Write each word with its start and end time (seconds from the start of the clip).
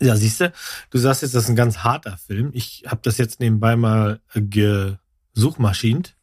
Ja, 0.00 0.16
siehst 0.16 0.40
du, 0.40 0.52
du 0.90 0.98
sagst 0.98 1.22
jetzt, 1.22 1.34
das 1.34 1.44
ist 1.44 1.48
ein 1.48 1.56
ganz 1.56 1.78
harter 1.78 2.18
Film. 2.18 2.50
Ich 2.52 2.84
habe 2.86 3.00
das 3.02 3.16
jetzt 3.18 3.40
nebenbei 3.40 3.76
mal 3.76 4.20
gesuchmaschint. 4.34 6.14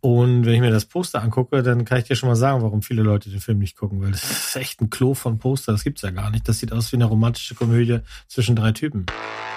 Und 0.00 0.44
wenn 0.44 0.54
ich 0.54 0.60
mir 0.60 0.70
das 0.70 0.84
Poster 0.84 1.22
angucke, 1.22 1.62
dann 1.62 1.86
kann 1.86 1.98
ich 1.98 2.04
dir 2.04 2.14
schon 2.14 2.28
mal 2.28 2.36
sagen, 2.36 2.62
warum 2.62 2.82
viele 2.82 3.02
Leute 3.02 3.30
den 3.30 3.40
Film 3.40 3.58
nicht 3.58 3.76
gucken, 3.76 4.02
weil 4.02 4.10
das 4.10 4.22
ist 4.22 4.56
echt 4.56 4.82
ein 4.82 4.90
Klo 4.90 5.14
von 5.14 5.38
Poster. 5.38 5.72
Das 5.72 5.82
gibt's 5.82 6.02
ja 6.02 6.10
gar 6.10 6.30
nicht. 6.30 6.46
Das 6.46 6.58
sieht 6.58 6.72
aus 6.72 6.92
wie 6.92 6.96
eine 6.96 7.06
romantische 7.06 7.54
Komödie 7.54 8.00
zwischen 8.28 8.54
drei 8.54 8.72
Typen. 8.72 9.06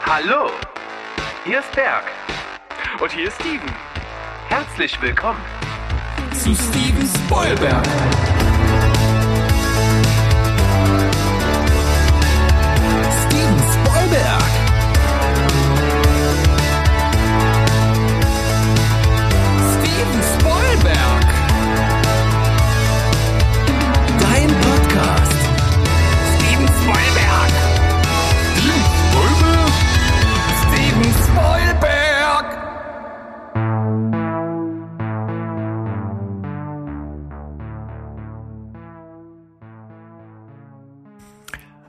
Hallo, 0.06 0.50
hier 1.46 1.60
ist 1.60 1.72
Berg. 1.74 2.06
Und 3.02 3.12
hier 3.12 3.28
ist 3.28 3.36
Steven. 3.36 3.70
Herzlich 4.48 5.02
willkommen 5.02 5.40
zu 6.34 6.56
Steven 6.56 7.08
Spoilberg. 7.26 8.37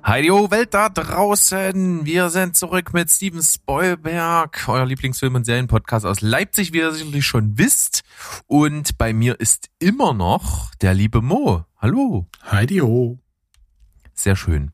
Heidio 0.08 0.50
Welt 0.50 0.72
da 0.72 0.88
draußen. 0.88 2.06
Wir 2.06 2.30
sind 2.30 2.56
zurück 2.56 2.94
mit 2.94 3.10
Steven 3.10 3.42
Spoilberg, 3.42 4.64
euer 4.66 4.86
Lieblingsfilm- 4.86 5.36
und 5.36 5.44
Serienpodcast 5.44 6.06
aus 6.06 6.22
Leipzig, 6.22 6.72
wie 6.72 6.78
ihr 6.78 6.92
sicherlich 6.92 7.26
schon 7.26 7.58
wisst. 7.58 8.04
Und 8.46 8.96
bei 8.96 9.12
mir 9.12 9.38
ist 9.38 9.68
immer 9.78 10.14
noch 10.14 10.74
der 10.76 10.94
liebe 10.94 11.20
Mo. 11.20 11.66
Hallo. 11.76 12.26
Heidi 12.50 12.78
ho. 12.78 13.18
Sehr 14.14 14.34
schön. 14.34 14.70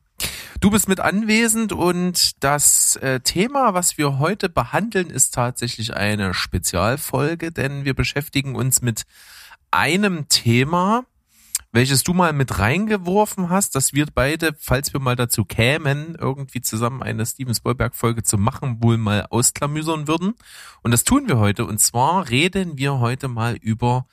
Du 0.61 0.69
bist 0.69 0.87
mit 0.87 1.01
anwesend 1.01 1.73
und 1.73 2.41
das 2.41 2.95
äh, 2.95 3.19
Thema, 3.19 3.73
was 3.73 3.97
wir 3.97 4.19
heute 4.19 4.47
behandeln, 4.47 5.09
ist 5.09 5.33
tatsächlich 5.33 5.97
eine 5.97 6.33
Spezialfolge, 6.33 7.51
denn 7.51 7.83
wir 7.83 7.93
beschäftigen 7.93 8.55
uns 8.55 8.81
mit 8.81 9.03
einem 9.69 10.29
Thema, 10.29 11.03
welches 11.75 12.03
du 12.03 12.13
mal 12.13 12.31
mit 12.33 12.57
reingeworfen 12.57 13.49
hast, 13.49 13.75
dass 13.75 13.93
wir 13.93 14.05
beide, 14.13 14.55
falls 14.57 14.93
wir 14.93 15.01
mal 15.01 15.15
dazu 15.15 15.43
kämen, 15.43 16.15
irgendwie 16.15 16.61
zusammen 16.61 17.03
eine 17.03 17.25
Steven 17.25 17.53
Spielberg-Folge 17.53 18.23
zu 18.23 18.37
machen, 18.37 18.81
wohl 18.81 18.97
mal 18.97 19.27
ausklamüsern 19.29 20.07
würden. 20.07 20.35
Und 20.83 20.91
das 20.91 21.03
tun 21.03 21.27
wir 21.27 21.37
heute. 21.37 21.65
Und 21.65 21.79
zwar 21.79 22.29
reden 22.29 22.77
wir 22.77 22.99
heute 22.99 23.27
mal 23.27 23.55
über 23.55 24.07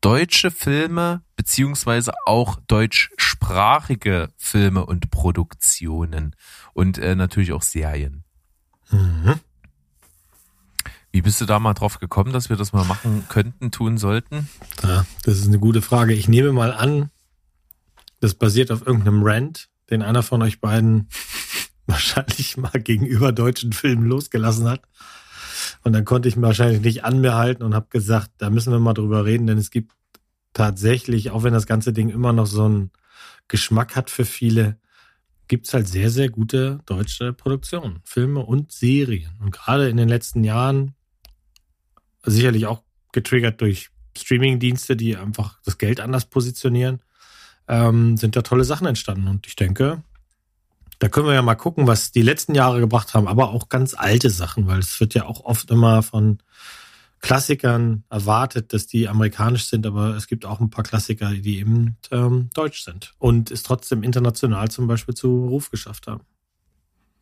deutsche 0.00 0.50
Filme 0.50 1.22
beziehungsweise 1.36 2.12
auch 2.26 2.58
deutschsprachige 2.66 4.30
Filme 4.36 4.84
und 4.84 5.10
Produktionen 5.10 6.34
und 6.74 6.98
äh, 6.98 7.14
natürlich 7.14 7.52
auch 7.52 7.62
Serien. 7.62 8.24
Mhm. 8.90 9.40
Wie 11.10 11.22
bist 11.22 11.40
du 11.40 11.46
da 11.46 11.58
mal 11.58 11.74
drauf 11.74 11.98
gekommen, 12.00 12.32
dass 12.32 12.48
wir 12.48 12.56
das 12.56 12.72
mal 12.72 12.84
machen 12.84 13.24
könnten, 13.28 13.70
tun 13.70 13.98
sollten? 13.98 14.48
Ja, 14.82 15.06
das 15.24 15.38
ist 15.38 15.48
eine 15.48 15.58
gute 15.58 15.82
Frage. 15.82 16.12
Ich 16.12 16.28
nehme 16.28 16.52
mal 16.52 16.72
an, 16.72 17.10
das 18.20 18.34
basiert 18.34 18.70
auf 18.70 18.86
irgendeinem 18.86 19.22
Rant, 19.22 19.68
den 19.90 20.02
einer 20.02 20.22
von 20.22 20.42
euch 20.42 20.60
beiden 20.60 21.08
wahrscheinlich 21.86 22.56
mal 22.56 22.80
gegenüber 22.80 23.32
deutschen 23.32 23.72
Filmen 23.72 24.06
losgelassen 24.06 24.68
hat. 24.68 24.82
Und 25.82 25.92
dann 25.92 26.04
konnte 26.04 26.28
ich 26.28 26.36
mir 26.36 26.46
wahrscheinlich 26.46 26.82
nicht 26.82 27.04
an 27.04 27.20
mir 27.20 27.34
halten 27.34 27.62
und 27.62 27.74
habe 27.74 27.86
gesagt, 27.90 28.30
da 28.38 28.50
müssen 28.50 28.72
wir 28.72 28.78
mal 28.78 28.94
drüber 28.94 29.24
reden, 29.24 29.46
denn 29.46 29.58
es 29.58 29.70
gibt 29.70 29.92
tatsächlich, 30.52 31.30
auch 31.30 31.42
wenn 31.42 31.52
das 31.52 31.66
ganze 31.66 31.92
Ding 31.92 32.10
immer 32.10 32.32
noch 32.32 32.46
so 32.46 32.64
einen 32.64 32.90
Geschmack 33.48 33.96
hat 33.96 34.10
für 34.10 34.24
viele, 34.24 34.78
gibt's 35.46 35.72
halt 35.72 35.88
sehr, 35.88 36.10
sehr 36.10 36.28
gute 36.28 36.80
deutsche 36.84 37.32
Produktionen, 37.32 38.00
Filme 38.04 38.40
und 38.40 38.70
Serien. 38.72 39.32
Und 39.40 39.50
gerade 39.50 39.88
in 39.88 39.96
den 39.96 40.08
letzten 40.08 40.44
Jahren, 40.44 40.94
sicherlich 42.22 42.66
auch 42.66 42.82
getriggert 43.12 43.60
durch 43.60 43.90
Streaming-Dienste, 44.16 44.96
die 44.96 45.16
einfach 45.16 45.58
das 45.64 45.78
Geld 45.78 46.00
anders 46.00 46.26
positionieren, 46.26 47.00
ähm, 47.68 48.16
sind 48.16 48.36
da 48.36 48.42
tolle 48.42 48.64
Sachen 48.64 48.86
entstanden. 48.86 49.28
Und 49.28 49.46
ich 49.46 49.56
denke, 49.56 50.02
da 50.98 51.08
können 51.08 51.26
wir 51.26 51.34
ja 51.34 51.42
mal 51.42 51.54
gucken, 51.54 51.86
was 51.86 52.10
die 52.10 52.22
letzten 52.22 52.54
Jahre 52.54 52.80
gebracht 52.80 53.14
haben, 53.14 53.28
aber 53.28 53.50
auch 53.50 53.68
ganz 53.68 53.94
alte 53.94 54.30
Sachen, 54.30 54.66
weil 54.66 54.80
es 54.80 54.98
wird 55.00 55.14
ja 55.14 55.26
auch 55.26 55.44
oft 55.44 55.70
immer 55.70 56.02
von 56.02 56.38
Klassikern 57.20 58.04
erwartet, 58.10 58.72
dass 58.72 58.86
die 58.86 59.08
amerikanisch 59.08 59.66
sind, 59.66 59.86
aber 59.86 60.16
es 60.16 60.28
gibt 60.28 60.44
auch 60.44 60.60
ein 60.60 60.70
paar 60.70 60.84
Klassiker, 60.84 61.32
die 61.32 61.58
eben 61.58 61.96
ähm, 62.10 62.48
deutsch 62.54 62.84
sind 62.84 63.14
und 63.18 63.50
es 63.50 63.64
trotzdem 63.64 64.02
international 64.02 64.70
zum 64.70 64.86
Beispiel 64.86 65.14
zu 65.14 65.46
Ruf 65.46 65.70
geschafft 65.70 66.06
haben. 66.06 66.22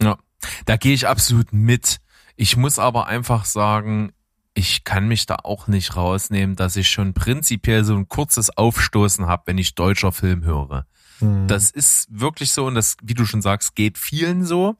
Ja, 0.03 0.19
da 0.67 0.77
gehe 0.77 0.93
ich 0.93 1.07
absolut 1.07 1.53
mit. 1.53 1.99
Ich 2.37 2.57
muss 2.57 2.79
aber 2.79 3.07
einfach 3.07 3.47
sagen, 3.47 4.13
ich 4.57 4.85
kann 4.85 5.07
mich 5.07 5.27
da 5.27 5.37
auch 5.45 5.69
nicht 5.69 5.97
rausnehmen, 5.97 6.57
dass 6.57 6.77
ich 6.77 6.89
schon 6.89 7.13
prinzipiell 7.13 7.85
so 7.85 7.95
ein 7.95 8.09
kurzes 8.09 8.57
Aufstoßen 8.57 9.27
habe, 9.27 9.43
wenn 9.47 9.59
ich 9.59 9.75
deutscher 9.75 10.13
Film 10.13 10.45
höre. 10.45 10.87
Mhm. 11.21 11.47
Das 11.47 11.71
ist 11.71 12.09
wirklich 12.11 12.53
so 12.53 12.67
und 12.67 12.75
das, 12.75 12.97
wie 13.03 13.15
du 13.15 13.27
schon 13.27 13.43
sagst, 13.43 13.77
geht 13.77 13.99
vielen 13.99 14.45
so. 14.45 14.77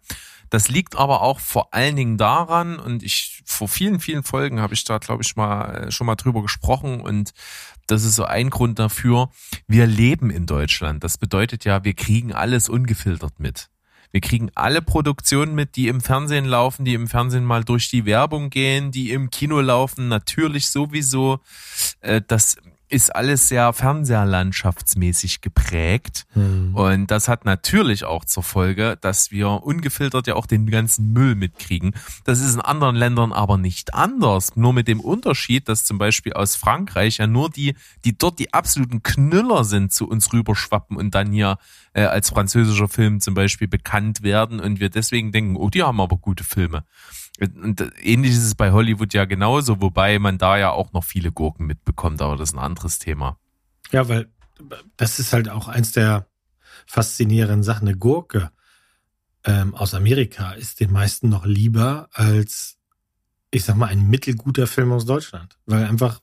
Das 0.49 0.69
liegt 0.69 0.97
aber 0.97 1.23
auch 1.23 1.41
vor 1.41 1.75
allen 1.75 1.97
Dingen 1.97 2.17
daran 2.17 2.79
und 2.79 3.03
ich 3.03 3.43
vor 3.45 3.69
vielen, 3.69 4.01
vielen 4.01 4.23
Folgen 4.23 4.61
habe 4.61 4.75
ich 4.75 4.85
da, 4.85 4.97
glaube 4.99 5.23
ich, 5.23 5.37
mal 5.37 5.91
schon 5.91 6.07
mal 6.07 6.15
drüber 6.15 6.41
gesprochen 6.41 7.01
und 7.01 7.33
das 7.87 8.05
ist 8.05 8.17
so 8.17 8.25
ein 8.25 8.49
Grund 8.49 8.79
dafür. 8.79 9.29
Wir 9.67 9.87
leben 9.87 10.31
in 10.31 10.47
Deutschland. 10.47 11.05
Das 11.05 11.19
bedeutet 11.19 11.65
ja, 11.65 11.85
wir 11.85 11.95
kriegen 11.95 12.33
alles 12.33 12.69
ungefiltert 12.69 13.39
mit. 13.41 13.69
Wir 14.17 14.23
kriegen 14.23 14.51
alle 14.55 14.81
Produktionen 14.81 15.55
mit, 15.55 15.77
die 15.77 15.89
im 15.89 16.01
Fernsehen 16.01 16.47
laufen, 16.47 16.87
die 16.87 16.95
im 16.95 17.07
Fernsehen 17.07 17.45
mal 17.45 17.65
durch 17.65 17.91
die 17.91 18.07
Werbung 18.07 18.49
gehen, 18.49 18.91
die 18.91 19.11
im 19.11 19.29
Kino 19.29 19.61
laufen, 19.61 20.09
natürlich 20.09 20.71
sowieso. 20.71 21.41
Äh, 22.01 22.23
Das 22.27 22.57
ist 22.89 23.15
alles 23.15 23.49
sehr 23.49 23.73
fernseherlandschaftsmäßig 23.73 25.41
geprägt. 25.41 26.25
Mhm. 26.35 26.75
Und 26.75 27.11
das 27.11 27.29
hat 27.29 27.45
natürlich 27.45 28.05
auch 28.05 28.25
zur 28.25 28.43
Folge, 28.43 28.97
dass 29.01 29.31
wir 29.31 29.49
ungefiltert 29.49 30.29
ja 30.29 30.35
auch 30.35 30.47
den 30.47 30.71
ganzen 30.71 31.13
Müll 31.13 31.35
mitkriegen. 31.35 31.95
Das 32.25 32.41
ist 32.41 32.55
in 32.55 32.61
anderen 32.61 32.97
Ländern 32.97 33.33
aber 33.33 33.59
nicht 33.59 33.93
anders. 33.93 34.57
Nur 34.57 34.73
mit 34.73 34.89
dem 34.89 35.01
Unterschied, 35.01 35.69
dass 35.69 35.85
zum 35.85 35.99
Beispiel 35.99 36.33
aus 36.35 36.55
Frankreich 36.57 37.19
ja 37.19 37.27
nur 37.27 37.51
die, 37.51 37.75
die 38.05 38.17
dort 38.17 38.39
die 38.39 38.55
absoluten 38.55 39.03
Knüller 39.03 39.65
sind, 39.65 39.93
zu 39.93 40.09
uns 40.09 40.33
rüberschwappen 40.33 40.97
und 40.97 41.15
dann 41.15 41.33
hier 41.33 41.59
äh, 41.97 42.05
als 42.05 42.29
französischer 42.29 42.89
Film 42.89 43.21
zum 43.21 43.33
Beispiel 43.33 43.69
bekannt 43.69 44.23
werden 44.23 44.61
und 44.61 44.81
wir 44.81 44.91
deswegen 44.91 45.33
denken, 45.33 45.57
oh, 45.57 45.71
die 45.71 45.83
haben 45.83 45.99
aber 45.99 46.19
gute 46.19 46.45
Filme. 46.45 46.85
Und 47.41 47.83
ähnlich 48.03 48.33
ist 48.33 48.45
es 48.45 48.55
bei 48.55 48.71
Hollywood 48.71 49.15
ja 49.15 49.25
genauso, 49.25 49.81
wobei 49.81 50.19
man 50.19 50.37
da 50.37 50.59
ja 50.59 50.71
auch 50.71 50.93
noch 50.93 51.05
viele 51.05 51.33
Gurken 51.33 51.67
mitbekommt, 51.67 52.21
aber 52.21 52.37
das 52.37 52.51
ist 52.51 52.55
ein 52.55 52.63
anderes 52.63 52.99
Thema. 52.99 53.39
Ja, 53.93 54.09
weil 54.09 54.29
das 54.99 55.19
ist 55.19 55.33
halt 55.33 55.49
auch 55.49 55.69
eins 55.69 55.93
der 55.93 56.27
faszinierenden 56.87 57.63
Sachen. 57.63 57.89
Eine 57.89 57.97
Gurke 57.97 58.51
ähm, 59.45 59.75
aus 59.75 59.95
Amerika 59.95 60.53
ist 60.53 60.81
den 60.81 60.93
meisten 60.93 61.31
noch 61.31 61.47
lieber 61.47 62.09
als, 62.13 62.77
ich 63.51 63.65
sag 63.65 63.77
mal, 63.77 63.87
ein 63.87 64.07
mittelguter 64.07 64.67
Film 64.67 64.93
aus 64.93 65.07
Deutschland. 65.07 65.59
Weil 65.65 65.87
einfach, 65.87 66.21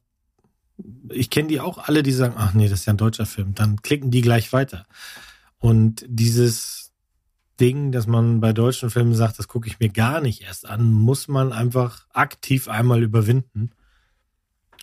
ich 1.09 1.31
kenne 1.31 1.47
die 1.47 1.59
auch 1.59 1.79
alle, 1.79 2.03
die 2.03 2.11
sagen, 2.11 2.35
ach 2.37 2.53
nee, 2.53 2.69
das 2.69 2.81
ist 2.81 2.85
ja 2.85 2.93
ein 2.93 2.97
deutscher 2.97 3.25
Film. 3.25 3.55
Dann 3.55 3.81
klicken 3.81 4.11
die 4.11 4.21
gleich 4.21 4.53
weiter. 4.53 4.85
Und 5.63 6.03
dieses 6.09 6.91
Ding, 7.57 7.93
dass 7.93 8.05
man 8.05 8.41
bei 8.41 8.51
deutschen 8.51 8.89
Filmen 8.89 9.15
sagt, 9.15 9.39
das 9.39 9.47
gucke 9.47 9.65
ich 9.69 9.79
mir 9.79 9.87
gar 9.87 10.19
nicht 10.19 10.41
erst 10.41 10.67
an, 10.67 10.91
muss 10.91 11.29
man 11.29 11.53
einfach 11.53 12.05
aktiv 12.11 12.67
einmal 12.67 13.01
überwinden 13.01 13.69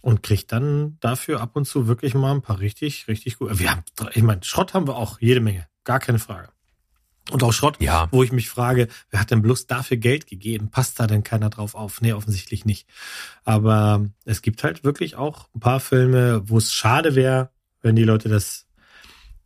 und 0.01 0.23
kriegt 0.23 0.53
dann 0.53 0.97
dafür 1.01 1.43
ab 1.43 1.55
und 1.55 1.67
zu 1.67 1.87
wirklich 1.87 2.15
mal 2.15 2.33
ein 2.33 2.41
paar 2.41 2.61
richtig, 2.61 3.09
richtig 3.09 3.37
gut. 3.39 3.59
Wir 3.59 3.73
haben, 3.73 3.83
ich 4.15 4.23
meine, 4.23 4.43
Schrott 4.43 4.73
haben 4.73 4.87
wir 4.89 4.97
auch 4.97 5.21
jede 5.21 5.41
Menge, 5.43 5.67
gar 5.85 6.01
keine 6.01 6.19
Frage. 6.19 6.49
Und 7.31 7.43
auch 7.43 7.53
Schrott, 7.53 7.77
Ja. 7.79 8.09
wo 8.11 8.23
ich 8.23 8.33
mich 8.33 8.49
frage, 8.49 8.89
wer 9.11 9.21
hat 9.21 9.31
denn 9.31 9.43
bloß 9.43 9.67
dafür 9.67 9.99
Geld 9.99 10.27
gegeben? 10.27 10.71
Passt 10.71 10.99
da 10.99 11.07
denn 11.07 11.25
keiner 11.25 11.51
drauf 11.51 11.75
auf? 11.75 12.01
Nee, 12.01 12.15
offensichtlich 12.15 12.65
nicht. 12.65 12.89
Aber 13.45 14.07
es 14.25 14.41
gibt 14.41 14.65
halt 14.65 14.83
wirklich 14.83 15.17
auch 15.17 15.51
ein 15.55 15.61
paar 15.61 15.81
Filme, 15.81 16.41
wo 16.49 16.57
es 16.57 16.73
schade 16.73 17.15
wäre, 17.15 17.51
wenn 17.83 17.97
die 17.97 18.05
Leute 18.05 18.31
das 18.31 18.67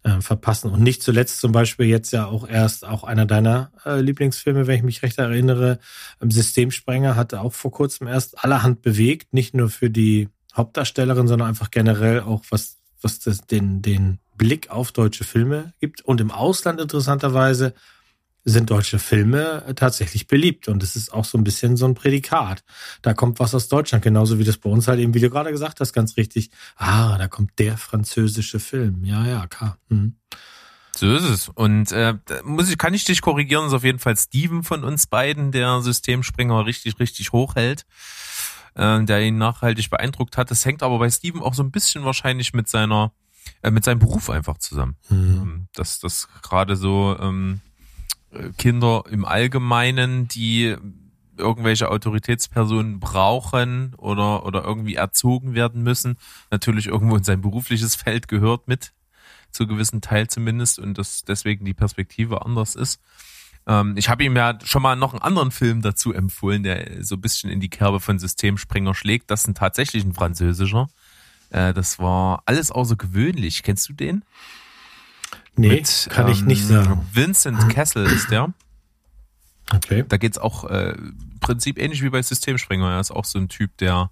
äh, 0.04 0.20
verpassen. 0.20 0.70
Und 0.70 0.82
nicht 0.82 1.02
zuletzt 1.02 1.40
zum 1.40 1.52
Beispiel 1.52 1.86
jetzt 1.86 2.12
ja 2.12 2.26
auch 2.26 2.46
erst 2.46 2.84
auch 2.84 3.04
einer 3.04 3.26
deiner 3.26 3.72
äh, 3.84 4.00
Lieblingsfilme, 4.00 4.66
wenn 4.66 4.76
ich 4.76 4.82
mich 4.82 5.02
recht 5.02 5.18
erinnere, 5.18 5.78
ähm, 6.20 6.30
Systemsprenger 6.30 7.16
hatte 7.16 7.40
auch 7.40 7.54
vor 7.54 7.72
kurzem 7.72 8.06
erst 8.06 8.44
allerhand 8.44 8.82
bewegt, 8.82 9.32
nicht 9.32 9.54
nur 9.54 9.70
für 9.70 9.90
die 9.90 10.28
Hauptdarstellerin, 10.54 11.26
sondern 11.26 11.48
einfach 11.48 11.70
generell 11.70 12.20
auch 12.20 12.42
was 12.50 12.76
was 13.00 13.18
das 13.18 13.46
den 13.46 13.82
den 13.82 14.18
Blick 14.36 14.70
auf 14.70 14.92
deutsche 14.92 15.24
Filme 15.24 15.72
gibt 15.80 16.02
und 16.02 16.20
im 16.20 16.30
Ausland 16.30 16.80
interessanterweise 16.80 17.74
sind 18.44 18.70
deutsche 18.70 18.99
Filme 18.99 19.64
tatsächlich 19.75 20.26
beliebt. 20.26 20.69
Und 20.69 20.82
es 20.82 20.96
ist 20.96 21.12
auch 21.12 21.25
so 21.25 21.38
ein 21.38 21.44
bisschen 21.44 21.76
so 21.76 21.87
ein 21.87 21.94
Prädikat. 21.94 22.62
Da 23.02 23.14
kommt 23.14 23.41
was 23.41 23.55
aus 23.55 23.69
Deutschland, 23.69 24.05
genauso 24.05 24.38
wie 24.38 24.44
das 24.44 24.58
bei 24.58 24.70
uns 24.70 24.87
halt 24.87 25.00
eben, 25.00 25.14
wie 25.14 25.20
du 25.20 25.31
gerade 25.31 25.50
gesagt 25.50 25.81
hast, 25.81 25.93
ganz 25.93 26.17
richtig. 26.17 26.50
Ah, 26.76 27.17
da 27.17 27.29
kommt 27.29 27.58
der 27.58 27.79
französische 27.79 28.61
Film. 28.61 29.05
Ja, 29.05 29.26
ja, 29.26 29.46
klar. 29.46 29.79
Mhm. 29.88 30.17
So 30.96 31.12
ist 31.12 31.25
es. 31.25 31.49
Und 31.49 31.91
äh, 31.93 32.14
muss 32.44 32.70
ich, 32.70 32.79
kann 32.79 32.94
ich 32.94 33.05
dich 33.05 33.20
korrigieren, 33.20 33.67
ist 33.67 33.73
auf 33.73 33.85
jeden 33.85 33.99
Fall 33.99 34.17
Steven 34.17 34.62
von 34.62 34.85
uns 34.85 35.06
beiden, 35.06 35.50
der 35.50 35.81
Systemspringer 35.81 36.67
richtig, 36.67 37.00
richtig 37.00 37.32
hochhält, 37.32 37.85
äh, 38.75 39.02
der 39.02 39.23
ihn 39.23 39.38
nachhaltig 39.38 39.90
beeindruckt 39.90 40.37
hat. 40.37 40.50
Das 40.50 40.64
hängt 40.64 40.82
aber 40.82 40.99
bei 40.99 41.11
Steven 41.11 41.43
auch 41.43 41.55
so 41.55 41.62
ein 41.62 41.73
bisschen 41.73 42.05
wahrscheinlich 42.05 42.52
mit 42.52 42.69
seiner, 42.69 43.12
äh, 43.62 43.70
mit 43.70 43.85
seinem 43.85 43.99
Beruf 43.99 44.31
einfach 44.31 44.58
zusammen. 44.58 44.97
Mhm. 45.08 45.67
Dass 45.73 45.99
das 45.99 46.29
gerade 46.43 46.76
so 46.76 47.17
ähm, 47.19 47.61
Kinder 48.58 49.04
im 49.10 49.25
Allgemeinen, 49.25 50.28
die 50.28 50.76
irgendwelche 51.36 51.90
Autoritätspersonen 51.90 53.00
brauchen 53.00 53.94
oder, 53.96 54.46
oder 54.46 54.64
irgendwie 54.64 54.94
erzogen 54.94 55.54
werden 55.54 55.82
müssen, 55.82 56.16
natürlich 56.50 56.86
irgendwo 56.86 57.16
in 57.16 57.25
sein 57.25 57.40
berufliches 57.40 57.96
Feld 57.96 58.28
gehört 58.28 58.69
mit 58.69 58.92
zu 59.50 59.66
gewissen 59.66 60.00
Teil 60.00 60.28
zumindest 60.28 60.78
und 60.78 60.98
dass 60.98 61.25
deswegen 61.25 61.64
die 61.64 61.75
Perspektive 61.75 62.44
anders 62.44 62.75
ist. 62.75 63.00
Ähm, 63.66 63.94
ich 63.96 64.08
habe 64.08 64.25
ihm 64.25 64.37
ja 64.37 64.58
schon 64.64 64.82
mal 64.82 64.96
noch 64.96 65.12
einen 65.12 65.22
anderen 65.22 65.50
Film 65.50 65.80
dazu 65.80 66.12
empfohlen, 66.12 66.62
der 66.62 67.02
so 67.02 67.14
ein 67.14 67.20
bisschen 67.20 67.50
in 67.50 67.60
die 67.60 67.70
Kerbe 67.70 68.00
von 68.00 68.19
Systemspringer 68.19 68.94
schlägt. 68.94 69.30
Das 69.30 69.44
ist 69.44 69.56
tatsächlich 69.56 70.04
ein 70.04 70.12
französischer. 70.12 70.88
Äh, 71.50 71.72
das 71.72 71.98
war 71.98 72.42
alles 72.46 72.70
außergewöhnlich. 72.70 73.62
Kennst 73.62 73.88
du 73.88 73.92
den? 73.92 74.25
Nee, 75.56 75.68
Mit, 75.68 76.08
kann 76.10 76.26
ähm, 76.26 76.32
ich 76.32 76.42
nicht 76.42 76.66
sagen. 76.66 77.06
Vincent 77.12 77.68
Kessel 77.68 78.06
ist 78.06 78.30
der. 78.30 78.52
Okay. 79.72 80.04
Da 80.08 80.16
geht's 80.16 80.38
auch 80.38 80.64
äh, 80.64 80.92
im 80.92 81.38
Prinzip 81.40 81.78
ähnlich 81.78 82.02
wie 82.02 82.10
bei 82.10 82.22
Systemspringer. 82.22 82.90
Er 82.90 83.00
ist 83.00 83.10
auch 83.10 83.24
so 83.24 83.38
ein 83.38 83.48
Typ, 83.48 83.76
der 83.78 84.10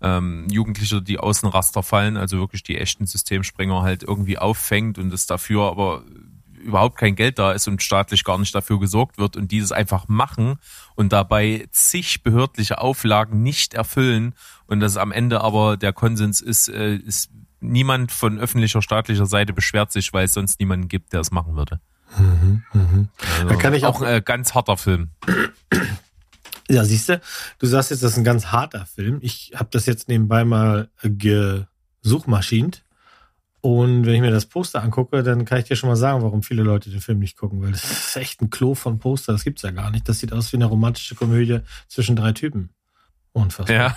ähm, 0.00 0.46
Jugendliche, 0.50 1.02
die 1.02 1.18
Außenraster 1.18 1.82
fallen, 1.82 2.16
also 2.16 2.38
wirklich 2.38 2.62
die 2.62 2.78
echten 2.78 3.06
Systemspringer 3.06 3.82
halt 3.82 4.02
irgendwie 4.02 4.38
auffängt 4.38 4.98
und 4.98 5.12
es 5.12 5.26
dafür 5.26 5.70
aber 5.70 6.04
überhaupt 6.58 6.98
kein 6.98 7.14
Geld 7.14 7.38
da 7.38 7.52
ist 7.52 7.68
und 7.68 7.82
staatlich 7.82 8.24
gar 8.24 8.38
nicht 8.38 8.54
dafür 8.54 8.80
gesorgt 8.80 9.18
wird 9.18 9.36
und 9.36 9.50
dieses 9.52 9.72
einfach 9.72 10.08
machen 10.08 10.56
und 10.96 11.12
dabei 11.12 11.66
zig 11.70 12.22
behördliche 12.22 12.80
Auflagen 12.80 13.42
nicht 13.42 13.74
erfüllen 13.74 14.34
und 14.66 14.80
das 14.80 14.96
am 14.96 15.12
Ende 15.12 15.40
aber 15.40 15.76
der 15.76 15.92
Konsens 15.92 16.40
ist, 16.40 16.68
äh, 16.68 16.96
ist 16.96 17.30
niemand 17.60 18.12
von 18.12 18.38
öffentlicher 18.38 18.82
staatlicher 18.82 19.26
Seite 19.26 19.52
beschwert 19.52 19.92
sich, 19.92 20.12
weil 20.12 20.24
es 20.24 20.34
sonst 20.34 20.60
niemanden 20.60 20.88
gibt, 20.88 21.12
der 21.12 21.20
es 21.20 21.30
machen 21.30 21.56
würde. 21.56 21.80
Mhm, 22.16 22.62
mh. 22.72 23.08
also 23.36 23.48
da 23.48 23.56
kann 23.56 23.74
ich 23.74 23.84
auch, 23.84 24.00
auch 24.00 24.02
ein 24.02 24.24
ganz 24.24 24.54
harter 24.54 24.76
Film. 24.76 25.10
Ja, 26.70 26.84
siehst 26.84 27.08
du, 27.08 27.20
du 27.58 27.66
sagst 27.66 27.90
jetzt, 27.90 28.02
das 28.02 28.12
ist 28.12 28.18
ein 28.18 28.24
ganz 28.24 28.46
harter 28.46 28.84
Film. 28.86 29.18
Ich 29.22 29.52
habe 29.54 29.68
das 29.70 29.86
jetzt 29.86 30.08
nebenbei 30.08 30.44
mal 30.44 30.90
gesuchmaschint. 31.02 32.84
Und 33.60 34.06
wenn 34.06 34.14
ich 34.14 34.20
mir 34.20 34.30
das 34.30 34.46
Poster 34.46 34.82
angucke, 34.82 35.22
dann 35.22 35.44
kann 35.44 35.58
ich 35.58 35.64
dir 35.64 35.76
schon 35.76 35.88
mal 35.88 35.96
sagen, 35.96 36.22
warum 36.22 36.42
viele 36.42 36.62
Leute 36.62 36.90
den 36.90 37.00
Film 37.00 37.18
nicht 37.18 37.36
gucken, 37.36 37.60
weil 37.60 37.72
das 37.72 37.84
ist 37.84 38.16
echt 38.16 38.40
ein 38.40 38.50
Klo 38.50 38.74
von 38.74 38.98
Poster, 38.98 39.32
das 39.32 39.44
gibt's 39.44 39.62
ja 39.62 39.70
gar 39.72 39.90
nicht. 39.90 40.08
Das 40.08 40.20
sieht 40.20 40.32
aus 40.32 40.52
wie 40.52 40.58
eine 40.58 40.66
romantische 40.66 41.14
Komödie 41.14 41.60
zwischen 41.88 42.14
drei 42.14 42.32
Typen. 42.32 42.70
Unfassbar. 43.38 43.76
Ja. 43.76 43.96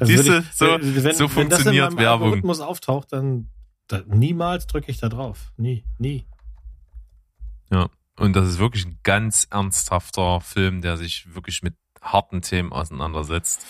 Siehst 0.00 0.26
du, 0.26 0.44
so, 0.52 0.66
wenn, 0.80 1.14
so 1.14 1.28
funktioniert 1.28 1.36
wenn 1.36 1.48
das 1.48 1.66
in 1.66 1.76
meinem 1.76 1.98
Werbung. 1.98 2.24
Algorithmus 2.24 2.60
auftaucht, 2.60 3.12
dann 3.12 3.50
da, 3.86 4.02
niemals 4.06 4.66
drücke 4.66 4.90
ich 4.90 4.98
da 4.98 5.08
drauf. 5.08 5.52
Nie, 5.56 5.84
nie. 5.98 6.26
Ja. 7.70 7.88
Und 8.18 8.34
das 8.34 8.48
ist 8.48 8.58
wirklich 8.58 8.84
ein 8.86 8.98
ganz 9.04 9.46
ernsthafter 9.50 10.40
Film, 10.40 10.80
der 10.80 10.96
sich 10.96 11.34
wirklich 11.34 11.62
mit 11.62 11.74
harten 12.00 12.42
Themen 12.42 12.72
auseinandersetzt. 12.72 13.64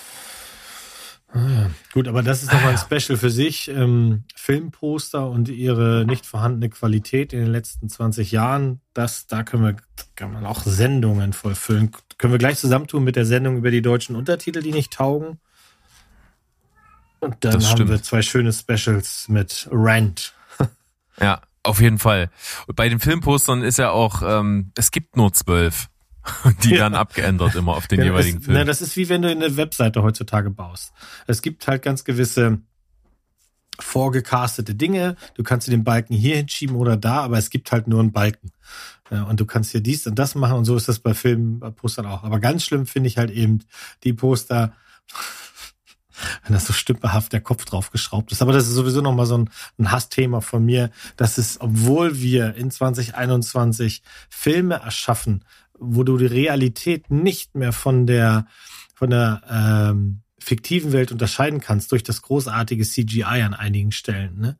Ah, 1.32 1.67
gut, 1.93 2.08
aber 2.08 2.23
das 2.23 2.43
ist 2.43 2.52
nochmal 2.52 2.73
ein 2.73 2.78
Special 2.78 3.19
für 3.19 3.31
sich. 3.31 3.69
Ähm, 3.69 4.25
Filmposter 4.34 5.28
und 5.28 5.49
ihre 5.49 6.05
nicht 6.06 6.25
vorhandene 6.25 6.70
Qualität 6.70 7.32
in 7.32 7.40
den 7.40 7.50
letzten 7.50 7.88
20 7.88 8.31
Jahren, 8.32 8.81
das, 8.94 9.26
da 9.26 9.43
können 9.43 9.64
wir, 9.64 9.76
kann 10.14 10.32
man 10.32 10.46
auch 10.46 10.62
Sendungen 10.62 11.32
vollfüllen. 11.32 11.90
Können 12.17 12.32
wir 12.32 12.38
gleich 12.38 12.58
zusammentun 12.58 13.05
mit 13.05 13.17
der 13.17 13.26
Sendung 13.26 13.56
über 13.56 13.70
die 13.70 13.82
deutschen 13.82 14.17
Untertitel, 14.17 14.62
die 14.62 14.73
nicht 14.73 14.93
taugen. 14.93 15.38
Und 17.20 17.44
dann 17.44 17.64
haben 17.64 17.88
wir 17.88 18.02
zwei 18.02 18.23
schöne 18.23 18.52
Specials 18.52 19.28
mit 19.28 19.69
Rant. 19.70 20.32
Ja, 21.19 21.40
auf 21.62 21.81
jeden 21.81 21.99
Fall. 21.99 22.31
Und 22.67 22.76
bei 22.76 22.90
den 22.90 23.00
Filmpostern 23.00 23.62
ist 23.62 23.78
ja 23.78 23.90
auch, 23.90 24.20
ähm, 24.23 24.73
es 24.76 24.90
gibt 24.90 25.17
nur 25.17 25.32
zwölf. 25.32 25.88
Die 26.64 26.73
werden 26.73 26.94
ja. 26.94 27.00
abgeändert 27.00 27.55
immer 27.55 27.76
auf 27.76 27.87
den 27.87 28.00
ja, 28.00 28.06
jeweiligen 28.06 28.40
Film. 28.40 28.56
Na, 28.56 28.64
das 28.64 28.82
ist 28.82 28.96
wie 28.96 29.08
wenn 29.08 29.23
du 29.23 29.31
eine 29.31 29.56
Webseite 29.56 30.02
heutzutage 30.02 30.50
baust. 30.50 30.93
Es 31.26 31.43
gibt 31.43 31.67
halt 31.67 31.82
ganz 31.82 32.05
gewisse 32.05 32.61
vorgecastete 33.78 34.75
Dinge. 34.75 35.17
Du 35.34 35.43
kannst 35.43 35.67
dir 35.67 35.70
den 35.70 35.84
Balken 35.84 36.14
hier 36.14 36.37
hinschieben 36.37 36.76
oder 36.76 36.96
da, 36.96 37.20
aber 37.20 37.38
es 37.38 37.50
gibt 37.50 37.73
halt 37.73 37.88
nur 37.88 38.00
einen 38.00 38.12
Balken. 38.12 38.52
Ja, 39.11 39.25
und 39.25 39.38
du 39.38 39.46
kannst 39.46 39.73
hier 39.73 39.81
dies 39.81 40.06
und 40.06 40.19
das 40.19 40.34
machen 40.34 40.56
und 40.56 40.64
so 40.64 40.76
ist 40.76 40.88
das 40.88 40.99
bei 40.99 41.14
Filmpostern 41.14 42.06
auch. 42.06 42.25
Aber 42.25 42.40
ganz 42.40 42.64
schlimm 42.64 42.87
finde 42.87 43.08
ich 43.08 43.19
halt 43.19 43.31
eben 43.31 43.61
die 44.02 44.12
Poster, 44.12 44.73
wenn 46.44 46.55
das 46.55 46.67
so 46.67 46.73
stümperhaft 46.73 47.32
der 47.32 47.40
Kopf 47.40 47.64
drauf 47.67 47.90
geschraubt 47.90 48.32
ist. 48.32 48.43
Aber 48.43 48.52
das 48.52 48.67
ist 48.67 48.75
sowieso 48.75 49.02
nochmal 49.02 49.26
so 49.26 49.38
ein, 49.38 49.50
ein 49.78 49.93
Hassthema 49.93 50.40
von 50.40 50.64
mir, 50.64 50.90
dass 51.17 51.38
es, 51.38 51.61
obwohl 51.61 52.19
wir 52.19 52.55
in 52.55 52.70
2021 52.70 54.02
Filme 54.28 54.76
erschaffen, 54.76 55.44
wo 55.78 56.02
du 56.02 56.17
die 56.17 56.26
Realität 56.26 57.11
nicht 57.11 57.55
mehr 57.55 57.73
von 57.73 58.06
der, 58.06 58.46
von 58.94 59.11
der 59.11 59.43
ähm, 59.49 60.23
fiktiven 60.38 60.93
Welt 60.93 61.12
unterscheiden 61.12 61.61
kannst 61.61 61.93
durch 61.93 62.02
das 62.02 62.23
großartige 62.23 62.84
CGI 62.84 63.25
an 63.25 63.55
einigen 63.55 63.93
Stellen, 63.93 64.38
ne? 64.38 64.58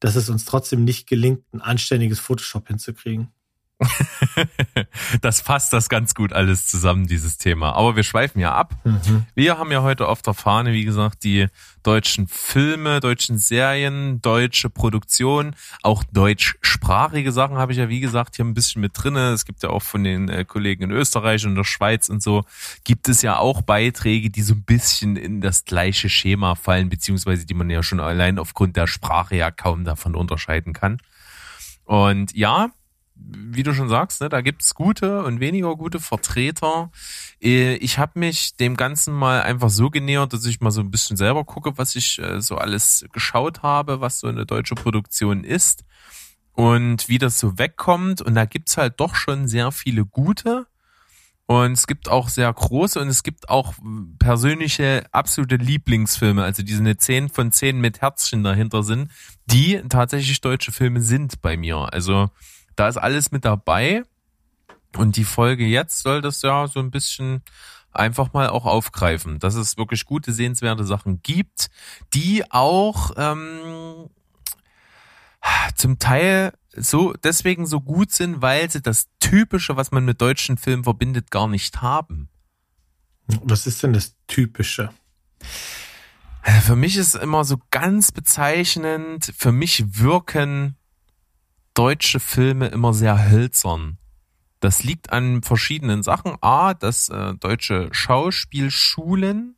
dass 0.00 0.16
es 0.16 0.28
uns 0.28 0.44
trotzdem 0.44 0.84
nicht 0.84 1.06
gelingt, 1.06 1.42
ein 1.52 1.60
anständiges 1.60 2.18
Photoshop 2.18 2.68
hinzukriegen. 2.68 3.28
das 5.20 5.40
fasst 5.40 5.72
das 5.72 5.88
ganz 5.88 6.14
gut 6.14 6.32
alles 6.32 6.66
zusammen, 6.66 7.06
dieses 7.06 7.38
Thema. 7.38 7.72
Aber 7.74 7.96
wir 7.96 8.02
schweifen 8.02 8.40
ja 8.40 8.54
ab. 8.54 8.74
Mhm. 8.84 9.26
Wir 9.34 9.58
haben 9.58 9.72
ja 9.72 9.82
heute 9.82 10.08
auf 10.08 10.22
der 10.22 10.34
Fahne, 10.34 10.72
wie 10.72 10.84
gesagt, 10.84 11.24
die 11.24 11.46
deutschen 11.82 12.28
Filme, 12.28 13.00
deutschen 13.00 13.38
Serien, 13.38 14.20
deutsche 14.20 14.68
Produktion, 14.68 15.54
auch 15.82 16.04
deutschsprachige 16.12 17.32
Sachen 17.32 17.56
habe 17.56 17.72
ich 17.72 17.78
ja, 17.78 17.88
wie 17.88 18.00
gesagt, 18.00 18.36
hier 18.36 18.44
ein 18.44 18.54
bisschen 18.54 18.82
mit 18.82 18.92
drinne. 18.94 19.32
Es 19.32 19.44
gibt 19.44 19.62
ja 19.62 19.70
auch 19.70 19.82
von 19.82 20.04
den 20.04 20.28
äh, 20.28 20.44
Kollegen 20.44 20.84
in 20.84 20.90
Österreich 20.90 21.46
und 21.46 21.54
der 21.54 21.64
Schweiz 21.64 22.08
und 22.08 22.22
so, 22.22 22.44
gibt 22.84 23.08
es 23.08 23.22
ja 23.22 23.38
auch 23.38 23.62
Beiträge, 23.62 24.30
die 24.30 24.42
so 24.42 24.54
ein 24.54 24.62
bisschen 24.62 25.16
in 25.16 25.40
das 25.40 25.64
gleiche 25.64 26.08
Schema 26.08 26.54
fallen, 26.54 26.88
beziehungsweise 26.88 27.46
die 27.46 27.54
man 27.54 27.70
ja 27.70 27.82
schon 27.82 28.00
allein 28.00 28.38
aufgrund 28.38 28.76
der 28.76 28.86
Sprache 28.86 29.36
ja 29.36 29.50
kaum 29.50 29.84
davon 29.84 30.14
unterscheiden 30.14 30.72
kann. 30.72 30.98
Und 31.84 32.36
ja, 32.36 32.68
wie 33.18 33.62
du 33.62 33.74
schon 33.74 33.88
sagst, 33.88 34.20
ne, 34.20 34.28
da 34.28 34.40
gibt's 34.40 34.74
gute 34.74 35.24
und 35.24 35.40
weniger 35.40 35.74
gute 35.76 36.00
Vertreter. 36.00 36.90
Äh, 37.42 37.74
ich 37.76 37.98
habe 37.98 38.18
mich 38.18 38.56
dem 38.56 38.76
Ganzen 38.76 39.14
mal 39.14 39.42
einfach 39.42 39.70
so 39.70 39.90
genähert, 39.90 40.32
dass 40.32 40.46
ich 40.46 40.60
mal 40.60 40.70
so 40.70 40.80
ein 40.80 40.90
bisschen 40.90 41.16
selber 41.16 41.44
gucke, 41.44 41.76
was 41.76 41.96
ich 41.96 42.18
äh, 42.18 42.40
so 42.40 42.56
alles 42.56 43.06
geschaut 43.12 43.62
habe, 43.62 44.00
was 44.00 44.20
so 44.20 44.28
eine 44.28 44.46
deutsche 44.46 44.74
Produktion 44.74 45.44
ist 45.44 45.84
und 46.52 47.08
wie 47.08 47.18
das 47.18 47.38
so 47.38 47.58
wegkommt. 47.58 48.22
Und 48.22 48.34
da 48.34 48.44
gibt's 48.44 48.76
halt 48.76 49.00
doch 49.00 49.14
schon 49.14 49.48
sehr 49.48 49.72
viele 49.72 50.04
gute. 50.04 50.66
Und 51.46 51.72
es 51.72 51.86
gibt 51.86 52.10
auch 52.10 52.28
sehr 52.28 52.52
große 52.52 53.00
und 53.00 53.08
es 53.08 53.22
gibt 53.22 53.48
auch 53.48 53.72
persönliche 54.18 55.06
absolute 55.12 55.56
Lieblingsfilme, 55.56 56.44
also 56.44 56.62
die 56.62 56.74
so 56.74 56.80
eine 56.80 56.98
10 56.98 57.30
von 57.30 57.52
10 57.52 57.80
mit 57.80 58.02
Herzchen 58.02 58.44
dahinter 58.44 58.82
sind, 58.82 59.10
die 59.46 59.80
tatsächlich 59.88 60.42
deutsche 60.42 60.72
Filme 60.72 61.00
sind 61.00 61.40
bei 61.40 61.56
mir. 61.56 61.90
Also 61.90 62.28
da 62.78 62.88
ist 62.88 62.96
alles 62.96 63.32
mit 63.32 63.44
dabei. 63.44 64.04
Und 64.96 65.16
die 65.16 65.24
Folge 65.24 65.66
jetzt 65.66 66.02
soll 66.02 66.22
das 66.22 66.42
ja 66.42 66.66
so 66.66 66.80
ein 66.80 66.90
bisschen 66.90 67.42
einfach 67.92 68.32
mal 68.32 68.48
auch 68.48 68.64
aufgreifen, 68.64 69.38
dass 69.38 69.54
es 69.54 69.76
wirklich 69.76 70.04
gute, 70.04 70.32
sehenswerte 70.32 70.84
Sachen 70.84 71.20
gibt, 71.22 71.70
die 72.14 72.50
auch 72.50 73.10
ähm, 73.16 74.08
zum 75.74 75.98
Teil 75.98 76.52
so 76.74 77.12
deswegen 77.12 77.66
so 77.66 77.80
gut 77.80 78.12
sind, 78.12 78.40
weil 78.40 78.70
sie 78.70 78.80
das 78.80 79.08
Typische, 79.18 79.76
was 79.76 79.90
man 79.90 80.04
mit 80.04 80.20
deutschen 80.20 80.56
Filmen 80.56 80.84
verbindet, 80.84 81.30
gar 81.30 81.48
nicht 81.48 81.82
haben. 81.82 82.28
Was 83.26 83.66
ist 83.66 83.82
denn 83.82 83.92
das 83.92 84.14
Typische? 84.26 84.90
Für 86.62 86.76
mich 86.76 86.96
ist 86.96 87.14
immer 87.14 87.44
so 87.44 87.58
ganz 87.70 88.12
bezeichnend, 88.12 89.32
für 89.36 89.52
mich 89.52 89.98
wirken 89.98 90.76
deutsche 91.78 92.18
Filme 92.18 92.66
immer 92.66 92.92
sehr 92.92 93.30
hölzern. 93.30 93.98
Das 94.58 94.82
liegt 94.82 95.12
an 95.12 95.42
verschiedenen 95.42 96.02
Sachen. 96.02 96.34
A, 96.40 96.74
dass 96.74 97.08
äh, 97.08 97.34
deutsche 97.34 97.88
Schauspielschulen 97.92 99.56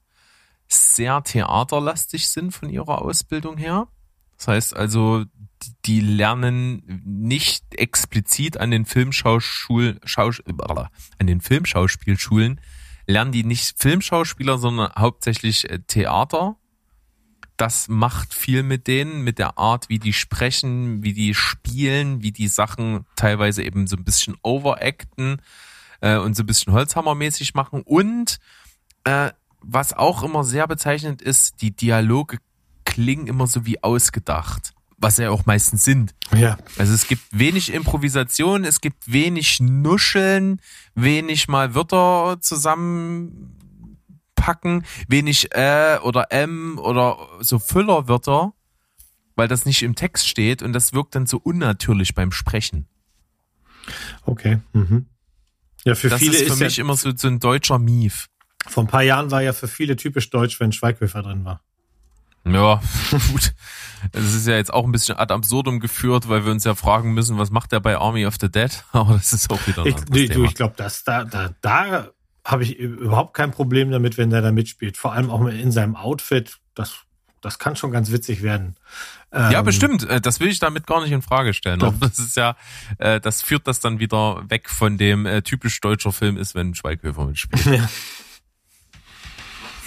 sehr 0.69 1.23
theaterlastig 1.25 2.29
sind 2.29 2.53
von 2.53 2.69
ihrer 2.69 3.01
Ausbildung 3.01 3.57
her. 3.57 3.89
Das 4.37 4.49
heißt 4.49 4.77
also, 4.77 5.25
die- 5.87 6.01
lernen 6.03 7.03
nicht 7.07 7.65
explizit 7.75 8.59
an 8.59 8.71
den 8.71 8.85
Filmschauschul, 8.85 9.99
Schaus, 10.05 10.43
an 11.19 11.27
den 11.27 11.41
Filmschauspielschulen, 11.41 12.61
lernen 13.07 13.33
die 13.33 13.45
nicht 13.45 13.81
Filmschauspieler, 13.81 14.59
sondern 14.59 14.93
hauptsächlich 14.97 15.71
äh, 15.71 15.79
Theater. 15.87 16.57
Das 17.61 17.89
macht 17.89 18.33
viel 18.33 18.63
mit 18.63 18.87
denen, 18.87 19.21
mit 19.21 19.39
der 19.39 19.59
Art, 19.59 19.91
wie 19.91 19.99
die 19.99 20.15
sprechen, 20.15 21.03
wie 21.03 21.13
die 21.13 21.35
spielen, 21.35 22.23
wie 22.23 22.33
die 22.33 22.49
Sachen 22.49 23.05
teilweise 23.17 23.63
eben 23.63 23.87
so 23.87 23.97
ein 23.97 24.05
bisschen 24.05 24.35
overacten 24.43 25.43
äh, 26.01 26.17
und 26.17 26.35
so 26.35 26.43
ein 26.43 26.47
bisschen 26.47 26.73
Holzhammermäßig 26.73 27.53
machen. 27.53 27.83
Und 27.83 28.39
äh, 29.05 29.33
was 29.61 29.93
auch 29.93 30.23
immer 30.23 30.43
sehr 30.43 30.67
bezeichnend 30.67 31.21
ist, 31.21 31.61
die 31.61 31.77
Dialoge 31.77 32.39
klingen 32.87 33.27
immer 33.27 33.47
so 33.47 33.67
wie 33.67 33.83
ausgedacht. 33.83 34.73
Was 34.97 35.19
ja 35.19 35.29
auch 35.29 35.45
meistens 35.45 35.85
sind. 35.85 36.15
Ja. 36.35 36.57
Also 36.79 36.95
es 36.95 37.09
gibt 37.09 37.25
wenig 37.31 37.75
Improvisation, 37.75 38.65
es 38.65 38.81
gibt 38.81 39.13
wenig 39.13 39.61
Nuscheln, 39.61 40.63
wenig 40.95 41.47
mal 41.47 41.75
Wörter 41.75 42.39
zusammenpacken, 44.41 44.85
wenig 45.09 45.55
äh 45.55 45.99
oder 46.03 46.31
m 46.33 46.79
oder 46.79 47.17
so 47.41 47.59
Füllerwörter, 47.59 48.53
weil 49.37 49.49
das 49.49 49.65
nicht 49.67 49.83
im 49.83 49.95
Text 49.95 50.29
steht 50.29 50.63
und 50.63 50.73
das 50.73 50.93
wirkt 50.93 51.15
dann 51.15 51.27
so 51.27 51.39
unnatürlich 51.39 52.15
beim 52.15 52.33
Sprechen. 52.33 52.87
Okay. 54.25 54.59
Mhm. 54.73 55.07
Ja, 55.85 55.95
für 55.95 56.09
Das 56.11 56.21
viele 56.21 56.37
ist 56.37 56.47
für 56.47 56.53
ist, 56.55 56.61
mich 56.61 56.77
ja, 56.77 56.85
immer 56.85 56.97
so, 56.97 57.11
so 57.17 57.29
ein 57.29 57.41
deutscher 57.41 57.79
Mief. 57.79 58.29
vor 58.69 58.85
ein 58.85 58.89
paar 58.89 59.03
Jahren 59.03 59.31
war 59.31 59.43
ja 59.43 59.53
für 59.53 59.69
viele 59.69 59.97
typisch 59.97 60.31
deutsch, 60.31 60.61
wenn 60.61 60.73
Schweighöfer 60.73 61.23
drin 61.23 61.45
war. 61.45 61.63
Ja, 62.45 62.81
gut. 63.33 63.55
Es 64.13 64.35
ist 64.35 64.47
ja 64.47 64.57
jetzt 64.57 64.73
auch 64.73 64.85
ein 64.85 64.93
bisschen 64.93 65.19
ad 65.19 65.33
absurdum 65.33 65.79
geführt, 65.79 66.29
weil 66.29 66.45
wir 66.47 66.53
uns 66.53 66.65
ja 66.65 66.75
fragen 66.75 67.13
müssen, 67.13 67.37
was 67.37 67.51
macht 67.51 67.73
der 67.73 67.81
bei 67.81 67.97
Army 67.99 68.25
of 68.27 68.37
the 68.41 68.51
Dead? 68.51 68.71
Aber 68.93 69.15
das 69.15 69.33
ist 69.33 69.51
auch 69.51 69.67
wieder 69.67 69.83
ein 69.83 69.89
Ich, 69.89 69.97
nee, 70.09 70.27
du, 70.27 70.35
Thema. 70.35 70.45
ich 70.47 70.55
glaube, 70.55 70.75
das 70.77 71.05
da, 71.05 71.25
da, 71.25 71.55
da 71.61 72.09
habe 72.45 72.63
ich 72.63 72.79
überhaupt 72.79 73.35
kein 73.35 73.51
Problem 73.51 73.91
damit, 73.91 74.19
wenn 74.19 74.31
der 74.31 74.43
da 74.43 74.53
mitspielt. 74.53 74.97
Vor 74.97 75.13
allem 75.13 75.31
auch 75.31 75.45
in 75.47 75.73
seinem 75.73 75.97
Outfit. 75.97 76.59
Das, 76.75 77.01
das 77.41 77.59
kann 77.59 77.77
schon 77.77 77.91
ganz 77.91 78.11
witzig 78.11 78.43
werden. 78.43 78.77
Ja, 79.33 79.61
Ähm, 79.61 79.65
bestimmt. 79.65 80.09
Äh, 80.09 80.21
Das 80.21 80.41
will 80.41 80.49
ich 80.49 80.59
damit 80.59 80.87
gar 80.87 81.03
nicht 81.03 81.13
in 81.13 81.23
Frage 81.23 81.55
stellen. 81.55 81.81
Doch. 81.81 81.95
Das 82.01 82.19
ist 82.19 82.37
ja, 82.37 82.57
äh, 82.99 83.21
das 83.21 83.43
führt 83.43 83.67
das 83.67 83.81
dann 83.81 83.99
wieder 84.01 84.43
weg 84.49 84.69
von 84.71 84.99
dem 84.99 85.27
äh, 85.27 85.43
typisch 85.43 85.81
deutscher 85.81 86.13
Film 86.13 86.37
ist, 86.37 86.55
wenn 86.55 86.75
Schweighöfer 86.75 87.27
mitspielt. 87.27 87.67
Ja. 87.67 87.89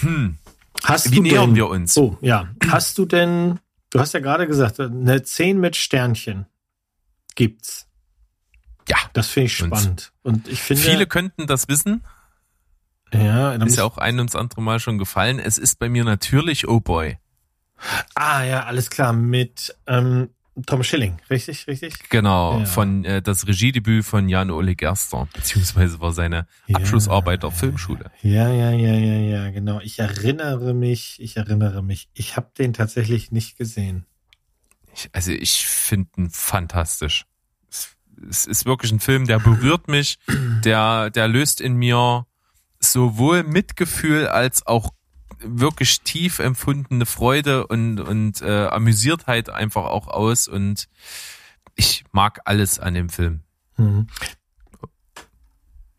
Hm. 0.01 0.37
Hast 0.83 1.11
Wie 1.11 1.15
du 1.17 1.21
nähern 1.21 1.47
denn, 1.51 1.55
wir 1.55 1.67
uns? 1.69 1.95
Oh, 1.97 2.17
ja. 2.21 2.49
Hast 2.67 2.97
du 2.97 3.05
denn, 3.05 3.59
du 3.89 3.99
hast 3.99 4.13
ja 4.13 4.19
gerade 4.19 4.47
gesagt, 4.47 4.79
eine 4.79 5.23
10 5.23 5.59
mit 5.59 5.75
Sternchen 5.75 6.45
gibt's. 7.35 7.87
Ja. 8.89 8.97
Das 9.13 9.29
finde 9.29 9.45
ich 9.47 9.61
Und 9.63 9.67
spannend. 9.67 10.11
Und 10.23 10.47
ich 10.47 10.61
finde, 10.61 10.83
Viele 10.83 11.07
könnten 11.07 11.47
das 11.47 11.67
wissen. 11.69 12.03
Ja, 13.13 13.53
Ist 13.53 13.77
ja 13.77 13.83
auch 13.83 13.97
ein 13.97 14.17
ums 14.17 14.35
andere 14.35 14.61
Mal 14.61 14.79
schon 14.79 14.97
gefallen. 14.97 15.39
Es 15.39 15.57
ist 15.57 15.79
bei 15.79 15.89
mir 15.89 16.03
natürlich 16.03 16.67
Oh 16.67 16.79
Boy. 16.79 17.17
ah, 18.15 18.43
ja, 18.43 18.63
alles 18.63 18.89
klar, 18.89 19.13
mit 19.13 19.75
ähm, 19.87 20.29
Tom 20.67 20.83
Schilling, 20.83 21.17
richtig, 21.29 21.65
richtig? 21.67 22.09
Genau, 22.09 22.59
Ja. 22.59 22.65
von 22.65 23.03
äh, 23.05 23.21
das 23.23 23.47
Regiedebüt 23.47 24.05
von 24.05 24.29
Jan-Ole 24.29 24.75
Gerster, 24.75 25.27
beziehungsweise 25.33 25.99
war 25.99 26.13
seine 26.13 26.45
Ja. 26.67 26.77
Abschlussarbeit 26.77 27.41
der 27.43 27.51
Filmschule. 27.51 28.11
Ja, 28.21 28.49
ja, 28.51 28.69
ja, 28.71 28.93
ja, 28.93 29.19
ja, 29.45 29.49
genau. 29.51 29.79
Ich 29.81 29.97
erinnere 29.99 30.73
mich, 30.75 31.17
ich 31.19 31.37
erinnere 31.37 31.81
mich. 31.81 32.07
Ich 32.13 32.37
habe 32.37 32.51
den 32.57 32.73
tatsächlich 32.73 33.31
nicht 33.31 33.57
gesehen. 33.57 34.05
Ich, 34.95 35.09
also 35.11 35.31
ich 35.31 35.65
finde 35.65 36.09
ihn 36.17 36.29
fantastisch. 36.29 37.25
Es, 37.67 37.97
es 38.29 38.45
ist 38.45 38.65
wirklich 38.67 38.91
ein 38.91 38.99
Film, 38.99 39.25
der 39.25 39.39
berührt 39.39 39.87
mich, 39.87 40.19
der, 40.63 41.09
der 41.09 41.27
löst 41.27 41.61
in 41.61 41.73
mir 41.73 42.27
sowohl 42.91 43.43
Mitgefühl 43.43 44.27
als 44.27 44.65
auch 44.67 44.93
wirklich 45.39 46.01
tief 46.01 46.39
empfundene 46.39 47.05
Freude 47.05 47.67
und, 47.67 47.99
und 47.99 48.41
äh, 48.41 48.67
Amüsiertheit 48.67 49.49
einfach 49.49 49.85
auch 49.85 50.07
aus 50.07 50.47
und 50.47 50.87
ich 51.75 52.05
mag 52.11 52.39
alles 52.45 52.79
an 52.79 52.93
dem 52.93 53.09
Film. 53.09 53.41
Mhm. 53.77 54.07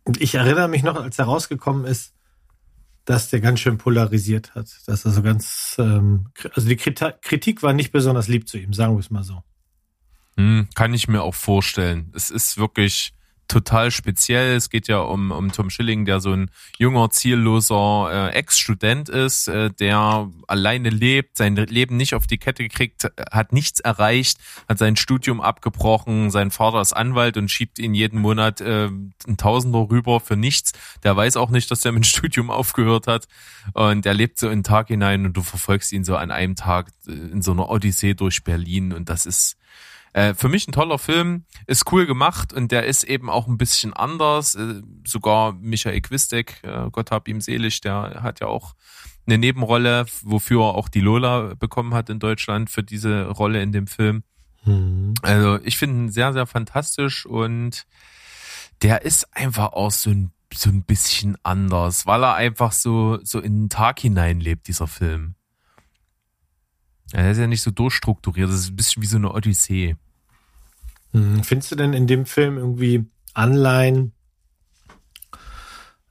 Und 0.05 0.21
ich 0.21 0.35
erinnere 0.35 0.69
mich 0.69 0.83
noch, 0.83 0.97
als 0.97 1.19
er 1.19 1.25
rausgekommen 1.25 1.85
ist, 1.85 2.15
dass 3.05 3.31
der 3.31 3.41
ganz 3.41 3.61
schön 3.61 3.79
polarisiert 3.79 4.55
hat. 4.55 4.69
Dass 4.87 5.05
er 5.05 5.11
so 5.11 5.23
ganz, 5.23 5.77
ähm, 5.79 6.29
also 6.55 6.69
die 6.69 6.77
Kritik 6.77 7.63
war 7.63 7.73
nicht 7.73 7.93
besonders 7.93 8.29
lieb 8.29 8.49
zu 8.49 8.59
ihm, 8.59 8.73
sagen 8.73 8.95
wir 8.95 9.01
es 9.01 9.11
mal 9.11 9.25
so. 9.25 9.43
Hm, 10.37 10.69
kann 10.75 10.95
ich 10.95 11.09
mir 11.09 11.23
auch 11.23 11.35
vorstellen. 11.35 12.13
Es 12.15 12.31
ist 12.31 12.59
wirklich 12.59 13.15
total 13.55 13.93
speziell. 13.93 14.57
Es 14.57 14.69
geht 14.69 14.89
ja 14.89 14.99
um, 14.99 15.31
um 15.31 15.53
Tom 15.53 15.71
Schilling, 15.71 16.05
der 16.07 16.19
so 16.19 16.33
ein 16.33 16.51
junger, 16.77 17.11
zielloser 17.11 18.09
äh, 18.11 18.35
Ex-Student 18.35 19.09
ist, 19.09 19.47
äh, 19.47 19.71
der 19.71 20.29
alleine 20.49 20.91
lebt, 20.91 21.37
sein 21.37 21.55
Leben 21.55 21.97
nicht 21.97 22.17
auf 22.17 22.27
die 22.27 22.39
Kette 22.39 22.65
gekriegt, 22.65 23.09
hat 23.31 23.53
nichts 23.53 23.79
erreicht, 23.79 24.39
hat 24.69 24.79
sein 24.79 24.97
Studium 24.97 25.41
abgebrochen, 25.41 26.33
sein 26.33 26.51
Vater 26.51 26.81
ist 26.81 26.95
Anwalt 26.95 27.37
und 27.37 27.49
schiebt 27.49 27.79
ihn 27.79 27.95
jeden 27.95 28.21
Monat 28.21 28.61
äh, 28.61 28.87
ein 28.87 29.37
Tausender 29.37 29.87
rüber 29.89 30.19
für 30.19 30.37
nichts. 30.37 30.73
Der 31.05 31.17
weiß 31.17 31.37
auch 31.37 31.51
nicht, 31.51 31.71
dass 31.71 31.85
er 31.85 31.93
mit 31.93 32.03
dem 32.03 32.09
Studium 32.09 32.51
aufgehört 32.51 33.07
hat 33.07 33.29
und 33.73 34.05
er 34.05 34.15
lebt 34.15 34.41
so 34.41 34.49
in 34.49 34.59
den 34.59 34.65
Tag 34.65 34.89
hinein 34.89 35.27
und 35.27 35.37
du 35.37 35.43
verfolgst 35.43 35.93
ihn 35.93 36.03
so 36.03 36.17
an 36.17 36.33
einem 36.33 36.57
Tag 36.57 36.89
äh, 37.07 37.13
in 37.13 37.41
so 37.41 37.53
einer 37.53 37.69
Odyssee 37.69 38.15
durch 38.15 38.43
Berlin 38.43 38.93
und 38.93 39.09
das 39.09 39.27
ist 39.27 39.57
äh, 40.15 40.33
für 40.33 40.49
mich 40.49 40.67
ein 40.67 40.73
toller 40.73 40.99
Film, 40.99 41.45
ist 41.67 41.91
cool 41.93 42.07
gemacht 42.07 42.53
und 42.53 42.71
der 42.73 42.87
ist 42.87 43.03
eben 43.03 43.29
auch 43.29 43.49
ein 43.49 43.59
bisschen 43.59 43.93
anders. 43.93 44.55
Äh, 44.55 44.81
sogar 45.05 45.53
Michael 45.53 46.01
Quistek, 46.01 46.61
äh, 46.63 46.89
Gott 46.91 47.11
hab 47.11 47.29
ihm 47.29 47.41
selig, 47.41 47.81
der 47.81 48.23
hat 48.23 48.41
ja 48.41 48.47
auch 48.47 48.75
eine 49.27 49.39
Nebenrolle, 49.39 50.07
wofür 50.23 50.63
er 50.63 50.75
auch 50.77 50.89
die 50.89 51.01
Lola 51.01 51.55
bekommen 51.59 51.95
hat 51.95 52.11
in 52.11 52.21
Deutschland 52.21 52.71
für 52.71 52.85
diese 52.85 53.27
Rolle 53.27 53.61
in 53.61 53.73
dem 53.73 53.89
Film. 53.89 54.23
Mhm. 54.65 55.15
Also 55.23 55.59
ich 55.65 55.77
finde 55.77 56.05
ihn 56.05 56.09
sehr, 56.11 56.33
sehr 56.33 56.47
fantastisch 56.47 57.27
und 57.27 57.85
der 58.83 59.03
ist 59.03 59.37
einfach 59.37 59.73
auch 59.73 59.91
so 59.91 60.11
ein, 60.11 60.31
so 60.53 60.71
ein 60.71 60.85
bisschen 60.85 61.37
anders, 61.43 62.07
weil 62.07 62.23
er 62.23 62.35
einfach 62.35 62.71
so, 62.71 63.19
so 63.25 63.41
in 63.41 63.63
den 63.63 63.69
Tag 63.69 63.99
hineinlebt, 63.99 64.69
dieser 64.69 64.87
Film. 64.87 65.35
Er 67.13 67.31
ist 67.31 67.39
ja 67.39 67.47
nicht 67.47 67.63
so 67.63 67.71
durchstrukturiert, 67.71 68.49
das 68.49 68.61
ist 68.61 68.71
ein 68.71 68.77
bisschen 68.77 69.03
wie 69.03 69.07
so 69.07 69.17
eine 69.17 69.33
Odyssee. 69.33 69.97
Mhm. 71.13 71.45
Findest 71.45 71.73
du 71.73 71.77
denn 71.77 71.93
in 71.93 72.07
dem 72.07 72.27
Film 72.27 72.59
irgendwie 72.59 73.07
Anleihen? 73.35 74.13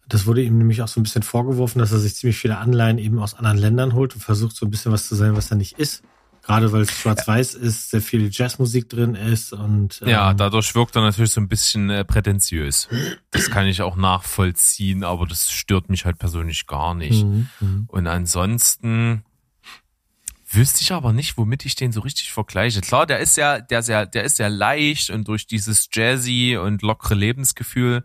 Das 0.08 0.26
wurde 0.26 0.44
ihm 0.44 0.58
nämlich 0.58 0.82
auch 0.82 0.88
so 0.88 1.00
ein 1.00 1.04
bisschen 1.04 1.24
vorgeworfen, 1.24 1.80
dass 1.80 1.92
er 1.92 2.00
sich 2.00 2.16
ziemlich 2.16 2.38
viele 2.38 2.58
Anleihen 2.58 2.98
eben 2.98 3.20
aus 3.20 3.34
anderen 3.34 3.58
Ländern 3.58 3.94
holt 3.94 4.14
und 4.14 4.22
versucht 4.22 4.56
so 4.56 4.66
ein 4.66 4.70
bisschen 4.70 4.92
was 4.92 5.08
zu 5.08 5.16
sein, 5.16 5.36
was 5.36 5.50
er 5.50 5.58
nicht 5.58 5.80
ist. 5.80 6.04
Gerade 6.44 6.74
weil 6.74 6.82
es 6.82 6.92
schwarz-weiß 6.92 7.54
ist, 7.56 7.90
sehr 7.90 8.02
viel 8.02 8.30
Jazzmusik 8.30 8.90
drin 8.90 9.16
ist 9.16 9.54
und 9.54 10.02
Ja, 10.06 10.32
ähm, 10.32 10.38
dadurch 10.38 10.76
wirkt 10.76 10.94
er 10.98 11.02
natürlich 11.02 11.32
so 11.32 11.40
ein 11.40 11.48
bisschen 11.48 11.90
äh, 11.90 12.04
prätentiös. 12.04 12.90
Das 13.32 13.50
kann 13.50 13.66
ich 13.66 13.82
auch 13.82 13.96
nachvollziehen, 13.96 15.06
aber 15.06 15.26
das 15.26 15.50
stört 15.50 15.90
mich 15.90 16.04
halt 16.04 16.18
persönlich 16.18 16.68
gar 16.68 16.96
nicht. 16.96 17.24
mhm, 17.24 17.48
mhm. 17.62 17.86
Und 17.88 18.08
ansonsten 18.08 19.24
wüsste 20.56 20.82
ich 20.82 20.92
aber 20.92 21.14
nicht, 21.14 21.38
womit 21.38 21.66
ich 21.66 21.76
den 21.76 21.92
so 21.92 22.02
richtig 22.02 22.32
vergleiche. 22.32 22.82
Klar, 22.82 23.06
der 23.06 23.20
ist 23.20 23.38
ja, 23.38 23.60
der 23.60 23.82
sehr, 23.84 24.06
der 24.06 24.24
ist 24.24 24.38
sehr 24.38 24.50
leicht 24.50 25.10
und 25.10 25.28
durch 25.28 25.48
dieses 25.48 25.90
Jazzy 25.92 26.58
und 26.58 26.82
lockere 26.82 27.16
Lebensgefühl 27.16 28.04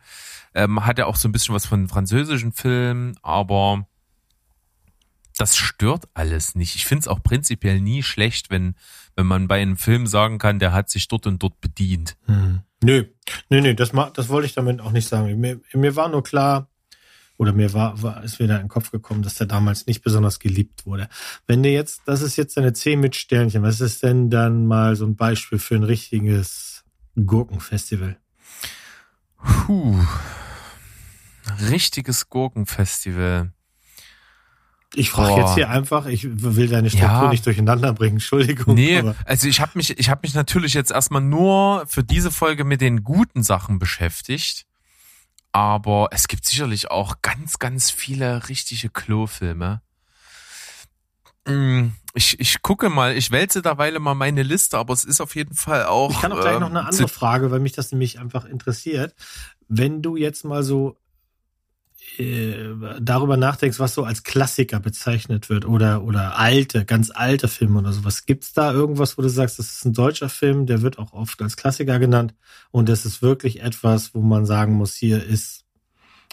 ähm, 0.54 0.84
hat 0.84 0.98
er 0.98 1.06
auch 1.06 1.16
so 1.16 1.28
ein 1.28 1.32
bisschen 1.32 1.54
was 1.54 1.66
von 1.66 1.88
französischen 1.88 2.52
Filmen, 2.52 3.16
aber 3.22 3.86
das 5.36 5.56
stört 5.56 6.08
alles 6.14 6.54
nicht. 6.54 6.74
Ich 6.74 6.86
finde 6.86 7.02
es 7.02 7.08
auch 7.08 7.22
prinzipiell 7.22 7.80
nie 7.80 8.02
schlecht, 8.02 8.50
wenn, 8.50 8.74
wenn 9.14 9.26
man 9.26 9.48
bei 9.48 9.60
einem 9.60 9.76
Film 9.76 10.06
sagen 10.06 10.38
kann, 10.38 10.58
der 10.58 10.72
hat 10.72 10.90
sich 10.90 11.08
dort 11.08 11.26
und 11.26 11.42
dort 11.42 11.60
bedient. 11.60 12.16
Hm. 12.26 12.60
Nö, 12.82 13.04
nö, 13.48 13.60
nö, 13.60 13.74
das, 13.74 13.92
das 14.14 14.28
wollte 14.28 14.46
ich 14.46 14.54
damit 14.54 14.80
auch 14.80 14.92
nicht 14.92 15.08
sagen. 15.08 15.38
Mir, 15.38 15.60
mir 15.72 15.96
war 15.96 16.08
nur 16.08 16.22
klar, 16.22 16.68
oder 17.38 17.52
mir 17.52 17.73
war, 17.73 18.02
war, 18.02 18.23
ist 18.25 18.38
wieder 18.40 18.57
in 18.57 18.64
den 18.64 18.68
Kopf 18.68 18.90
gekommen, 18.90 19.23
dass 19.23 19.37
der 19.37 19.47
damals 19.47 19.87
nicht 19.87 20.02
besonders 20.02 20.40
geliebt 20.40 20.85
wurde. 20.85 21.09
Wenn 21.47 21.62
dir 21.62 21.73
jetzt, 21.73 22.02
das 22.04 22.21
ist 22.21 22.37
jetzt 22.37 22.59
eine 22.59 22.73
10 22.73 23.00
mit 23.00 23.16
Sternchen, 23.16 23.62
was 23.62 23.80
ist 23.80 24.02
denn 24.02 24.28
dann 24.28 24.66
mal 24.66 24.97
so 24.97 25.07
ein 25.07 25.16
Beispiel 25.16 25.59
für 25.59 25.76
ein 25.76 25.85
richtiges 25.85 26.85
Gurkenfestival? 27.14 28.18
Puh. 29.66 30.04
Richtiges 31.71 32.28
Gurkenfestival. 32.28 33.52
Ich 34.95 35.11
frage 35.11 35.40
jetzt 35.40 35.54
hier 35.54 35.68
einfach, 35.68 36.07
ich 36.07 36.26
will 36.42 36.66
deine 36.68 36.88
Struktur 36.88 37.25
Ja. 37.25 37.28
nicht 37.28 37.45
durcheinander 37.45 37.92
bringen, 37.92 38.16
Entschuldigung. 38.16 38.75
Nee, 38.75 39.02
also 39.26 39.47
ich 39.47 39.61
habe 39.61 39.73
mich, 39.75 39.99
ich 39.99 40.09
habe 40.09 40.23
mich 40.25 40.35
natürlich 40.35 40.73
jetzt 40.75 40.90
erstmal 40.90 41.21
nur 41.21 41.85
für 41.87 42.02
diese 42.02 42.30
Folge 42.30 42.64
mit 42.64 42.80
den 42.80 43.04
guten 43.04 43.42
Sachen 43.42 43.78
beschäftigt. 43.78 44.64
Aber 45.52 46.08
es 46.12 46.28
gibt 46.28 46.44
sicherlich 46.44 46.90
auch 46.90 47.16
ganz, 47.22 47.58
ganz 47.58 47.90
viele 47.90 48.48
richtige 48.48 48.90
Klo-Filme. 48.90 49.80
Mm, 51.46 51.88
Ich, 52.14 52.38
ich 52.40 52.62
gucke 52.62 52.88
mal, 52.90 53.16
ich 53.16 53.30
wälze 53.30 53.62
derweile 53.62 53.98
mal 54.00 54.14
meine 54.14 54.42
Liste, 54.42 54.76
aber 54.78 54.92
es 54.92 55.04
ist 55.04 55.20
auf 55.20 55.34
jeden 55.36 55.54
Fall 55.54 55.86
auch. 55.86 56.10
Ich 56.10 56.20
kann 56.20 56.32
auch 56.32 56.40
gleich 56.40 56.54
ähm, 56.54 56.60
noch 56.60 56.70
eine 56.70 56.80
zu- 56.80 56.86
andere 57.04 57.08
Frage, 57.08 57.50
weil 57.50 57.60
mich 57.60 57.72
das 57.72 57.92
nämlich 57.92 58.18
einfach 58.18 58.44
interessiert. 58.44 59.14
Wenn 59.68 60.02
du 60.02 60.16
jetzt 60.16 60.44
mal 60.44 60.62
so 60.62 60.96
äh, 62.18 62.75
darüber 63.00 63.37
nachdenkst, 63.37 63.78
was 63.78 63.94
so 63.94 64.04
als 64.04 64.22
Klassiker 64.22 64.80
bezeichnet 64.80 65.48
wird 65.50 65.64
oder 65.66 66.02
oder 66.04 66.38
alte, 66.38 66.84
ganz 66.84 67.10
alte 67.10 67.48
Filme 67.48 67.80
oder 67.80 67.92
sowas, 67.92 68.26
gibt's 68.26 68.52
da 68.52 68.72
irgendwas, 68.72 69.18
wo 69.18 69.22
du 69.22 69.28
sagst, 69.30 69.58
das 69.58 69.72
ist 69.72 69.84
ein 69.84 69.92
deutscher 69.94 70.28
Film, 70.28 70.66
der 70.66 70.82
wird 70.82 70.98
auch 70.98 71.12
oft 71.12 71.40
als 71.42 71.56
Klassiker 71.56 71.98
genannt 71.98 72.34
und 72.70 72.88
das 72.88 73.04
ist 73.06 73.22
wirklich 73.22 73.62
etwas, 73.62 74.14
wo 74.14 74.20
man 74.22 74.46
sagen 74.46 74.75
muss, 74.75 74.94
hier 74.94 75.25
ist 75.25 75.64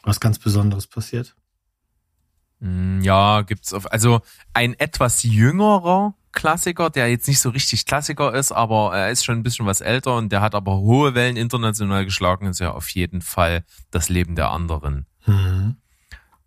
was 0.03 0.19
ganz 0.19 0.39
Besonderes 0.39 0.87
passiert. 0.87 1.35
Mm, 2.59 3.01
Ja, 3.01 3.41
gibt's 3.41 3.73
auf, 3.73 3.91
also 3.91 4.21
ein 4.53 4.73
etwas 4.79 5.23
jüngerer 5.23 6.15
Klassiker, 6.31 6.89
der 6.89 7.09
jetzt 7.09 7.27
nicht 7.27 7.39
so 7.39 7.49
richtig 7.49 7.85
Klassiker 7.85 8.33
ist, 8.33 8.51
aber 8.51 8.95
er 8.95 9.09
ist 9.11 9.23
schon 9.25 9.37
ein 9.37 9.43
bisschen 9.43 9.65
was 9.65 9.81
älter 9.81 10.15
und 10.17 10.31
der 10.31 10.41
hat 10.41 10.53
aber 10.55 10.77
hohe 10.79 11.15
Wellen 11.15 11.37
international 11.37 12.05
geschlagen, 12.05 12.47
ist 12.47 12.59
ja 12.59 12.71
auf 12.71 12.89
jeden 12.89 13.21
Fall 13.21 13.63
das 13.91 14.09
Leben 14.09 14.35
der 14.35 14.51
anderen. 14.51 15.07
Mhm. 15.25 15.77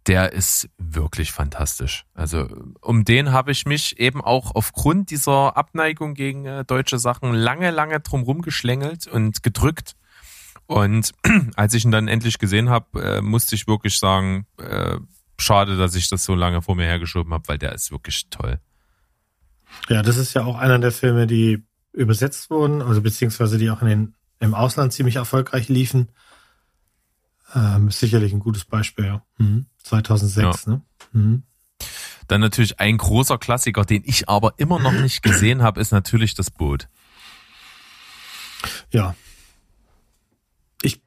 Der 0.07 0.33
ist 0.33 0.71
wirklich 0.79 1.33
fantastisch. 1.33 2.07
Also 2.15 2.49
um 2.81 3.05
den 3.05 3.33
habe 3.33 3.53
ich 3.53 3.67
mich 3.67 3.99
eben 3.99 4.23
auch 4.23 4.55
aufgrund 4.55 5.11
dieser 5.11 5.57
Abneigung 5.57 6.15
gegen 6.15 6.47
äh, 6.47 6.65
deutsche 6.65 6.99
Sachen 6.99 7.35
lange, 7.35 7.71
lange 7.71 8.01
drum 8.01 8.23
rumgeschlängelt 8.23 9.07
und 9.07 9.43
gedrückt. 9.43 9.97
Und 10.67 11.13
als 11.57 11.75
ich 11.75 11.85
ihn 11.85 11.91
dann 11.91 12.09
endlich 12.09 12.39
gesehen 12.39 12.71
habe, 12.71 13.03
äh, 13.03 13.21
musste 13.21 13.55
ich 13.55 13.67
wirklich 13.67 13.99
sagen, 13.99 14.47
äh, 14.59 14.97
schade, 15.39 15.77
dass 15.77 15.95
ich 15.95 16.09
das 16.09 16.25
so 16.25 16.35
lange 16.35 16.63
vor 16.63 16.75
mir 16.75 16.87
hergeschoben 16.87 17.33
habe, 17.33 17.47
weil 17.49 17.59
der 17.59 17.75
ist 17.75 17.91
wirklich 17.91 18.29
toll. 18.31 18.61
Ja, 19.89 20.03
das 20.03 20.17
ist 20.17 20.35
ja 20.35 20.45
auch 20.45 20.57
einer 20.57 20.79
der 20.79 20.93
Filme, 20.93 21.27
die 21.27 21.65
übersetzt 21.93 22.51
wurden, 22.51 22.83
also 22.83 23.01
beziehungsweise 23.01 23.59
die 23.59 23.71
auch 23.71 23.83
in 23.83 23.89
den, 23.89 24.15
im 24.41 24.55
Ausland 24.55 24.93
ziemlich 24.93 25.17
erfolgreich 25.17 25.69
liefen. 25.69 26.09
Ähm, 27.55 27.89
ist 27.89 28.01
sicherlich 28.01 28.33
ein 28.33 28.41
gutes 28.41 28.65
Beispiel, 28.65 29.07
ja. 29.07 29.23
Mhm. 29.39 29.67
2006, 29.83 30.67
ne? 30.67 30.83
Mhm. 31.13 31.43
Dann 32.27 32.43
natürlich 32.43 32.79
ein 32.79 32.99
großer 32.99 33.39
Klassiker, 33.39 33.85
den 33.85 34.03
ich 34.05 34.29
aber 34.29 34.55
immer 34.59 34.79
noch 34.79 34.93
nicht 34.93 35.23
gesehen 35.23 35.63
habe, 35.63 35.81
ist 35.81 35.93
natürlich 35.93 36.35
das 36.35 36.51
Boot. 36.51 36.89
Ja. 38.93 39.15
Ich, 40.83 41.01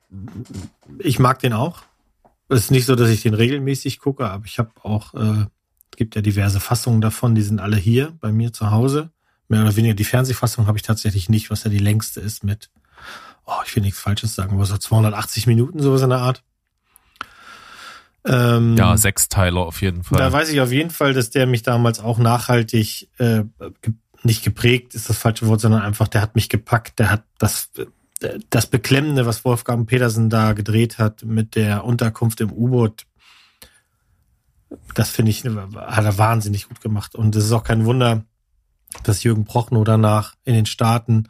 ich 0.97 1.19
mag 1.19 1.39
den 1.39 1.53
auch. 1.53 1.83
Es 2.49 2.61
ist 2.61 2.71
nicht 2.71 2.85
so, 2.85 2.95
dass 2.95 3.09
ich 3.09 3.21
den 3.21 3.35
regelmäßig 3.35 3.99
gucke, 3.99 4.27
aber 4.29 4.45
ich 4.45 4.57
habe 4.57 4.71
auch, 4.83 5.13
äh, 5.13 5.45
gibt 5.95 6.15
ja 6.15 6.21
diverse 6.21 6.59
Fassungen 6.59 7.01
davon, 7.01 7.35
die 7.35 7.43
sind 7.43 7.59
alle 7.59 7.77
hier 7.77 8.17
bei 8.19 8.31
mir 8.31 8.51
zu 8.51 8.71
Hause. 8.71 9.11
Mehr 9.47 9.61
oder 9.61 9.75
weniger 9.75 9.93
die 9.93 10.03
Fernsehfassung 10.03 10.65
habe 10.65 10.77
ich 10.77 10.81
tatsächlich 10.81 11.29
nicht, 11.29 11.51
was 11.51 11.63
ja 11.63 11.69
die 11.69 11.77
längste 11.77 12.19
ist 12.19 12.43
mit, 12.43 12.71
oh, 13.45 13.61
ich 13.65 13.75
will 13.75 13.83
nichts 13.83 13.99
Falsches 13.99 14.35
sagen, 14.35 14.53
aber 14.53 14.65
so 14.65 14.77
280 14.77 15.47
Minuten, 15.47 15.81
sowas 15.81 16.01
in 16.01 16.09
der 16.09 16.19
Art. 16.19 16.43
Ähm, 18.25 18.75
Ja, 18.77 18.95
Sechsteiler 18.97 19.61
auf 19.61 19.81
jeden 19.81 20.03
Fall. 20.03 20.19
da 20.19 20.31
weiß 20.31 20.49
ich 20.49 20.61
auf 20.61 20.71
jeden 20.71 20.91
Fall, 20.91 21.13
dass 21.13 21.31
der 21.31 21.47
mich 21.47 21.63
damals 21.63 21.99
auch 21.99 22.19
nachhaltig 22.19 23.09
äh, 23.17 23.43
nicht 24.23 24.43
geprägt 24.43 24.93
ist 24.93 25.09
das 25.09 25.17
falsche 25.17 25.47
Wort, 25.47 25.61
sondern 25.61 25.81
einfach, 25.81 26.07
der 26.07 26.21
hat 26.21 26.35
mich 26.35 26.47
gepackt, 26.47 26.99
der 26.99 27.09
hat 27.09 27.23
das 27.39 27.71
äh, 27.77 27.85
das 28.49 28.67
Beklemmende, 28.67 29.25
was 29.25 29.43
Wolfgang 29.45 29.87
Petersen 29.87 30.29
da 30.29 30.53
gedreht 30.53 30.99
hat 30.99 31.23
mit 31.23 31.55
der 31.55 31.83
Unterkunft 31.83 32.39
im 32.41 32.51
U-Boot, 32.51 33.07
das 34.93 35.09
finde 35.09 35.31
ich, 35.31 35.43
hat 35.43 36.05
er 36.05 36.17
wahnsinnig 36.17 36.67
gut 36.67 36.81
gemacht. 36.81 37.15
Und 37.15 37.35
es 37.35 37.45
ist 37.45 37.51
auch 37.51 37.63
kein 37.63 37.85
Wunder, 37.85 38.23
dass 39.03 39.23
Jürgen 39.23 39.45
Prochnow 39.45 39.83
danach 39.83 40.35
in 40.43 40.53
den 40.53 40.65
Staaten 40.65 41.29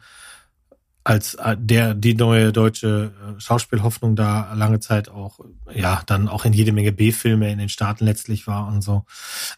als 1.04 1.34
äh, 1.34 1.56
der 1.58 1.94
die 1.94 2.14
neue 2.14 2.52
deutsche 2.52 3.12
äh, 3.36 3.40
Schauspielhoffnung 3.40 4.14
da 4.14 4.52
lange 4.54 4.80
Zeit 4.80 5.08
auch 5.08 5.40
ja 5.72 6.02
dann 6.06 6.28
auch 6.28 6.44
in 6.44 6.52
jede 6.52 6.72
Menge 6.72 6.92
B-Filme 6.92 7.50
in 7.50 7.58
den 7.58 7.68
Staaten 7.68 8.04
letztlich 8.04 8.46
war 8.46 8.68
und 8.68 8.82
so. 8.82 9.04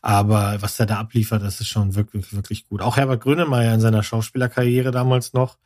Aber 0.00 0.56
was 0.60 0.80
er 0.80 0.86
da 0.86 0.98
abliefert, 0.98 1.42
das 1.42 1.60
ist 1.60 1.68
schon 1.68 1.94
wirklich 1.94 2.34
wirklich 2.34 2.66
gut. 2.66 2.80
Auch 2.82 2.96
Herbert 2.96 3.22
Grönemeyer 3.22 3.74
in 3.74 3.80
seiner 3.80 4.02
Schauspielerkarriere 4.02 4.90
damals 4.90 5.32
noch 5.32 5.58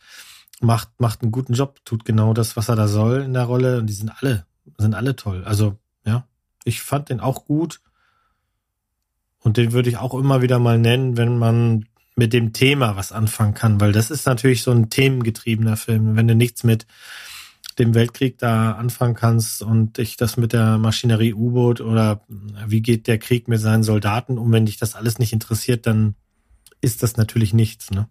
macht 0.60 0.88
macht 0.98 1.22
einen 1.22 1.30
guten 1.30 1.52
Job, 1.52 1.80
tut 1.84 2.04
genau 2.04 2.34
das, 2.34 2.56
was 2.56 2.68
er 2.68 2.76
da 2.76 2.88
soll 2.88 3.22
in 3.22 3.34
der 3.34 3.44
Rolle 3.44 3.78
und 3.78 3.86
die 3.86 3.94
sind 3.94 4.10
alle 4.20 4.46
sind 4.76 4.94
alle 4.94 5.16
toll. 5.16 5.44
Also 5.44 5.76
ja, 6.04 6.26
ich 6.64 6.82
fand 6.82 7.08
den 7.08 7.20
auch 7.20 7.44
gut 7.44 7.80
und 9.40 9.56
den 9.56 9.72
würde 9.72 9.88
ich 9.88 9.96
auch 9.96 10.14
immer 10.14 10.42
wieder 10.42 10.58
mal 10.58 10.78
nennen, 10.78 11.16
wenn 11.16 11.38
man 11.38 11.87
mit 12.18 12.32
dem 12.32 12.52
Thema 12.52 12.96
was 12.96 13.12
anfangen 13.12 13.54
kann, 13.54 13.80
weil 13.80 13.92
das 13.92 14.10
ist 14.10 14.26
natürlich 14.26 14.62
so 14.62 14.72
ein 14.72 14.90
themengetriebener 14.90 15.76
Film. 15.76 16.16
Wenn 16.16 16.26
du 16.26 16.34
nichts 16.34 16.64
mit 16.64 16.86
dem 17.78 17.94
Weltkrieg 17.94 18.38
da 18.38 18.72
anfangen 18.72 19.14
kannst 19.14 19.62
und 19.62 19.98
dich 19.98 20.16
das 20.16 20.36
mit 20.36 20.52
der 20.52 20.78
Maschinerie 20.78 21.32
U-Boot 21.32 21.80
oder 21.80 22.22
wie 22.66 22.82
geht 22.82 23.06
der 23.06 23.18
Krieg 23.18 23.46
mit 23.46 23.60
seinen 23.60 23.84
Soldaten 23.84 24.36
um, 24.36 24.50
wenn 24.52 24.66
dich 24.66 24.78
das 24.78 24.96
alles 24.96 25.20
nicht 25.20 25.32
interessiert, 25.32 25.86
dann 25.86 26.16
ist 26.80 27.04
das 27.04 27.16
natürlich 27.16 27.54
nichts, 27.54 27.92
ne? 27.92 28.08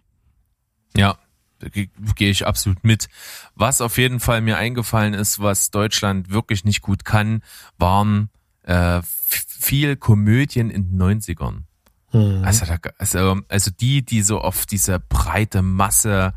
Ja, 0.95 1.17
ge- 1.59 1.89
gehe 2.15 2.31
ich 2.31 2.47
absolut 2.47 2.85
mit. 2.85 3.09
Was 3.55 3.81
auf 3.81 3.97
jeden 3.97 4.21
Fall 4.21 4.39
mir 4.39 4.57
eingefallen 4.57 5.13
ist, 5.13 5.39
was 5.39 5.69
Deutschland 5.69 6.29
wirklich 6.29 6.63
nicht 6.63 6.81
gut 6.81 7.03
kann, 7.03 7.43
waren 7.77 8.29
äh, 8.63 9.01
viel 9.03 9.97
Komödien 9.97 10.69
in 10.69 10.97
den 10.97 11.01
90ern. 11.01 11.66
Hm. 12.11 12.41
Also, 12.43 12.65
also, 12.97 13.41
also 13.49 13.71
die, 13.71 14.05
die 14.05 14.21
so 14.21 14.39
auf 14.39 14.65
diese 14.65 14.99
breite 14.99 15.61
Masse 15.61 16.33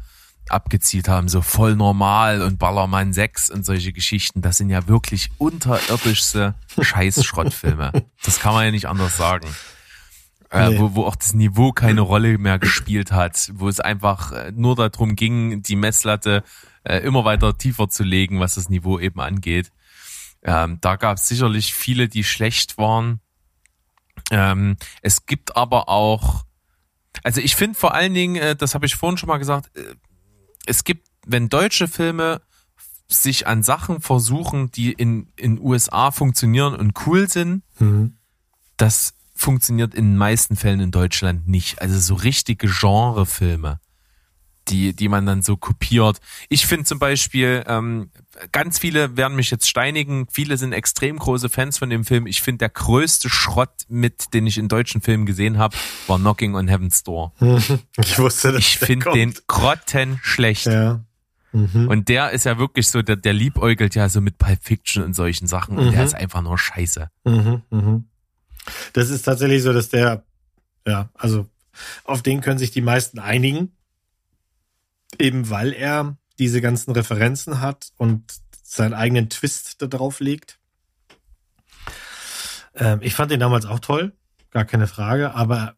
abgezielt 0.48 1.08
haben, 1.08 1.28
so 1.28 1.42
voll 1.42 1.76
normal 1.76 2.42
und 2.42 2.58
Ballermann 2.58 3.12
6 3.12 3.50
und 3.50 3.64
solche 3.64 3.92
Geschichten, 3.92 4.42
das 4.42 4.56
sind 4.56 4.68
ja 4.70 4.88
wirklich 4.88 5.30
unterirdischste 5.38 6.54
Scheißschrottfilme. 6.80 7.92
Das 8.24 8.40
kann 8.40 8.54
man 8.54 8.64
ja 8.64 8.70
nicht 8.72 8.86
anders 8.86 9.16
sagen. 9.16 9.46
Äh, 10.50 10.70
Nee. 10.70 10.80
wo, 10.80 10.94
wo 10.96 11.04
auch 11.04 11.14
das 11.14 11.32
Niveau 11.32 11.70
keine 11.70 12.00
Rolle 12.00 12.36
mehr 12.36 12.58
gespielt 12.58 13.12
hat, 13.12 13.52
wo 13.54 13.68
es 13.68 13.78
einfach 13.78 14.32
äh, 14.32 14.52
nur 14.52 14.74
darum 14.74 15.14
ging, 15.14 15.62
die 15.62 15.76
Messlatte 15.76 16.42
äh, 16.82 16.98
immer 16.98 17.24
weiter 17.24 17.56
tiefer 17.56 17.88
zu 17.88 18.02
legen, 18.02 18.40
was 18.40 18.56
das 18.56 18.68
Niveau 18.68 18.98
eben 18.98 19.20
angeht. 19.20 19.70
Ähm, 20.42 20.78
da 20.80 20.96
gab 20.96 21.18
es 21.18 21.28
sicherlich 21.28 21.72
viele, 21.72 22.08
die 22.08 22.24
schlecht 22.24 22.78
waren. 22.78 23.20
Ähm, 24.30 24.76
es 25.02 25.26
gibt 25.26 25.56
aber 25.56 25.88
auch, 25.88 26.44
also 27.22 27.40
ich 27.40 27.56
finde 27.56 27.78
vor 27.78 27.94
allen 27.94 28.14
Dingen, 28.14 28.36
äh, 28.36 28.56
das 28.56 28.74
habe 28.74 28.86
ich 28.86 28.94
vorhin 28.96 29.18
schon 29.18 29.28
mal 29.28 29.38
gesagt, 29.38 29.76
äh, 29.76 29.94
es 30.66 30.84
gibt, 30.84 31.08
wenn 31.26 31.48
deutsche 31.48 31.88
Filme 31.88 32.40
sich 33.08 33.46
an 33.46 33.62
Sachen 33.62 34.00
versuchen, 34.00 34.70
die 34.70 34.92
in 34.92 35.32
in 35.36 35.58
USA 35.60 36.10
funktionieren 36.12 36.74
und 36.76 36.94
cool 37.06 37.28
sind, 37.28 37.62
Hm. 37.78 38.16
das 38.76 39.14
funktioniert 39.34 39.94
in 39.94 40.10
den 40.12 40.16
meisten 40.16 40.54
Fällen 40.54 40.80
in 40.80 40.90
Deutschland 40.92 41.48
nicht. 41.48 41.80
Also 41.80 41.98
so 41.98 42.14
richtige 42.14 42.68
Genrefilme, 42.68 43.80
die, 44.70 44.94
die 44.94 45.08
man 45.08 45.26
dann 45.26 45.42
so 45.42 45.56
kopiert. 45.56 46.20
Ich 46.48 46.66
finde 46.66 46.84
zum 46.84 46.98
Beispiel, 46.98 47.64
ähm, 47.66 48.10
ganz 48.52 48.78
viele 48.78 49.16
werden 49.16 49.36
mich 49.36 49.50
jetzt 49.50 49.68
steinigen, 49.68 50.26
viele 50.30 50.56
sind 50.56 50.72
extrem 50.72 51.18
große 51.18 51.48
Fans 51.48 51.78
von 51.78 51.90
dem 51.90 52.04
Film. 52.04 52.26
Ich 52.26 52.40
finde, 52.42 52.58
der 52.58 52.68
größte 52.70 53.28
Schrott 53.28 53.72
mit, 53.88 54.32
den 54.32 54.46
ich 54.46 54.56
in 54.58 54.68
deutschen 54.68 55.00
Filmen 55.00 55.26
gesehen 55.26 55.58
habe, 55.58 55.76
war 56.06 56.18
Knocking 56.18 56.54
on 56.54 56.68
Heaven's 56.68 57.02
Door. 57.02 57.32
Ich 57.98 58.18
wusste, 58.18 58.52
dass 58.52 58.60
Ich 58.60 58.78
finde 58.78 59.10
den 59.12 59.34
grottenschlecht. 59.46 60.66
Ja. 60.66 61.00
Mhm. 61.52 61.88
Und 61.88 62.08
der 62.08 62.30
ist 62.30 62.44
ja 62.44 62.58
wirklich 62.58 62.88
so, 62.88 63.02
der, 63.02 63.16
der 63.16 63.32
liebäugelt 63.32 63.94
ja 63.94 64.08
so 64.08 64.20
mit 64.20 64.38
Pulp 64.38 64.60
Fiction 64.62 65.02
und 65.02 65.14
solchen 65.14 65.46
Sachen 65.48 65.76
und 65.78 65.90
der 65.90 66.00
Mhm. 66.00 66.06
ist 66.06 66.14
einfach 66.14 66.42
nur 66.42 66.56
scheiße. 66.56 67.10
Mhm, 67.24 67.62
mhm. 67.70 68.04
Das 68.92 69.10
ist 69.10 69.22
tatsächlich 69.22 69.62
so, 69.62 69.72
dass 69.72 69.88
der, 69.88 70.22
ja, 70.86 71.08
also 71.14 71.46
auf 72.04 72.22
den 72.22 72.40
können 72.40 72.58
sich 72.58 72.70
die 72.70 72.82
meisten 72.82 73.18
einigen, 73.18 73.72
eben 75.18 75.50
weil 75.50 75.72
er 75.72 76.16
diese 76.38 76.60
ganzen 76.60 76.92
Referenzen 76.92 77.60
hat 77.60 77.92
und 77.96 78.24
seinen 78.62 78.94
eigenen 78.94 79.28
Twist 79.28 79.82
da 79.82 79.86
drauf 79.86 80.20
legt. 80.20 80.58
Ähm, 82.74 83.00
ich 83.02 83.14
fand 83.14 83.30
den 83.30 83.40
damals 83.40 83.66
auch 83.66 83.80
toll, 83.80 84.12
gar 84.50 84.64
keine 84.64 84.86
Frage, 84.86 85.34
aber 85.34 85.74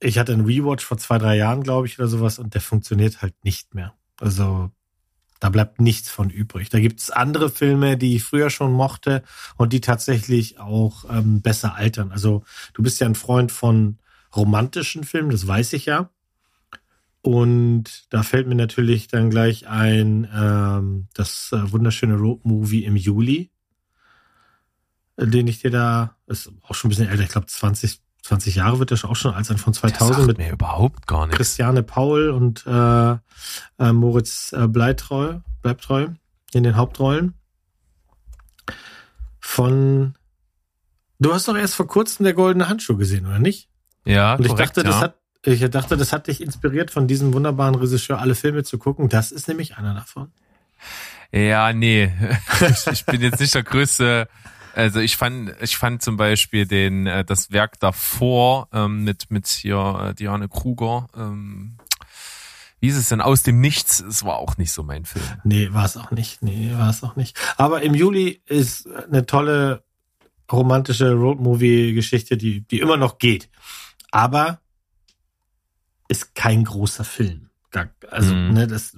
ich 0.00 0.18
hatte 0.18 0.32
einen 0.32 0.44
Rewatch 0.44 0.84
vor 0.84 0.98
zwei, 0.98 1.18
drei 1.18 1.36
Jahren, 1.36 1.62
glaube 1.62 1.86
ich, 1.86 1.98
oder 1.98 2.08
sowas, 2.08 2.38
und 2.38 2.54
der 2.54 2.60
funktioniert 2.60 3.22
halt 3.22 3.34
nicht 3.44 3.74
mehr. 3.74 3.94
Also 4.20 4.70
da 5.40 5.50
bleibt 5.50 5.80
nichts 5.80 6.10
von 6.10 6.30
übrig. 6.30 6.70
Da 6.70 6.80
gibt's 6.80 7.10
andere 7.10 7.50
Filme, 7.50 7.96
die 7.96 8.16
ich 8.16 8.24
früher 8.24 8.50
schon 8.50 8.72
mochte 8.72 9.22
und 9.56 9.72
die 9.72 9.80
tatsächlich 9.80 10.58
auch 10.58 11.04
ähm, 11.10 11.42
besser 11.42 11.74
altern. 11.74 12.10
Also 12.10 12.44
du 12.74 12.82
bist 12.82 13.00
ja 13.00 13.06
ein 13.06 13.14
Freund 13.14 13.52
von 13.52 13.98
romantischen 14.34 15.04
Filmen, 15.04 15.30
das 15.30 15.46
weiß 15.46 15.72
ich 15.74 15.86
ja. 15.86 16.10
Und 17.26 18.06
da 18.10 18.22
fällt 18.22 18.46
mir 18.46 18.54
natürlich 18.54 19.08
dann 19.08 19.30
gleich 19.30 19.66
ein 19.66 20.30
ähm, 20.32 21.08
das 21.12 21.50
äh, 21.50 21.72
wunderschöne 21.72 22.14
Road-Movie 22.14 22.84
im 22.84 22.94
Juli, 22.94 23.50
äh, 25.16 25.26
den 25.26 25.48
ich 25.48 25.58
dir 25.58 25.72
da, 25.72 26.14
ist 26.28 26.52
auch 26.62 26.76
schon 26.76 26.86
ein 26.86 26.90
bisschen 26.90 27.08
älter, 27.08 27.24
ich 27.24 27.30
glaube 27.30 27.48
20, 27.48 28.00
20 28.22 28.54
Jahre 28.54 28.78
wird 28.78 28.92
er 28.92 29.10
auch 29.10 29.16
schon 29.16 29.34
alt 29.34 29.44
sein, 29.44 29.58
von 29.58 29.72
Der 29.72 29.80
2000 29.80 30.14
sagt 30.14 30.26
mit 30.28 30.38
mir 30.38 30.52
überhaupt 30.52 31.08
gar 31.08 31.26
nichts. 31.26 31.38
Christiane 31.38 31.82
Paul 31.82 32.30
und 32.30 32.64
äh, 32.64 33.10
äh, 33.10 33.92
Moritz 33.92 34.52
äh, 34.52 34.68
Bleitreu, 34.68 35.40
Bleibtreu 35.62 36.06
in 36.52 36.62
den 36.62 36.76
Hauptrollen. 36.76 37.34
Von 39.40 40.14
Du 41.18 41.34
hast 41.34 41.48
doch 41.48 41.56
erst 41.56 41.74
vor 41.74 41.88
kurzem 41.88 42.22
der 42.22 42.34
goldene 42.34 42.68
Handschuh 42.68 42.96
gesehen, 42.96 43.26
oder 43.26 43.40
nicht? 43.40 43.68
Ja, 44.04 44.36
Und 44.36 44.44
ich 44.44 44.52
korrekt, 44.52 44.76
dachte, 44.76 44.82
ja. 44.82 44.92
das 44.92 45.00
hat 45.00 45.16
ich 45.46 45.70
dachte, 45.70 45.96
das 45.96 46.12
hat 46.12 46.26
dich 46.26 46.40
inspiriert, 46.40 46.90
von 46.90 47.06
diesem 47.06 47.32
wunderbaren 47.32 47.74
Regisseur 47.74 48.18
alle 48.20 48.34
Filme 48.34 48.64
zu 48.64 48.78
gucken. 48.78 49.08
Das 49.08 49.32
ist 49.32 49.48
nämlich 49.48 49.76
einer 49.76 49.94
davon. 49.94 50.32
Ja, 51.32 51.72
nee. 51.72 52.12
ich, 52.92 53.06
bin 53.06 53.20
jetzt 53.20 53.40
nicht 53.40 53.54
der 53.54 53.62
größte. 53.62 54.28
Also 54.74 55.00
ich 55.00 55.16
fand, 55.16 55.54
ich 55.60 55.76
fand 55.76 56.02
zum 56.02 56.16
Beispiel 56.16 56.66
den 56.66 57.06
äh, 57.06 57.24
das 57.24 57.50
Werk 57.50 57.80
davor 57.80 58.68
ähm, 58.72 59.04
mit 59.04 59.30
mit 59.30 59.46
hier 59.46 60.10
äh, 60.10 60.14
Diane 60.14 60.48
Kruger. 60.48 61.08
Ähm, 61.16 61.78
wie 62.80 62.88
ist 62.88 62.96
es 62.96 63.08
denn 63.08 63.22
aus 63.22 63.42
dem 63.42 63.60
Nichts? 63.60 64.00
Es 64.00 64.24
war 64.24 64.36
auch 64.36 64.58
nicht 64.58 64.72
so 64.72 64.82
mein 64.82 65.06
Film. 65.06 65.24
Nee, 65.44 65.72
war 65.72 65.86
es 65.86 65.96
auch 65.96 66.10
nicht. 66.10 66.42
Nee, 66.42 66.72
war 66.76 66.90
es 66.90 67.02
auch 67.02 67.16
nicht. 67.16 67.38
Aber 67.56 67.82
im 67.82 67.94
Juli 67.94 68.42
ist 68.46 68.86
eine 68.86 69.24
tolle 69.24 69.82
romantische 70.52 71.12
Roadmovie-Geschichte, 71.12 72.36
die, 72.36 72.60
die 72.60 72.80
immer 72.80 72.96
noch 72.96 73.18
geht. 73.18 73.48
Aber 74.10 74.60
ist 76.08 76.34
kein 76.34 76.64
großer 76.64 77.04
Film. 77.04 77.50
Also, 78.10 78.34
Mhm. 78.34 78.54
ne, 78.54 78.66
das. 78.66 78.96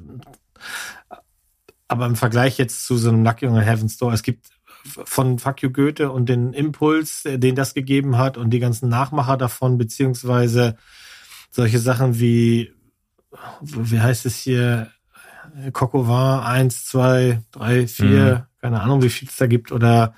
Aber 1.89 2.07
im 2.07 2.17
Vergleich 2.17 2.59
jetzt 2.59 2.85
zu 2.85 2.97
so 2.99 3.09
einem 3.09 3.23
Knocking 3.23 3.51
on 3.51 3.61
Heaven's 3.61 3.97
Door, 3.97 4.13
es 4.13 4.23
gibt 4.23 4.49
von 4.85 5.39
Fuck 5.39 5.63
You 5.63 5.71
Goethe 5.71 6.11
und 6.13 6.29
den 6.29 6.53
Impuls, 6.53 7.25
äh, 7.25 7.39
den 7.39 7.55
das 7.55 7.75
gegeben 7.75 8.19
hat 8.19 8.37
und 8.37 8.51
die 8.51 8.59
ganzen 8.59 8.89
Nachmacher 8.89 9.37
davon, 9.37 9.79
beziehungsweise 9.79 10.77
solche 11.51 11.79
Sachen 11.79 12.21
wie, 12.21 12.73
wie 13.61 14.01
heißt 14.01 14.27
es 14.27 14.37
hier, 14.37 14.91
Coco 15.73 16.07
Vin 16.07 16.15
1, 16.45 16.85
2, 16.87 17.43
3, 17.53 17.87
4, 17.89 18.49
keine 18.61 18.81
Ahnung, 18.83 19.03
wie 19.03 19.09
viel 19.09 19.29
es 19.29 19.37
da 19.37 19.47
gibt, 19.47 19.73
oder 19.73 20.15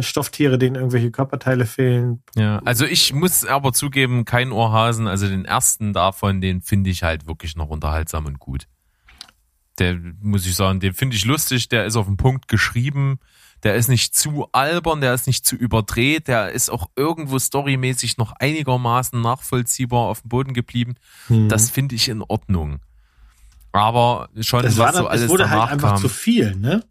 Stofftiere, 0.00 0.58
denen 0.58 0.76
irgendwelche 0.76 1.10
Körperteile 1.10 1.66
fehlen. 1.66 2.22
Ja, 2.36 2.58
also 2.64 2.84
ich 2.84 3.12
muss 3.12 3.44
aber 3.44 3.72
zugeben, 3.72 4.24
kein 4.24 4.52
Ohrhasen. 4.52 5.08
Also 5.08 5.26
den 5.26 5.44
ersten 5.44 5.92
davon, 5.92 6.40
den 6.40 6.60
finde 6.60 6.90
ich 6.90 7.02
halt 7.02 7.26
wirklich 7.26 7.56
noch 7.56 7.68
unterhaltsam 7.68 8.26
und 8.26 8.38
gut. 8.38 8.68
Der 9.78 9.98
muss 10.20 10.46
ich 10.46 10.54
sagen, 10.54 10.78
den 10.78 10.92
finde 10.92 11.16
ich 11.16 11.24
lustig. 11.24 11.68
Der 11.68 11.84
ist 11.84 11.96
auf 11.96 12.06
den 12.06 12.16
Punkt 12.16 12.46
geschrieben. 12.46 13.18
Der 13.64 13.74
ist 13.74 13.88
nicht 13.88 14.14
zu 14.14 14.48
albern, 14.52 15.00
der 15.00 15.14
ist 15.14 15.26
nicht 15.26 15.46
zu 15.46 15.54
überdreht, 15.54 16.26
der 16.26 16.50
ist 16.50 16.68
auch 16.68 16.90
irgendwo 16.96 17.38
storymäßig 17.38 18.18
noch 18.18 18.32
einigermaßen 18.32 19.20
nachvollziehbar 19.20 20.00
auf 20.00 20.22
dem 20.22 20.30
Boden 20.30 20.52
geblieben. 20.52 20.94
Hm. 21.28 21.48
Das 21.48 21.70
finde 21.70 21.94
ich 21.94 22.08
in 22.08 22.22
Ordnung. 22.22 22.80
Aber 23.70 24.28
schon 24.40 24.64
es, 24.64 24.78
was 24.78 24.78
war 24.78 24.92
so 24.92 24.98
dann, 24.98 25.06
alles 25.08 25.22
es 25.22 25.28
wurde 25.30 25.48
halt 25.48 25.70
einfach 25.70 25.90
kam. 25.90 26.00
zu 26.00 26.08
viel, 26.08 26.56
ne? 26.56 26.84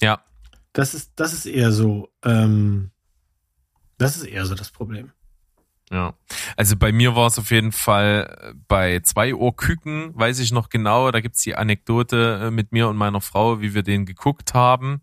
Ja, 0.00 0.20
Das 0.72 0.94
ist, 0.94 1.12
das 1.16 1.32
ist 1.32 1.46
eher 1.46 1.72
so, 1.72 2.08
ähm, 2.24 2.90
das 3.98 4.16
ist 4.16 4.24
eher 4.24 4.46
so 4.46 4.54
das 4.54 4.70
Problem. 4.70 5.10
Ja, 5.92 6.14
also 6.56 6.76
bei 6.76 6.92
mir 6.92 7.16
war 7.16 7.26
es 7.26 7.38
auf 7.38 7.50
jeden 7.50 7.72
Fall 7.72 8.38
äh, 8.40 8.54
bei 8.68 9.00
zwei 9.00 9.34
Uhr 9.34 9.56
Küken, 9.56 10.12
weiß 10.14 10.38
ich 10.38 10.52
noch 10.52 10.68
genau, 10.68 11.10
da 11.10 11.20
gibt's 11.20 11.42
die 11.42 11.56
Anekdote 11.56 12.40
äh, 12.44 12.50
mit 12.52 12.70
mir 12.70 12.88
und 12.88 12.96
meiner 12.96 13.20
Frau, 13.20 13.60
wie 13.60 13.74
wir 13.74 13.82
den 13.82 14.06
geguckt 14.06 14.54
haben. 14.54 15.00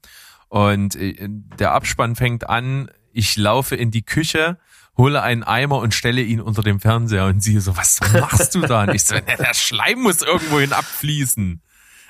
Und 0.47 0.95
äh, 0.95 1.15
der 1.27 1.73
Abspann 1.73 2.15
fängt 2.15 2.47
an, 2.47 2.89
ich 3.11 3.35
laufe 3.35 3.75
in 3.75 3.91
die 3.91 4.03
Küche, 4.03 4.57
hole 4.95 5.21
einen 5.21 5.43
Eimer 5.43 5.79
und 5.79 5.93
stelle 5.93 6.21
ihn 6.21 6.39
unter 6.39 6.61
dem 6.63 6.79
Fernseher 6.79 7.25
und 7.25 7.41
sie 7.41 7.59
so, 7.59 7.75
was 7.75 7.99
machst 8.13 8.55
du 8.55 8.61
da? 8.61 8.83
Und 8.83 8.95
ich 8.95 9.03
so, 9.03 9.15
"Na, 9.27 9.35
der 9.35 9.53
Schleim 9.53 9.99
muss 9.99 10.21
irgendwohin 10.21 10.71
abfließen. 10.71 11.61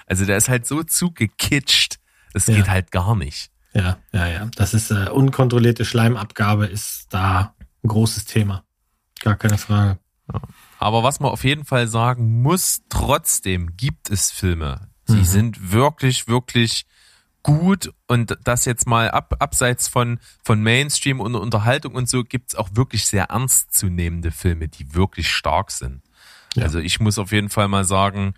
Also 0.06 0.26
der 0.26 0.38
ist 0.38 0.50
halt 0.50 0.68
so 0.68 0.84
zugekitscht, 0.84 1.97
das 2.46 2.48
Ja. 2.48 2.56
geht 2.62 2.70
halt 2.70 2.92
gar 2.92 3.16
nicht. 3.16 3.52
Ja, 3.74 3.98
ja, 4.12 4.28
ja. 4.28 4.50
Das 4.56 4.74
ist 4.74 4.92
äh, 4.92 5.10
unkontrollierte 5.10 5.86
Schleimabgabe 5.86 6.66
ist 6.66 7.08
da 7.14 7.54
ein 7.84 7.88
großes 7.90 8.26
Thema. 8.26 8.64
Gar 9.22 9.36
keine 9.36 9.58
Frage. 9.58 10.00
Aber 10.80 11.04
was 11.04 11.20
man 11.20 11.32
auf 11.32 11.44
jeden 11.44 11.66
Fall 11.66 11.88
sagen 11.88 12.42
muss, 12.42 12.82
trotzdem 12.90 13.76
gibt 13.78 14.10
es 14.10 14.32
Filme, 14.32 14.90
die 15.08 15.14
Mhm. 15.14 15.24
sind 15.26 15.72
wirklich, 15.72 16.28
wirklich 16.28 16.86
gut 17.44 17.94
und 18.08 18.38
das 18.44 18.66
jetzt 18.66 18.88
mal 18.88 19.10
ab, 19.10 19.36
abseits 19.40 19.88
von, 19.88 20.20
von 20.44 20.62
Mainstream 20.62 21.20
und 21.22 21.36
Unterhaltung 21.36 21.96
und 21.96 22.10
so 22.10 22.24
gibt's 22.24 22.56
auch 22.56 22.70
wirklich 22.74 23.06
sehr 23.08 23.26
ernstzunehmende 23.26 24.32
Filme, 24.32 24.68
die 24.68 24.94
wirklich 24.94 25.30
stark 25.32 25.72
sind. 25.72 26.02
Ja. 26.56 26.64
Also 26.64 26.80
ich 26.80 27.00
muss 27.00 27.18
auf 27.18 27.32
jeden 27.32 27.50
Fall 27.50 27.68
mal 27.70 27.86
sagen, 27.86 28.34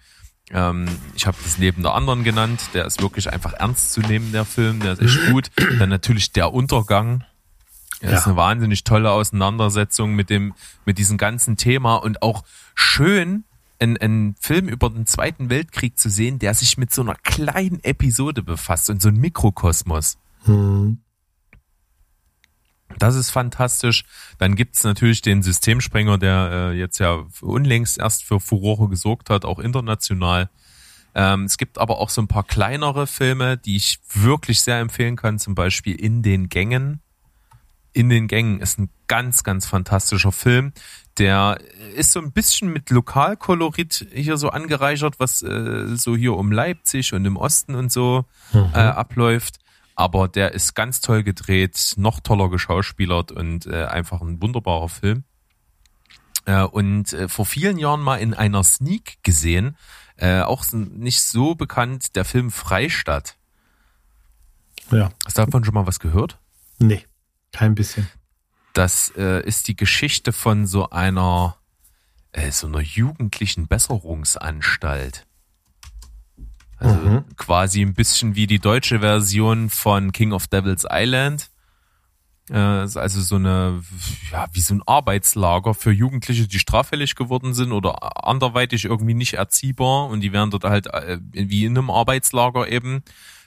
ähm, 0.51 0.85
ich 1.15 1.25
habe 1.27 1.37
das 1.43 1.57
Leben 1.57 1.81
der 1.83 1.93
anderen 1.93 2.23
genannt, 2.23 2.61
der 2.73 2.85
ist 2.85 3.01
wirklich 3.01 3.31
einfach 3.31 3.53
ernst 3.53 3.93
zu 3.93 4.01
nehmen, 4.01 4.31
der 4.31 4.45
Film, 4.45 4.79
der 4.79 4.93
ist 4.93 5.01
echt 5.01 5.31
gut. 5.31 5.51
Dann 5.79 5.89
natürlich 5.89 6.31
der 6.31 6.53
Untergang, 6.53 7.23
das 8.01 8.11
Ja. 8.11 8.17
ist 8.19 8.27
eine 8.27 8.35
wahnsinnig 8.35 8.83
tolle 8.83 9.11
Auseinandersetzung 9.11 10.13
mit 10.15 10.29
dem, 10.29 10.53
mit 10.85 10.97
diesem 10.97 11.17
ganzen 11.17 11.57
Thema 11.57 11.95
und 11.95 12.21
auch 12.21 12.43
schön, 12.75 13.43
einen, 13.81 13.97
einen 13.97 14.35
Film 14.39 14.67
über 14.67 14.89
den 14.89 15.05
Zweiten 15.05 15.49
Weltkrieg 15.49 15.97
zu 15.97 16.09
sehen, 16.09 16.37
der 16.39 16.53
sich 16.53 16.77
mit 16.77 16.93
so 16.93 17.01
einer 17.01 17.15
kleinen 17.15 17.81
Episode 17.83 18.43
befasst 18.43 18.89
und 18.89 19.01
so 19.01 19.07
ein 19.09 19.15
Mikrokosmos. 19.17 20.17
Hm. 20.45 20.99
Das 22.97 23.15
ist 23.15 23.29
fantastisch. 23.29 24.03
Dann 24.39 24.55
gibt's 24.55 24.83
natürlich 24.83 25.21
den 25.21 25.41
Systemsprenger, 25.43 26.17
der 26.17 26.49
äh, 26.51 26.77
jetzt 26.77 26.99
ja 26.99 27.25
unlängst 27.41 27.99
erst 27.99 28.23
für 28.23 28.39
Furore 28.39 28.89
gesorgt 28.89 29.29
hat, 29.29 29.45
auch 29.45 29.59
international. 29.59 30.49
Ähm, 31.15 31.45
es 31.45 31.57
gibt 31.57 31.77
aber 31.77 31.99
auch 31.99 32.09
so 32.09 32.21
ein 32.21 32.27
paar 32.27 32.43
kleinere 32.43 33.07
Filme, 33.07 33.57
die 33.57 33.75
ich 33.75 33.99
wirklich 34.13 34.61
sehr 34.61 34.79
empfehlen 34.79 35.15
kann, 35.15 35.39
zum 35.39 35.55
Beispiel 35.55 35.95
In 35.95 36.21
den 36.23 36.49
Gängen. 36.49 37.01
In 37.93 38.09
den 38.09 38.27
Gängen 38.27 38.59
ist 38.59 38.77
ein 38.79 38.89
ganz, 39.07 39.43
ganz 39.43 39.65
fantastischer 39.65 40.31
Film. 40.31 40.73
Der 41.17 41.57
ist 41.95 42.11
so 42.11 42.19
ein 42.19 42.31
bisschen 42.31 42.71
mit 42.71 42.91
Lokalkolorit 42.91 44.07
hier 44.13 44.37
so 44.37 44.49
angereichert, 44.49 45.19
was 45.19 45.41
äh, 45.41 45.95
so 45.95 46.15
hier 46.15 46.35
um 46.35 46.51
Leipzig 46.51 47.13
und 47.13 47.25
im 47.25 47.35
Osten 47.35 47.75
und 47.75 47.91
so 47.91 48.25
Mhm. 48.53 48.69
äh, 48.73 48.77
abläuft. 48.79 49.59
Aber 49.99 50.29
der 50.29 50.53
ist 50.53 50.75
ganz 50.75 51.01
toll 51.01 51.23
gedreht, 51.23 51.95
noch 51.97 52.21
toller 52.21 52.49
geschauspielert 52.49 53.33
und 53.33 53.65
äh, 53.65 53.83
einfach 53.83 54.21
ein 54.21 54.41
wunderbarer 54.41 54.87
Film. 54.87 55.25
Äh, 56.45 56.63
und 56.63 57.11
äh, 57.11 57.27
vor 57.27 57.45
vielen 57.45 57.77
Jahren 57.77 57.99
mal 57.99 58.15
in 58.15 58.33
einer 58.33 58.63
Sneak 58.63 59.21
gesehen, 59.23 59.75
äh, 60.15 60.39
auch 60.39 60.63
nicht 60.71 61.21
so 61.21 61.53
bekannt, 61.53 62.15
der 62.15 62.23
Film 62.23 62.49
Freistadt. 62.49 63.35
Ja. 64.89 65.11
Hast 65.25 65.37
du 65.37 65.43
davon 65.43 65.65
schon 65.65 65.73
mal 65.73 65.85
was 65.85 65.99
gehört? 65.99 66.39
Nee, 66.77 67.03
kein 67.51 67.75
bisschen. 67.75 68.07
Das 68.71 69.11
äh, 69.17 69.45
ist 69.45 69.67
die 69.67 69.75
Geschichte 69.75 70.31
von 70.31 70.65
so 70.65 70.91
einer 70.91 71.57
äh, 72.31 72.51
so 72.51 72.67
einer 72.67 72.79
jugendlichen 72.79 73.67
Besserungsanstalt. 73.67 75.25
Also 76.79 76.95
Mhm. 76.95 77.23
quasi 77.35 77.81
ein 77.81 77.93
bisschen 77.93 78.35
wie 78.35 78.47
die 78.47 78.59
deutsche 78.59 78.99
Version 78.99 79.69
von 79.69 80.11
King 80.11 80.31
of 80.31 80.47
Devil's 80.47 80.85
Island. 80.89 81.49
Äh, 82.51 82.83
ist 82.83 82.97
also 82.97 83.21
so 83.21 83.35
eine, 83.35 83.83
ja, 84.31 84.47
wie 84.53 84.61
so 84.61 84.73
ein 84.73 84.81
Arbeitslager 84.85 85.75
für 85.75 85.91
Jugendliche, 85.91 86.47
die 86.47 86.57
straffällig 86.57 87.15
geworden 87.15 87.53
sind 87.53 87.71
oder 87.71 88.25
anderweitig 88.27 88.85
irgendwie 88.85 89.13
nicht 89.13 89.33
erziehbar 89.33 90.07
und 90.07 90.21
die 90.21 90.33
werden 90.33 90.49
dort 90.49 90.63
halt 90.63 90.87
äh, 90.87 91.19
wie 91.31 91.65
in 91.65 91.77
einem 91.77 91.91
Arbeitslager 91.91 92.67
eben 92.67 93.03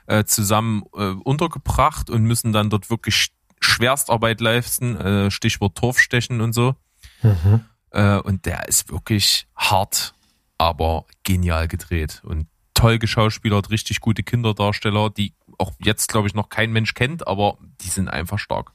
äh, 0.06 0.22
zusammen 0.24 0.84
äh, 0.94 1.06
untergebracht 1.24 2.10
und 2.10 2.22
müssen 2.24 2.52
dann 2.52 2.70
dort 2.70 2.90
wirklich 2.90 3.32
Schwerstarbeit 3.60 4.40
leisten, 4.40 4.96
äh, 4.96 5.30
Stichwort 5.32 5.76
Torfstechen 5.76 6.40
und 6.40 6.52
so. 6.52 6.76
Mhm. 7.22 7.64
Äh, 7.90 8.18
und 8.18 8.46
der 8.46 8.68
ist 8.68 8.90
wirklich 8.90 9.48
hart, 9.56 10.14
aber 10.58 11.06
genial 11.24 11.66
gedreht 11.66 12.22
und 12.24 12.46
toll 12.82 12.98
geschauspielert, 12.98 13.70
richtig 13.70 14.00
gute 14.00 14.24
Kinderdarsteller, 14.24 15.10
die 15.10 15.34
auch 15.58 15.72
jetzt, 15.78 16.08
glaube 16.08 16.26
ich, 16.26 16.34
noch 16.34 16.48
kein 16.48 16.72
Mensch 16.72 16.94
kennt, 16.94 17.26
aber 17.28 17.58
die 17.80 17.88
sind 17.88 18.08
einfach 18.08 18.40
stark. 18.40 18.72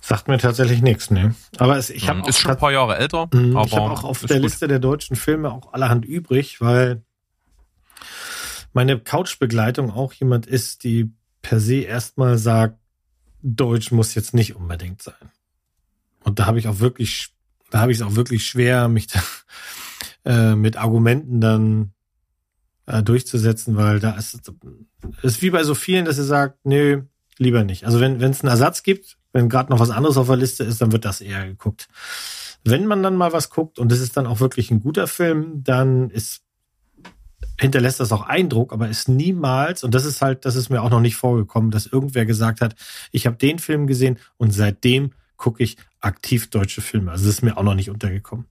Sagt 0.00 0.26
mir 0.26 0.38
tatsächlich 0.38 0.82
nichts, 0.82 1.12
ne? 1.12 1.36
Aber 1.58 1.76
es, 1.76 1.88
ich 1.88 2.08
habe 2.08 2.28
ist 2.28 2.40
schon 2.40 2.50
ein 2.50 2.56
paar 2.58 2.72
Jahre 2.72 2.96
älter, 2.96 3.28
Mhm, 3.32 3.56
aber 3.56 3.66
ich 3.66 3.76
habe 3.76 3.92
auch 3.92 4.02
auf 4.02 4.20
der 4.22 4.38
gut. 4.38 4.42
Liste 4.42 4.66
der 4.66 4.80
deutschen 4.80 5.14
Filme 5.14 5.52
auch 5.52 5.72
allerhand 5.72 6.04
übrig, 6.04 6.60
weil 6.60 7.04
meine 8.72 8.98
Couchbegleitung 8.98 9.92
auch 9.92 10.12
jemand 10.12 10.46
ist, 10.46 10.82
die 10.82 11.12
per 11.42 11.60
se 11.60 11.82
erstmal 11.82 12.38
sagt, 12.38 12.78
Deutsch 13.42 13.92
muss 13.92 14.16
jetzt 14.16 14.34
nicht 14.34 14.56
unbedingt 14.56 15.00
sein. 15.00 15.30
Und 16.24 16.40
da 16.40 16.46
habe 16.46 16.58
ich 16.58 16.66
auch 16.66 16.80
wirklich, 16.80 17.28
da 17.70 17.78
habe 17.80 17.92
ich 17.92 17.98
es 17.98 18.02
auch 18.02 18.16
wirklich 18.16 18.44
schwer, 18.44 18.88
mich 18.88 19.06
da, 19.06 19.22
äh, 20.24 20.56
mit 20.56 20.76
Argumenten 20.76 21.40
dann 21.40 21.92
äh, 22.90 23.02
durchzusetzen, 23.02 23.76
weil 23.76 24.00
da 24.00 24.12
ist 24.12 24.52
es 25.22 25.42
wie 25.42 25.50
bei 25.50 25.64
so 25.64 25.74
vielen, 25.74 26.04
dass 26.04 26.16
sie 26.16 26.24
sagt, 26.24 26.58
nö, 26.64 27.02
lieber 27.38 27.64
nicht. 27.64 27.84
Also 27.84 28.00
wenn 28.00 28.20
es 28.20 28.42
einen 28.42 28.50
Ersatz 28.50 28.82
gibt, 28.82 29.16
Wenn 29.32 29.48
gerade 29.48 29.70
noch 29.70 29.78
was 29.78 29.90
anderes 29.90 30.16
auf 30.16 30.26
der 30.26 30.36
Liste 30.36 30.64
ist, 30.64 30.80
dann 30.80 30.90
wird 30.90 31.04
das 31.04 31.20
eher 31.20 31.46
geguckt. 31.46 31.88
Wenn 32.64 32.86
man 32.86 33.02
dann 33.02 33.16
mal 33.16 33.32
was 33.32 33.48
guckt 33.48 33.78
und 33.78 33.92
es 33.92 34.00
ist 34.00 34.16
dann 34.16 34.26
auch 34.26 34.40
wirklich 34.40 34.70
ein 34.70 34.80
guter 34.80 35.06
Film, 35.06 35.62
dann 35.62 36.10
ist 36.10 36.42
hinterlässt 37.58 38.00
das 38.00 38.10
auch 38.10 38.22
Eindruck, 38.22 38.72
aber 38.72 38.88
ist 38.88 39.08
niemals, 39.08 39.84
und 39.84 39.94
das 39.94 40.06
ist 40.06 40.22
halt, 40.22 40.46
das 40.46 40.56
ist 40.56 40.70
mir 40.70 40.82
auch 40.82 40.90
noch 40.90 41.00
nicht 41.00 41.16
vorgekommen, 41.16 41.70
dass 41.70 41.86
irgendwer 41.86 42.24
gesagt 42.24 42.60
hat, 42.60 42.74
ich 43.12 43.26
habe 43.26 43.36
den 43.36 43.58
Film 43.58 43.86
gesehen 43.86 44.18
und 44.38 44.52
seitdem 44.52 45.12
gucke 45.36 45.62
ich 45.62 45.76
aktiv 46.00 46.48
deutsche 46.50 46.80
Filme. 46.80 47.12
Also 47.12 47.26
das 47.26 47.34
ist 47.34 47.42
mir 47.42 47.56
auch 47.56 47.62
noch 47.62 47.74
nicht 47.74 47.90
untergekommen. 47.90 48.46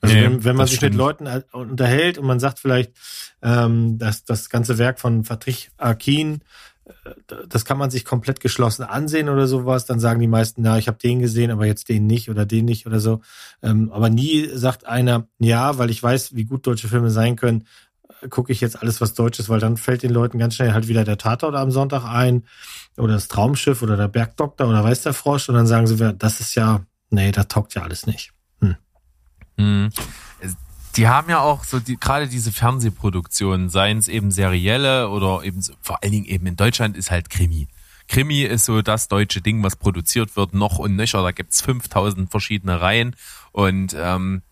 Also 0.00 0.14
Nee, 0.14 0.24
wenn, 0.24 0.44
wenn 0.44 0.56
man 0.56 0.66
sich 0.66 0.76
stimmt. 0.76 0.92
mit 0.92 0.98
Leuten 0.98 1.26
äh, 1.26 1.42
unterhält 1.52 2.18
und 2.18 2.26
man 2.26 2.40
sagt 2.40 2.58
vielleicht, 2.58 2.92
ähm, 3.42 3.98
dass 3.98 4.24
das 4.24 4.48
ganze 4.48 4.78
Werk 4.78 4.98
von 4.98 5.22
Patrick 5.22 5.70
Akin, 5.76 6.40
äh, 6.86 7.10
das 7.48 7.64
kann 7.64 7.76
man 7.76 7.90
sich 7.90 8.04
komplett 8.04 8.40
geschlossen 8.40 8.82
ansehen 8.82 9.28
oder 9.28 9.46
sowas, 9.46 9.84
dann 9.84 10.00
sagen 10.00 10.20
die 10.20 10.26
meisten, 10.26 10.62
na, 10.62 10.78
ich 10.78 10.88
habe 10.88 10.98
den 10.98 11.20
gesehen, 11.20 11.50
aber 11.50 11.66
jetzt 11.66 11.88
den 11.88 12.06
nicht 12.06 12.30
oder 12.30 12.46
den 12.46 12.64
nicht 12.64 12.86
oder 12.86 13.00
so. 13.00 13.20
Ähm, 13.62 13.90
aber 13.92 14.08
nie 14.08 14.48
sagt 14.54 14.86
einer, 14.86 15.26
ja, 15.38 15.76
weil 15.76 15.90
ich 15.90 16.02
weiß, 16.02 16.34
wie 16.34 16.44
gut 16.44 16.66
deutsche 16.66 16.88
Filme 16.88 17.10
sein 17.10 17.36
können, 17.36 17.66
äh, 18.22 18.28
gucke 18.28 18.52
ich 18.52 18.62
jetzt 18.62 18.80
alles, 18.80 19.02
was 19.02 19.12
Deutsch 19.12 19.38
ist, 19.38 19.50
weil 19.50 19.60
dann 19.60 19.76
fällt 19.76 20.02
den 20.02 20.12
Leuten 20.12 20.38
ganz 20.38 20.54
schnell 20.54 20.72
halt 20.72 20.88
wieder 20.88 21.04
der 21.04 21.18
Tatort 21.18 21.54
am 21.54 21.70
Sonntag 21.70 22.04
ein 22.06 22.44
oder 22.96 23.14
das 23.14 23.28
Traumschiff 23.28 23.82
oder 23.82 23.98
der 23.98 24.08
Bergdoktor 24.08 24.66
oder 24.66 24.82
weiß 24.82 25.02
der 25.02 25.12
Frosch 25.12 25.50
und 25.50 25.56
dann 25.56 25.66
sagen 25.66 25.86
sie, 25.86 26.14
das 26.14 26.40
ist 26.40 26.54
ja, 26.54 26.86
nee, 27.10 27.32
das 27.32 27.48
taugt 27.48 27.74
ja 27.74 27.82
alles 27.82 28.06
nicht. 28.06 28.32
Mhm. 29.60 29.90
Die 30.96 31.06
haben 31.06 31.30
ja 31.30 31.40
auch 31.40 31.62
so 31.62 31.78
die, 31.78 31.96
gerade 31.98 32.26
diese 32.26 32.50
Fernsehproduktionen, 32.50 33.68
seien 33.68 33.98
es 33.98 34.08
eben 34.08 34.32
serielle 34.32 35.08
oder 35.08 35.44
eben 35.44 35.62
vor 35.80 36.02
allen 36.02 36.12
Dingen 36.12 36.24
eben 36.26 36.46
in 36.46 36.56
Deutschland 36.56 36.96
ist 36.96 37.12
halt 37.12 37.30
Krimi. 37.30 37.68
Krimi 38.08 38.42
ist 38.42 38.64
so 38.64 38.82
das 38.82 39.06
deutsche 39.06 39.40
Ding, 39.40 39.62
was 39.62 39.76
produziert 39.76 40.36
wird, 40.36 40.52
noch 40.52 40.78
und 40.78 40.96
nöcher. 40.96 41.22
Da 41.22 41.30
gibt's 41.30 41.60
5000 41.60 42.28
verschiedene 42.28 42.80
Reihen. 42.80 43.14
Und 43.52 43.94
ähm, 43.96 44.42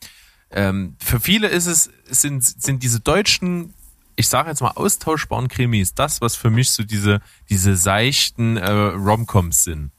ähm, 0.52 0.94
für 1.00 1.18
viele 1.18 1.48
ist 1.48 1.66
es, 1.66 1.90
sind, 2.08 2.44
sind 2.44 2.84
diese 2.84 3.00
deutschen, 3.00 3.74
ich 4.18 4.26
sage 4.26 4.48
jetzt 4.50 4.60
mal, 4.60 4.72
austauschbaren 4.74 5.46
Krimis, 5.46 5.94
das, 5.94 6.20
was 6.20 6.34
für 6.34 6.50
mich 6.50 6.72
so 6.72 6.82
diese, 6.82 7.20
diese 7.48 7.76
seichten 7.76 8.56
äh, 8.56 8.68
Romcoms 8.68 9.62
sind. 9.62 9.92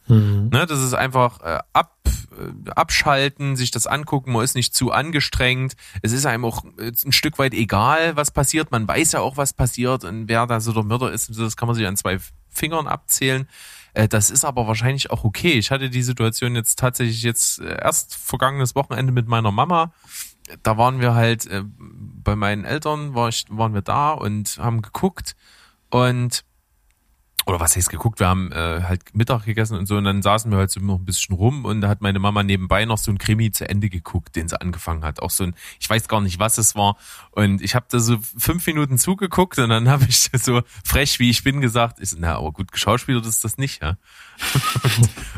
Ne, 0.52 0.66
das 0.68 0.82
ist 0.82 0.94
einfach 0.94 1.40
äh, 1.40 1.60
ab, 1.72 1.96
äh, 2.06 2.70
abschalten, 2.72 3.56
sich 3.56 3.72
das 3.72 3.88
angucken, 3.88 4.34
man 4.34 4.44
ist 4.44 4.56
nicht 4.56 4.76
zu 4.76 4.92
angestrengt. 4.92 5.76
Es 6.02 6.12
ist 6.12 6.26
einem 6.26 6.44
auch 6.44 6.66
äh, 6.78 6.92
ein 7.06 7.14
Stück 7.14 7.40
weit 7.40 7.54
egal, 7.54 8.18
was 8.18 8.32
passiert. 8.32 8.72
Man 8.72 8.86
weiß 8.88 9.14
ja 9.14 9.22
auch, 9.22 9.38
was 9.38 9.54
passiert 9.54 10.04
und 10.04 10.28
wer 10.28 10.46
da 10.48 10.60
so 10.60 10.74
der 10.74 10.84
Mörder 10.84 11.14
ist. 11.14 11.30
Das 11.40 11.56
kann 11.56 11.68
man 11.68 11.76
sich 11.76 11.88
an 11.88 11.96
zwei 11.96 12.18
Fingern 12.50 12.88
abzählen. 12.88 13.48
Äh, 13.94 14.10
Das 14.10 14.30
ist 14.32 14.44
aber 14.44 14.68
wahrscheinlich 14.68 15.12
auch 15.12 15.24
okay. 15.24 15.54
Ich 15.54 15.72
hatte 15.72 15.90
die 15.90 16.04
Situation 16.04 16.56
jetzt 16.56 16.78
tatsächlich 16.78 17.24
jetzt 17.24 17.60
äh, 17.60 17.78
erst 17.82 18.16
vergangenes 18.16 18.76
Wochenende 18.76 19.14
mit 19.14 19.28
meiner 19.28 19.52
Mama. 19.52 19.94
Da 20.64 20.78
waren 20.78 21.00
wir 21.00 21.14
halt 21.14 21.46
äh, 21.48 21.64
bei 21.66 22.36
meinen 22.36 22.66
Eltern, 22.66 23.14
war 23.16 23.30
ich, 23.30 23.46
waren 23.50 23.74
wir 23.74 23.82
da 23.82 24.12
und 24.12 24.58
haben 24.60 24.82
geguckt 24.82 25.36
und 25.90 26.44
oder 27.50 27.60
was 27.60 27.76
heißt 27.76 27.90
geguckt, 27.90 28.20
wir 28.20 28.28
haben 28.28 28.52
äh, 28.52 28.84
halt 28.84 29.16
Mittag 29.16 29.46
gegessen 29.46 29.78
und 29.78 29.88
so 29.88 29.98
und 29.98 30.04
dann 30.04 30.22
saßen 30.22 30.52
wir 30.52 30.60
halt 30.60 30.70
so 30.70 30.80
noch 30.80 31.00
ein 31.00 31.06
bisschen 31.06 31.36
rum 31.36 31.66
und 31.66 31.82
da 31.82 31.90
hat 31.90 32.02
meine 32.02 32.20
Mama 32.20 32.44
nebenbei 32.44 32.86
noch 32.86 33.00
so 33.00 33.12
ein 33.12 33.18
Krimi 33.18 33.52
zu 33.52 33.68
Ende 33.68 33.90
geguckt, 33.90 34.36
den 34.36 34.48
sie 34.48 34.60
angefangen 34.62 35.04
hat. 35.04 35.22
Auch 35.22 35.32
so 35.32 35.46
ein, 35.46 35.56
ich 35.80 35.90
weiß 35.90 36.08
gar 36.08 36.22
nicht, 36.22 36.38
was 36.38 36.60
es 36.60 36.76
war. 36.76 36.96
Und 37.32 37.62
ich 37.62 37.74
habe 37.74 37.88
da 37.90 38.00
so 38.00 38.18
fünf 38.38 38.68
Minuten 38.68 38.98
zugeguckt 39.00 39.58
und 39.58 39.70
dann 39.70 39.90
habe 39.90 40.06
ich 40.08 40.30
so 40.34 40.62
frech, 40.84 41.20
wie 41.20 41.30
ich 41.30 41.44
bin, 41.44 41.60
gesagt, 41.60 42.00
ist, 42.00 42.18
na, 42.20 42.36
aber 42.36 42.52
gut 42.52 42.72
geschauspielert 42.72 43.26
ist 43.26 43.44
das 43.44 43.58
nicht, 43.58 43.82
ja. 43.82 43.98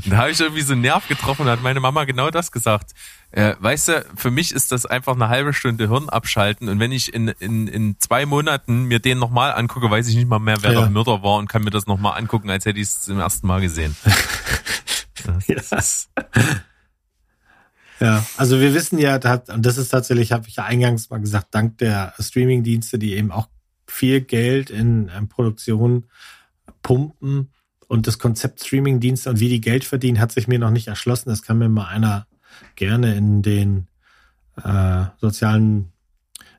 Und 0.03 0.05
da 0.11 0.17
habe 0.17 0.31
ich 0.31 0.39
irgendwie 0.39 0.61
so 0.61 0.73
einen 0.73 0.81
Nerv 0.81 1.07
getroffen 1.07 1.43
und 1.43 1.49
hat 1.49 1.61
meine 1.61 1.79
Mama 1.79 2.05
genau 2.05 2.29
das 2.29 2.51
gesagt. 2.51 2.91
Äh, 3.31 3.55
weißt 3.59 3.87
du, 3.87 4.05
für 4.15 4.31
mich 4.31 4.51
ist 4.51 4.71
das 4.71 4.85
einfach 4.85 5.15
eine 5.15 5.29
halbe 5.29 5.53
Stunde 5.53 5.87
Hirn 5.89 6.09
abschalten 6.09 6.69
und 6.69 6.79
wenn 6.79 6.91
ich 6.91 7.13
in, 7.13 7.29
in, 7.39 7.67
in 7.67 7.95
zwei 7.99 8.25
Monaten 8.25 8.83
mir 8.83 8.99
den 8.99 9.19
nochmal 9.19 9.53
angucke, 9.53 9.89
weiß 9.89 10.07
ich 10.07 10.15
nicht 10.15 10.27
mal 10.27 10.39
mehr, 10.39 10.57
wer 10.61 10.73
Ja. 10.73 10.81
der 10.81 10.89
Mörder 10.89 11.23
war 11.23 11.37
und 11.37 11.47
kann 11.47 11.63
mir 11.63 11.69
das 11.71 11.87
nochmal 11.87 12.17
angucken, 12.17 12.49
als 12.49 12.65
hätte 12.65 12.79
ich 12.79 12.87
es 12.87 13.01
zum 13.03 13.19
ersten 13.19 13.47
Mal 13.47 13.61
gesehen. 13.61 13.95
Ja, 17.99 18.25
also 18.35 18.59
wir 18.59 18.73
wissen 18.73 18.97
ja, 18.97 19.15
und 19.49 19.63
das 19.63 19.77
ist 19.77 19.89
tatsächlich, 19.89 20.31
habe 20.31 20.47
ich 20.47 20.55
ja 20.55 20.63
eingangs 20.63 21.11
mal 21.11 21.19
gesagt, 21.19 21.49
dank 21.51 21.77
der 21.77 22.15
Streaming-Dienste, 22.19 22.97
die 22.97 23.13
eben 23.13 23.31
auch 23.31 23.47
viel 23.85 24.21
Geld 24.21 24.71
in 24.71 25.11
Produktion 25.29 26.05
pumpen 26.81 27.51
und 27.91 28.07
das 28.07 28.19
Konzept 28.19 28.63
Streaming-Dienste 28.63 29.29
und 29.29 29.41
wie 29.41 29.49
die 29.49 29.59
Geld 29.59 29.83
verdienen, 29.83 30.21
hat 30.21 30.31
sich 30.31 30.47
mir 30.47 30.59
noch 30.59 30.71
nicht 30.71 30.87
erschlossen. 30.87 31.27
Das 31.27 31.41
kann 31.41 31.57
mir 31.57 31.67
mal 31.67 31.87
einer 31.87 32.25
gerne 32.77 33.15
in 33.15 33.41
den 33.41 33.87
äh, 34.63 35.03
sozialen 35.19 35.91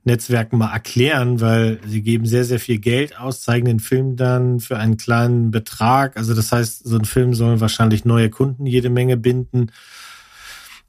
Netzwerken 0.05 0.59
mal 0.59 0.71
erklären, 0.71 1.41
weil 1.41 1.81
sie 1.87 2.03
geben 2.03 2.27
sehr, 2.27 2.45
sehr 2.45 2.61
viel 2.61 2.81
Geld 2.81 3.19
aus, 3.19 3.41
zeigen 3.41 3.65
den 3.65 3.81
Film 3.81 4.17
dann 4.17 4.61
für 4.61 4.77
einen 4.77 4.99
kleinen 4.99 5.51
Betrag. 5.51 6.19
Also 6.19 6.35
das 6.35 6.53
heißt, 6.53 6.85
so 6.85 6.99
ein 6.99 7.07
Film 7.07 7.33
soll 7.33 7.61
wahrscheinlich 7.61 8.05
neue 8.05 8.29
Kunden 8.29 8.67
jede 8.67 8.91
Menge 8.91 9.17
binden. 9.17 9.73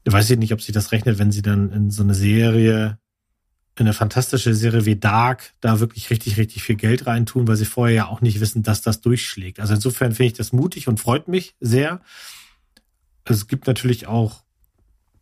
Ich 0.04 0.12
weiß 0.12 0.30
ich 0.30 0.38
nicht, 0.38 0.52
ob 0.52 0.62
sich 0.62 0.74
das 0.74 0.92
rechnet, 0.92 1.20
wenn 1.20 1.32
sie 1.32 1.42
dann 1.42 1.72
in 1.72 1.90
so 1.90 2.04
eine 2.04 2.16
Serie, 2.16 2.98
in 3.76 3.88
eine 3.88 3.94
fantastische 3.94 4.54
Serie 4.54 4.86
wie 4.86 4.96
Dark, 4.96 5.54
da 5.60 5.80
wirklich 5.80 6.10
richtig, 6.10 6.38
richtig 6.38 6.64
viel 6.64 6.76
Geld 6.76 7.08
reintun, 7.08 7.48
weil 7.48 7.56
sie 7.56 7.66
vorher 7.66 7.96
ja 7.96 8.08
auch 8.08 8.22
nicht 8.22 8.40
wissen, 8.40 8.62
dass 8.62 8.82
das 8.82 9.02
durchschlägt. 9.02 9.60
Also 9.60 9.74
insofern 9.74 10.12
finde 10.12 10.28
ich 10.28 10.34
das 10.34 10.54
mutig 10.54 10.88
und 10.88 11.00
freut 11.00 11.28
mich 11.28 11.56
sehr. 11.60 12.02
Es 13.26 13.48
gibt 13.48 13.66
natürlich 13.66 14.06
auch 14.06 14.44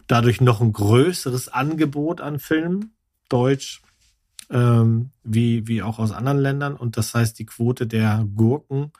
dadurch 0.08 0.42
noch 0.42 0.60
ein 0.60 0.74
größeres 0.74 1.48
Angebot 1.48 2.20
an 2.20 2.40
Filmen, 2.40 2.94
Deutsch, 3.30 3.82
ähm, 4.50 5.12
wie, 5.24 5.68
wie 5.68 5.82
auch 5.82 6.00
aus 6.00 6.12
anderen 6.12 6.40
Ländern. 6.40 6.76
Und 6.76 6.98
das 6.98 7.14
heißt, 7.14 7.40
die 7.40 7.46
Quote 7.46 7.88
der 7.88 8.26
Gurken 8.36 8.92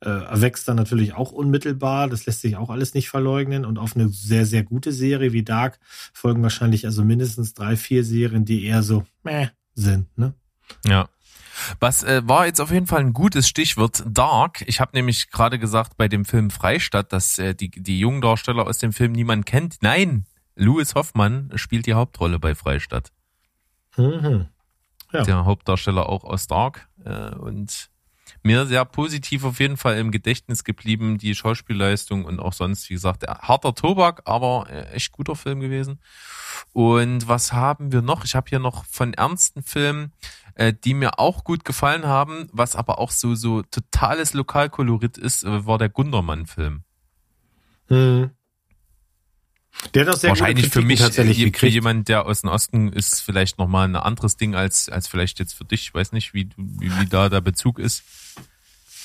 wächst 0.00 0.68
dann 0.68 0.76
natürlich 0.76 1.14
auch 1.14 1.32
unmittelbar. 1.32 2.08
Das 2.08 2.26
lässt 2.26 2.42
sich 2.42 2.56
auch 2.56 2.70
alles 2.70 2.94
nicht 2.94 3.08
verleugnen. 3.08 3.64
Und 3.64 3.78
auf 3.78 3.96
eine 3.96 4.08
sehr, 4.08 4.46
sehr 4.46 4.62
gute 4.62 4.92
Serie 4.92 5.32
wie 5.32 5.42
Dark 5.42 5.78
folgen 6.12 6.42
wahrscheinlich 6.42 6.84
also 6.84 7.04
mindestens 7.04 7.54
drei, 7.54 7.76
vier 7.76 8.04
Serien, 8.04 8.44
die 8.44 8.64
eher 8.64 8.82
so 8.82 9.04
meh 9.22 9.48
sind. 9.74 10.06
Ne? 10.18 10.34
ja. 10.84 11.08
Was 11.80 12.04
äh, 12.04 12.20
war 12.26 12.46
jetzt 12.46 12.60
auf 12.60 12.70
jeden 12.70 12.86
Fall 12.86 13.00
ein 13.00 13.14
gutes 13.14 13.48
Stichwort 13.48 14.04
Dark. 14.06 14.62
Ich 14.66 14.80
habe 14.80 14.90
nämlich 14.94 15.30
gerade 15.30 15.58
gesagt 15.58 15.96
bei 15.96 16.06
dem 16.06 16.26
Film 16.26 16.50
Freistadt, 16.50 17.12
dass 17.12 17.38
äh, 17.38 17.54
die, 17.54 17.70
die 17.70 17.98
jungen 17.98 18.20
Darsteller 18.20 18.66
aus 18.66 18.78
dem 18.78 18.92
Film 18.92 19.12
niemand 19.12 19.46
kennt. 19.46 19.76
Nein, 19.80 20.26
Louis 20.54 20.94
Hoffmann 20.94 21.50
spielt 21.54 21.86
die 21.86 21.94
Hauptrolle 21.94 22.38
bei 22.38 22.54
Freistadt. 22.54 23.10
Mhm. 23.96 24.48
Ja. 25.12 25.22
der 25.22 25.44
Hauptdarsteller 25.44 26.08
auch 26.08 26.24
aus 26.24 26.46
Dark 26.46 26.88
äh, 27.04 27.34
und 27.36 27.90
mir 28.46 28.66
sehr 28.66 28.84
positiv 28.84 29.44
auf 29.44 29.60
jeden 29.60 29.76
Fall 29.76 29.98
im 29.98 30.10
Gedächtnis 30.10 30.64
geblieben, 30.64 31.18
die 31.18 31.34
Schauspielleistung 31.34 32.24
und 32.24 32.40
auch 32.40 32.52
sonst, 32.52 32.88
wie 32.88 32.94
gesagt, 32.94 33.26
harter 33.26 33.74
Tobak, 33.74 34.22
aber 34.24 34.66
äh, 34.70 34.92
echt 34.92 35.12
guter 35.12 35.36
Film 35.36 35.60
gewesen. 35.60 36.00
Und 36.72 37.28
was 37.28 37.52
haben 37.52 37.92
wir 37.92 38.02
noch? 38.02 38.24
Ich 38.24 38.34
habe 38.34 38.48
hier 38.48 38.60
noch 38.60 38.84
von 38.86 39.12
ernsten 39.12 39.62
Filmen, 39.62 40.12
äh, 40.54 40.72
die 40.72 40.94
mir 40.94 41.18
auch 41.18 41.44
gut 41.44 41.64
gefallen 41.64 42.06
haben, 42.06 42.48
was 42.52 42.76
aber 42.76 42.98
auch 42.98 43.10
so 43.10 43.34
so 43.34 43.62
totales 43.62 44.32
Lokalkolorit 44.32 45.18
ist, 45.18 45.44
äh, 45.44 45.66
war 45.66 45.78
der 45.78 45.88
Gundermann-Film. 45.88 46.84
Mhm. 47.88 48.30
Der 49.94 50.06
hat 50.06 50.14
auch 50.14 50.18
sehr 50.18 50.30
Wahrscheinlich 50.30 50.68
für 50.68 50.82
mich, 50.82 51.00
tatsächlich 51.00 51.40
äh, 51.40 51.52
für 51.56 51.68
jemand, 51.68 52.08
der 52.08 52.26
aus 52.26 52.40
dem 52.40 52.50
Osten 52.50 52.92
ist, 52.92 53.20
vielleicht 53.20 53.58
nochmal 53.58 53.88
ein 53.88 53.96
anderes 53.96 54.36
Ding 54.36 54.54
als, 54.54 54.88
als 54.88 55.06
vielleicht 55.06 55.38
jetzt 55.38 55.54
für 55.54 55.64
dich. 55.64 55.82
Ich 55.82 55.94
weiß 55.94 56.12
nicht, 56.12 56.34
wie, 56.34 56.48
wie, 56.56 56.90
wie 56.98 57.06
da 57.06 57.28
der 57.28 57.40
Bezug 57.40 57.78
ist. 57.78 58.02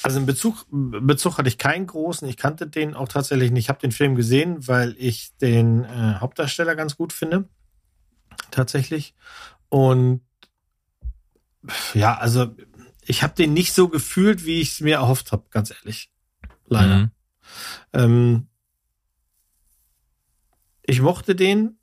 Also 0.03 0.19
in 0.19 0.25
Bezug, 0.25 0.65
Bezug 0.71 1.37
hatte 1.37 1.47
ich 1.47 1.57
keinen 1.57 1.85
großen. 1.85 2.27
Ich 2.27 2.37
kannte 2.37 2.67
den 2.67 2.95
auch 2.95 3.07
tatsächlich 3.07 3.51
nicht. 3.51 3.65
Ich 3.65 3.69
habe 3.69 3.79
den 3.79 3.91
Film 3.91 4.15
gesehen, 4.15 4.67
weil 4.67 4.95
ich 4.97 5.35
den 5.37 5.83
äh, 5.83 6.15
Hauptdarsteller 6.19 6.75
ganz 6.75 6.97
gut 6.97 7.13
finde. 7.13 7.47
Tatsächlich. 8.49 9.13
Und 9.69 10.21
ja, 11.93 12.17
also 12.17 12.55
ich 13.05 13.21
habe 13.21 13.35
den 13.35 13.53
nicht 13.53 13.73
so 13.73 13.89
gefühlt, 13.89 14.45
wie 14.45 14.61
ich 14.61 14.71
es 14.71 14.79
mir 14.79 14.95
erhofft 14.95 15.31
habe, 15.31 15.45
ganz 15.51 15.71
ehrlich. 15.71 16.11
Leider. 16.65 16.97
Mhm. 16.97 17.11
Ähm, 17.93 18.47
ich 20.83 21.01
mochte 21.01 21.35
den, 21.35 21.77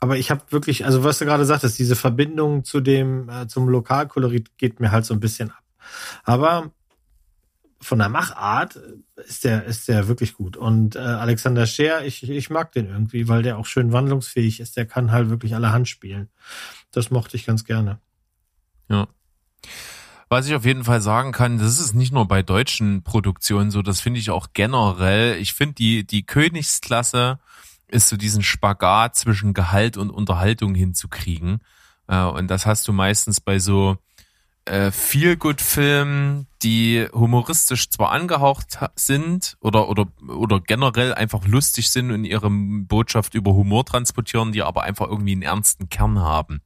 aber 0.00 0.18
ich 0.18 0.30
habe 0.30 0.42
wirklich, 0.50 0.84
also 0.84 1.02
was 1.04 1.18
du 1.18 1.24
gerade 1.24 1.46
sagtest, 1.46 1.78
diese 1.78 1.96
Verbindung 1.96 2.64
zu 2.64 2.80
dem, 2.80 3.28
äh, 3.28 3.46
zum 3.46 3.68
Lokalkolorit 3.68 4.58
geht 4.58 4.80
mir 4.80 4.90
halt 4.90 5.06
so 5.06 5.14
ein 5.14 5.20
bisschen 5.20 5.50
ab. 5.50 5.62
Aber 6.24 6.72
von 7.80 7.98
der 7.98 8.08
Machart 8.08 8.78
ist 9.16 9.44
der, 9.44 9.64
ist 9.64 9.88
der 9.88 10.08
wirklich 10.08 10.34
gut. 10.34 10.56
Und 10.56 10.96
äh, 10.96 11.00
Alexander 11.00 11.66
Scher, 11.66 12.04
ich, 12.04 12.28
ich 12.28 12.50
mag 12.50 12.72
den 12.72 12.88
irgendwie, 12.88 13.28
weil 13.28 13.42
der 13.42 13.58
auch 13.58 13.66
schön 13.66 13.92
wandlungsfähig 13.92 14.60
ist. 14.60 14.76
Der 14.76 14.86
kann 14.86 15.12
halt 15.12 15.28
wirklich 15.30 15.54
alle 15.54 15.72
Hand 15.72 15.88
spielen. 15.88 16.30
Das 16.90 17.10
mochte 17.10 17.36
ich 17.36 17.44
ganz 17.44 17.64
gerne. 17.64 18.00
Ja. 18.88 19.08
Was 20.34 20.48
ich 20.48 20.54
auf 20.56 20.64
jeden 20.64 20.82
Fall 20.82 21.00
sagen 21.00 21.30
kann, 21.30 21.58
das 21.58 21.78
ist 21.78 21.94
nicht 21.94 22.12
nur 22.12 22.26
bei 22.26 22.42
deutschen 22.42 23.04
Produktionen 23.04 23.70
so, 23.70 23.82
das 23.82 24.00
finde 24.00 24.18
ich 24.18 24.32
auch 24.32 24.48
generell. 24.52 25.36
Ich 25.36 25.54
finde 25.54 25.74
die, 25.76 26.04
die 26.04 26.26
Königsklasse 26.26 27.38
ist 27.86 28.08
so 28.08 28.16
diesen 28.16 28.42
Spagat 28.42 29.14
zwischen 29.14 29.54
Gehalt 29.54 29.96
und 29.96 30.10
Unterhaltung 30.10 30.74
hinzukriegen. 30.74 31.60
Äh, 32.08 32.24
und 32.24 32.48
das 32.48 32.66
hast 32.66 32.88
du 32.88 32.92
meistens 32.92 33.40
bei 33.40 33.60
so 33.60 33.96
äh, 34.64 34.90
Feel-Good-Filmen, 34.90 36.48
die 36.64 37.06
humoristisch 37.12 37.90
zwar 37.90 38.10
angehaucht 38.10 38.76
sind 38.96 39.56
oder, 39.60 39.88
oder, 39.88 40.08
oder 40.26 40.58
generell 40.58 41.14
einfach 41.14 41.46
lustig 41.46 41.92
sind 41.92 42.10
und 42.10 42.24
ihre 42.24 42.50
Botschaft 42.50 43.36
über 43.36 43.52
Humor 43.52 43.86
transportieren, 43.86 44.50
die 44.50 44.64
aber 44.64 44.82
einfach 44.82 45.06
irgendwie 45.06 45.30
einen 45.30 45.42
ernsten 45.42 45.88
Kern 45.90 46.18
haben. 46.18 46.60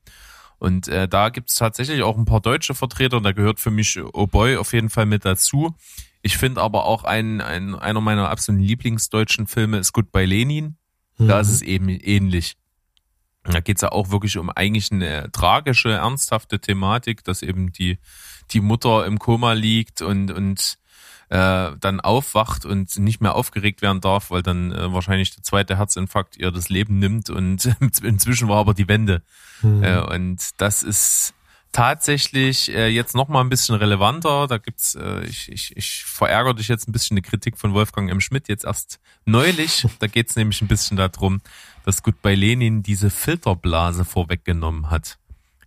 Und 0.58 0.88
äh, 0.88 1.08
da 1.08 1.28
gibt's 1.28 1.54
tatsächlich 1.54 2.02
auch 2.02 2.16
ein 2.16 2.24
paar 2.24 2.40
deutsche 2.40 2.74
Vertreter, 2.74 3.20
da 3.20 3.32
gehört 3.32 3.60
für 3.60 3.70
mich 3.70 3.98
Oh 4.12 4.26
Boy 4.26 4.56
auf 4.56 4.72
jeden 4.72 4.90
Fall 4.90 5.06
mit 5.06 5.24
dazu. 5.24 5.74
Ich 6.20 6.36
finde 6.36 6.60
aber 6.60 6.84
auch 6.84 7.04
ein, 7.04 7.40
ein, 7.40 7.74
einer 7.76 8.00
meiner 8.00 8.28
absoluten 8.28 8.64
Lieblingsdeutschen 8.64 9.46
Filme 9.46 9.78
ist 9.78 9.92
Goodbye 9.92 10.26
Lenin. 10.26 10.76
Mhm. 11.16 11.28
Da 11.28 11.40
ist 11.40 11.50
es 11.50 11.62
eben 11.62 11.88
ähnlich. 11.88 12.56
Da 13.44 13.60
geht's 13.60 13.82
ja 13.82 13.92
auch 13.92 14.10
wirklich 14.10 14.36
um 14.36 14.50
eigentlich 14.50 14.90
eine 14.90 15.30
tragische, 15.32 15.92
ernsthafte 15.92 16.60
Thematik, 16.60 17.24
dass 17.24 17.42
eben 17.42 17.72
die, 17.72 17.98
die 18.50 18.60
Mutter 18.60 19.06
im 19.06 19.18
Koma 19.18 19.52
liegt 19.52 20.02
und, 20.02 20.30
und 20.30 20.78
äh, 21.30 21.72
dann 21.78 22.00
aufwacht 22.00 22.64
und 22.64 22.98
nicht 22.98 23.20
mehr 23.20 23.34
aufgeregt 23.34 23.82
werden 23.82 24.00
darf, 24.00 24.30
weil 24.30 24.42
dann 24.42 24.72
äh, 24.72 24.92
wahrscheinlich 24.92 25.34
der 25.34 25.42
zweite 25.42 25.76
Herzinfarkt 25.76 26.36
ihr 26.36 26.50
das 26.50 26.68
Leben 26.68 26.98
nimmt 26.98 27.30
und 27.30 27.64
inzwischen 28.02 28.48
war 28.48 28.58
aber 28.58 28.74
die 28.74 28.88
Wende. 28.88 29.22
Mhm. 29.62 29.82
Äh, 29.82 30.00
und 30.00 30.38
das 30.58 30.82
ist 30.82 31.34
tatsächlich 31.72 32.74
äh, 32.74 32.88
jetzt 32.88 33.14
noch 33.14 33.28
mal 33.28 33.40
ein 33.40 33.50
bisschen 33.50 33.74
relevanter. 33.74 34.46
Da 34.46 34.58
gibt's, 34.58 34.94
äh, 34.94 35.24
ich, 35.24 35.50
ich, 35.52 35.76
ich 35.76 36.04
verärgere 36.04 36.54
dich 36.54 36.68
jetzt 36.68 36.88
ein 36.88 36.92
bisschen 36.92 37.16
eine 37.16 37.22
Kritik 37.22 37.58
von 37.58 37.74
Wolfgang 37.74 38.10
M. 38.10 38.20
Schmidt 38.20 38.48
jetzt 38.48 38.64
erst 38.64 38.98
neulich. 39.24 39.86
Da 39.98 40.06
geht's 40.06 40.36
nämlich 40.36 40.62
ein 40.62 40.68
bisschen 40.68 40.96
darum, 40.96 41.40
dass 41.84 42.02
gut 42.02 42.22
bei 42.22 42.34
Lenin 42.34 42.82
diese 42.82 43.10
Filterblase 43.10 44.04
vorweggenommen 44.04 44.90
hat, 44.90 45.18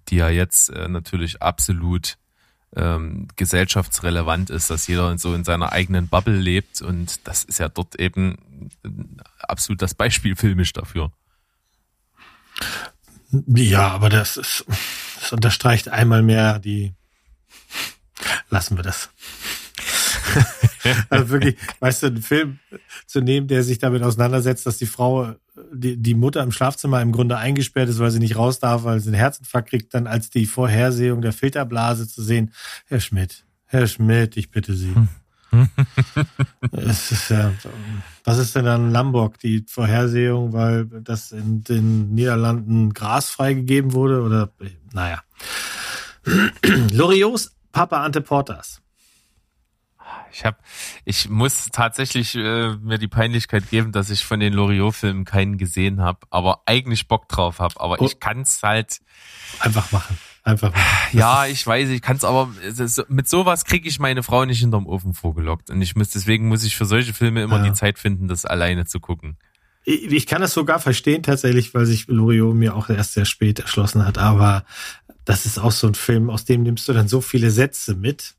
die 0.09 0.17
ja 0.17 0.29
jetzt 0.29 0.69
äh, 0.69 0.87
natürlich 0.87 1.41
absolut 1.41 2.17
ähm, 2.75 3.27
gesellschaftsrelevant 3.35 4.49
ist, 4.49 4.69
dass 4.69 4.87
jeder 4.87 5.17
so 5.17 5.33
in 5.33 5.43
seiner 5.43 5.71
eigenen 5.71 6.07
Bubble 6.07 6.37
lebt 6.37 6.81
und 6.81 7.27
das 7.27 7.43
ist 7.43 7.59
ja 7.59 7.69
dort 7.69 7.99
eben 7.99 8.69
absolut 9.39 9.81
das 9.81 9.93
Beispiel 9.93 10.35
filmisch 10.35 10.73
dafür. 10.73 11.11
Ja, 13.31 13.89
aber 13.89 14.09
das 14.09 14.37
ist, 14.37 14.65
das 15.19 15.31
unterstreicht 15.31 15.89
einmal 15.89 16.21
mehr 16.21 16.59
die, 16.59 16.93
lassen 18.49 18.77
wir 18.77 18.83
das. 18.83 19.09
also 21.09 21.29
wirklich, 21.29 21.57
weißt 21.79 22.03
du, 22.03 22.07
einen 22.07 22.21
Film 22.21 22.59
zu 23.05 23.21
nehmen, 23.21 23.47
der 23.47 23.63
sich 23.63 23.79
damit 23.79 24.03
auseinandersetzt, 24.03 24.65
dass 24.65 24.77
die 24.77 24.85
Frau, 24.85 25.35
die, 25.73 25.97
die 25.97 26.13
Mutter 26.13 26.43
im 26.43 26.51
Schlafzimmer 26.51 27.01
im 27.01 27.11
Grunde 27.11 27.37
eingesperrt 27.37 27.89
ist, 27.89 27.99
weil 27.99 28.11
sie 28.11 28.19
nicht 28.19 28.35
raus 28.35 28.59
darf, 28.59 28.83
weil 28.83 28.99
sie 28.99 29.09
einen 29.09 29.15
Herzinfarkt 29.15 29.69
kriegt, 29.69 29.93
dann 29.93 30.07
als 30.07 30.29
die 30.29 30.45
Vorhersehung 30.45 31.21
der 31.21 31.33
Filterblase 31.33 32.07
zu 32.07 32.21
sehen. 32.21 32.51
Herr 32.87 32.99
Schmidt, 32.99 33.45
Herr 33.65 33.87
Schmidt, 33.87 34.37
ich 34.37 34.51
bitte 34.51 34.73
Sie. 34.73 34.93
es 36.71 37.11
ist 37.11 37.29
ja, 37.29 37.51
was 38.23 38.37
ist 38.37 38.55
denn 38.55 38.65
dann 38.65 38.91
Lamborg, 38.91 39.37
die 39.39 39.65
Vorhersehung, 39.67 40.53
weil 40.53 40.85
das 40.85 41.31
in 41.31 41.63
den 41.63 42.13
Niederlanden 42.13 42.93
Gras 42.93 43.29
freigegeben 43.29 43.93
wurde 43.93 44.21
oder, 44.21 44.51
naja. 44.93 45.21
Loriots 46.91 47.55
Papa 47.71 48.03
Ante 48.03 48.21
Portas. 48.21 48.80
Ich 50.33 50.45
habe, 50.45 50.57
ich 51.05 51.29
muss 51.29 51.69
tatsächlich 51.71 52.35
äh, 52.35 52.75
mir 52.77 52.97
die 52.97 53.07
Peinlichkeit 53.07 53.69
geben, 53.69 53.91
dass 53.91 54.09
ich 54.09 54.23
von 54.23 54.39
den 54.39 54.53
Loriot-Filmen 54.53 55.25
keinen 55.25 55.57
gesehen 55.57 56.01
habe, 56.01 56.19
aber 56.29 56.63
eigentlich 56.65 57.07
Bock 57.07 57.27
drauf 57.27 57.59
habe. 57.59 57.79
Aber 57.79 57.99
oh. 57.99 58.05
ich 58.05 58.19
kann's 58.19 58.61
halt 58.63 59.01
einfach 59.59 59.91
machen. 59.91 60.17
Einfach 60.43 60.71
machen. 60.71 61.17
Ja, 61.17 61.45
ich 61.45 61.65
weiß, 61.65 61.89
ich 61.89 62.01
kann's 62.01 62.23
aber 62.23 62.51
mit 63.09 63.29
sowas 63.29 63.65
kriege 63.65 63.87
ich 63.87 63.99
meine 63.99 64.23
Frau 64.23 64.45
nicht 64.45 64.59
hinterm 64.59 64.87
Ofen 64.87 65.13
vorgelockt 65.13 65.69
und 65.69 65.81
ich 65.81 65.95
muss 65.95 66.09
deswegen 66.09 66.47
muss 66.47 66.63
ich 66.63 66.75
für 66.75 66.85
solche 66.85 67.13
Filme 67.13 67.43
immer 67.43 67.57
ja. 67.57 67.65
die 67.69 67.73
Zeit 67.73 67.99
finden, 67.99 68.27
das 68.27 68.45
alleine 68.45 68.85
zu 68.85 68.99
gucken. 68.99 69.37
Ich, 69.83 70.11
ich 70.11 70.27
kann 70.27 70.41
das 70.41 70.53
sogar 70.53 70.79
verstehen 70.79 71.23
tatsächlich, 71.23 71.73
weil 71.73 71.85
sich 71.85 72.07
Loriot 72.07 72.55
mir 72.55 72.75
auch 72.75 72.89
erst 72.89 73.13
sehr 73.13 73.25
spät 73.25 73.59
erschlossen 73.59 74.05
hat, 74.05 74.17
aber 74.17 74.65
das 75.25 75.45
ist 75.45 75.59
auch 75.59 75.71
so 75.71 75.87
ein 75.87 75.95
Film, 75.95 76.29
aus 76.29 76.45
dem 76.45 76.63
nimmst 76.63 76.87
du 76.87 76.93
dann 76.93 77.07
so 77.07 77.21
viele 77.21 77.51
Sätze 77.51 77.95
mit 77.95 78.35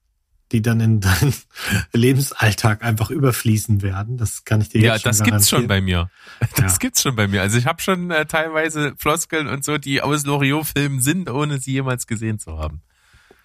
die 0.52 0.62
dann 0.62 0.80
in 0.80 1.00
deinen 1.00 1.34
Lebensalltag 1.92 2.84
einfach 2.84 3.10
überfließen 3.10 3.82
werden. 3.82 4.16
Das 4.16 4.44
kann 4.44 4.60
ich 4.60 4.68
dir 4.68 4.80
ja, 4.80 4.94
jetzt 4.94 5.02
schon 5.02 5.12
Ja, 5.12 5.18
das 5.18 5.22
gibt's 5.24 5.50
schon 5.50 5.66
bei 5.66 5.80
mir. 5.80 6.10
Das 6.56 6.72
ja. 6.74 6.78
gibt's 6.78 7.02
schon 7.02 7.16
bei 7.16 7.26
mir. 7.26 7.40
Also 7.40 7.58
ich 7.58 7.66
habe 7.66 7.80
schon 7.80 8.10
äh, 8.10 8.26
teilweise 8.26 8.94
Floskeln 8.98 9.48
und 9.48 9.64
so, 9.64 9.78
die 9.78 10.02
aus 10.02 10.24
Loriot-Filmen 10.24 11.00
sind, 11.00 11.30
ohne 11.30 11.58
sie 11.58 11.72
jemals 11.72 12.06
gesehen 12.06 12.38
zu 12.38 12.58
haben. 12.58 12.82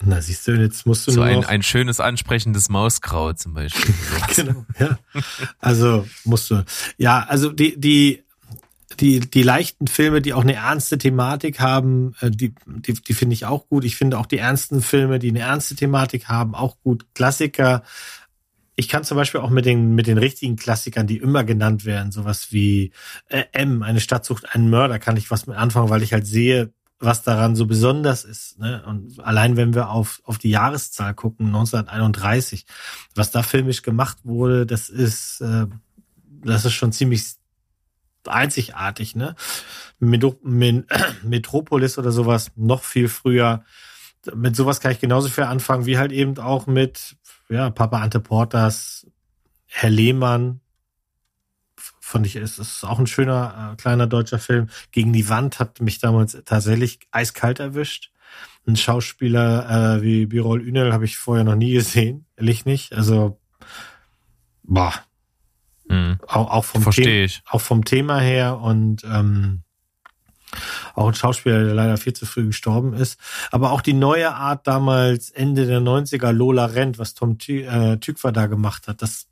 Na, 0.04 0.22
siehst 0.22 0.48
du, 0.48 0.52
jetzt 0.52 0.86
musst 0.86 1.08
du 1.08 1.12
so 1.12 1.22
nur 1.22 1.26
ein, 1.26 1.46
ein 1.46 1.64
schönes 1.64 2.00
ansprechendes 2.00 2.70
Mauskraut 2.70 3.40
zum 3.40 3.54
Beispiel. 3.54 3.96
genau, 4.36 4.66
ja. 4.80 5.00
Also 5.60 6.08
musst 6.24 6.52
du. 6.52 6.64
Ja, 6.98 7.26
also 7.28 7.52
die 7.52 7.80
die 7.80 8.24
die, 9.00 9.20
die 9.20 9.44
leichten 9.44 9.88
Filme, 9.88 10.22
die 10.22 10.34
auch 10.34 10.42
eine 10.42 10.56
ernste 10.56 10.98
Thematik 10.98 11.60
haben, 11.60 12.16
äh, 12.22 12.32
die, 12.32 12.54
die, 12.66 12.94
die 12.94 13.14
finde 13.14 13.34
ich 13.34 13.46
auch 13.46 13.68
gut. 13.68 13.84
Ich 13.84 13.98
finde 13.98 14.18
auch 14.18 14.26
die 14.26 14.38
ernsten 14.38 14.82
Filme, 14.82 15.20
die 15.20 15.30
eine 15.30 15.40
ernste 15.40 15.76
Thematik 15.76 16.28
haben, 16.28 16.56
auch 16.56 16.78
gut. 16.82 17.06
Klassiker. 17.14 17.84
Ich 18.76 18.88
kann 18.88 19.04
zum 19.04 19.18
Beispiel 19.18 19.42
auch 19.42 19.50
mit 19.50 19.66
den, 19.66 19.96
mit 19.96 20.08
den 20.08 20.18
richtigen 20.18 20.56
Klassikern, 20.56 21.08
die 21.08 21.18
immer 21.18 21.44
genannt 21.44 21.84
werden, 21.84 22.12
sowas 22.12 22.52
wie 22.52 22.92
äh, 23.28 23.44
M, 23.52 23.84
eine 23.84 24.00
Stadt 24.00 24.24
sucht 24.24 24.54
einen 24.56 24.70
Mörder, 24.70 25.00
kann 25.00 25.18
ich 25.18 25.32
was 25.32 25.48
mit 25.48 25.58
anfangen, 25.58 25.90
weil 25.90 26.04
ich 26.04 26.14
halt 26.14 26.28
sehe, 26.28 26.72
was 27.00 27.24
daran 27.24 27.56
so 27.56 27.66
besonders 27.66 28.24
ist. 28.24 28.58
Ne? 28.60 28.84
Und 28.86 29.20
allein 29.20 29.58
wenn 29.58 29.74
wir 29.74 29.90
auf, 29.90 30.22
auf 30.24 30.38
die 30.38 30.50
Jahreszahl 30.50 31.14
gucken, 31.14 31.48
1931, 31.48 32.66
was 33.16 33.32
da 33.32 33.44
filmisch 33.44 33.82
gemacht 33.82 34.20
wurde, 34.24 34.66
das 34.66 34.90
ist, 34.90 35.42
äh, 35.42 35.68
das 36.44 36.66
ist 36.66 36.74
schon 36.74 36.92
ziemlich 36.92 37.38
einzigartig, 38.28 39.16
ne? 39.16 39.36
Metropolis 40.00 41.98
oder 41.98 42.12
sowas 42.12 42.52
noch 42.56 42.84
viel 42.84 43.10
früher. 43.10 43.64
Mit 44.36 44.56
sowas 44.56 44.80
kann 44.80 44.92
ich 44.92 45.00
genauso 45.00 45.30
viel 45.30 45.46
anfangen, 45.46 45.86
wie 45.86 45.98
halt 45.98 46.12
eben 46.12 46.38
auch 46.38 46.68
mit, 46.68 47.16
ja, 47.50 47.70
Papa 47.70 48.02
Ante 48.02 48.20
Portas, 48.20 49.08
Herr 49.66 49.90
Lehmann, 49.90 50.62
fand 52.08 52.26
ich, 52.26 52.38
es 52.38 52.58
ist 52.58 52.84
auch 52.86 53.00
ein 53.00 53.08
schöner, 53.08 53.74
äh, 53.74 53.76
kleiner 53.76 54.08
deutscher 54.08 54.40
Film. 54.40 54.68
Gegen 54.92 55.12
die 55.12 55.28
Wand 55.30 55.60
hat 55.60 55.82
mich 55.82 56.00
damals 56.00 56.38
tatsächlich 56.46 57.00
eiskalt 57.12 57.60
erwischt. 57.60 58.12
Ein 58.66 58.78
Schauspieler 58.78 59.98
äh, 59.98 60.02
wie 60.02 60.26
Birol 60.26 60.62
Ünel 60.62 60.94
habe 60.94 61.06
ich 61.06 61.18
vorher 61.18 61.44
noch 61.44 61.56
nie 61.56 61.74
gesehen, 61.74 62.26
ehrlich 62.38 62.66
nicht. 62.66 62.94
Also, 62.94 63.40
boah, 64.64 64.94
Mhm. 65.90 66.20
Auch, 66.28 66.52
auch, 66.52 66.66
vom 66.66 66.84
Verstehe 66.84 67.26
ich. 67.26 67.42
auch 67.50 67.62
vom 67.62 67.86
Thema 67.86 68.20
her 68.20 68.60
und 68.60 69.04
ähm, 69.04 69.64
auch 70.96 71.08
ein 71.08 71.14
Schauspieler, 71.14 71.64
der 71.64 71.74
leider 71.74 71.98
viel 71.98 72.14
zu 72.14 72.26
früh 72.26 72.48
gestorben 72.48 72.94
ist. 72.94 73.20
Aber 73.52 73.72
auch 73.72 73.82
die 73.82 73.94
neue 73.94 74.34
Art 74.34 74.66
damals, 74.66 75.30
Ende 75.30 75.66
der 75.66 75.80
90er, 75.80 76.32
Lola 76.32 76.66
Rent, 76.66 77.00
was 77.00 77.14
Tom 77.14 77.38
Tü 77.38 77.62
äh, 77.62 77.98
Tykwer 77.98 78.32
da 78.32 78.48
gemacht 78.48 78.88
hat, 78.88 79.02
das 79.02 79.28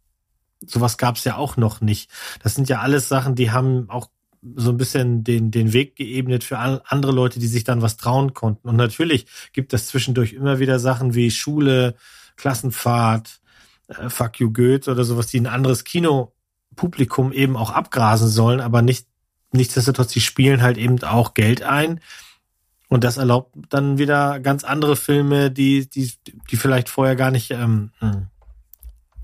sowas 0.66 0.98
gab 0.98 1.18
es 1.18 1.24
ja 1.24 1.38
auch 1.38 1.58
noch 1.58 1.82
nicht. 1.82 2.10
Das 2.42 2.56
sind 2.56 2.70
ja 2.70 2.80
alles 2.80 3.08
Sachen, 3.08 3.36
die 3.36 3.52
haben 3.52 3.90
auch 3.90 4.10
so 4.56 4.70
ein 4.70 4.78
bisschen 4.78 5.24
den, 5.24 5.52
den 5.52 5.74
Weg 5.74 5.96
geebnet 5.96 6.44
für 6.44 6.60
andere 6.60 7.12
Leute, 7.12 7.40
die 7.40 7.48
sich 7.48 7.64
dann 7.64 7.82
was 7.82 7.98
trauen 7.98 8.34
konnten. 8.34 8.70
Und 8.70 8.76
natürlich 8.76 9.26
gibt 9.54 9.74
es 9.74 9.88
zwischendurch 9.88 10.34
immer 10.34 10.60
wieder 10.60 10.80
Sachen 10.80 11.16
wie 11.16 11.32
Schule, 11.32 11.96
Klassenfahrt, 12.36 13.42
äh, 13.88 14.10
Fuck 14.10 14.40
You 14.40 14.54
Goethe 14.54 14.92
oder 14.92 15.04
sowas, 15.04 15.28
die 15.28 15.40
ein 15.40 15.48
anderes 15.48 15.84
Kino 15.84 16.35
Publikum 16.76 17.32
eben 17.32 17.58
auch 17.58 17.72
abgrasen 17.72 18.30
sollen, 18.30 18.60
aber 18.60 18.82
nicht, 18.82 19.08
nichtsdestotrotz, 19.52 20.12
die 20.12 20.22
spielen 20.22 20.62
halt 20.62 20.78
eben 20.78 21.02
auch 21.04 21.34
Geld 21.34 21.64
ein. 21.64 22.00
Und 22.88 23.04
das 23.04 23.18
erlaubt 23.18 23.56
dann 23.70 23.98
wieder 23.98 24.40
ganz 24.40 24.64
andere 24.64 24.96
Filme, 24.96 25.52
die, 25.52 25.90
die, 25.90 26.14
die 26.52 26.58
vielleicht 26.58 26.90
vorher 26.90 27.16
gar 27.16 27.32
nicht, 27.32 27.52
ähm, 27.52 27.92
hm, 28.00 28.28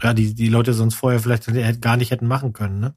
ja, 0.01 0.13
die, 0.13 0.33
die 0.33 0.49
Leute 0.49 0.73
sonst 0.73 0.95
vorher 0.95 1.19
vielleicht 1.19 1.47
gar 1.81 1.95
nicht 1.95 2.11
hätten 2.11 2.27
machen 2.27 2.53
können, 2.53 2.79
ne? 2.79 2.95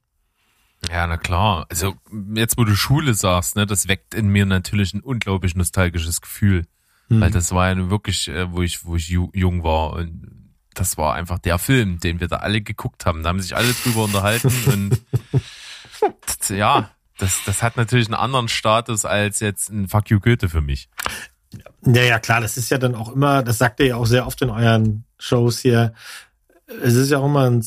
Ja, 0.90 1.07
na 1.07 1.16
klar. 1.16 1.66
Also 1.70 1.94
jetzt, 2.34 2.59
wo 2.59 2.64
du 2.64 2.74
Schule 2.74 3.14
sagst, 3.14 3.57
ne, 3.57 3.66
das 3.66 3.88
weckt 3.88 4.14
in 4.14 4.28
mir 4.28 4.46
natürlich 4.46 4.92
ein 4.94 5.00
unglaublich 5.00 5.55
nostalgisches 5.55 6.20
Gefühl. 6.20 6.66
Hm. 7.09 7.20
Weil 7.20 7.30
das 7.30 7.52
war 7.52 7.68
ja 7.68 7.90
wirklich, 7.90 8.28
äh, 8.28 8.50
wo 8.52 8.62
ich, 8.62 8.84
wo 8.84 8.96
ich 8.96 9.09
jung 9.09 9.62
war 9.62 9.94
und 9.94 10.34
das 10.75 10.97
war 10.97 11.14
einfach 11.14 11.39
der 11.39 11.59
Film, 11.59 12.01
den 12.01 12.20
wir 12.20 12.29
da 12.29 12.37
alle 12.37 12.61
geguckt 12.61 13.07
haben. 13.07 13.22
Da 13.22 13.31
haben 13.31 13.41
sich 13.41 13.57
alle 13.57 13.72
drüber 13.72 14.05
unterhalten 14.05 14.53
und 14.66 15.01
ja, 16.49 16.91
das, 17.18 17.41
das 17.47 17.62
hat 17.62 17.77
natürlich 17.77 18.09
einen 18.09 18.14
anderen 18.14 18.49
Status 18.49 19.05
als 19.05 19.41
jetzt 19.41 19.70
ein 19.70 19.89
Fuck 19.89 20.11
You 20.11 20.20
Goethe 20.20 20.49
für 20.49 20.61
mich. 20.61 20.89
Ja, 21.87 22.03
ja, 22.03 22.18
klar, 22.18 22.41
das 22.41 22.57
ist 22.57 22.70
ja 22.70 22.79
dann 22.79 22.95
auch 22.95 23.12
immer, 23.12 23.43
das 23.43 23.59
sagt 23.59 23.81
ihr 23.81 23.87
ja 23.87 23.97
auch 23.97 24.07
sehr 24.07 24.27
oft 24.27 24.41
in 24.43 24.51
euren 24.51 25.05
Shows 25.18 25.61
hier. 25.61 25.95
Es 26.83 26.95
ist 26.95 27.11
ja 27.11 27.18
auch 27.18 27.27
immer 27.27 27.49
ein 27.49 27.64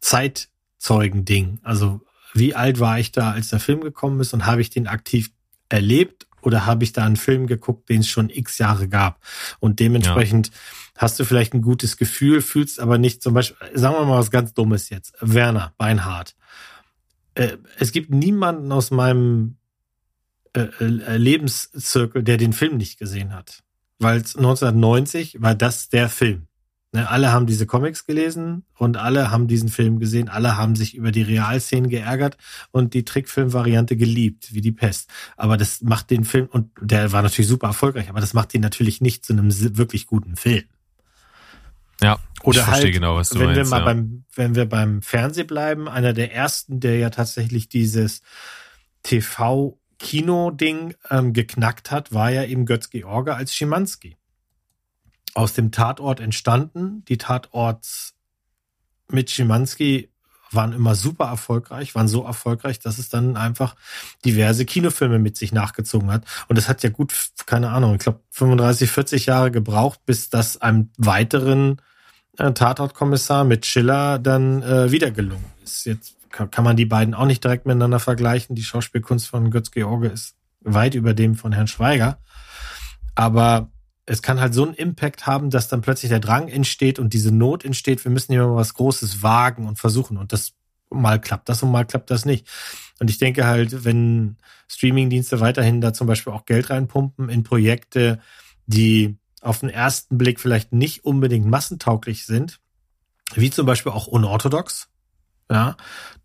Zeitzeugending. 0.00 1.60
Also, 1.62 2.00
wie 2.34 2.54
alt 2.54 2.80
war 2.80 2.98
ich 2.98 3.12
da, 3.12 3.32
als 3.32 3.48
der 3.48 3.60
Film 3.60 3.80
gekommen 3.82 4.20
ist 4.20 4.32
und 4.32 4.46
habe 4.46 4.62
ich 4.62 4.70
den 4.70 4.86
aktiv 4.86 5.30
erlebt 5.68 6.26
oder 6.40 6.64
habe 6.64 6.84
ich 6.84 6.92
da 6.92 7.04
einen 7.04 7.16
Film 7.16 7.46
geguckt, 7.46 7.88
den 7.88 8.00
es 8.00 8.08
schon 8.08 8.30
x 8.30 8.58
Jahre 8.58 8.88
gab? 8.88 9.20
Und 9.60 9.80
dementsprechend 9.80 10.48
ja. 10.48 10.54
Hast 10.96 11.18
du 11.18 11.24
vielleicht 11.24 11.54
ein 11.54 11.62
gutes 11.62 11.96
Gefühl, 11.96 12.40
fühlst 12.40 12.80
aber 12.80 12.98
nicht 12.98 13.22
zum 13.22 13.34
Beispiel, 13.34 13.56
sagen 13.74 13.96
wir 13.96 14.04
mal 14.04 14.18
was 14.18 14.30
ganz 14.30 14.54
Dummes 14.54 14.90
jetzt, 14.90 15.14
Werner 15.20 15.72
Beinhardt. 15.78 16.34
Äh, 17.34 17.56
es 17.78 17.92
gibt 17.92 18.10
niemanden 18.10 18.70
aus 18.72 18.90
meinem 18.90 19.56
äh, 20.54 20.68
äh, 20.80 21.16
Lebenszirkel, 21.16 22.22
der 22.22 22.36
den 22.36 22.52
Film 22.52 22.76
nicht 22.76 22.98
gesehen 22.98 23.34
hat. 23.34 23.62
Weil 23.98 24.16
1990 24.16 25.40
war 25.40 25.54
das 25.54 25.88
der 25.88 26.08
Film. 26.08 26.46
Ne, 26.94 27.08
alle 27.08 27.32
haben 27.32 27.46
diese 27.46 27.64
Comics 27.64 28.04
gelesen 28.04 28.64
und 28.76 28.98
alle 28.98 29.30
haben 29.30 29.48
diesen 29.48 29.70
Film 29.70 29.98
gesehen, 29.98 30.28
alle 30.28 30.58
haben 30.58 30.76
sich 30.76 30.94
über 30.94 31.10
die 31.10 31.22
Realszenen 31.22 31.88
geärgert 31.88 32.36
und 32.70 32.92
die 32.92 33.06
Trickfilm-Variante 33.06 33.96
geliebt, 33.96 34.52
wie 34.52 34.60
die 34.60 34.72
Pest. 34.72 35.08
Aber 35.38 35.56
das 35.56 35.80
macht 35.80 36.10
den 36.10 36.24
Film, 36.24 36.48
und 36.50 36.70
der 36.82 37.10
war 37.12 37.22
natürlich 37.22 37.48
super 37.48 37.68
erfolgreich, 37.68 38.10
aber 38.10 38.20
das 38.20 38.34
macht 38.34 38.52
ihn 38.52 38.60
natürlich 38.60 39.00
nicht 39.00 39.24
zu 39.24 39.32
einem 39.32 39.48
wirklich 39.78 40.06
guten 40.06 40.36
Film. 40.36 40.64
Ja, 42.00 42.18
Oder 42.42 42.58
ich 42.58 42.64
verstehe 42.64 42.84
halt, 42.86 42.94
genau, 42.94 43.16
was 43.16 43.30
du 43.30 43.38
wenn 43.38 43.46
meinst. 43.46 43.58
wir 43.58 43.70
mal 43.70 43.78
ja. 43.80 43.84
beim, 43.84 44.24
wenn 44.34 44.54
wir 44.54 44.68
beim 44.68 45.02
Fernseh 45.02 45.44
bleiben, 45.44 45.88
einer 45.88 46.12
der 46.12 46.32
ersten, 46.34 46.80
der 46.80 46.96
ja 46.98 47.10
tatsächlich 47.10 47.68
dieses 47.68 48.22
TV-Kino-Ding 49.02 50.94
ähm, 51.10 51.32
geknackt 51.32 51.90
hat, 51.90 52.12
war 52.12 52.30
ja 52.30 52.44
eben 52.44 52.66
Götz 52.66 52.90
George 52.90 53.34
als 53.34 53.54
Schimanski 53.54 54.16
aus 55.34 55.54
dem 55.54 55.70
Tatort 55.70 56.20
entstanden. 56.20 57.04
Die 57.06 57.18
Tatorts 57.18 58.14
mit 59.08 59.30
Schimanski 59.30 60.11
waren 60.54 60.72
immer 60.72 60.94
super 60.94 61.26
erfolgreich, 61.26 61.94
waren 61.94 62.08
so 62.08 62.24
erfolgreich, 62.24 62.78
dass 62.78 62.98
es 62.98 63.08
dann 63.08 63.36
einfach 63.36 63.74
diverse 64.24 64.64
Kinofilme 64.64 65.18
mit 65.18 65.36
sich 65.36 65.52
nachgezogen 65.52 66.10
hat. 66.10 66.24
Und 66.48 66.58
es 66.58 66.68
hat 66.68 66.82
ja 66.82 66.90
gut, 66.90 67.14
keine 67.46 67.70
Ahnung, 67.70 67.94
ich 67.94 68.00
glaube 68.00 68.20
35, 68.30 68.90
40 68.90 69.26
Jahre 69.26 69.50
gebraucht, 69.50 70.00
bis 70.06 70.30
das 70.30 70.60
einem 70.60 70.90
weiteren 70.96 71.80
äh, 72.38 72.52
Tatortkommissar 72.52 73.44
mit 73.44 73.66
Schiller 73.66 74.18
dann 74.18 74.62
äh, 74.62 74.90
wieder 74.90 75.10
gelungen 75.10 75.52
ist. 75.64 75.86
Jetzt 75.86 76.16
kann, 76.30 76.50
kann 76.50 76.64
man 76.64 76.76
die 76.76 76.86
beiden 76.86 77.14
auch 77.14 77.26
nicht 77.26 77.44
direkt 77.44 77.66
miteinander 77.66 78.00
vergleichen. 78.00 78.56
Die 78.56 78.64
Schauspielkunst 78.64 79.28
von 79.28 79.50
Götz 79.50 79.70
George 79.70 80.08
ist 80.08 80.36
weit 80.60 80.94
über 80.94 81.14
dem 81.14 81.34
von 81.34 81.52
Herrn 81.52 81.66
Schweiger. 81.66 82.18
Aber 83.14 83.71
es 84.06 84.22
kann 84.22 84.40
halt 84.40 84.54
so 84.54 84.64
einen 84.64 84.74
Impact 84.74 85.26
haben, 85.26 85.50
dass 85.50 85.68
dann 85.68 85.80
plötzlich 85.80 86.10
der 86.10 86.20
Drang 86.20 86.48
entsteht 86.48 86.98
und 86.98 87.12
diese 87.12 87.32
Not 87.32 87.64
entsteht, 87.64 88.04
wir 88.04 88.10
müssen 88.10 88.32
hier 88.32 88.46
mal 88.46 88.56
was 88.56 88.74
Großes 88.74 89.22
wagen 89.22 89.66
und 89.66 89.78
versuchen. 89.78 90.16
Und 90.16 90.32
das 90.32 90.52
mal 90.90 91.20
klappt 91.20 91.48
das 91.48 91.62
und 91.62 91.70
mal 91.70 91.86
klappt 91.86 92.10
das 92.10 92.24
nicht. 92.24 92.46
Und 92.98 93.10
ich 93.10 93.18
denke 93.18 93.46
halt, 93.46 93.84
wenn 93.84 94.36
Streamingdienste 94.68 95.40
weiterhin 95.40 95.80
da 95.80 95.92
zum 95.92 96.06
Beispiel 96.06 96.32
auch 96.32 96.46
Geld 96.46 96.70
reinpumpen 96.70 97.28
in 97.28 97.42
Projekte, 97.42 98.20
die 98.66 99.18
auf 99.40 99.60
den 99.60 99.70
ersten 99.70 100.18
Blick 100.18 100.40
vielleicht 100.40 100.72
nicht 100.72 101.04
unbedingt 101.04 101.46
massentauglich 101.46 102.26
sind, 102.26 102.60
wie 103.34 103.50
zum 103.50 103.66
Beispiel 103.66 103.92
auch 103.92 104.06
unorthodox, 104.06 104.88
ja, 105.52 105.76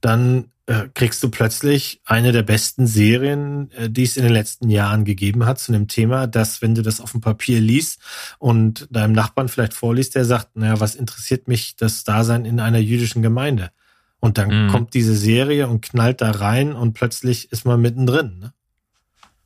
dann 0.01 0.45
äh, 0.67 0.87
kriegst 0.93 1.21
du 1.21 1.29
plötzlich 1.29 2.01
eine 2.05 2.31
der 2.31 2.43
besten 2.43 2.87
Serien, 2.87 3.71
äh, 3.71 3.89
die 3.89 4.03
es 4.03 4.17
in 4.17 4.23
den 4.23 4.33
letzten 4.33 4.69
Jahren 4.69 5.05
gegeben 5.05 5.45
hat, 5.45 5.59
zu 5.59 5.71
einem 5.73 5.87
Thema, 5.87 6.27
dass, 6.27 6.61
wenn 6.61 6.75
du 6.75 6.81
das 6.81 6.99
auf 6.99 7.11
dem 7.11 7.21
Papier 7.21 7.59
liest 7.59 7.99
und 8.39 8.87
deinem 8.89 9.13
Nachbarn 9.13 9.49
vielleicht 9.49 9.73
vorliest, 9.73 10.15
der 10.15 10.25
sagt, 10.25 10.55
naja, 10.55 10.79
was 10.79 10.95
interessiert 10.95 11.47
mich 11.47 11.75
das 11.75 12.03
Dasein 12.03 12.45
in 12.45 12.59
einer 12.59 12.79
jüdischen 12.79 13.21
Gemeinde? 13.21 13.71
Und 14.19 14.37
dann 14.37 14.65
Mhm. 14.65 14.71
kommt 14.71 14.93
diese 14.93 15.15
Serie 15.15 15.67
und 15.67 15.81
knallt 15.81 16.21
da 16.21 16.31
rein 16.31 16.73
und 16.73 16.93
plötzlich 16.93 17.51
ist 17.51 17.65
man 17.65 17.79
mittendrin. 17.81 18.39
Ne? 18.39 18.53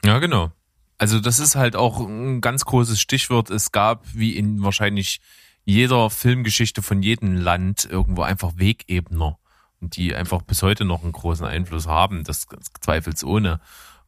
Ja, 0.05 0.19
genau. 0.19 0.51
Also 0.97 1.19
das 1.19 1.39
ist 1.39 1.55
halt 1.55 1.75
auch 1.75 1.99
ein 1.99 2.41
ganz 2.41 2.63
großes 2.65 2.99
Stichwort. 3.01 3.49
Es 3.49 3.71
gab, 3.71 4.05
wie 4.13 4.35
in 4.37 4.63
wahrscheinlich 4.63 5.19
jeder 5.65 6.09
Filmgeschichte 6.09 6.81
von 6.81 7.03
jedem 7.03 7.35
Land, 7.35 7.87
irgendwo 7.89 8.21
einfach 8.23 8.53
Wegebner. 8.55 9.37
Die 9.81 10.15
einfach 10.15 10.43
bis 10.43 10.61
heute 10.61 10.85
noch 10.85 11.03
einen 11.03 11.11
großen 11.11 11.45
Einfluss 11.45 11.87
haben, 11.87 12.23
das, 12.23 12.47
zweifelsohne. 12.79 13.59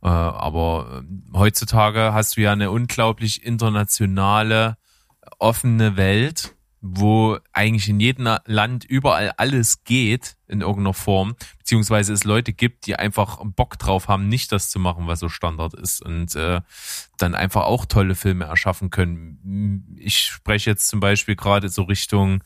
Äh, 0.03 0.07
aber 0.07 1.03
äh, 1.03 1.37
heutzutage 1.37 2.13
hast 2.13 2.37
du 2.37 2.41
ja 2.41 2.51
eine 2.51 2.71
unglaublich 2.71 3.43
internationale, 3.43 4.77
offene 5.39 5.97
Welt, 5.97 6.55
wo 6.85 7.37
eigentlich 7.53 7.87
in 7.87 8.01
jedem 8.01 8.37
Land 8.45 8.83
überall 8.83 9.31
alles 9.37 9.85
geht 9.85 10.35
in 10.49 10.59
irgendeiner 10.59 10.93
Form, 10.93 11.35
beziehungsweise 11.57 12.11
es 12.11 12.25
Leute 12.25 12.51
gibt, 12.51 12.87
die 12.87 12.97
einfach 12.97 13.39
Bock 13.41 13.79
drauf 13.79 14.09
haben, 14.09 14.27
nicht 14.27 14.51
das 14.51 14.69
zu 14.69 14.79
machen, 14.79 15.07
was 15.07 15.21
so 15.21 15.29
Standard 15.29 15.73
ist 15.73 16.01
und 16.01 16.35
äh, 16.35 16.59
dann 17.17 17.35
einfach 17.35 17.63
auch 17.63 17.85
tolle 17.85 18.15
Filme 18.15 18.45
erschaffen 18.45 18.89
können. 18.89 19.95
Ich 19.97 20.19
spreche 20.19 20.71
jetzt 20.71 20.89
zum 20.89 20.99
Beispiel 20.99 21.37
gerade 21.37 21.69
so 21.69 21.83
Richtung, 21.83 22.43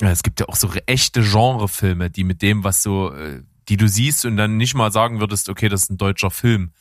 es 0.00 0.22
gibt 0.22 0.40
ja 0.40 0.48
auch 0.48 0.56
so 0.56 0.70
echte 0.86 1.22
Genrefilme, 1.22 2.10
die 2.10 2.24
mit 2.24 2.42
dem, 2.42 2.64
was 2.64 2.82
so, 2.82 3.12
äh, 3.12 3.42
die 3.68 3.76
du 3.76 3.88
siehst 3.88 4.24
und 4.24 4.36
dann 4.36 4.56
nicht 4.56 4.74
mal 4.74 4.90
sagen 4.90 5.20
würdest, 5.20 5.48
okay, 5.48 5.68
das 5.68 5.84
ist 5.84 5.90
ein 5.90 5.98
deutscher 5.98 6.30
Film. 6.30 6.72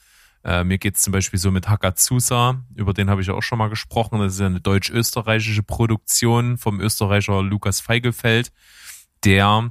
Äh, 0.44 0.64
mir 0.64 0.80
geht's 0.80 1.04
zum 1.04 1.14
Beispiel 1.14 1.38
so 1.38 1.52
mit 1.52 1.70
Hakazusa, 1.70 2.64
über 2.74 2.94
den 2.94 3.10
habe 3.10 3.22
ich 3.22 3.28
ja 3.28 3.36
auch 3.36 3.44
schon 3.44 3.60
mal 3.60 3.70
gesprochen. 3.70 4.20
Das 4.20 4.34
ist 4.34 4.40
ja 4.40 4.48
eine 4.48 4.62
deutsch-österreichische 4.62 5.62
Produktion 5.62 6.58
vom 6.58 6.80
Österreicher 6.82 7.44
Lukas 7.44 7.80
Feigelfeld, 7.80 8.52
der 9.24 9.70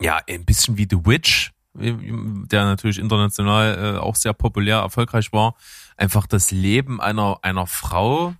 ja 0.00 0.20
ein 0.28 0.44
bisschen 0.44 0.76
wie 0.76 0.86
The 0.88 1.04
Witch, 1.04 1.52
der 1.74 2.64
natürlich 2.64 2.98
international 2.98 3.96
äh, 3.96 3.98
auch 3.98 4.14
sehr 4.14 4.32
populär, 4.32 4.78
erfolgreich 4.78 5.32
war, 5.32 5.56
einfach 5.96 6.26
das 6.26 6.50
Leben 6.50 7.00
einer, 7.00 7.38
einer 7.42 7.66
Frau 7.66 8.34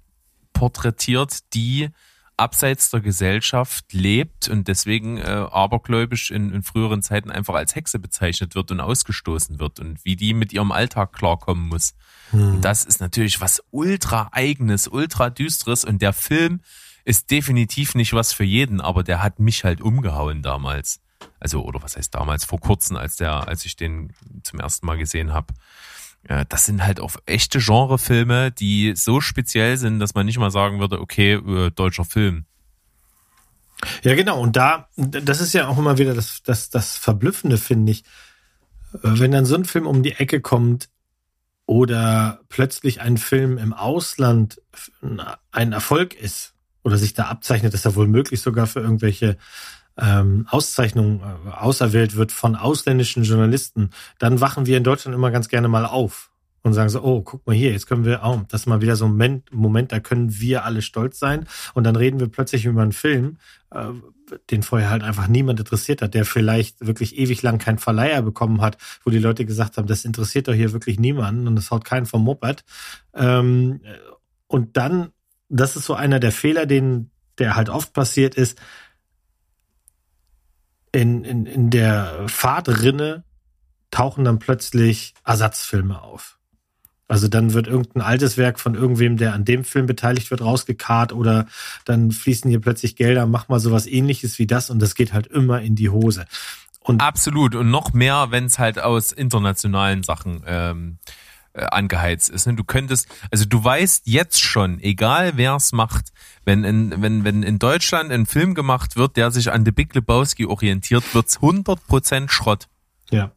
porträtiert, 0.52 1.52
die 1.54 1.90
abseits 2.36 2.90
der 2.90 3.00
Gesellschaft 3.00 3.92
lebt 3.92 4.48
und 4.48 4.68
deswegen 4.68 5.18
äh, 5.18 5.22
abergläubisch 5.22 6.30
in, 6.30 6.52
in 6.52 6.62
früheren 6.62 7.02
Zeiten 7.02 7.30
einfach 7.30 7.54
als 7.54 7.74
Hexe 7.74 7.98
bezeichnet 7.98 8.54
wird 8.54 8.70
und 8.70 8.80
ausgestoßen 8.80 9.58
wird 9.58 9.80
und 9.80 10.04
wie 10.04 10.16
die 10.16 10.34
mit 10.34 10.52
ihrem 10.52 10.72
Alltag 10.72 11.12
klarkommen 11.12 11.68
muss. 11.68 11.94
Und 12.32 12.60
das 12.62 12.84
ist 12.84 13.00
natürlich 13.00 13.40
was 13.40 13.62
ultra 13.70 14.28
eigenes, 14.32 14.88
ultra 14.88 15.30
düsteres 15.30 15.84
und 15.84 16.02
der 16.02 16.12
Film 16.12 16.60
ist 17.04 17.30
definitiv 17.30 17.94
nicht 17.94 18.12
was 18.12 18.32
für 18.32 18.44
jeden, 18.44 18.80
aber 18.80 19.02
der 19.02 19.22
hat 19.22 19.38
mich 19.38 19.64
halt 19.64 19.80
umgehauen 19.80 20.42
damals. 20.42 21.00
Also 21.40 21.64
oder 21.64 21.82
was 21.82 21.96
heißt 21.96 22.14
damals 22.14 22.44
vor 22.44 22.60
kurzem, 22.60 22.96
als 22.96 23.16
der, 23.16 23.48
als 23.48 23.64
ich 23.64 23.76
den 23.76 24.12
zum 24.42 24.60
ersten 24.60 24.86
Mal 24.86 24.98
gesehen 24.98 25.32
habe. 25.32 25.54
Ja, 26.28 26.44
das 26.44 26.64
sind 26.64 26.84
halt 26.84 26.98
auch 27.00 27.14
echte 27.26 27.58
Genrefilme, 27.60 28.50
die 28.50 28.94
so 28.96 29.20
speziell 29.20 29.76
sind, 29.76 30.00
dass 30.00 30.14
man 30.14 30.26
nicht 30.26 30.38
mal 30.38 30.50
sagen 30.50 30.80
würde, 30.80 31.00
okay, 31.00 31.34
äh, 31.34 31.70
deutscher 31.70 32.04
Film. 32.04 32.46
Ja, 34.02 34.14
genau. 34.14 34.40
Und 34.40 34.56
da, 34.56 34.88
das 34.96 35.40
ist 35.40 35.52
ja 35.52 35.68
auch 35.68 35.78
immer 35.78 35.98
wieder 35.98 36.14
das, 36.14 36.42
das, 36.42 36.70
das 36.70 36.96
Verblüffende, 36.96 37.58
finde 37.58 37.92
ich. 37.92 38.04
Äh, 38.94 38.98
Wenn 39.02 39.30
dann 39.30 39.46
so 39.46 39.54
ein 39.54 39.64
Film 39.64 39.86
um 39.86 40.02
die 40.02 40.12
Ecke 40.12 40.40
kommt 40.40 40.88
oder 41.66 42.40
plötzlich 42.48 43.00
ein 43.00 43.18
Film 43.18 43.58
im 43.58 43.72
Ausland 43.72 44.60
ein 45.52 45.72
Erfolg 45.72 46.14
ist 46.14 46.54
oder 46.82 46.96
sich 46.96 47.14
da 47.14 47.24
abzeichnet, 47.24 47.74
dass 47.74 47.84
er 47.84 47.96
wohl 47.96 48.08
möglich 48.08 48.40
sogar 48.40 48.66
für 48.66 48.80
irgendwelche 48.80 49.36
ähm, 49.98 50.46
Auszeichnungen 50.50 51.20
äh, 51.20 51.50
auserwählt 51.50 52.16
wird 52.16 52.32
von 52.32 52.54
ausländischen 52.56 53.22
Journalisten, 53.22 53.90
dann 54.18 54.40
wachen 54.40 54.66
wir 54.66 54.76
in 54.76 54.84
Deutschland 54.84 55.14
immer 55.14 55.30
ganz 55.30 55.48
gerne 55.48 55.68
mal 55.68 55.86
auf 55.86 56.30
und 56.62 56.74
sagen 56.74 56.88
so, 56.88 57.02
oh, 57.02 57.22
guck 57.22 57.46
mal 57.46 57.54
hier, 57.54 57.70
jetzt 57.70 57.86
können 57.86 58.04
wir, 58.04 58.22
oh, 58.24 58.42
das 58.48 58.62
ist 58.62 58.66
mal 58.66 58.80
wieder 58.80 58.96
so 58.96 59.04
ein 59.04 59.12
Moment, 59.12 59.52
Moment, 59.52 59.92
da 59.92 60.00
können 60.00 60.40
wir 60.40 60.64
alle 60.64 60.82
stolz 60.82 61.18
sein. 61.18 61.46
Und 61.74 61.84
dann 61.84 61.94
reden 61.94 62.18
wir 62.18 62.26
plötzlich 62.26 62.64
über 62.64 62.82
einen 62.82 62.92
Film, 62.92 63.38
äh, 63.70 63.90
den 64.50 64.64
vorher 64.64 64.90
halt 64.90 65.04
einfach 65.04 65.28
niemand 65.28 65.60
interessiert 65.60 66.02
hat, 66.02 66.14
der 66.14 66.24
vielleicht 66.24 66.84
wirklich 66.84 67.16
ewig 67.16 67.42
lang 67.42 67.58
keinen 67.58 67.78
Verleiher 67.78 68.20
bekommen 68.22 68.60
hat, 68.60 68.78
wo 69.04 69.10
die 69.10 69.20
Leute 69.20 69.46
gesagt 69.46 69.76
haben, 69.76 69.86
das 69.86 70.04
interessiert 70.04 70.48
doch 70.48 70.54
hier 70.54 70.72
wirklich 70.72 70.98
niemanden 70.98 71.46
und 71.46 71.54
das 71.54 71.70
haut 71.70 71.84
keinen 71.84 72.06
vom 72.06 72.24
Moped. 72.24 72.64
Ähm, 73.14 73.80
und 74.48 74.76
dann, 74.76 75.10
das 75.48 75.76
ist 75.76 75.86
so 75.86 75.94
einer 75.94 76.18
der 76.18 76.32
Fehler, 76.32 76.66
den, 76.66 77.10
der 77.38 77.54
halt 77.54 77.68
oft 77.68 77.92
passiert 77.92 78.34
ist, 78.34 78.58
in, 80.96 81.24
in, 81.24 81.46
in 81.46 81.70
der 81.70 82.24
Fahrtrinne 82.26 83.24
tauchen 83.90 84.24
dann 84.24 84.38
plötzlich 84.38 85.14
Ersatzfilme 85.24 86.02
auf. 86.02 86.38
Also 87.08 87.28
dann 87.28 87.52
wird 87.52 87.68
irgendein 87.68 88.02
altes 88.02 88.36
Werk 88.36 88.58
von 88.58 88.74
irgendwem, 88.74 89.16
der 89.16 89.32
an 89.32 89.44
dem 89.44 89.62
Film 89.62 89.86
beteiligt 89.86 90.30
wird, 90.30 90.40
rausgekarrt 90.40 91.12
oder 91.12 91.46
dann 91.84 92.10
fließen 92.10 92.50
hier 92.50 92.60
plötzlich 92.60 92.96
Gelder, 92.96 93.26
mach 93.26 93.48
mal 93.48 93.60
sowas 93.60 93.86
ähnliches 93.86 94.38
wie 94.38 94.46
das 94.46 94.70
und 94.70 94.80
das 94.80 94.94
geht 94.94 95.12
halt 95.12 95.28
immer 95.28 95.60
in 95.60 95.76
die 95.76 95.90
Hose. 95.90 96.26
Und 96.80 97.00
Absolut. 97.02 97.54
Und 97.54 97.70
noch 97.70 97.92
mehr, 97.92 98.28
wenn 98.30 98.46
es 98.46 98.58
halt 98.58 98.78
aus 98.78 99.12
internationalen 99.12 100.02
Sachen 100.02 100.42
ähm, 100.46 100.98
äh, 101.56 101.64
angeheizt 101.70 102.28
ist. 102.30 102.46
Ne? 102.46 102.54
Du 102.54 102.64
könntest, 102.64 103.08
also 103.30 103.44
du 103.44 103.62
weißt 103.62 104.06
jetzt 104.06 104.40
schon, 104.40 104.78
egal 104.80 105.36
wer 105.36 105.54
es 105.56 105.72
macht, 105.72 106.12
wenn 106.44 106.64
in, 106.64 107.02
wenn, 107.02 107.24
wenn 107.24 107.42
in 107.42 107.58
Deutschland 107.58 108.12
ein 108.12 108.26
Film 108.26 108.54
gemacht 108.54 108.96
wird, 108.96 109.16
der 109.16 109.30
sich 109.30 109.50
an 109.50 109.64
The 109.64 109.72
Big 109.72 109.94
Lebowski 109.94 110.46
orientiert, 110.46 111.14
wird's 111.14 111.38
100% 111.38 112.28
Schrott. 112.28 112.68
Ja. 113.10 113.32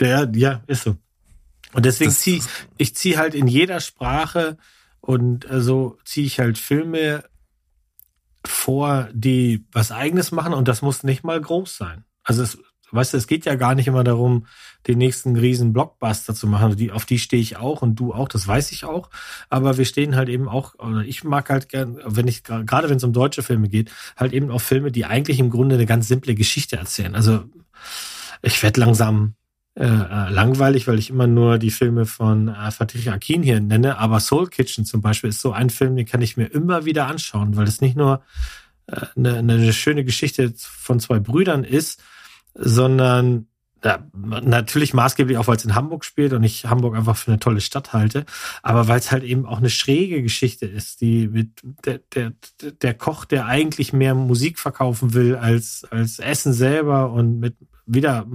Der, 0.00 0.30
ja, 0.34 0.62
ist 0.66 0.84
so. 0.84 0.96
Und 1.72 1.84
deswegen 1.84 2.10
Das- 2.10 2.20
zieh 2.20 2.42
ich 2.78 2.94
zieh 2.94 3.18
halt 3.18 3.34
in 3.34 3.46
jeder 3.48 3.80
Sprache 3.80 4.56
und 5.00 5.48
äh, 5.50 5.60
so 5.60 5.98
ziehe 6.04 6.26
ich 6.26 6.38
halt 6.38 6.56
Filme 6.58 7.24
vor, 8.46 9.08
die 9.12 9.64
was 9.72 9.90
eigenes 9.90 10.30
machen 10.32 10.52
und 10.54 10.68
das 10.68 10.82
muss 10.82 11.02
nicht 11.02 11.24
mal 11.24 11.40
groß 11.40 11.76
sein. 11.76 12.04
Also 12.22 12.42
es, 12.42 12.58
weißt 12.94 13.12
du, 13.12 13.16
es 13.16 13.26
geht 13.26 13.44
ja 13.44 13.54
gar 13.54 13.74
nicht 13.74 13.88
immer 13.88 14.04
darum, 14.04 14.46
den 14.86 14.98
nächsten 14.98 15.36
riesen 15.36 15.72
Blockbuster 15.72 16.34
zu 16.34 16.46
machen. 16.46 16.76
Die, 16.76 16.92
auf 16.92 17.04
die 17.04 17.18
stehe 17.18 17.42
ich 17.42 17.56
auch 17.56 17.82
und 17.82 17.96
du 17.96 18.12
auch, 18.12 18.28
das 18.28 18.46
weiß 18.46 18.72
ich 18.72 18.84
auch. 18.84 19.10
Aber 19.50 19.78
wir 19.78 19.84
stehen 19.84 20.16
halt 20.16 20.28
eben 20.28 20.48
auch, 20.48 20.74
oder 20.78 21.00
ich 21.00 21.24
mag 21.24 21.50
halt 21.50 21.68
gern, 21.68 21.98
wenn 22.04 22.28
ich, 22.28 22.44
gerade 22.44 22.88
wenn 22.88 22.96
es 22.96 23.04
um 23.04 23.12
deutsche 23.12 23.42
Filme 23.42 23.68
geht, 23.68 23.90
halt 24.16 24.32
eben 24.32 24.50
auf 24.50 24.62
Filme, 24.62 24.92
die 24.92 25.04
eigentlich 25.04 25.38
im 25.38 25.50
Grunde 25.50 25.76
eine 25.76 25.86
ganz 25.86 26.08
simple 26.08 26.34
Geschichte 26.34 26.76
erzählen. 26.76 27.14
Also 27.14 27.44
ich 28.42 28.62
werde 28.62 28.80
langsam 28.80 29.34
äh, 29.76 29.86
äh, 29.86 30.30
langweilig, 30.30 30.86
weil 30.86 31.00
ich 31.00 31.10
immer 31.10 31.26
nur 31.26 31.58
die 31.58 31.72
Filme 31.72 32.06
von 32.06 32.46
äh, 32.46 32.70
Fatih 32.70 33.10
Akin 33.10 33.42
hier 33.42 33.58
nenne, 33.58 33.98
aber 33.98 34.20
Soul 34.20 34.46
Kitchen 34.46 34.84
zum 34.84 35.00
Beispiel 35.00 35.30
ist 35.30 35.40
so 35.40 35.50
ein 35.50 35.68
Film, 35.68 35.96
den 35.96 36.06
kann 36.06 36.22
ich 36.22 36.36
mir 36.36 36.46
immer 36.46 36.84
wieder 36.84 37.08
anschauen, 37.08 37.56
weil 37.56 37.66
es 37.66 37.80
nicht 37.80 37.96
nur 37.96 38.22
äh, 38.86 39.00
eine, 39.16 39.38
eine 39.38 39.72
schöne 39.72 40.04
Geschichte 40.04 40.52
von 40.56 41.00
zwei 41.00 41.18
Brüdern 41.18 41.64
ist, 41.64 42.00
sondern 42.54 43.46
ja, 43.84 44.02
natürlich 44.14 44.94
maßgeblich 44.94 45.36
auch, 45.36 45.46
weil 45.46 45.56
es 45.56 45.64
in 45.64 45.74
Hamburg 45.74 46.06
spielt 46.06 46.32
und 46.32 46.42
ich 46.42 46.64
Hamburg 46.64 46.96
einfach 46.96 47.18
für 47.18 47.30
eine 47.30 47.38
tolle 47.38 47.60
Stadt 47.60 47.92
halte, 47.92 48.24
aber 48.62 48.88
weil 48.88 48.98
es 48.98 49.12
halt 49.12 49.24
eben 49.24 49.44
auch 49.44 49.58
eine 49.58 49.68
schräge 49.68 50.22
Geschichte 50.22 50.64
ist, 50.64 51.02
die 51.02 51.28
mit 51.28 51.60
der, 51.84 52.00
der, 52.14 52.32
der 52.62 52.94
Koch, 52.94 53.26
der 53.26 53.44
eigentlich 53.44 53.92
mehr 53.92 54.14
Musik 54.14 54.58
verkaufen 54.58 55.12
will 55.12 55.36
als, 55.36 55.86
als 55.90 56.18
Essen 56.18 56.54
selber 56.54 57.12
und 57.12 57.40
mit 57.40 57.56
wieder 57.86 58.26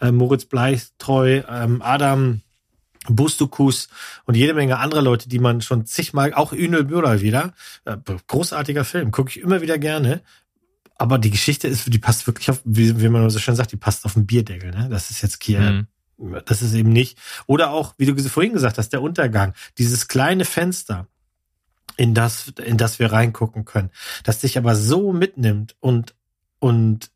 äh, 0.00 0.12
Moritz 0.12 0.44
Bleich 0.44 0.88
treu, 0.98 1.42
ähm, 1.48 1.80
Adam 1.80 2.42
Bustukus 3.08 3.88
und 4.24 4.36
jede 4.36 4.52
Menge 4.52 4.78
andere 4.78 5.00
Leute, 5.00 5.28
die 5.28 5.38
man 5.38 5.60
schon 5.60 5.86
zigmal, 5.86 6.34
auch 6.34 6.52
Ünel 6.52 6.84
Müller 6.84 7.20
wieder, 7.20 7.54
äh, 7.84 7.96
großartiger 8.26 8.84
Film, 8.84 9.10
gucke 9.10 9.30
ich 9.30 9.40
immer 9.40 9.62
wieder 9.62 9.78
gerne. 9.78 10.22
Aber 10.98 11.18
die 11.18 11.30
Geschichte 11.30 11.68
ist, 11.68 11.92
die 11.92 11.98
passt 11.98 12.26
wirklich 12.26 12.50
auf, 12.50 12.60
wie, 12.64 13.00
wie 13.00 13.08
man 13.08 13.28
so 13.30 13.38
schön 13.38 13.56
sagt, 13.56 13.72
die 13.72 13.76
passt 13.76 14.04
auf 14.04 14.14
den 14.14 14.26
Bierdeckel. 14.26 14.70
Ne? 14.70 14.88
Das 14.90 15.10
ist 15.10 15.22
jetzt 15.22 15.42
hier, 15.42 15.60
Mhm. 16.18 16.40
das 16.46 16.62
ist 16.62 16.72
eben 16.74 16.90
nicht. 16.90 17.18
Oder 17.46 17.70
auch, 17.70 17.94
wie 17.98 18.06
du 18.06 18.16
vorhin 18.28 18.54
gesagt 18.54 18.78
hast, 18.78 18.90
der 18.90 19.02
Untergang, 19.02 19.52
dieses 19.78 20.08
kleine 20.08 20.44
Fenster, 20.44 21.06
in 21.98 22.14
das, 22.14 22.52
in 22.64 22.76
das 22.76 22.98
wir 22.98 23.12
reingucken 23.12 23.64
können, 23.64 23.90
das 24.24 24.40
dich 24.40 24.58
aber 24.58 24.74
so 24.74 25.12
mitnimmt 25.12 25.76
und, 25.80 26.14
und 26.58 27.10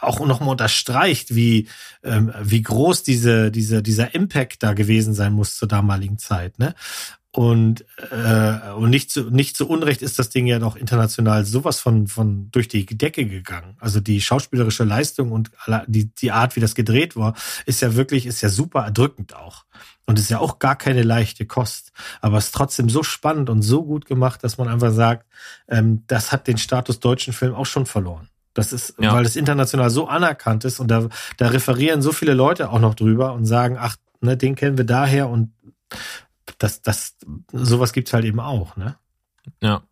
auch 0.00 0.24
nochmal 0.24 0.50
unterstreicht, 0.50 1.34
wie, 1.34 1.68
ähm, 2.02 2.32
wie 2.42 2.62
groß 2.62 3.02
diese, 3.02 3.50
diese, 3.50 3.82
dieser 3.82 4.14
Impact 4.14 4.62
da 4.62 4.72
gewesen 4.72 5.14
sein 5.14 5.32
muss 5.32 5.56
zur 5.56 5.68
damaligen 5.68 6.18
Zeit, 6.18 6.58
ne? 6.58 6.74
Und, 7.32 7.84
äh, 8.10 8.72
und 8.72 8.90
nicht 8.90 9.12
zu, 9.12 9.30
nicht 9.30 9.56
zu 9.56 9.68
Unrecht 9.68 10.02
ist 10.02 10.18
das 10.18 10.30
Ding 10.30 10.46
ja 10.46 10.58
doch 10.58 10.74
international 10.74 11.44
sowas 11.44 11.78
von, 11.78 12.08
von 12.08 12.50
durch 12.50 12.66
die 12.66 12.84
Decke 12.84 13.24
gegangen. 13.24 13.76
Also 13.78 14.00
die 14.00 14.20
schauspielerische 14.20 14.82
Leistung 14.82 15.30
und 15.30 15.52
die, 15.86 16.12
die 16.12 16.32
Art, 16.32 16.56
wie 16.56 16.60
das 16.60 16.74
gedreht 16.74 17.14
war, 17.14 17.34
ist 17.66 17.82
ja 17.82 17.94
wirklich, 17.94 18.26
ist 18.26 18.40
ja 18.40 18.48
super 18.48 18.84
erdrückend 18.84 19.36
auch. 19.36 19.64
Und 20.06 20.18
ist 20.18 20.28
ja 20.28 20.40
auch 20.40 20.58
gar 20.58 20.74
keine 20.74 21.04
leichte 21.04 21.46
Kost. 21.46 21.92
Aber 22.20 22.38
es 22.38 22.46
ist 22.46 22.54
trotzdem 22.56 22.88
so 22.88 23.04
spannend 23.04 23.48
und 23.48 23.62
so 23.62 23.84
gut 23.84 24.06
gemacht, 24.06 24.42
dass 24.42 24.58
man 24.58 24.66
einfach 24.66 24.92
sagt, 24.92 25.28
ähm, 25.68 26.02
das 26.08 26.32
hat 26.32 26.48
den 26.48 26.58
Status 26.58 26.98
deutschen 26.98 27.32
Film 27.32 27.54
auch 27.54 27.66
schon 27.66 27.86
verloren. 27.86 28.29
Das 28.54 28.72
ist, 28.72 28.94
Ja. 28.98 29.12
weil 29.12 29.22
das 29.24 29.36
international 29.36 29.90
so 29.90 30.08
anerkannt 30.08 30.64
ist 30.64 30.80
und 30.80 30.88
da, 30.88 31.08
da 31.36 31.48
referieren 31.48 32.02
so 32.02 32.12
viele 32.12 32.34
Leute 32.34 32.70
auch 32.70 32.80
noch 32.80 32.94
drüber 32.94 33.32
und 33.32 33.44
sagen, 33.44 33.76
ach, 33.78 33.96
ne, 34.20 34.36
den 34.36 34.54
kennen 34.56 34.76
wir 34.76 34.84
daher 34.84 35.28
und 35.28 35.52
das, 36.58 36.82
das, 36.82 37.16
sowas 37.52 37.92
gibt's 37.92 38.12
halt 38.12 38.24
eben 38.24 38.40
auch, 38.40 38.76
ne? 38.76 38.96
Ja. 39.60 39.82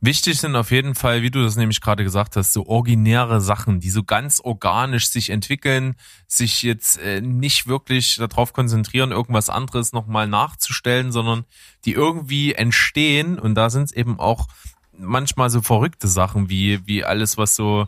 Wichtig 0.00 0.40
sind 0.40 0.56
auf 0.56 0.72
jeden 0.72 0.96
Fall, 0.96 1.22
wie 1.22 1.30
du 1.30 1.44
das 1.44 1.54
nämlich 1.54 1.80
gerade 1.80 2.02
gesagt 2.02 2.34
hast, 2.34 2.52
so 2.52 2.66
originäre 2.66 3.40
Sachen, 3.40 3.78
die 3.78 3.90
so 3.90 4.02
ganz 4.02 4.40
organisch 4.42 5.08
sich 5.10 5.30
entwickeln, 5.30 5.94
sich 6.26 6.62
jetzt 6.62 6.98
äh, 6.98 7.20
nicht 7.20 7.68
wirklich 7.68 8.16
darauf 8.16 8.52
konzentrieren, 8.52 9.12
irgendwas 9.12 9.48
anderes 9.48 9.92
nochmal 9.92 10.26
nachzustellen, 10.26 11.12
sondern 11.12 11.44
die 11.84 11.92
irgendwie 11.92 12.54
entstehen 12.54 13.38
und 13.38 13.54
da 13.54 13.70
sind 13.70 13.84
es 13.84 13.92
eben 13.92 14.18
auch 14.18 14.48
manchmal 14.96 15.50
so 15.50 15.62
verrückte 15.62 16.08
Sachen, 16.08 16.48
wie, 16.48 16.86
wie 16.86 17.04
alles, 17.04 17.36
was 17.36 17.54
so 17.54 17.86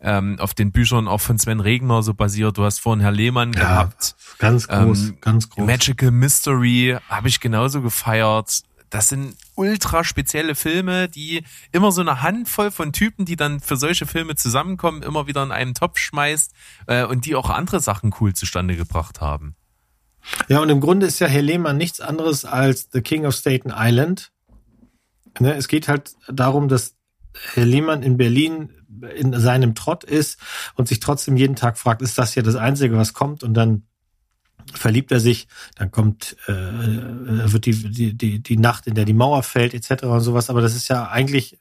ähm, 0.00 0.38
auf 0.38 0.54
den 0.54 0.70
Büchern 0.72 1.08
auch 1.08 1.20
von 1.20 1.38
Sven 1.38 1.60
Regner 1.60 2.02
so 2.02 2.14
basiert. 2.14 2.58
Du 2.58 2.64
hast 2.64 2.80
vorhin 2.80 3.00
Herr 3.00 3.12
Lehmann 3.12 3.52
gehabt. 3.52 4.14
ganz 4.38 4.68
groß, 4.68 5.08
Ähm, 5.08 5.18
ganz 5.20 5.48
groß. 5.48 5.66
Magical 5.66 6.10
Mystery 6.10 6.98
habe 7.08 7.28
ich 7.28 7.40
genauso 7.40 7.80
gefeiert. 7.80 8.62
Das 8.90 9.08
sind 9.08 9.34
ultra 9.56 10.04
spezielle 10.04 10.54
Filme, 10.54 11.08
die 11.08 11.42
immer 11.72 11.90
so 11.90 12.00
eine 12.00 12.22
Handvoll 12.22 12.70
von 12.70 12.92
Typen, 12.92 13.24
die 13.24 13.34
dann 13.34 13.58
für 13.60 13.76
solche 13.76 14.06
Filme 14.06 14.36
zusammenkommen, 14.36 15.02
immer 15.02 15.26
wieder 15.26 15.42
in 15.42 15.50
einen 15.50 15.74
Topf 15.74 15.98
schmeißt 15.98 16.52
äh, 16.86 17.04
und 17.04 17.24
die 17.24 17.34
auch 17.34 17.50
andere 17.50 17.80
Sachen 17.80 18.14
cool 18.20 18.34
zustande 18.34 18.76
gebracht 18.76 19.20
haben. 19.20 19.56
Ja, 20.48 20.60
und 20.60 20.68
im 20.68 20.80
Grunde 20.80 21.06
ist 21.06 21.18
ja 21.18 21.26
Herr 21.26 21.42
Lehmann 21.42 21.76
nichts 21.76 22.00
anderes 22.00 22.44
als 22.44 22.88
The 22.92 23.00
King 23.00 23.26
of 23.26 23.34
Staten 23.34 23.72
Island. 23.74 24.30
Ne, 25.40 25.54
es 25.54 25.68
geht 25.68 25.88
halt 25.88 26.14
darum, 26.28 26.68
dass 26.68 26.94
Herr 27.54 27.64
Lehmann 27.66 28.02
in 28.02 28.16
Berlin 28.16 28.70
in 29.16 29.38
seinem 29.38 29.74
Trott 29.74 30.04
ist 30.04 30.38
und 30.76 30.88
sich 30.88 31.00
trotzdem 31.00 31.36
jeden 31.36 31.56
Tag 31.56 31.78
fragt, 31.78 32.00
ist 32.00 32.16
das 32.16 32.32
hier 32.34 32.42
das 32.42 32.54
Einzige, 32.54 32.96
was 32.96 33.12
kommt? 33.12 33.42
Und 33.42 33.54
dann 33.54 33.82
verliebt 34.72 35.12
er 35.12 35.20
sich, 35.20 35.48
dann 35.76 35.90
kommt, 35.90 36.36
äh, 36.48 36.52
äh, 36.52 37.52
wird 37.52 37.66
die, 37.66 38.14
die, 38.14 38.38
die, 38.40 38.56
Nacht, 38.56 38.86
in 38.86 38.94
der 38.94 39.04
die 39.04 39.12
Mauer 39.12 39.42
fällt, 39.42 39.74
etc. 39.74 40.04
und 40.04 40.20
sowas. 40.20 40.48
Aber 40.48 40.60
das 40.60 40.74
ist 40.74 40.88
ja 40.88 41.08
eigentlich 41.08 41.58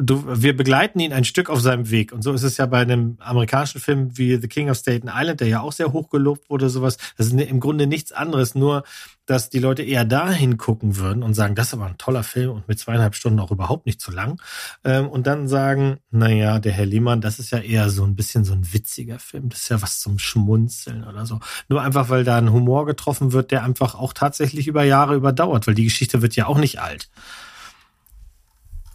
du, 0.00 0.24
wir 0.26 0.56
begleiten 0.56 1.00
ihn 1.00 1.12
ein 1.12 1.24
Stück 1.24 1.50
auf 1.50 1.60
seinem 1.60 1.90
Weg. 1.90 2.12
Und 2.12 2.22
so 2.22 2.32
ist 2.32 2.42
es 2.42 2.56
ja 2.56 2.66
bei 2.66 2.78
einem 2.78 3.16
amerikanischen 3.20 3.80
Film 3.80 4.16
wie 4.16 4.36
The 4.36 4.48
King 4.48 4.70
of 4.70 4.76
Staten 4.76 5.10
Island, 5.12 5.40
der 5.40 5.48
ja 5.48 5.60
auch 5.60 5.72
sehr 5.72 5.92
hoch 5.92 6.10
gelobt 6.10 6.48
wurde, 6.50 6.68
sowas. 6.68 6.96
Das 7.16 7.28
ist 7.28 7.32
im 7.32 7.60
Grunde 7.60 7.86
nichts 7.86 8.12
anderes, 8.12 8.54
nur, 8.54 8.84
dass 9.26 9.50
die 9.50 9.58
Leute 9.58 9.82
eher 9.82 10.04
dahin 10.04 10.56
gucken 10.56 10.96
würden 10.96 11.22
und 11.22 11.34
sagen, 11.34 11.54
das 11.54 11.68
ist 11.68 11.74
aber 11.74 11.86
ein 11.86 11.98
toller 11.98 12.22
Film 12.22 12.50
und 12.52 12.68
mit 12.68 12.78
zweieinhalb 12.78 13.14
Stunden 13.14 13.40
auch 13.40 13.50
überhaupt 13.50 13.86
nicht 13.86 14.00
zu 14.00 14.10
lang. 14.12 14.40
Ähm, 14.84 15.08
und 15.08 15.26
dann 15.26 15.48
sagen, 15.48 15.98
naja, 16.10 16.58
der 16.58 16.72
Herr 16.72 16.86
Lehmann, 16.86 17.20
das 17.20 17.38
ist 17.38 17.50
ja 17.50 17.58
eher 17.58 17.90
so 17.90 18.04
ein 18.04 18.14
bisschen 18.14 18.44
so 18.44 18.52
ein 18.52 18.72
witziger 18.72 19.18
Film. 19.18 19.48
Das 19.48 19.62
ist 19.62 19.68
ja 19.68 19.82
was 19.82 20.00
zum 20.00 20.18
Schmunzeln 20.18 21.04
oder 21.04 21.26
so. 21.26 21.40
Nur 21.68 21.82
einfach, 21.82 22.08
weil 22.08 22.24
da 22.24 22.38
ein 22.38 22.52
Humor 22.52 22.86
getroffen 22.86 23.32
wird, 23.32 23.50
der 23.50 23.64
einfach 23.64 23.94
auch 23.94 24.12
tatsächlich 24.12 24.68
über 24.68 24.84
Jahre 24.84 25.16
überdauert, 25.16 25.66
weil 25.66 25.74
die 25.74 25.84
Geschichte 25.84 26.22
wird 26.22 26.36
ja 26.36 26.46
auch 26.46 26.58
nicht 26.58 26.80
alt. 26.80 27.08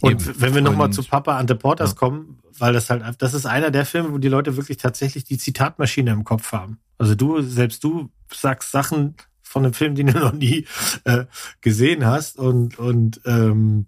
Und 0.01 0.11
Eben. 0.27 0.41
wenn 0.41 0.55
wir 0.55 0.61
nochmal 0.61 0.91
zu 0.91 1.03
Papa 1.03 1.37
and 1.37 1.49
the 1.49 1.55
Porters 1.55 1.91
Ja. 1.91 1.95
kommen, 1.95 2.39
weil 2.57 2.73
das 2.73 2.89
halt, 2.89 3.03
das 3.19 3.33
ist 3.33 3.45
einer 3.45 3.71
der 3.71 3.85
Filme, 3.85 4.11
wo 4.11 4.17
die 4.17 4.27
Leute 4.29 4.57
wirklich 4.57 4.77
tatsächlich 4.77 5.23
die 5.23 5.37
Zitatmaschine 5.37 6.11
im 6.11 6.23
Kopf 6.23 6.51
haben. 6.51 6.79
Also 6.97 7.15
du, 7.15 7.41
selbst 7.41 7.83
du 7.83 8.09
sagst 8.33 8.71
Sachen 8.71 9.15
von 9.43 9.63
einem 9.63 9.73
Film, 9.73 9.95
den 9.95 10.07
du 10.07 10.13
noch 10.19 10.33
nie 10.33 10.65
äh, 11.03 11.25
gesehen 11.61 12.05
hast 12.05 12.37
und, 12.37 12.79
und 12.79 13.21
ähm, 13.25 13.87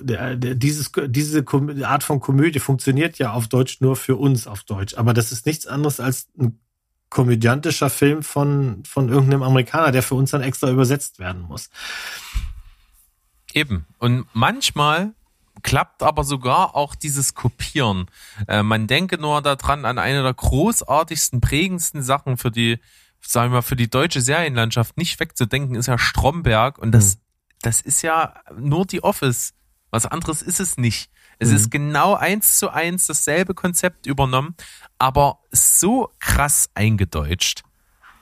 der, 0.00 0.36
der, 0.36 0.54
dieses, 0.54 0.92
diese 1.08 1.44
Art 1.84 2.02
von 2.02 2.20
Komödie 2.20 2.58
funktioniert 2.58 3.18
ja 3.18 3.32
auf 3.32 3.48
Deutsch 3.48 3.80
nur 3.80 3.96
für 3.96 4.16
uns 4.16 4.46
auf 4.46 4.62
Deutsch. 4.64 4.94
Aber 4.94 5.14
das 5.14 5.32
ist 5.32 5.46
nichts 5.46 5.66
anderes 5.66 5.98
als 5.98 6.28
ein 6.38 6.60
komödiantischer 7.10 7.88
Film 7.88 8.22
von, 8.22 8.82
von 8.84 9.08
irgendeinem 9.08 9.42
Amerikaner, 9.42 9.92
der 9.92 10.02
für 10.02 10.14
uns 10.14 10.30
dann 10.30 10.42
extra 10.42 10.70
übersetzt 10.70 11.18
werden 11.18 11.42
muss. 11.42 11.70
Eben. 13.54 13.86
Und 13.98 14.26
manchmal 14.32 15.14
klappt 15.62 16.02
aber 16.02 16.22
sogar 16.24 16.76
auch 16.76 16.94
dieses 16.94 17.34
Kopieren. 17.34 18.06
Äh, 18.46 18.62
man 18.62 18.86
denke 18.86 19.18
nur 19.18 19.42
daran 19.42 19.84
an 19.84 19.98
eine 19.98 20.22
der 20.22 20.34
großartigsten, 20.34 21.40
prägendsten 21.40 22.02
Sachen 22.02 22.36
für 22.36 22.50
die, 22.50 22.78
sagen 23.20 23.50
wir 23.50 23.56
mal, 23.56 23.62
für 23.62 23.74
die 23.76 23.90
deutsche 23.90 24.20
Serienlandschaft 24.20 24.96
nicht 24.96 25.18
wegzudenken, 25.18 25.74
ist 25.74 25.86
ja 25.86 25.98
Stromberg. 25.98 26.78
Und 26.78 26.92
das, 26.92 27.16
Mhm. 27.16 27.20
das 27.62 27.80
ist 27.80 28.02
ja 28.02 28.34
nur 28.56 28.86
die 28.86 29.02
Office. 29.02 29.54
Was 29.90 30.06
anderes 30.06 30.42
ist 30.42 30.60
es 30.60 30.76
nicht. 30.76 31.10
Es 31.40 31.48
Mhm. 31.50 31.56
ist 31.56 31.70
genau 31.70 32.14
eins 32.14 32.58
zu 32.58 32.70
eins 32.70 33.06
dasselbe 33.06 33.54
Konzept 33.54 34.06
übernommen, 34.06 34.54
aber 34.98 35.38
so 35.50 36.12
krass 36.20 36.68
eingedeutscht. 36.74 37.62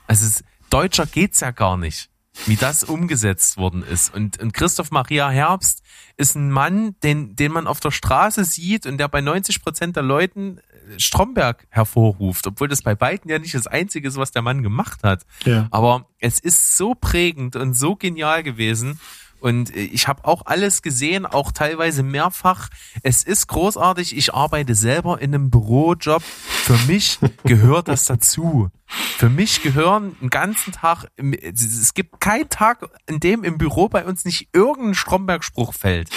Also 0.07 0.25
es, 0.25 0.43
deutscher 0.69 1.05
geht's 1.05 1.41
ja 1.41 1.51
gar 1.51 1.75
nicht, 1.77 2.09
wie 2.45 2.55
das 2.55 2.83
umgesetzt 2.83 3.57
worden 3.57 3.83
ist. 3.83 4.13
Und, 4.13 4.39
und 4.39 4.53
Christoph 4.53 4.91
Maria 4.91 5.29
Herbst 5.29 5.83
ist 6.17 6.35
ein 6.35 6.51
Mann, 6.51 6.95
den, 7.03 7.35
den 7.35 7.51
man 7.51 7.67
auf 7.67 7.79
der 7.79 7.91
Straße 7.91 8.43
sieht 8.45 8.85
und 8.85 8.97
der 8.97 9.07
bei 9.07 9.21
90 9.21 9.61
Prozent 9.61 9.95
der 9.95 10.03
Leuten 10.03 10.59
Stromberg 10.97 11.67
hervorruft, 11.69 12.47
obwohl 12.47 12.67
das 12.67 12.81
bei 12.81 12.95
beiden 12.95 13.29
ja 13.29 13.39
nicht 13.39 13.53
das 13.53 13.67
Einzige 13.67 14.07
ist, 14.07 14.17
was 14.17 14.31
der 14.31 14.41
Mann 14.41 14.63
gemacht 14.63 15.03
hat. 15.03 15.25
Ja. 15.45 15.67
Aber 15.71 16.07
es 16.19 16.39
ist 16.39 16.77
so 16.77 16.95
prägend 16.95 17.55
und 17.55 17.73
so 17.73 17.95
genial 17.95 18.43
gewesen. 18.43 18.99
Und 19.39 19.75
äh, 19.75 19.79
ich 19.81 20.07
habe 20.07 20.25
auch 20.25 20.45
alles 20.45 20.81
gesehen, 20.81 21.25
auch 21.25 21.51
teilweise 21.51 22.03
mehrfach. 22.03 22.69
Es 23.03 23.23
ist 23.23 23.47
großartig. 23.47 24.15
Ich 24.15 24.33
arbeite 24.33 24.75
selber 24.75 25.21
in 25.21 25.33
einem 25.33 25.49
Bürojob. 25.49 26.23
Für 26.23 26.77
mich 26.87 27.19
gehört 27.43 27.87
das 27.87 28.05
dazu. 28.05 28.69
Für 28.87 29.29
mich 29.29 29.61
gehören 29.61 30.15
einen 30.21 30.29
ganzen 30.29 30.71
Tag, 30.71 31.05
es 31.17 31.93
gibt 31.93 32.21
keinen 32.21 32.49
Tag, 32.49 32.87
in 33.07 33.19
dem 33.19 33.43
im 33.43 33.57
Büro 33.57 33.89
bei 33.89 34.05
uns 34.05 34.23
nicht 34.25 34.49
irgendein 34.53 34.95
Stromberg-Spruch 34.95 35.73
fällt. 35.73 36.09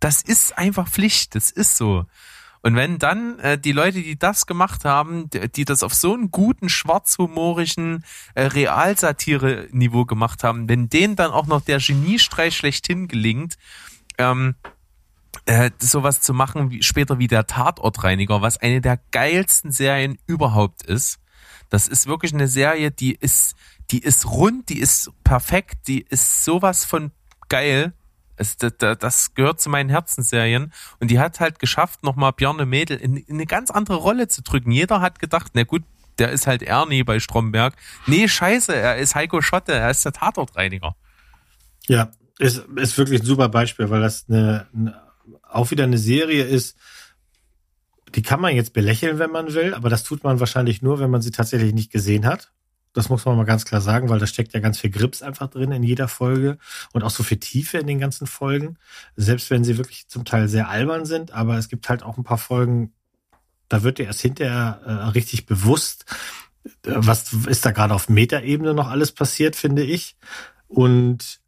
Das 0.00 0.22
ist 0.22 0.56
einfach 0.56 0.88
Pflicht. 0.88 1.34
Das 1.34 1.50
ist 1.50 1.76
so. 1.76 2.06
Und 2.68 2.76
wenn 2.76 2.98
dann 2.98 3.38
äh, 3.38 3.56
die 3.56 3.72
Leute, 3.72 4.02
die 4.02 4.18
das 4.18 4.44
gemacht 4.44 4.84
haben, 4.84 5.30
die, 5.30 5.48
die 5.48 5.64
das 5.64 5.82
auf 5.82 5.94
so 5.94 6.12
einen 6.12 6.30
guten, 6.30 6.68
schwarzhumorischen 6.68 8.04
äh, 8.34 8.42
Realsatire-Niveau 8.42 10.04
gemacht 10.04 10.44
haben, 10.44 10.68
wenn 10.68 10.90
denen 10.90 11.16
dann 11.16 11.30
auch 11.30 11.46
noch 11.46 11.62
der 11.62 11.78
Geniestreich 11.78 12.54
schlechthin 12.54 13.08
gelingt, 13.08 13.56
ähm, 14.18 14.54
äh, 15.46 15.70
sowas 15.78 16.20
zu 16.20 16.34
machen, 16.34 16.70
wie, 16.70 16.82
später 16.82 17.18
wie 17.18 17.26
der 17.26 17.46
Tatortreiniger, 17.46 18.42
was 18.42 18.58
eine 18.58 18.82
der 18.82 19.00
geilsten 19.12 19.72
Serien 19.72 20.18
überhaupt 20.26 20.82
ist. 20.82 21.20
Das 21.70 21.88
ist 21.88 22.06
wirklich 22.06 22.34
eine 22.34 22.48
Serie, 22.48 22.90
die 22.90 23.14
ist, 23.14 23.56
die 23.90 24.00
ist 24.00 24.26
rund, 24.26 24.68
die 24.68 24.80
ist 24.80 25.10
perfekt, 25.24 25.88
die 25.88 26.02
ist 26.02 26.44
sowas 26.44 26.84
von 26.84 27.12
geil. 27.48 27.94
Es, 28.38 28.56
das, 28.56 28.72
das 28.78 29.34
gehört 29.34 29.60
zu 29.60 29.70
meinen 29.70 29.90
Herzensserien. 29.90 30.72
Und 31.00 31.10
die 31.10 31.18
hat 31.18 31.40
halt 31.40 31.58
geschafft, 31.58 32.02
nochmal 32.02 32.32
Bjarne 32.32 32.66
Mädel 32.66 32.96
in, 32.98 33.16
in 33.16 33.34
eine 33.34 33.46
ganz 33.46 33.70
andere 33.70 33.96
Rolle 33.96 34.28
zu 34.28 34.42
drücken. 34.42 34.70
Jeder 34.70 35.00
hat 35.00 35.18
gedacht, 35.18 35.52
na 35.54 35.64
gut, 35.64 35.82
der 36.18 36.30
ist 36.30 36.46
halt 36.46 36.62
Ernie 36.62 37.04
bei 37.04 37.20
Stromberg. 37.20 37.74
Nee, 38.06 38.28
scheiße, 38.28 38.74
er 38.74 38.96
ist 38.96 39.14
Heiko 39.14 39.40
Schotte, 39.40 39.72
er 39.72 39.90
ist 39.90 40.04
der 40.04 40.12
Tatortreiniger. 40.12 40.96
Ja, 41.86 42.10
ist, 42.38 42.64
ist 42.76 42.98
wirklich 42.98 43.20
ein 43.20 43.26
super 43.26 43.48
Beispiel, 43.48 43.90
weil 43.90 44.00
das 44.00 44.26
eine, 44.28 44.66
eine, 44.74 45.00
auch 45.48 45.70
wieder 45.70 45.84
eine 45.84 45.98
Serie 45.98 46.44
ist, 46.44 46.76
die 48.14 48.22
kann 48.22 48.40
man 48.40 48.54
jetzt 48.54 48.72
belächeln, 48.72 49.18
wenn 49.18 49.30
man 49.30 49.52
will, 49.54 49.74
aber 49.74 49.90
das 49.90 50.02
tut 50.02 50.24
man 50.24 50.40
wahrscheinlich 50.40 50.82
nur, 50.82 50.98
wenn 50.98 51.10
man 51.10 51.20
sie 51.20 51.30
tatsächlich 51.30 51.74
nicht 51.74 51.92
gesehen 51.92 52.26
hat. 52.26 52.52
Das 52.98 53.10
muss 53.10 53.24
man 53.24 53.36
mal 53.36 53.44
ganz 53.44 53.64
klar 53.64 53.80
sagen, 53.80 54.08
weil 54.08 54.18
da 54.18 54.26
steckt 54.26 54.54
ja 54.54 54.58
ganz 54.58 54.80
viel 54.80 54.90
Grips 54.90 55.22
einfach 55.22 55.46
drin 55.46 55.70
in 55.70 55.84
jeder 55.84 56.08
Folge 56.08 56.58
und 56.92 57.04
auch 57.04 57.10
so 57.10 57.22
viel 57.22 57.38
Tiefe 57.38 57.78
in 57.78 57.86
den 57.86 58.00
ganzen 58.00 58.26
Folgen. 58.26 58.76
Selbst 59.14 59.50
wenn 59.50 59.62
sie 59.62 59.78
wirklich 59.78 60.08
zum 60.08 60.24
Teil 60.24 60.48
sehr 60.48 60.68
albern 60.68 61.04
sind, 61.04 61.30
aber 61.30 61.56
es 61.58 61.68
gibt 61.68 61.88
halt 61.88 62.02
auch 62.02 62.18
ein 62.18 62.24
paar 62.24 62.38
Folgen, 62.38 62.92
da 63.68 63.84
wird 63.84 63.98
dir 63.98 64.06
erst 64.06 64.22
hinterher 64.22 64.80
äh, 64.84 64.90
richtig 65.10 65.46
bewusst, 65.46 66.06
äh, 66.64 66.94
was 66.96 67.32
ist 67.32 67.64
da 67.64 67.70
gerade 67.70 67.94
auf 67.94 68.08
Metaebene 68.08 68.74
noch 68.74 68.88
alles 68.88 69.12
passiert, 69.12 69.54
finde 69.54 69.84
ich. 69.84 70.16
Und 70.66 71.38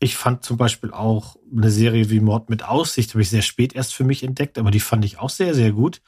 ich 0.00 0.16
fand 0.16 0.42
zum 0.42 0.56
Beispiel 0.56 0.90
auch 0.90 1.36
eine 1.56 1.70
Serie 1.70 2.10
wie 2.10 2.18
Mord 2.18 2.50
mit 2.50 2.64
Aussicht, 2.64 3.10
habe 3.10 3.22
ich 3.22 3.30
sehr 3.30 3.42
spät 3.42 3.76
erst 3.76 3.94
für 3.94 4.02
mich 4.02 4.24
entdeckt, 4.24 4.58
aber 4.58 4.72
die 4.72 4.80
fand 4.80 5.04
ich 5.04 5.20
auch 5.20 5.30
sehr, 5.30 5.54
sehr 5.54 5.70
gut. 5.70 6.02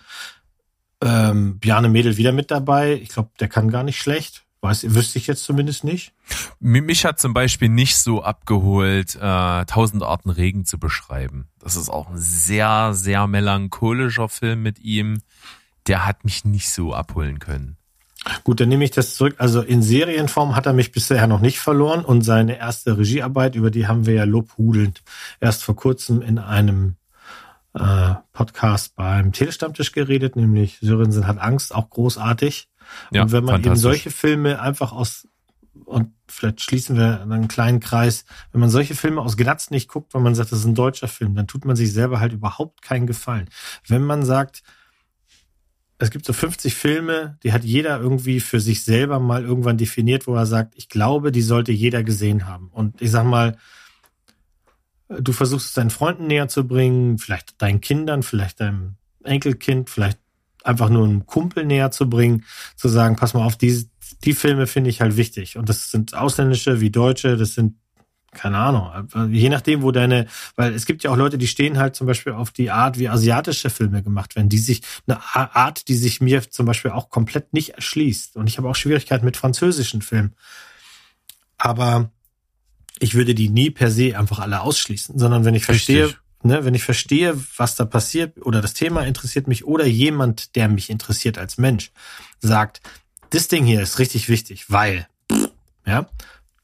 Ähm, 1.03 1.59
Bjarne 1.59 1.89
Mädel 1.89 2.17
wieder 2.17 2.33
mit 2.33 2.51
dabei. 2.51 2.95
Ich 2.95 3.11
glaube, 3.11 3.31
der 3.41 3.49
kann 3.49 3.71
gar 3.71 3.83
nicht 3.83 3.99
schlecht. 3.99 4.45
Weiß, 4.63 4.95
wüsste 4.95 5.19
ich 5.19 5.27
jetzt 5.27 5.45
zumindest 5.45 5.85
nicht. 5.85 6.13
Mich 6.59 7.07
hat 7.07 7.19
zum 7.19 7.33
Beispiel 7.33 7.71
nicht 7.71 7.97
so 7.97 8.23
abgeholt, 8.23 9.17
äh, 9.17 9.65
Tausend 9.65 10.03
Arten 10.03 10.29
Regen 10.29 10.67
zu 10.67 10.79
beschreiben. 10.79 11.49
Das 11.59 11.77
ist 11.77 11.89
auch 11.89 12.11
ein 12.11 12.19
sehr, 12.19 12.93
sehr 12.93 13.27
melancholischer 13.27 14.29
Film 14.29 14.63
mit 14.63 14.79
ihm. 14.79 15.23
Der 15.87 16.07
hat 16.07 16.25
mich 16.27 16.45
nicht 16.45 16.69
so 16.69 16.93
abholen 16.93 17.39
können. 17.39 17.79
Gut, 18.45 18.61
dann 18.61 18.69
nehme 18.69 18.85
ich 18.85 18.91
das 18.91 19.15
zurück. 19.15 19.37
Also 19.39 19.63
in 19.63 19.83
Serienform 19.83 20.55
hat 20.55 20.67
er 20.67 20.75
mich 20.75 20.93
bisher 20.93 21.27
noch 21.27 21.41
nicht 21.41 21.59
verloren 21.59 22.05
und 22.05 22.21
seine 22.21 22.59
erste 22.59 22.99
Regiearbeit, 22.99 23.55
über 23.55 23.71
die 23.71 23.87
haben 23.87 24.05
wir 24.05 24.13
ja 24.13 24.25
lobhudelnd 24.25 25.03
erst 25.41 25.65
vor 25.65 25.75
kurzem 25.75 26.21
in 26.21 26.39
einem 26.39 26.97
äh, 27.75 28.15
Podcast 28.33 28.97
beim 28.97 29.33
Telestammtisch 29.33 29.93
geredet, 29.93 30.37
nämlich 30.37 30.79
Sörensen 30.81 31.27
hat 31.27 31.39
Angst, 31.39 31.75
auch 31.75 31.91
großartig. 31.91 32.69
Ja, 33.13 33.23
und 33.23 33.33
wenn 33.33 33.45
man 33.45 33.63
eben 33.63 33.77
solche 33.77 34.11
Filme 34.11 34.61
einfach 34.61 34.93
aus, 34.93 35.29
und 35.85 36.13
vielleicht 36.27 36.61
schließen 36.61 36.97
wir 36.97 37.23
einen 37.23 37.49
kleinen 37.49 37.81
Kreis, 37.81 38.25
wenn 38.53 38.61
man 38.61 38.71
solche 38.71 38.95
Filme 38.95 39.21
aus 39.21 39.37
Glatz 39.37 39.71
nicht 39.71 39.89
guckt, 39.89 40.15
weil 40.15 40.23
man 40.23 40.35
sagt, 40.35 40.53
das 40.53 40.61
ist 40.61 40.65
ein 40.65 40.75
deutscher 40.75 41.09
Film, 41.09 41.35
dann 41.35 41.47
tut 41.47 41.65
man 41.65 41.77
sich 41.77 41.93
selber 41.93 42.21
halt 42.21 42.33
überhaupt 42.33 42.83
keinen 42.83 43.07
Gefallen. 43.07 43.49
Wenn 43.87 44.03
man 44.03 44.25
sagt, 44.25 44.63
es 45.99 46.11
gibt 46.11 46.25
so 46.25 46.33
50 46.33 46.75
Filme, 46.75 47.39
die 47.43 47.53
hat 47.53 47.63
jeder 47.63 48.01
irgendwie 48.01 48.41
für 48.41 48.59
sich 48.59 48.85
selber 48.85 49.21
mal 49.21 49.45
irgendwann 49.45 49.77
definiert, 49.77 50.27
wo 50.27 50.35
er 50.35 50.47
sagt, 50.47 50.75
ich 50.77 50.89
glaube, 50.89 51.31
die 51.31 51.43
sollte 51.43 51.73
jeder 51.73 52.03
gesehen 52.03 52.47
haben. 52.47 52.69
Und 52.73 53.01
ich 53.03 53.11
sag 53.11 53.27
mal, 53.27 53.59
du 55.11 55.33
versuchst 55.33 55.69
es 55.69 55.73
deinen 55.75 55.91
Freunden 55.91 56.27
näher 56.27 56.49
zu 56.49 56.67
bringen, 56.67 57.19
vielleicht 57.19 57.61
deinen 57.61 57.81
Kindern, 57.81 58.23
vielleicht 58.23 58.61
deinem 58.61 58.97
Enkelkind, 59.25 59.91
vielleicht 59.91 60.19
einfach 60.63 60.89
nur 60.89 61.05
einem 61.05 61.27
Kumpel 61.27 61.65
näher 61.65 61.91
zu 61.91 62.09
bringen, 62.09 62.45
zu 62.77 62.89
sagen, 62.89 63.17
pass 63.17 63.35
mal 63.35 63.45
auf, 63.45 63.57
die, 63.57 63.89
die 64.25 64.35
Filme 64.35 64.67
finde 64.67 64.91
ich 64.91 65.01
halt 65.01 65.17
wichtig. 65.17 65.57
Und 65.57 65.69
das 65.69 65.91
sind 65.91 66.15
ausländische 66.15 66.81
wie 66.81 66.91
deutsche, 66.91 67.37
das 67.37 67.55
sind, 67.55 67.77
keine 68.33 68.59
Ahnung, 68.59 69.09
je 69.31 69.49
nachdem, 69.49 69.83
wo 69.83 69.91
deine, 69.91 70.27
weil 70.55 70.73
es 70.73 70.87
gibt 70.87 71.03
ja 71.03 71.11
auch 71.11 71.17
Leute, 71.17 71.39
die 71.39 71.49
stehen 71.49 71.79
halt 71.79 71.97
zum 71.97 72.07
Beispiel 72.07 72.33
auf 72.33 72.53
die 72.53 72.71
Art, 72.71 72.97
wie 72.99 73.09
asiatische 73.09 73.71
Filme 73.71 74.05
gemacht 74.05 74.37
werden, 74.37 74.49
die 74.49 74.59
sich, 74.59 74.83
eine 75.09 75.21
Art, 75.35 75.89
die 75.89 75.97
sich 75.97 76.21
mir 76.21 76.49
zum 76.49 76.67
Beispiel 76.67 76.93
auch 76.93 77.09
komplett 77.09 77.53
nicht 77.53 77.71
erschließt. 77.71 78.37
Und 78.37 78.47
ich 78.47 78.59
habe 78.59 78.69
auch 78.69 78.77
Schwierigkeiten 78.77 79.25
mit 79.25 79.37
französischen 79.37 80.03
Filmen. 80.03 80.37
Aber 81.59 82.11
ich 83.01 83.15
würde 83.15 83.35
die 83.35 83.49
nie 83.49 83.71
per 83.71 83.91
se 83.91 84.17
einfach 84.17 84.39
alle 84.39 84.61
ausschließen, 84.61 85.19
sondern 85.19 85.45
wenn 85.45 85.55
ich 85.55 85.65
verstehe, 85.65 86.05
Richtig. 86.05 86.21
ne, 86.43 86.65
wenn 86.65 86.75
ich 86.75 86.85
verstehe, 86.85 87.35
was 87.57 87.75
da 87.75 87.85
passiert 87.85 88.45
oder 88.45 88.61
das 88.61 88.75
Thema 88.75 89.03
interessiert 89.03 89.49
mich 89.49 89.65
oder 89.65 89.87
jemand, 89.87 90.55
der 90.55 90.69
mich 90.69 90.91
interessiert 90.91 91.39
als 91.39 91.59
Mensch, 91.59 91.91
sagt, 92.41 92.81
das 93.31 93.49
Ding 93.49 93.65
hier 93.65 93.81
ist 93.81 93.99
richtig 93.99 94.29
wichtig, 94.29 94.71
weil, 94.71 95.09
ja, 95.87 96.09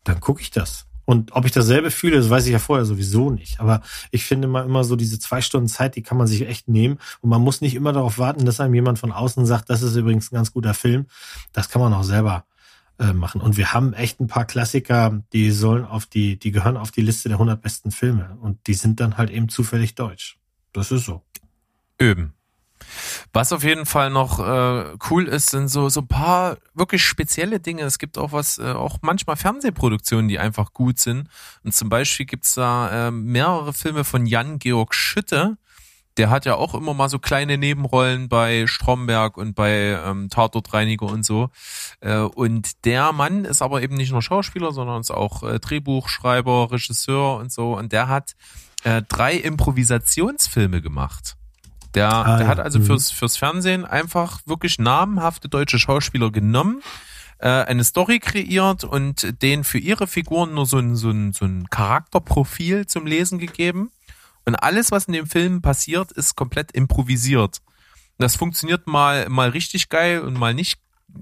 dann 0.05 0.21
gucke 0.21 0.43
ich 0.43 0.51
das. 0.51 0.87
Und 1.07 1.33
ob 1.33 1.47
ich 1.47 1.53
dasselbe 1.53 1.93
fühle, 1.93 2.17
das 2.17 2.29
weiß 2.29 2.47
ich 2.47 2.53
ja 2.53 2.59
vorher 2.59 2.85
sowieso 2.85 3.31
nicht. 3.31 3.61
Aber 3.61 3.81
ich 4.11 4.25
finde 4.25 4.49
mal 4.49 4.65
immer 4.65 4.83
so 4.83 4.97
diese 4.97 5.21
zwei 5.21 5.41
Stunden 5.41 5.69
Zeit, 5.69 5.95
die 5.95 6.03
kann 6.03 6.19
man 6.19 6.27
sich 6.27 6.47
echt 6.49 6.67
nehmen. 6.67 6.99
Und 7.21 7.31
man 7.31 7.41
muss 7.41 7.61
nicht 7.61 7.77
immer 7.77 7.93
darauf 7.93 8.19
warten, 8.19 8.45
dass 8.45 8.59
einem 8.59 8.75
jemand 8.75 8.99
von 8.99 9.13
außen 9.13 9.47
sagt, 9.47 9.71
das 9.71 9.83
ist 9.83 9.95
übrigens 9.95 10.33
ein 10.33 10.35
ganz 10.35 10.53
guter 10.53 10.75
Film. 10.75 11.07
Das 11.53 11.69
kann 11.69 11.81
man 11.81 11.95
auch 11.95 12.03
selber 12.03 12.45
äh, 12.99 13.13
machen. 13.13 13.41
Und 13.41 13.57
wir 13.57 13.73
haben 13.73 13.93
echt 13.93 14.21
ein 14.21 14.27
paar 14.27 14.45
Klassiker, 14.45 15.23
die 15.33 15.51
sollen 15.51 15.85
auf 15.85 16.07
die, 16.07 16.39
die 16.39 16.51
gehören 16.51 16.77
auf 16.77 16.91
die 16.91 17.03
Liste 17.03 17.29
der 17.29 17.37
100 17.37 17.61
besten 17.61 17.91
Filme. 17.91 18.37
Und 18.41 18.67
die 18.67 18.75
sind 18.75 19.01
dann 19.01 19.17
halt 19.17 19.31
eben 19.31 19.49
zufällig 19.49 19.95
deutsch. 19.95 20.39
Das 20.73 20.91
ist 20.91 21.05
so. 21.05 21.23
Üben. 21.99 22.35
Was 23.33 23.53
auf 23.53 23.65
jeden 23.65 23.87
Fall 23.87 24.11
noch 24.11 24.39
äh, 24.39 24.97
cool 25.11 25.29
ist, 25.29 25.51
sind 25.51 25.69
so 25.69 25.89
so 25.89 26.01
ein 26.01 26.09
paar 26.09 26.59
wirklich 26.75 27.05
spezielle 27.05 27.61
Dinge. 27.61 27.83
Es 27.83 27.99
gibt 27.99 28.19
auch 28.19 28.33
was, 28.33 28.59
äh, 28.59 28.73
auch 28.73 28.99
manchmal 29.03 29.37
Fernsehproduktionen, 29.37 30.29
die 30.29 30.39
einfach 30.39 30.73
gut 30.73 30.99
sind. 30.99 31.29
Und 31.65 31.75
zum 31.75 31.89
Beispiel 31.89 32.27
gibt's 32.27 32.55
da 32.55 33.09
äh, 33.09 33.11
mehrere 33.11 33.73
Filme 33.73 34.05
von 34.05 34.27
Jan 34.27 34.59
Georg 34.59 34.95
Schütte, 34.95 35.59
der 36.17 36.31
hat 36.31 36.47
ja 36.47 36.55
auch 36.55 36.75
immer 36.75 36.95
mal 36.95 37.09
so 37.09 37.19
kleine 37.19 37.59
Nebenrollen 37.59 38.29
bei 38.29 38.67
Stromberg 38.67 39.37
und 39.37 39.55
bei 39.55 39.99
ähm, 40.05 40.29
Tatortreiniger 40.31 41.07
und 41.07 41.25
so. 41.25 41.51
Äh, 42.01 42.19
und 42.19 42.85
der 42.85 43.13
Mann 43.13 43.45
ist 43.45 43.63
aber 43.63 43.83
eben 43.83 43.97
nicht 43.97 44.13
nur 44.13 44.23
Schauspieler, 44.23 44.73
sondern 44.73 45.01
ist 45.01 45.11
auch 45.11 45.43
äh, 45.43 45.59
Drehbuchschreiber, 45.59 46.71
Regisseur 46.73 47.37
und 47.37 47.53
so. 47.53 47.77
Und 47.77 47.93
der 47.93 48.09
hat 48.09 48.35
äh, 48.85 49.03
drei 49.03 49.35
Improvisationsfilme 49.35 50.81
gemacht. 50.81 51.37
Der, 51.95 52.13
ah, 52.13 52.39
der 52.39 52.47
hat 52.47 52.61
also 52.61 52.79
mhm. 52.79 52.85
fürs, 52.85 53.11
fürs 53.11 53.37
Fernsehen 53.37 53.85
einfach 53.85 54.41
wirklich 54.47 54.79
namhafte 54.79 55.49
deutsche 55.49 55.79
Schauspieler 55.79 56.31
genommen, 56.31 56.83
äh, 57.39 57.49
eine 57.49 57.85
Story 57.85 58.19
kreiert 58.19 58.85
und 58.85 59.43
denen 59.43 59.65
für 59.65 59.79
ihre 59.79 60.07
Figuren 60.07 60.55
nur 60.55 60.67
so 60.67 60.79
ein, 60.79 60.97
so 60.97 61.11
ein, 61.11 61.33
so 61.33 61.45
ein 61.45 61.69
Charakterprofil 61.69 62.87
zum 62.87 63.07
Lesen 63.07 63.39
gegeben 63.39 63.91
und 64.47 64.55
alles, 64.55 64.91
was 64.93 65.07
in 65.07 65.13
dem 65.13 65.27
Film 65.27 65.61
passiert, 65.61 66.13
ist 66.13 66.37
komplett 66.37 66.73
improvisiert. 66.73 67.59
Das 68.19 68.37
funktioniert 68.37 68.87
mal, 68.87 69.29
mal 69.29 69.51
richtig 69.51 69.89
geil 69.89 70.21
und 70.21 70.35
mal 70.35 70.55
nicht 70.55 70.81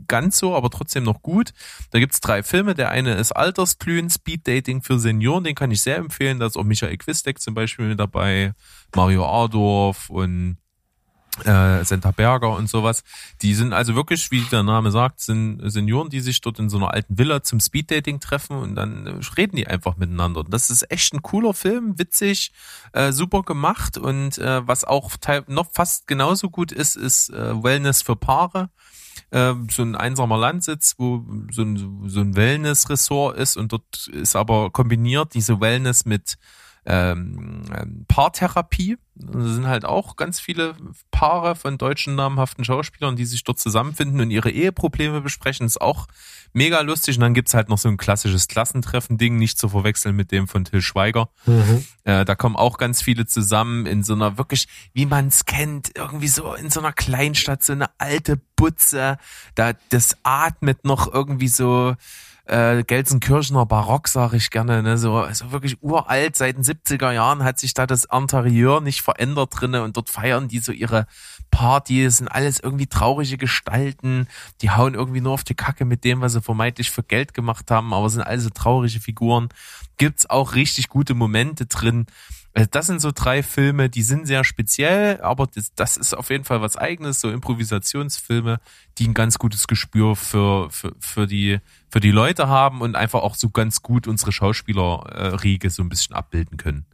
ganz 0.08 0.38
so, 0.38 0.54
aber 0.54 0.70
trotzdem 0.70 1.04
noch 1.04 1.22
gut. 1.22 1.52
Da 1.90 1.98
gibt's 1.98 2.20
drei 2.20 2.42
Filme. 2.42 2.74
Der 2.74 2.90
eine 2.90 3.14
ist 3.14 3.32
Altersglühen, 3.32 4.10
Speed 4.10 4.46
Dating 4.46 4.82
für 4.82 4.98
Senioren, 4.98 5.44
den 5.44 5.54
kann 5.54 5.70
ich 5.70 5.82
sehr 5.82 5.96
empfehlen. 5.96 6.38
Da 6.38 6.46
ist 6.46 6.56
auch 6.56 6.64
Michael 6.64 6.96
Quistek 6.96 7.40
zum 7.40 7.54
Beispiel 7.54 7.88
mit 7.88 7.98
dabei, 7.98 8.52
Mario 8.94 9.26
Ardorf 9.26 10.10
und 10.10 10.58
äh, 11.44 11.84
Senta 11.84 12.12
Berger 12.12 12.50
und 12.50 12.68
sowas. 12.68 13.02
Die 13.42 13.54
sind 13.54 13.72
also 13.72 13.94
wirklich, 13.94 14.30
wie 14.30 14.42
der 14.42 14.62
Name 14.62 14.90
sagt, 14.90 15.20
sind 15.20 15.60
Senioren, 15.64 16.10
die 16.10 16.20
sich 16.20 16.40
dort 16.40 16.58
in 16.58 16.68
so 16.68 16.76
einer 16.76 16.92
alten 16.92 17.18
Villa 17.18 17.42
zum 17.42 17.60
Speeddating 17.60 18.20
treffen 18.20 18.56
und 18.56 18.76
dann 18.76 19.06
äh, 19.06 19.20
reden 19.36 19.56
die 19.56 19.66
einfach 19.66 19.96
miteinander. 19.96 20.44
Das 20.44 20.70
ist 20.70 20.90
echt 20.90 21.12
ein 21.12 21.22
cooler 21.22 21.54
Film, 21.54 21.98
witzig, 21.98 22.52
äh, 22.92 23.12
super 23.12 23.42
gemacht 23.42 23.98
und 23.98 24.38
äh, 24.38 24.66
was 24.66 24.84
auch 24.84 25.10
noch 25.48 25.72
fast 25.72 26.06
genauso 26.06 26.50
gut 26.50 26.72
ist, 26.72 26.96
ist 26.96 27.30
äh, 27.30 27.62
Wellness 27.62 28.02
für 28.02 28.16
Paare. 28.16 28.70
Äh, 29.30 29.54
so 29.70 29.82
ein 29.82 29.96
einsamer 29.96 30.38
Landsitz, 30.38 30.94
wo 30.98 31.24
so 31.50 31.62
ein, 31.62 32.08
so 32.08 32.20
ein 32.20 32.36
Wellness-Ressort 32.36 33.36
ist 33.36 33.56
und 33.56 33.72
dort 33.72 34.06
ist 34.08 34.36
aber 34.36 34.70
kombiniert 34.70 35.34
diese 35.34 35.60
Wellness 35.60 36.04
mit 36.04 36.36
ähm, 36.86 38.04
Paartherapie. 38.08 38.98
Da 39.16 39.40
sind 39.40 39.66
halt 39.68 39.84
auch 39.84 40.16
ganz 40.16 40.40
viele 40.40 40.74
Paare 41.12 41.54
von 41.54 41.78
deutschen 41.78 42.16
namhaften 42.16 42.64
Schauspielern, 42.64 43.14
die 43.14 43.24
sich 43.24 43.44
dort 43.44 43.60
zusammenfinden 43.60 44.20
und 44.20 44.30
ihre 44.30 44.50
Eheprobleme 44.50 45.20
besprechen. 45.20 45.66
ist 45.66 45.80
auch 45.80 46.08
mega 46.52 46.80
lustig. 46.80 47.16
Und 47.16 47.22
dann 47.22 47.34
gibt's 47.34 47.54
halt 47.54 47.68
noch 47.68 47.78
so 47.78 47.88
ein 47.88 47.96
klassisches 47.96 48.48
Klassentreffen-Ding, 48.48 49.36
nicht 49.36 49.58
zu 49.58 49.68
verwechseln 49.68 50.16
mit 50.16 50.32
dem 50.32 50.48
von 50.48 50.64
Till 50.64 50.82
Schweiger. 50.82 51.28
Mhm. 51.46 51.84
Äh, 52.02 52.24
da 52.24 52.34
kommen 52.34 52.56
auch 52.56 52.76
ganz 52.76 53.02
viele 53.02 53.24
zusammen 53.24 53.86
in 53.86 54.02
so 54.02 54.14
einer 54.14 54.36
wirklich, 54.36 54.66
wie 54.92 55.06
man 55.06 55.28
es 55.28 55.44
kennt, 55.44 55.92
irgendwie 55.94 56.28
so 56.28 56.54
in 56.54 56.70
so 56.70 56.80
einer 56.80 56.92
Kleinstadt, 56.92 57.62
so 57.62 57.72
eine 57.72 57.86
alte 57.98 58.40
Butze. 58.56 59.18
Da 59.54 59.74
das 59.90 60.16
atmet 60.24 60.84
noch 60.84 61.12
irgendwie 61.12 61.48
so 61.48 61.94
äh, 62.46 62.84
Gelsenkirchener 62.84 63.64
Barock, 63.64 64.08
sage 64.08 64.36
ich 64.36 64.50
gerne, 64.50 64.82
ne? 64.82 64.98
so 64.98 65.16
also 65.16 65.50
wirklich 65.50 65.82
uralt, 65.82 66.36
seit 66.36 66.56
den 66.56 66.64
70er 66.64 67.10
Jahren 67.12 67.42
hat 67.42 67.58
sich 67.58 67.72
da 67.72 67.86
das 67.86 68.04
Interieur 68.04 68.80
nicht 68.80 69.02
verändert 69.02 69.50
drinne 69.52 69.82
und 69.82 69.96
dort 69.96 70.10
feiern 70.10 70.48
die 70.48 70.58
so 70.58 70.72
ihre 70.72 71.06
Party, 71.50 72.04
das 72.04 72.18
sind 72.18 72.28
alles 72.28 72.60
irgendwie 72.60 72.86
traurige 72.86 73.38
Gestalten, 73.38 74.28
die 74.60 74.70
hauen 74.70 74.94
irgendwie 74.94 75.20
nur 75.20 75.32
auf 75.32 75.44
die 75.44 75.54
Kacke 75.54 75.84
mit 75.84 76.04
dem, 76.04 76.20
was 76.20 76.34
sie 76.34 76.42
vermeintlich 76.42 76.90
für 76.90 77.02
Geld 77.02 77.32
gemacht 77.32 77.70
haben, 77.70 77.94
aber 77.94 78.10
sind 78.10 78.22
also 78.22 78.50
traurige 78.50 79.00
Figuren. 79.00 79.48
Gibt's 79.96 80.28
auch 80.28 80.54
richtig 80.54 80.88
gute 80.88 81.14
Momente 81.14 81.66
drin. 81.66 82.06
Also 82.56 82.68
das 82.70 82.86
sind 82.86 83.00
so 83.00 83.10
drei 83.12 83.42
Filme, 83.42 83.90
die 83.90 84.02
sind 84.02 84.28
sehr 84.28 84.44
speziell, 84.44 85.20
aber 85.22 85.48
das, 85.52 85.74
das 85.74 85.96
ist 85.96 86.14
auf 86.14 86.30
jeden 86.30 86.44
Fall 86.44 86.60
was 86.60 86.76
eigenes, 86.76 87.20
so 87.20 87.28
Improvisationsfilme, 87.28 88.60
die 88.96 89.08
ein 89.08 89.14
ganz 89.14 89.38
gutes 89.38 89.66
Gespür 89.66 90.14
für, 90.14 90.70
für, 90.70 90.94
für, 91.00 91.26
die, 91.26 91.58
für 91.90 91.98
die 91.98 92.12
Leute 92.12 92.46
haben 92.46 92.80
und 92.80 92.94
einfach 92.94 93.22
auch 93.22 93.34
so 93.34 93.50
ganz 93.50 93.82
gut 93.82 94.06
unsere 94.06 94.30
Schauspielerriege 94.30 95.68
so 95.68 95.82
ein 95.82 95.88
bisschen 95.88 96.14
abbilden 96.14 96.56
können. 96.56 96.86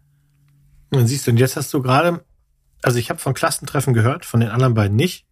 Und 0.92 1.06
siehst 1.06 1.26
du, 1.26 1.32
und 1.32 1.36
jetzt 1.36 1.56
hast 1.56 1.74
du 1.74 1.82
gerade, 1.82 2.24
also 2.80 2.98
ich 2.98 3.10
habe 3.10 3.20
von 3.20 3.34
Klassentreffen 3.34 3.92
gehört, 3.92 4.24
von 4.24 4.40
den 4.40 4.48
anderen 4.48 4.72
beiden 4.72 4.96
nicht. 4.96 5.26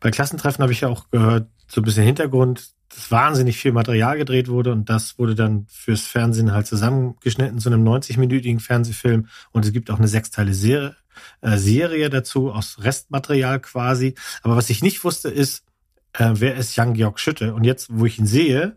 Bei 0.00 0.10
Klassentreffen 0.10 0.62
habe 0.62 0.72
ich 0.72 0.80
ja 0.80 0.88
auch 0.88 1.10
gehört, 1.10 1.48
so 1.68 1.82
ein 1.82 1.84
bisschen 1.84 2.04
Hintergrund, 2.04 2.70
dass 2.94 3.10
wahnsinnig 3.10 3.56
viel 3.56 3.72
Material 3.72 4.18
gedreht 4.18 4.48
wurde 4.48 4.72
und 4.72 4.88
das 4.88 5.18
wurde 5.18 5.34
dann 5.34 5.66
fürs 5.70 6.02
Fernsehen 6.02 6.52
halt 6.52 6.66
zusammengeschnitten 6.66 7.58
zu 7.58 7.70
einem 7.70 7.86
90-minütigen 7.86 8.60
Fernsehfilm 8.60 9.28
und 9.50 9.64
es 9.64 9.72
gibt 9.72 9.90
auch 9.90 9.98
eine 9.98 10.08
sechsteile 10.08 10.54
Serie, 10.54 10.96
äh, 11.40 11.56
Serie 11.56 12.10
dazu 12.10 12.52
aus 12.52 12.78
Restmaterial 12.80 13.60
quasi. 13.60 14.14
Aber 14.42 14.56
was 14.56 14.70
ich 14.70 14.82
nicht 14.82 15.04
wusste 15.04 15.28
ist, 15.28 15.64
äh, 16.14 16.30
wer 16.34 16.56
ist 16.56 16.76
Jan-Georg 16.76 17.18
Schütte? 17.18 17.54
Und 17.54 17.64
jetzt, 17.64 17.88
wo 17.90 18.06
ich 18.06 18.18
ihn 18.18 18.26
sehe, 18.26 18.76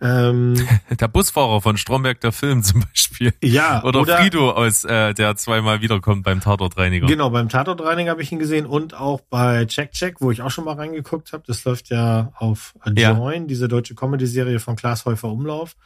ähm, 0.00 0.54
Der 0.98 1.08
Busfahrer 1.08 1.60
von 1.60 1.76
Stromberg 1.76 2.20
der 2.20 2.32
Film 2.32 2.62
zum 2.62 2.80
Beispiel. 2.80 3.34
ja, 3.42 3.82
Oder, 3.84 4.04
Frido 4.18 4.50
aus, 4.52 4.84
äh, 4.84 5.12
der 5.14 5.36
zweimal 5.36 5.80
wiederkommt 5.82 6.22
beim 6.24 6.40
Tatortreiniger. 6.40 7.06
Genau, 7.06 7.30
beim 7.30 7.48
Tatortreiniger 7.48 8.10
habe 8.12 8.22
ich 8.22 8.32
ihn 8.32 8.38
gesehen 8.38 8.66
und 8.66 8.94
auch 8.94 9.20
bei 9.20 9.66
Check 9.66 9.92
Check, 9.92 10.20
wo 10.20 10.30
ich 10.30 10.42
auch 10.42 10.50
schon 10.50 10.64
mal 10.64 10.74
reingeguckt 10.76 11.32
habe. 11.32 11.42
Das 11.46 11.64
läuft 11.64 11.90
ja 11.90 12.32
auf 12.36 12.74
Ja. 12.96 13.12
Join, 13.12 13.46
diese 13.46 13.68
deutsche 13.68 13.94
Comedy-Serie 13.94 14.58
von 14.58 14.76
Klaas 14.76 15.04
Häufer 15.04 15.28
Umlauf. 15.28 15.76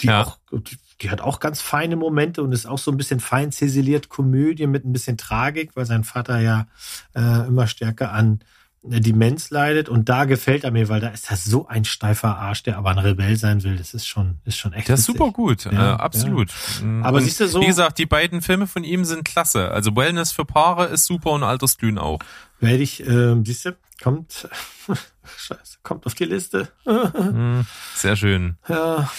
Die, 0.00 0.08
Ja. 0.08 0.22
auch, 0.24 0.38
die, 0.52 0.76
die 1.00 1.10
hat 1.10 1.20
auch 1.20 1.40
ganz 1.40 1.60
feine 1.60 1.96
Momente 1.96 2.42
und 2.42 2.52
ist 2.52 2.66
auch 2.66 2.78
so 2.78 2.90
ein 2.90 2.96
bisschen 2.96 3.20
fein 3.20 3.52
ziseliert 3.52 4.08
Komödie 4.08 4.66
mit 4.66 4.84
ein 4.84 4.92
bisschen 4.92 5.16
Tragik, 5.16 5.70
weil 5.74 5.86
sein 5.86 6.04
Vater 6.04 6.38
ja 6.40 6.66
äh, 7.14 7.46
immer 7.46 7.66
stärker 7.66 8.12
an 8.12 8.40
äh, 8.90 9.00
Demenz 9.00 9.50
leidet. 9.50 9.88
Und 9.88 10.08
da 10.08 10.24
gefällt 10.24 10.64
er 10.64 10.70
mir, 10.70 10.88
weil 10.88 11.00
da 11.00 11.08
ist 11.08 11.30
er 11.30 11.36
so 11.36 11.66
ein 11.68 11.84
steifer 11.84 12.36
Arsch, 12.38 12.62
der 12.62 12.78
aber 12.78 12.90
ein 12.90 12.98
Rebell 12.98 13.36
sein 13.36 13.62
will. 13.62 13.76
Das 13.76 13.94
ist 13.94 14.06
schon, 14.06 14.38
ist 14.44 14.58
schon 14.58 14.72
echt 14.72 14.88
Der 14.88 14.94
ist 14.96 15.04
super 15.04 15.30
gut, 15.30 15.64
Ja, 15.66 15.94
äh, 15.94 15.96
absolut. 15.98 16.50
Aber 17.02 17.18
Und 17.18 17.24
siehst 17.24 17.40
du 17.40 17.48
so- 17.48 17.60
Wie 17.60 17.66
gesagt, 17.66 17.98
die 17.98 18.06
beiden 18.06 18.42
Filme 18.42 18.66
von 18.66 18.84
ihm 18.84 19.04
sind 19.04 19.24
klasse. 19.24 19.70
Also 19.70 19.94
Wellness 19.96 20.32
für 20.32 20.44
Paare 20.44 20.86
ist 20.86 21.04
super 21.06 21.30
und 21.30 21.42
Altersglühen 21.42 21.98
auch. 21.98 22.18
Werde 22.60 22.82
ich, 22.82 23.06
ähm, 23.06 23.44
siehst 23.44 23.64
du, 23.66 23.76
kommt, 24.02 24.48
scheiße, 25.36 25.78
kommt 25.82 26.06
auf 26.06 26.14
die 26.14 26.24
Liste. 26.24 26.68
Hm, 26.84 27.66
Sehr 27.94 28.16
schön. 28.16 28.56
ja. 28.68 29.10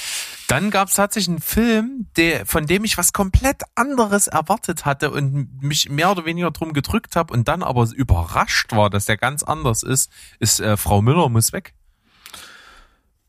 Dann 0.48 0.70
gab 0.70 0.90
es 0.90 0.96
tatsächlich 0.96 1.30
einen 1.30 1.42
Film, 1.42 2.08
der, 2.18 2.46
von 2.46 2.68
dem 2.68 2.84
ich 2.84 2.98
was 2.98 3.14
komplett 3.14 3.64
anderes 3.74 4.28
erwartet 4.28 4.86
hatte 4.86 5.12
und 5.12 5.62
mich 5.62 5.90
mehr 5.90 6.12
oder 6.12 6.26
weniger 6.26 6.52
drum 6.52 6.74
gedrückt 6.74 7.16
habe 7.16 7.34
und 7.34 7.48
dann 7.48 7.64
aber 7.64 7.90
überrascht 7.94 8.72
war, 8.72 8.90
dass 8.90 9.06
der 9.06 9.18
ganz 9.18 9.44
anders 9.44 9.82
ist, 9.82 10.12
ist 10.40 10.60
äh, 10.60 10.78
Frau 10.78 11.02
Müller 11.02 11.30
muss 11.30 11.52
weg. 11.52 11.74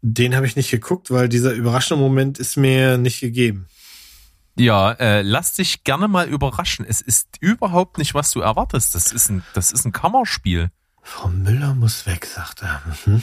Den 0.03 0.37
habe 0.37 0.47
ich 0.47 0.57
nicht 0.57 0.71
geguckt, 0.71 1.11
weil 1.11 1.29
dieser 1.29 1.53
überraschende 1.53 2.03
Moment 2.03 2.39
ist 2.39 2.57
mir 2.57 2.99
nicht 2.99 3.21
gegeben. 3.21 3.67
Ja, 4.59 4.93
äh, 4.93 5.23
lass 5.23 5.55
dich 5.55 5.85
gerne 5.85 6.09
mal 6.09 6.29
überraschen. 6.29 6.87
Es 6.89 7.01
ist 7.01 7.29
überhaupt 7.41 7.99
nicht, 7.99 8.15
was 8.15 8.31
du 8.31 8.41
erwartest. 8.41 8.95
Das 8.95 9.13
ist 9.13 9.29
ein, 9.29 9.43
das 9.53 9.73
ist 9.73 9.85
ein 9.85 9.93
Kammerspiel. 9.93 10.71
Frau 11.03 11.29
Müller 11.29 11.75
muss 11.75 12.07
weg, 12.07 12.27
sagt 12.27 12.63
er. 12.63 12.83
Mhm. 13.05 13.23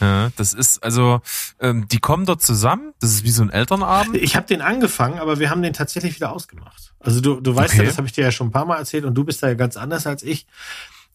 Ja, 0.00 0.30
das 0.36 0.52
ist 0.52 0.82
also, 0.82 1.20
ähm, 1.60 1.88
die 1.88 1.98
kommen 1.98 2.26
dort 2.26 2.42
zusammen. 2.42 2.92
Das 3.00 3.10
ist 3.10 3.24
wie 3.24 3.30
so 3.30 3.42
ein 3.42 3.50
Elternabend. 3.50 4.16
Ich 4.16 4.36
habe 4.36 4.46
den 4.46 4.60
angefangen, 4.60 5.18
aber 5.18 5.38
wir 5.38 5.48
haben 5.50 5.62
den 5.62 5.72
tatsächlich 5.72 6.14
wieder 6.16 6.32
ausgemacht. 6.32 6.94
Also 7.00 7.20
du, 7.20 7.40
du 7.40 7.54
weißt 7.54 7.74
ja, 7.74 7.80
Okay. 7.80 7.88
das 7.88 7.96
habe 7.96 8.06
ich 8.06 8.12
dir 8.12 8.24
ja 8.24 8.30
schon 8.30 8.48
ein 8.48 8.52
paar 8.52 8.66
Mal 8.66 8.76
erzählt 8.76 9.04
und 9.04 9.14
du 9.14 9.24
bist 9.24 9.42
da 9.42 9.48
ja 9.48 9.54
ganz 9.54 9.76
anders 9.76 10.06
als 10.06 10.22
ich. 10.22 10.46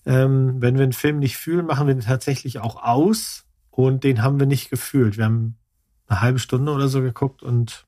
Ähm, 0.05 0.55
wenn 0.61 0.75
wir 0.77 0.83
einen 0.83 0.93
Film 0.93 1.19
nicht 1.19 1.37
fühlen, 1.37 1.65
machen 1.67 1.85
wir 1.85 1.93
den 1.93 2.01
tatsächlich 2.03 2.57
auch 2.59 2.81
aus 2.81 3.45
und 3.69 4.03
den 4.03 4.23
haben 4.23 4.39
wir 4.39 4.47
nicht 4.47 4.69
gefühlt. 4.71 5.17
Wir 5.17 5.25
haben 5.25 5.57
eine 6.07 6.21
halbe 6.21 6.39
Stunde 6.39 6.71
oder 6.71 6.87
so 6.87 7.01
geguckt 7.01 7.43
und 7.43 7.85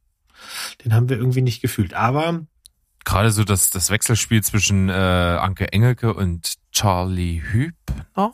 den 0.84 0.94
haben 0.94 1.10
wir 1.10 1.18
irgendwie 1.18 1.42
nicht 1.42 1.62
gefühlt. 1.62 1.94
Aber 1.96 2.42
Gerade 3.06 3.32
so 3.32 3.44
das, 3.44 3.70
das 3.70 3.90
Wechselspiel 3.90 4.44
zwischen 4.44 4.90
äh, 4.90 4.94
Anke 4.94 5.74
Engelke 5.74 6.14
und 6.14 6.54
Charlie 6.72 7.42
Hübner. 7.42 8.34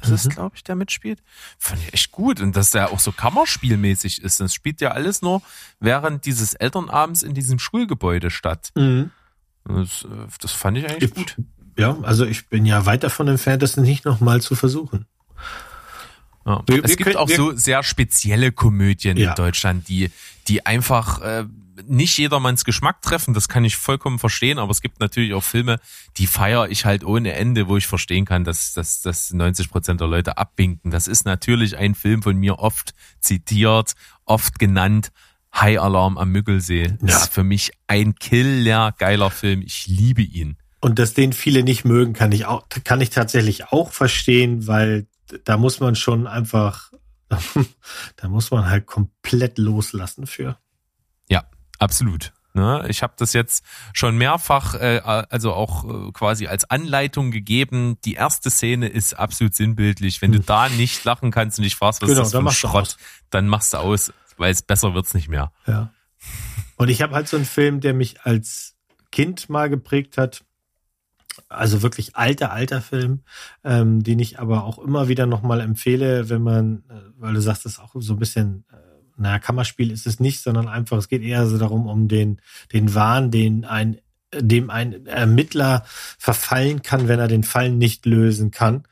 Das 0.00 0.10
ist, 0.10 0.26
Mhm. 0.26 0.30
glaube 0.30 0.56
ich, 0.56 0.62
der 0.64 0.76
mitspielt. 0.76 1.22
Fand 1.58 1.82
ich 1.82 1.92
echt 1.92 2.12
gut. 2.12 2.40
Und 2.40 2.54
dass 2.56 2.70
der 2.70 2.92
auch 2.92 3.00
so 3.00 3.10
Kammerspielmäßig 3.12 4.22
ist. 4.22 4.38
Das 4.40 4.54
spielt 4.54 4.80
ja 4.80 4.92
alles 4.92 5.22
nur 5.22 5.42
während 5.80 6.24
dieses 6.24 6.54
Elternabends 6.54 7.22
in 7.22 7.34
diesem 7.34 7.58
Schulgebäude 7.58 8.30
statt. 8.30 8.70
Das, 8.74 10.04
äh, 10.04 10.08
das 10.40 10.52
fand 10.52 10.78
ich 10.78 10.88
eigentlich 10.88 11.12
gut. 11.14 11.36
Ja, 11.76 11.96
also 12.02 12.24
ich 12.24 12.48
bin 12.48 12.64
ja 12.64 12.86
weit 12.86 13.02
davon 13.02 13.28
entfernt, 13.28 13.62
das 13.62 13.76
nicht 13.76 14.04
nochmal 14.04 14.40
zu 14.40 14.54
versuchen. 14.54 15.06
Ja. 16.46 16.62
Wir- 16.66 16.82
es 16.84 16.90
wir 16.90 16.96
gibt 16.96 17.04
können- 17.04 17.16
auch 17.16 17.28
so 17.28 17.54
sehr 17.54 17.82
spezielle 17.82 18.52
Komödien 18.52 19.16
Ja. 19.16 19.30
in 19.30 19.34
Deutschland, 19.36 19.88
die, 19.88 20.10
die 20.48 20.64
einfach 20.64 21.20
äh, 21.20 21.44
nicht 21.86 22.16
jedermanns 22.18 22.64
Geschmack 22.64 23.02
treffen. 23.02 23.34
Das 23.34 23.48
kann 23.48 23.64
ich 23.64 23.76
vollkommen 23.76 24.18
verstehen, 24.18 24.58
aber 24.58 24.70
es 24.70 24.80
gibt 24.80 25.00
natürlich 25.00 25.34
auch 25.34 25.44
Filme, 25.44 25.78
die 26.16 26.26
feiere 26.26 26.68
ich 26.70 26.84
halt 26.84 27.04
ohne 27.04 27.32
Ende, 27.34 27.68
wo 27.68 27.76
ich 27.76 27.86
verstehen 27.86 28.24
kann, 28.24 28.44
dass, 28.44 28.72
dass, 28.72 29.00
dass 29.02 29.32
90 29.32 29.70
Prozent 29.70 30.00
der 30.00 30.08
Leute 30.08 30.38
abwinken. 30.38 30.90
Das 30.90 31.08
ist 31.08 31.24
natürlich 31.24 31.76
ein 31.76 31.94
Film 31.94 32.22
von 32.22 32.36
mir 32.36 32.58
oft 32.58 32.94
zitiert, 33.20 33.92
oft 34.24 34.58
genannt. 34.58 35.10
High 35.54 35.80
Alarm 35.80 36.18
am 36.18 36.30
Müggelsee. 36.30 36.96
Das 37.00 37.10
Ja. 37.10 37.16
ist 37.24 37.32
für 37.32 37.42
mich 37.42 37.72
ein 37.86 38.14
killer 38.16 38.92
geiler 38.98 39.30
Film. 39.30 39.62
Ich 39.62 39.86
liebe 39.86 40.22
ihn. 40.22 40.58
Und 40.80 40.98
dass 40.98 41.14
den 41.14 41.32
viele 41.32 41.62
nicht 41.62 41.84
mögen, 41.84 42.12
kann 42.12 42.32
ich 42.32 42.44
auch, 42.44 42.68
kann 42.84 43.00
ich 43.00 43.10
tatsächlich 43.10 43.72
auch 43.72 43.92
verstehen, 43.92 44.66
weil 44.66 45.06
da 45.44 45.56
muss 45.56 45.80
man 45.80 45.96
schon 45.96 46.26
einfach, 46.26 46.92
da 48.16 48.28
muss 48.28 48.50
man 48.50 48.68
halt 48.70 48.86
komplett 48.86 49.58
loslassen 49.58 50.26
für. 50.26 50.58
Absolut. 51.78 52.32
Ne? 52.54 52.86
Ich 52.88 53.02
habe 53.02 53.12
das 53.16 53.32
jetzt 53.34 53.64
schon 53.92 54.16
mehrfach, 54.16 54.74
äh, 54.74 55.00
also 55.04 55.52
auch 55.52 55.84
äh, 55.84 56.12
quasi 56.12 56.46
als 56.46 56.68
Anleitung 56.68 57.30
gegeben. 57.30 57.98
Die 58.04 58.14
erste 58.14 58.50
Szene 58.50 58.88
ist 58.88 59.14
absolut 59.14 59.54
sinnbildlich. 59.54 60.22
Wenn 60.22 60.32
du 60.32 60.40
da 60.40 60.68
nicht 60.68 61.04
lachen 61.04 61.30
kannst 61.30 61.58
und 61.58 61.64
dich 61.64 61.76
fragst, 61.76 62.02
was 62.02 62.08
Genau, 62.08 62.22
ist 62.22 62.34
das 62.34 62.42
für 62.42 62.52
Schrott, 62.52 62.96
dann 63.30 63.48
machst 63.48 63.74
du 63.74 63.78
aus, 63.78 64.12
weil 64.38 64.50
es 64.50 64.62
besser 64.62 64.94
wird's 64.94 65.14
nicht 65.14 65.28
mehr. 65.28 65.52
Ja. 65.66 65.92
Und 66.76 66.88
ich 66.88 67.02
habe 67.02 67.14
halt 67.14 67.28
so 67.28 67.36
einen 67.36 67.46
Film, 67.46 67.80
der 67.80 67.94
mich 67.94 68.22
als 68.22 68.76
Kind 69.12 69.48
mal 69.48 69.68
geprägt 69.68 70.18
hat. 70.18 70.44
Also 71.48 71.82
wirklich 71.82 72.16
alter, 72.16 72.52
alter 72.52 72.82
Film, 72.82 73.22
ähm, 73.62 74.02
den 74.02 74.18
ich 74.18 74.40
aber 74.40 74.64
auch 74.64 74.78
immer 74.78 75.06
wieder 75.06 75.26
nochmal 75.26 75.60
empfehle, 75.60 76.28
wenn 76.28 76.42
man, 76.42 76.82
äh, 76.88 76.94
weil 77.16 77.34
du 77.34 77.40
sagst, 77.40 77.64
das 77.64 77.74
ist 77.74 77.78
auch 77.78 77.94
so 77.96 78.14
ein 78.14 78.18
bisschen, 78.18 78.64
äh, 78.72 78.87
naja, 79.18 79.38
Kammerspiel 79.38 79.90
ist 79.90 80.06
es 80.06 80.20
nicht, 80.20 80.40
sondern 80.42 80.68
einfach, 80.68 80.96
es 80.98 81.08
geht 81.08 81.22
eher 81.22 81.46
so 81.46 81.58
darum, 81.58 81.86
um 81.86 82.08
den, 82.08 82.40
den 82.72 82.94
Wahn, 82.94 83.30
den 83.30 83.64
ein 83.64 83.98
dem 84.34 84.68
ein 84.68 85.06
Ermittler 85.06 85.84
verfallen 86.18 86.82
kann, 86.82 87.08
wenn 87.08 87.18
er 87.18 87.28
den 87.28 87.44
Fall 87.44 87.70
nicht 87.70 88.04
lösen 88.04 88.50
kann. 88.50 88.84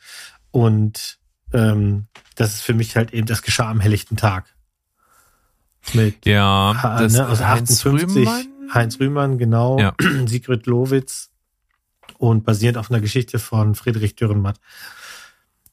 Und 0.51 1.19
ähm, 1.53 2.07
das 2.37 2.55
ist 2.55 2.63
für 2.63 2.73
mich 2.73 2.97
halt 2.97 3.13
eben, 3.13 3.27
das 3.27 3.43
geschah 3.43 3.71
am 3.71 3.81
helllichten 3.81 4.17
Tag. 4.17 4.55
Mit 5.93 6.25
Ja, 6.25 6.75
Ha- 6.83 7.01
das 7.03 7.13
ne, 7.13 7.29
aus 7.29 7.41
Heinz 7.41 7.71
58, 7.71 8.17
Rühmann? 8.17 8.47
Heinz 8.73 8.99
Rühmann, 8.99 9.37
genau. 9.39 9.79
Ja. 9.79 9.95
Sigrid 10.27 10.67
Lowitz 10.67 11.31
und 12.19 12.45
basierend 12.45 12.79
auf 12.79 12.91
einer 12.91 13.01
Geschichte 13.01 13.39
von 13.39 13.75
Friedrich 13.75 14.17
Dürrenmatt. 14.17 14.59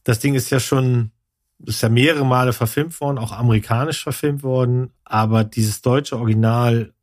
Das 0.04 0.20
Ding 0.20 0.36
ist 0.36 0.50
ja 0.50 0.60
schon, 0.60 1.12
ist 1.66 1.82
ja 1.82 1.90
mehrere 1.90 2.26
Male 2.26 2.54
verfilmt 2.54 3.00
worden, 3.00 3.18
auch 3.18 3.32
amerikanisch 3.32 4.04
verfilmt 4.04 4.44
worden, 4.44 4.92
aber 5.04 5.44
dieses 5.44 5.82
deutsche 5.82 6.18
Original, 6.18 6.94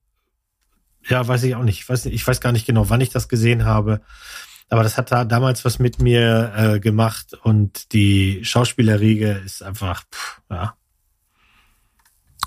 ja, 1.08 1.26
weiß 1.26 1.44
ich 1.44 1.54
auch 1.54 1.62
nicht. 1.62 1.80
Ich 1.80 1.88
weiß, 1.88 2.06
ich 2.06 2.26
weiß 2.26 2.40
gar 2.40 2.52
nicht 2.52 2.66
genau, 2.66 2.90
wann 2.90 3.00
ich 3.00 3.10
das 3.10 3.28
gesehen 3.28 3.64
habe. 3.64 4.02
Aber 4.68 4.82
das 4.82 4.96
hat 4.96 5.10
da 5.10 5.24
damals 5.24 5.64
was 5.64 5.78
mit 5.78 6.00
mir 6.00 6.52
äh, 6.56 6.80
gemacht 6.80 7.34
und 7.34 7.92
die 7.92 8.44
Schauspielerriege 8.44 9.32
ist 9.44 9.62
einfach, 9.62 10.04
pff, 10.12 10.40
ja, 10.50 10.74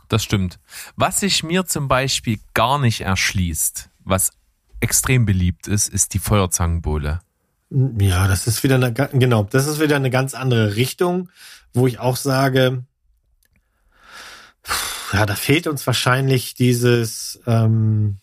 Das 0.07 0.23
stimmt. 0.23 0.59
Was 0.95 1.19
sich 1.19 1.43
mir 1.43 1.65
zum 1.65 1.87
Beispiel 1.87 2.39
gar 2.53 2.79
nicht 2.79 3.01
erschließt, 3.01 3.89
was 4.05 4.31
extrem 4.79 5.25
beliebt 5.25 5.67
ist, 5.67 5.87
ist 5.89 6.13
die 6.13 6.19
Feuerzangenbowle. 6.19 7.21
Ja, 7.99 8.27
das 8.27 8.45
ist 8.45 8.63
wieder 8.63 8.75
eine, 8.75 8.93
genau, 8.93 9.43
das 9.43 9.65
ist 9.65 9.79
wieder 9.79 9.95
eine 9.95 10.11
ganz 10.11 10.35
andere 10.35 10.75
Richtung, 10.75 11.29
wo 11.73 11.87
ich 11.87 11.99
auch 11.99 12.17
sage, 12.17 12.83
ja, 15.11 15.25
da 15.25 15.35
fehlt 15.35 15.65
uns 15.65 15.85
wahrscheinlich 15.87 16.53
dieses, 16.53 17.41
ähm, 17.47 18.17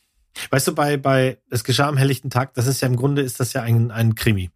weißt 0.50 0.68
du, 0.68 0.74
bei, 0.74 0.96
bei, 0.96 1.38
es 1.50 1.64
geschah 1.64 1.88
am 1.88 1.96
helllichten 1.96 2.30
Tag, 2.30 2.54
das 2.54 2.68
ist 2.68 2.80
ja 2.80 2.86
im 2.86 2.94
Grunde, 2.94 3.22
ist 3.22 3.40
das 3.40 3.52
ja 3.52 3.62
ein, 3.62 3.90
ein 3.90 4.14
Krimi. 4.14 4.50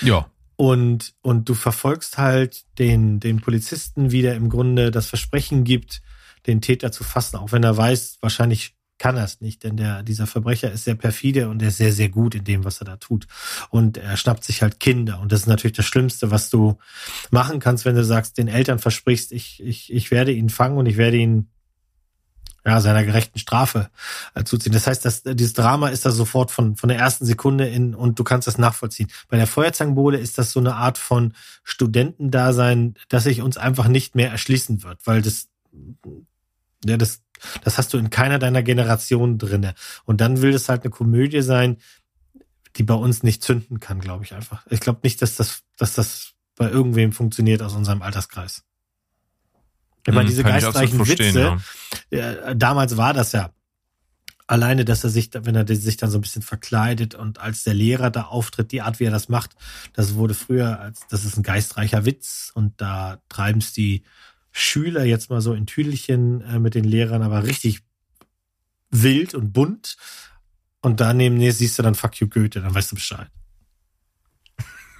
Ja. 0.00 0.28
Und, 0.56 1.14
und 1.22 1.48
du 1.48 1.54
verfolgst 1.54 2.18
halt 2.18 2.64
den, 2.78 3.20
den 3.20 3.40
Polizisten, 3.40 4.10
wie 4.10 4.22
der 4.22 4.34
im 4.34 4.50
Grunde 4.50 4.90
das 4.90 5.06
Versprechen 5.06 5.62
gibt, 5.62 6.02
den 6.46 6.60
Täter 6.60 6.90
zu 6.90 7.04
fassen, 7.04 7.36
auch 7.36 7.52
wenn 7.52 7.62
er 7.62 7.76
weiß, 7.76 8.18
wahrscheinlich 8.20 8.74
kann 9.00 9.16
es 9.16 9.40
nicht, 9.40 9.64
denn 9.64 9.78
der, 9.78 10.02
dieser 10.02 10.26
Verbrecher 10.26 10.70
ist 10.70 10.84
sehr 10.84 10.94
perfide 10.94 11.48
und 11.48 11.62
er 11.62 11.68
ist 11.68 11.78
sehr, 11.78 11.92
sehr 11.92 12.10
gut 12.10 12.34
in 12.34 12.44
dem, 12.44 12.64
was 12.64 12.82
er 12.82 12.84
da 12.84 12.96
tut. 12.96 13.26
Und 13.70 13.96
er 13.96 14.16
schnappt 14.18 14.44
sich 14.44 14.60
halt 14.62 14.78
Kinder. 14.78 15.20
Und 15.20 15.32
das 15.32 15.40
ist 15.40 15.46
natürlich 15.46 15.76
das 15.76 15.86
Schlimmste, 15.86 16.30
was 16.30 16.50
du 16.50 16.76
machen 17.30 17.60
kannst, 17.60 17.86
wenn 17.86 17.96
du 17.96 18.04
sagst, 18.04 18.36
den 18.36 18.46
Eltern 18.46 18.78
versprichst, 18.78 19.32
ich, 19.32 19.62
ich, 19.64 19.90
ich 19.90 20.10
werde 20.10 20.32
ihn 20.32 20.50
fangen 20.50 20.76
und 20.76 20.84
ich 20.84 20.98
werde 20.98 21.16
ihn 21.16 21.48
ja, 22.62 22.78
seiner 22.82 23.02
gerechten 23.02 23.38
Strafe 23.38 23.88
äh, 24.34 24.44
zuziehen. 24.44 24.74
Das 24.74 24.86
heißt, 24.86 25.02
dass 25.02 25.22
dieses 25.22 25.54
Drama 25.54 25.88
ist 25.88 26.04
da 26.04 26.10
sofort 26.10 26.50
von, 26.50 26.76
von 26.76 26.90
der 26.90 26.98
ersten 26.98 27.24
Sekunde 27.24 27.66
in 27.66 27.94
und 27.94 28.18
du 28.18 28.24
kannst 28.24 28.46
das 28.48 28.58
nachvollziehen. 28.58 29.08
Bei 29.28 29.38
der 29.38 29.46
Feuerzangenbowle 29.46 30.18
ist 30.18 30.36
das 30.36 30.52
so 30.52 30.60
eine 30.60 30.74
Art 30.74 30.98
von 30.98 31.32
Studentendasein, 31.64 32.96
das 33.08 33.24
sich 33.24 33.40
uns 33.40 33.56
einfach 33.56 33.88
nicht 33.88 34.14
mehr 34.14 34.30
erschließen 34.30 34.82
wird, 34.82 35.06
weil 35.06 35.22
das, 35.22 35.48
ja, 36.84 36.98
das, 36.98 37.22
das 37.62 37.78
hast 37.78 37.92
du 37.92 37.98
in 37.98 38.10
keiner 38.10 38.38
deiner 38.38 38.62
Generationen 38.62 39.38
drinne. 39.38 39.74
Und 40.04 40.20
dann 40.20 40.42
will 40.42 40.54
es 40.54 40.68
halt 40.68 40.82
eine 40.82 40.90
Komödie 40.90 41.42
sein, 41.42 41.78
die 42.76 42.82
bei 42.82 42.94
uns 42.94 43.22
nicht 43.22 43.42
zünden 43.42 43.80
kann, 43.80 44.00
glaube 44.00 44.24
ich 44.24 44.34
einfach. 44.34 44.64
Ich 44.70 44.80
glaube 44.80 45.00
nicht, 45.02 45.20
dass 45.22 45.36
das, 45.36 45.62
dass 45.76 45.94
das 45.94 46.32
bei 46.56 46.70
irgendwem 46.70 47.12
funktioniert 47.12 47.62
aus 47.62 47.74
unserem 47.74 48.02
Alterskreis. 48.02 48.64
Ich 50.06 50.14
meine, 50.14 50.28
Hm, 50.28 50.28
diese 50.28 50.44
geistreichen 50.44 51.06
Witze, 51.06 51.58
ja, 52.10 52.54
damals 52.54 52.96
war 52.96 53.12
das 53.12 53.32
ja 53.32 53.50
alleine, 54.50 54.84
dass 54.84 55.04
er 55.04 55.10
sich, 55.10 55.30
wenn 55.32 55.54
er 55.54 55.66
sich 55.66 55.96
dann 55.96 56.10
so 56.10 56.18
ein 56.18 56.22
bisschen 56.22 56.42
verkleidet 56.42 57.14
und 57.14 57.38
als 57.38 57.62
der 57.62 57.74
Lehrer 57.74 58.10
da 58.10 58.22
auftritt, 58.22 58.72
die 58.72 58.82
Art, 58.82 58.98
wie 58.98 59.04
er 59.04 59.12
das 59.12 59.28
macht, 59.28 59.54
das 59.92 60.14
wurde 60.14 60.34
früher 60.34 60.80
als, 60.80 61.06
das 61.08 61.24
ist 61.24 61.36
ein 61.36 61.44
geistreicher 61.44 62.04
Witz 62.04 62.50
und 62.54 62.80
da 62.80 63.22
treiben 63.28 63.60
es 63.60 63.72
die 63.72 64.02
Schüler 64.52 65.04
jetzt 65.04 65.30
mal 65.30 65.40
so 65.40 65.54
in 65.54 65.66
Tüdelchen 65.66 66.40
äh, 66.42 66.58
mit 66.58 66.74
den 66.74 66.84
Lehrern, 66.84 67.22
aber 67.22 67.44
richtig 67.44 67.82
wild 68.90 69.34
und 69.34 69.52
bunt. 69.52 69.96
Und 70.82 71.00
daneben 71.00 71.36
nee, 71.36 71.50
siehst 71.50 71.78
du 71.78 71.82
dann 71.82 71.94
Fuck 71.94 72.20
you 72.20 72.28
Goethe, 72.28 72.60
dann 72.60 72.74
weißt 72.74 72.92
du 72.92 72.96
Bescheid. 72.96 73.30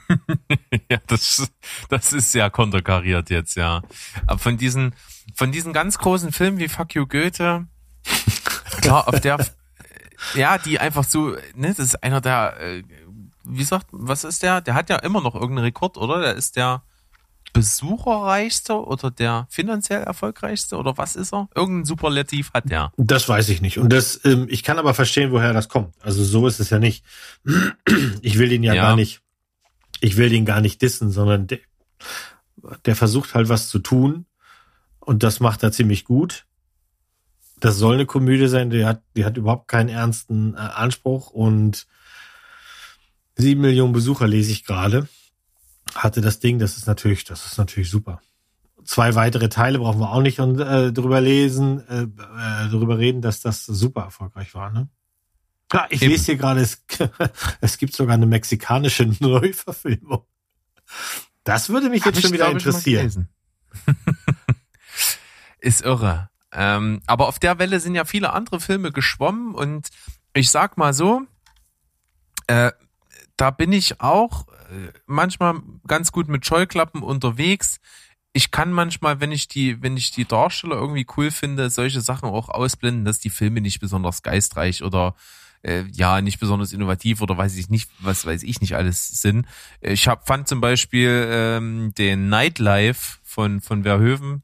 ja, 0.91 0.99
das, 1.07 1.51
das 1.89 2.13
ist 2.13 2.35
ja 2.35 2.51
konterkariert 2.51 3.31
jetzt, 3.31 3.57
ja. 3.57 3.83
Aber 4.27 4.39
von 4.39 4.57
diesen, 4.57 4.95
von 5.35 5.53
diesen 5.53 5.73
ganz 5.73 5.99
großen 5.99 6.33
Filmen 6.33 6.59
wie 6.59 6.69
Fuck 6.69 6.95
You 6.95 7.07
Goethe, 7.07 7.67
klar, 8.83 9.09
auf 9.09 9.21
der, 9.21 9.39
ja, 10.35 10.59
die 10.59 10.79
einfach 10.79 11.05
so, 11.05 11.37
ne, 11.55 11.69
das 11.69 11.79
ist 11.79 12.03
einer 12.03 12.21
der, 12.21 12.61
äh, 12.61 12.83
wie 13.45 13.65
sagt, 13.65 13.87
was 13.91 14.25
ist 14.25 14.43
der? 14.43 14.61
Der 14.61 14.75
hat 14.75 14.91
ja 14.91 14.97
immer 14.97 15.21
noch 15.21 15.35
irgendeinen 15.35 15.65
Rekord, 15.65 15.97
oder? 15.97 16.21
Der 16.21 16.35
ist 16.35 16.57
der 16.57 16.83
besucherreichste 17.53 18.85
oder 18.85 19.11
der 19.11 19.47
finanziell 19.51 20.03
erfolgreichste 20.03 20.77
oder 20.77 20.97
was 20.97 21.17
ist 21.17 21.33
er? 21.33 21.49
Irgendein 21.55 21.85
Superlativ 21.85 22.53
hat 22.53 22.71
der. 22.71 22.93
Das 22.97 23.29
weiß 23.29 23.49
ich 23.49 23.61
nicht. 23.61 23.79
Und 23.79 23.93
das, 23.93 24.21
ähm, 24.25 24.47
ich 24.49 24.63
kann 24.63 24.79
aber 24.79 24.95
verstehen, 24.95 25.33
woher 25.33 25.53
das 25.53 25.69
kommt. 25.69 25.95
Also 26.01 26.23
so 26.25 26.47
ist 26.47 26.61
es 26.61 26.71
ja 26.71 26.79
nicht. 26.79 27.05
Ich 28.23 28.39
will 28.39 28.49
den 28.49 28.63
ja, 28.63 28.75
Ja. 28.75 28.83
gar 28.83 28.97
nicht, 28.97 29.21
ich 30.01 30.17
will 30.17 30.29
den 30.29 30.45
gar 30.45 30.61
nicht 30.61 30.81
dissen, 30.81 31.11
sondern 31.11 31.49
der, 31.49 31.59
der 32.85 32.95
versucht 32.97 33.35
halt 33.35 33.49
was 33.49 33.69
zu 33.69 33.79
tun 33.81 34.27
und 35.01 35.23
das 35.23 35.41
macht 35.41 35.63
er 35.63 35.73
ziemlich 35.73 36.05
gut. 36.05 36.47
Das 37.59 37.77
soll 37.77 37.95
eine 37.95 38.07
Komödie 38.07 38.47
sein, 38.49 38.71
die 38.71 38.85
hat, 38.87 39.03
die 39.17 39.25
hat 39.25 39.37
überhaupt 39.37 39.69
keinen 39.69 39.89
ernsten 39.89 40.55
äh, 40.55 40.59
Anspruch 40.59 41.31
und 41.31 41.87
sieben 43.37 43.61
Millionen 43.61 43.93
Besucher 43.93 44.27
lese 44.29 44.53
ich 44.53 44.65
gerade. 44.65 45.09
Hatte 45.95 46.21
das 46.21 46.41
Ding, 46.41 46.59
das 46.59 46.77
ist 46.77 46.87
natürlich, 46.87 47.25
das 47.25 47.47
ist 47.47 47.59
natürlich 47.59 47.91
super. 47.91 48.21
Zwei 48.85 49.15
weitere 49.15 49.49
Teile 49.49 49.79
brauchen 49.79 50.01
wir 50.01 50.11
auch 50.11 50.23
nicht 50.23 50.41
und 50.41 50.59
äh, 50.59 50.93
drüber 50.93 51.21
lesen, 51.21 51.87
äh, 51.89 52.03
äh, 52.03 52.71
darüber 52.71 52.99
reden, 52.99 53.21
dass 53.21 53.41
das 53.41 53.67
super 53.67 54.03
erfolgreich 54.03 54.55
war. 54.55 54.71
Ne? 54.71 54.89
Ja, 55.73 55.87
ich 55.91 56.03
Eben. 56.03 56.13
lese 56.13 56.27
hier 56.27 56.37
gerade, 56.37 56.61
es, 56.61 56.85
es 57.61 57.79
gibt 57.79 57.95
sogar 57.95 58.15
eine 58.15 58.27
mexikanische 58.27 59.05
Neuverfilmung. 59.21 60.25
Das 61.45 61.69
würde 61.69 61.89
mich 61.91 62.05
Hab 62.05 62.15
jetzt 62.15 62.23
schon 62.23 62.33
wieder 62.33 62.51
interessieren. 62.51 63.29
Ist 65.61 65.83
irre. 65.83 66.31
Ähm, 66.53 67.01
aber 67.07 67.29
auf 67.29 67.39
der 67.39 67.59
Welle 67.59 67.79
sind 67.81 67.95
ja 67.95 68.05
viele 68.05 68.33
andere 68.33 68.61
Filme 68.61 68.91
geschwommen 68.91 69.55
und 69.55 69.89
ich 70.33 70.51
sag 70.51 70.77
mal 70.77 70.93
so, 70.93 71.23
äh, 72.49 72.73
da 73.37 73.51
bin 73.51 73.73
ich 73.73 74.01
auch 74.01 74.47
manchmal 75.07 75.61
ganz 75.87 76.13
gut 76.13 76.29
mit 76.29 76.47
Scheuklappen 76.47 77.03
unterwegs. 77.03 77.81
Ich 78.33 78.51
kann 78.51 78.73
manchmal, 78.73 79.21
wenn 79.21 79.33
ich 79.33 79.49
die, 79.49 79.83
wenn 79.83 79.97
ich 79.97 80.13
die 80.13 80.25
Darsteller 80.25 80.77
irgendwie 80.77 81.07
cool 81.17 81.31
finde, 81.31 81.71
solche 81.71 82.01
Sachen 82.01 82.29
auch 82.29 82.49
ausblenden, 82.49 83.05
dass 83.05 83.19
die 83.19 83.31
Filme 83.31 83.61
nicht 83.61 83.81
besonders 83.81 84.23
geistreich 84.23 84.85
oder 84.85 85.17
äh, 85.63 85.85
ja 85.93 86.21
nicht 86.21 86.39
besonders 86.41 86.73
innovativ 86.73 87.21
oder 87.21 87.37
weiß 87.37 87.57
ich 87.57 87.69
nicht, 87.69 87.91
was 87.99 88.25
weiß 88.25 88.43
ich 88.45 88.61
nicht 88.61 88.77
alles 88.77 89.21
sind. 89.21 89.47
Ich 89.81 90.09
hab, 90.09 90.27
fand 90.27 90.49
zum 90.49 90.61
Beispiel 90.61 91.27
ähm, 91.31 91.93
den 91.99 92.29
Nightlife 92.29 93.19
von 93.23 93.61
von 93.61 93.83
Verhoeven 93.83 94.43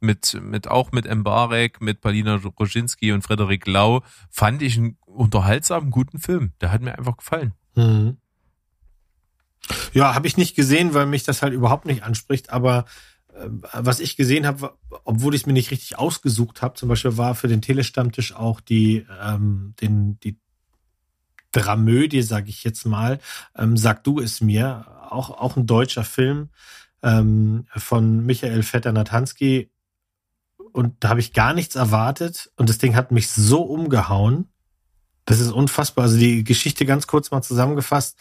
mit 0.00 0.38
mit 0.40 0.68
auch 0.68 0.92
mit 0.92 1.12
Mbarek, 1.12 1.80
mit 1.80 2.00
Palina 2.00 2.36
Roginski 2.36 3.12
und 3.12 3.22
Frederik 3.22 3.66
Lau 3.66 4.02
fand 4.30 4.62
ich 4.62 4.78
einen 4.78 4.96
unterhaltsamen 5.04 5.90
guten 5.90 6.18
Film. 6.18 6.52
Der 6.60 6.72
hat 6.72 6.80
mir 6.80 6.96
einfach 6.96 7.16
gefallen. 7.16 7.52
Mhm. 7.74 8.18
Ja, 9.92 10.14
habe 10.14 10.26
ich 10.26 10.36
nicht 10.36 10.56
gesehen, 10.56 10.94
weil 10.94 11.06
mich 11.06 11.24
das 11.24 11.42
halt 11.42 11.52
überhaupt 11.52 11.84
nicht 11.84 12.02
anspricht. 12.02 12.50
Aber 12.50 12.84
äh, 13.34 13.48
was 13.72 14.00
ich 14.00 14.16
gesehen 14.16 14.46
habe, 14.46 14.76
obwohl 15.04 15.34
ich 15.34 15.42
es 15.42 15.46
mir 15.46 15.52
nicht 15.52 15.70
richtig 15.70 15.98
ausgesucht 15.98 16.62
habe, 16.62 16.74
zum 16.74 16.88
Beispiel 16.88 17.16
war 17.16 17.34
für 17.34 17.48
den 17.48 17.62
Telestammtisch 17.62 18.34
auch 18.34 18.60
die 18.60 19.06
ähm, 19.22 19.74
den 19.80 20.18
die 20.20 20.38
Dramödie, 21.52 22.22
sage 22.22 22.50
ich 22.50 22.62
jetzt 22.62 22.84
mal, 22.84 23.20
ähm, 23.56 23.76
sag 23.76 24.04
du 24.04 24.20
es 24.20 24.40
mir, 24.40 24.86
auch 25.10 25.30
auch 25.30 25.56
ein 25.56 25.66
deutscher 25.66 26.04
Film 26.04 26.50
ähm, 27.02 27.66
von 27.74 28.24
Michael 28.24 28.62
Vetter-Natanski. 28.62 29.70
Und 30.72 30.96
da 31.00 31.08
habe 31.08 31.20
ich 31.20 31.32
gar 31.32 31.54
nichts 31.54 31.76
erwartet 31.76 32.50
und 32.56 32.68
das 32.68 32.78
Ding 32.78 32.94
hat 32.94 33.10
mich 33.10 33.30
so 33.30 33.62
umgehauen. 33.62 34.48
Das 35.24 35.40
ist 35.40 35.50
unfassbar. 35.50 36.04
Also 36.04 36.18
die 36.18 36.44
Geschichte 36.44 36.86
ganz 36.86 37.06
kurz 37.06 37.30
mal 37.30 37.42
zusammengefasst. 37.42 38.18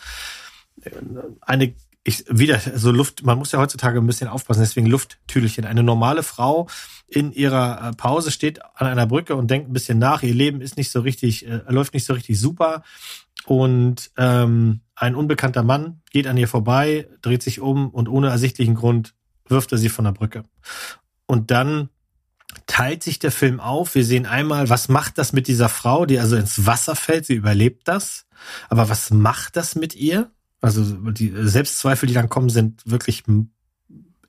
Eine, 1.42 1.74
ich, 2.04 2.24
wieder 2.30 2.60
so 2.60 2.92
Luft, 2.92 3.26
man 3.26 3.38
muss 3.38 3.52
ja 3.52 3.60
heutzutage 3.60 4.00
ein 4.00 4.08
bisschen 4.08 4.30
aufpassen, 4.30 4.62
deswegen 4.62 4.88
Lufttüdelchen. 4.88 5.66
Eine 5.66 5.84
normale 5.84 6.24
Frau 6.24 6.68
in 7.08 7.32
ihrer 7.32 7.90
äh, 7.90 7.96
Pause 7.96 8.32
steht 8.32 8.64
an 8.64 8.88
einer 8.88 9.08
Brücke 9.08 9.36
und 9.36 9.50
denkt 9.50 9.70
ein 9.70 9.74
bisschen 9.74 10.00
nach. 10.00 10.24
Ihr 10.24 10.34
Leben 10.34 10.62
ist 10.62 10.78
nicht 10.78 10.92
so 10.92 11.02
richtig, 11.02 11.48
äh, 11.48 11.62
läuft 11.68 11.94
nicht 11.94 12.06
so 12.06 12.14
richtig 12.14 12.40
super. 12.40 12.84
Und 13.46 14.12
ähm, 14.18 14.82
ein 14.96 15.16
unbekannter 15.16 15.64
Mann 15.64 16.02
geht 16.12 16.28
an 16.28 16.38
ihr 16.38 16.48
vorbei, 16.48 17.08
dreht 17.22 17.44
sich 17.44 17.60
um 17.60 17.90
und 17.90 18.10
ohne 18.10 18.30
ersichtlichen 18.30 18.76
Grund 18.76 19.14
wirft 19.48 19.72
er 19.72 19.78
sie 19.78 19.90
von 19.90 20.06
der 20.06 20.12
Brücke. 20.12 20.44
Und 21.26 21.52
dann 21.52 21.90
teilt 22.66 23.04
sich 23.04 23.20
der 23.20 23.32
Film 23.32 23.60
auf. 23.60 23.96
Wir 23.96 24.04
sehen 24.04 24.26
einmal, 24.26 24.70
was 24.70 24.90
macht 24.90 25.18
das 25.18 25.34
mit 25.34 25.48
dieser 25.48 25.70
Frau, 25.70 26.06
die 26.06 26.20
also 26.20 26.36
ins 26.36 26.66
Wasser 26.66 26.96
fällt. 26.96 27.26
Sie 27.26 27.36
überlebt 27.36 27.88
das. 27.88 28.26
Aber 28.70 28.90
was 28.90 29.12
macht 29.12 29.56
das 29.56 29.76
mit 29.76 29.96
ihr? 29.96 30.32
Also 30.62 30.84
die 31.12 31.34
Selbstzweifel, 31.36 32.08
die 32.08 32.14
dann 32.14 32.30
kommen, 32.30 32.50
sind 32.50 32.82
wirklich 32.86 33.24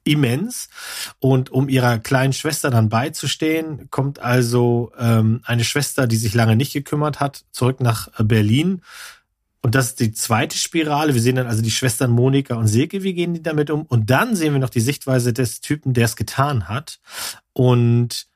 immens. 0.04 0.68
Und 1.20 1.50
um 1.50 1.68
ihrer 1.68 1.98
kleinen 1.98 2.32
Schwester 2.32 2.70
dann 2.70 2.88
beizustehen, 2.88 3.90
kommt 3.90 4.18
also 4.18 4.92
ähm, 4.98 5.40
eine 5.44 5.64
Schwester, 5.64 6.06
die 6.06 6.16
sich 6.16 6.34
lange 6.34 6.56
nicht 6.56 6.72
gekümmert 6.72 7.20
hat, 7.20 7.44
zurück 7.52 7.80
nach 7.80 8.08
Berlin. 8.22 8.82
Und 9.60 9.74
das 9.74 9.88
ist 9.88 10.00
die 10.00 10.12
zweite 10.12 10.56
Spirale. 10.56 11.14
Wir 11.14 11.20
sehen 11.20 11.36
dann 11.36 11.46
also 11.46 11.62
die 11.62 11.70
Schwestern 11.70 12.10
Monika 12.10 12.54
und 12.54 12.68
Silke, 12.68 13.02
wie 13.02 13.14
gehen 13.14 13.34
die 13.34 13.42
damit 13.42 13.70
um? 13.70 13.82
Und 13.82 14.08
dann 14.10 14.36
sehen 14.36 14.52
wir 14.52 14.60
noch 14.60 14.70
die 14.70 14.80
Sichtweise 14.80 15.32
des 15.32 15.60
Typen, 15.60 15.94
der 15.94 16.04
es 16.04 16.16
getan 16.16 16.68
hat. 16.68 17.00
Und 17.52 18.28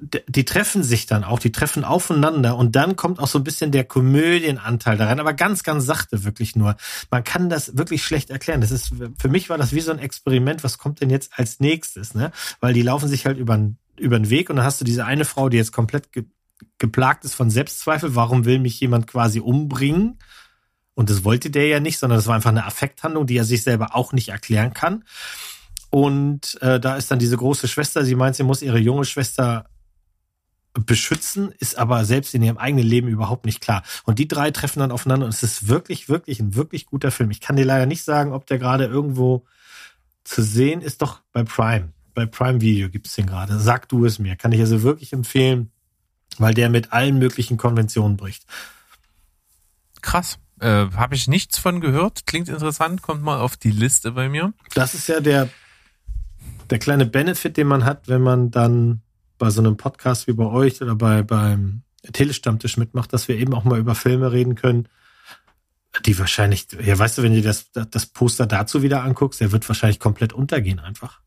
die 0.00 0.44
treffen 0.44 0.82
sich 0.82 1.06
dann 1.06 1.24
auch, 1.24 1.38
die 1.38 1.52
treffen 1.52 1.84
aufeinander 1.84 2.56
und 2.56 2.76
dann 2.76 2.96
kommt 2.96 3.18
auch 3.18 3.26
so 3.26 3.38
ein 3.38 3.44
bisschen 3.44 3.70
der 3.70 3.84
Komödienanteil 3.84 4.96
da 4.96 5.06
rein, 5.06 5.20
aber 5.20 5.34
ganz, 5.34 5.62
ganz 5.62 5.86
sachte 5.86 6.24
wirklich 6.24 6.56
nur. 6.56 6.76
Man 7.10 7.24
kann 7.24 7.48
das 7.48 7.76
wirklich 7.76 8.04
schlecht 8.04 8.30
erklären. 8.30 8.60
Das 8.60 8.70
ist, 8.70 8.92
für 9.18 9.28
mich 9.28 9.50
war 9.50 9.58
das 9.58 9.72
wie 9.72 9.80
so 9.80 9.92
ein 9.92 9.98
Experiment. 9.98 10.64
Was 10.64 10.78
kommt 10.78 11.00
denn 11.00 11.10
jetzt 11.10 11.32
als 11.36 11.60
nächstes, 11.60 12.14
ne? 12.14 12.32
Weil 12.60 12.74
die 12.74 12.82
laufen 12.82 13.08
sich 13.08 13.26
halt 13.26 13.38
über, 13.38 13.58
über 13.96 14.18
den 14.18 14.30
Weg 14.30 14.50
und 14.50 14.56
dann 14.56 14.64
hast 14.64 14.80
du 14.80 14.84
diese 14.84 15.04
eine 15.04 15.24
Frau, 15.24 15.48
die 15.48 15.56
jetzt 15.56 15.72
komplett 15.72 16.12
ge, 16.12 16.24
geplagt 16.78 17.24
ist 17.24 17.34
von 17.34 17.50
Selbstzweifel. 17.50 18.14
Warum 18.14 18.44
will 18.44 18.58
mich 18.58 18.78
jemand 18.80 19.06
quasi 19.06 19.40
umbringen? 19.40 20.18
Und 20.94 21.10
das 21.10 21.24
wollte 21.24 21.50
der 21.50 21.66
ja 21.66 21.80
nicht, 21.80 21.98
sondern 21.98 22.18
das 22.18 22.26
war 22.26 22.36
einfach 22.36 22.50
eine 22.50 22.66
Affekthandlung, 22.66 23.26
die 23.26 23.36
er 23.36 23.44
sich 23.44 23.62
selber 23.62 23.94
auch 23.94 24.12
nicht 24.12 24.28
erklären 24.28 24.72
kann. 24.72 25.04
Und 25.90 26.60
äh, 26.60 26.80
da 26.80 26.96
ist 26.96 27.10
dann 27.10 27.18
diese 27.18 27.36
große 27.36 27.68
Schwester, 27.68 28.04
sie 28.04 28.16
meint, 28.16 28.36
sie 28.36 28.42
muss 28.42 28.62
ihre 28.62 28.78
junge 28.78 29.04
Schwester 29.04 29.66
beschützen, 30.74 31.52
ist 31.58 31.78
aber 31.78 32.04
selbst 32.04 32.34
in 32.34 32.42
ihrem 32.42 32.58
eigenen 32.58 32.84
Leben 32.86 33.08
überhaupt 33.08 33.46
nicht 33.46 33.60
klar. 33.60 33.82
Und 34.04 34.18
die 34.18 34.28
drei 34.28 34.50
treffen 34.50 34.80
dann 34.80 34.90
aufeinander 34.90 35.26
und 35.26 35.34
es 35.34 35.42
ist 35.42 35.68
wirklich, 35.68 36.08
wirklich 36.08 36.40
ein 36.40 36.56
wirklich 36.56 36.86
guter 36.86 37.10
Film. 37.10 37.30
Ich 37.30 37.40
kann 37.40 37.56
dir 37.56 37.64
leider 37.64 37.86
nicht 37.86 38.02
sagen, 38.02 38.32
ob 38.32 38.46
der 38.46 38.58
gerade 38.58 38.86
irgendwo 38.86 39.44
zu 40.24 40.42
sehen 40.42 40.80
ist. 40.80 41.00
Doch 41.00 41.20
bei 41.32 41.44
Prime. 41.44 41.92
Bei 42.12 42.26
Prime 42.26 42.60
Video 42.60 42.88
gibt's 42.88 43.14
den 43.14 43.26
gerade. 43.26 43.58
Sag 43.58 43.88
du 43.88 44.04
es 44.04 44.18
mir. 44.18 44.36
Kann 44.36 44.52
ich 44.52 44.60
also 44.60 44.82
wirklich 44.82 45.12
empfehlen, 45.12 45.70
weil 46.38 46.54
der 46.54 46.68
mit 46.68 46.92
allen 46.92 47.18
möglichen 47.18 47.56
Konventionen 47.56 48.16
bricht. 48.16 48.44
Krass. 50.02 50.38
Äh, 50.60 50.88
Habe 50.96 51.14
ich 51.14 51.28
nichts 51.28 51.58
von 51.58 51.80
gehört. 51.80 52.26
Klingt 52.26 52.48
interessant. 52.48 53.02
Kommt 53.02 53.22
mal 53.22 53.38
auf 53.38 53.56
die 53.56 53.70
Liste 53.70 54.12
bei 54.12 54.28
mir. 54.28 54.52
Das 54.74 54.94
ist 54.94 55.08
ja 55.08 55.20
der, 55.20 55.48
der 56.70 56.78
kleine 56.78 57.06
Benefit, 57.06 57.56
den 57.56 57.68
man 57.68 57.84
hat, 57.84 58.08
wenn 58.08 58.22
man 58.22 58.50
dann 58.50 59.03
bei 59.38 59.50
so 59.50 59.60
einem 59.60 59.76
Podcast 59.76 60.26
wie 60.26 60.32
bei 60.32 60.46
euch 60.46 60.80
oder 60.82 60.94
bei 60.94 61.22
beim 61.22 61.82
Telestammtisch 62.12 62.76
mitmacht, 62.76 63.12
dass 63.12 63.28
wir 63.28 63.36
eben 63.36 63.54
auch 63.54 63.64
mal 63.64 63.78
über 63.78 63.94
Filme 63.94 64.30
reden 64.30 64.56
können, 64.56 64.88
die 66.04 66.18
wahrscheinlich, 66.18 66.66
ja, 66.84 66.98
weißt 66.98 67.18
du, 67.18 67.22
wenn 67.22 67.32
du 67.32 67.40
das, 67.40 67.70
das 67.72 68.06
Poster 68.06 68.46
dazu 68.46 68.82
wieder 68.82 69.02
anguckst, 69.02 69.40
der 69.40 69.52
wird 69.52 69.66
wahrscheinlich 69.68 70.00
komplett 70.00 70.32
untergehen 70.32 70.80
einfach. 70.80 71.20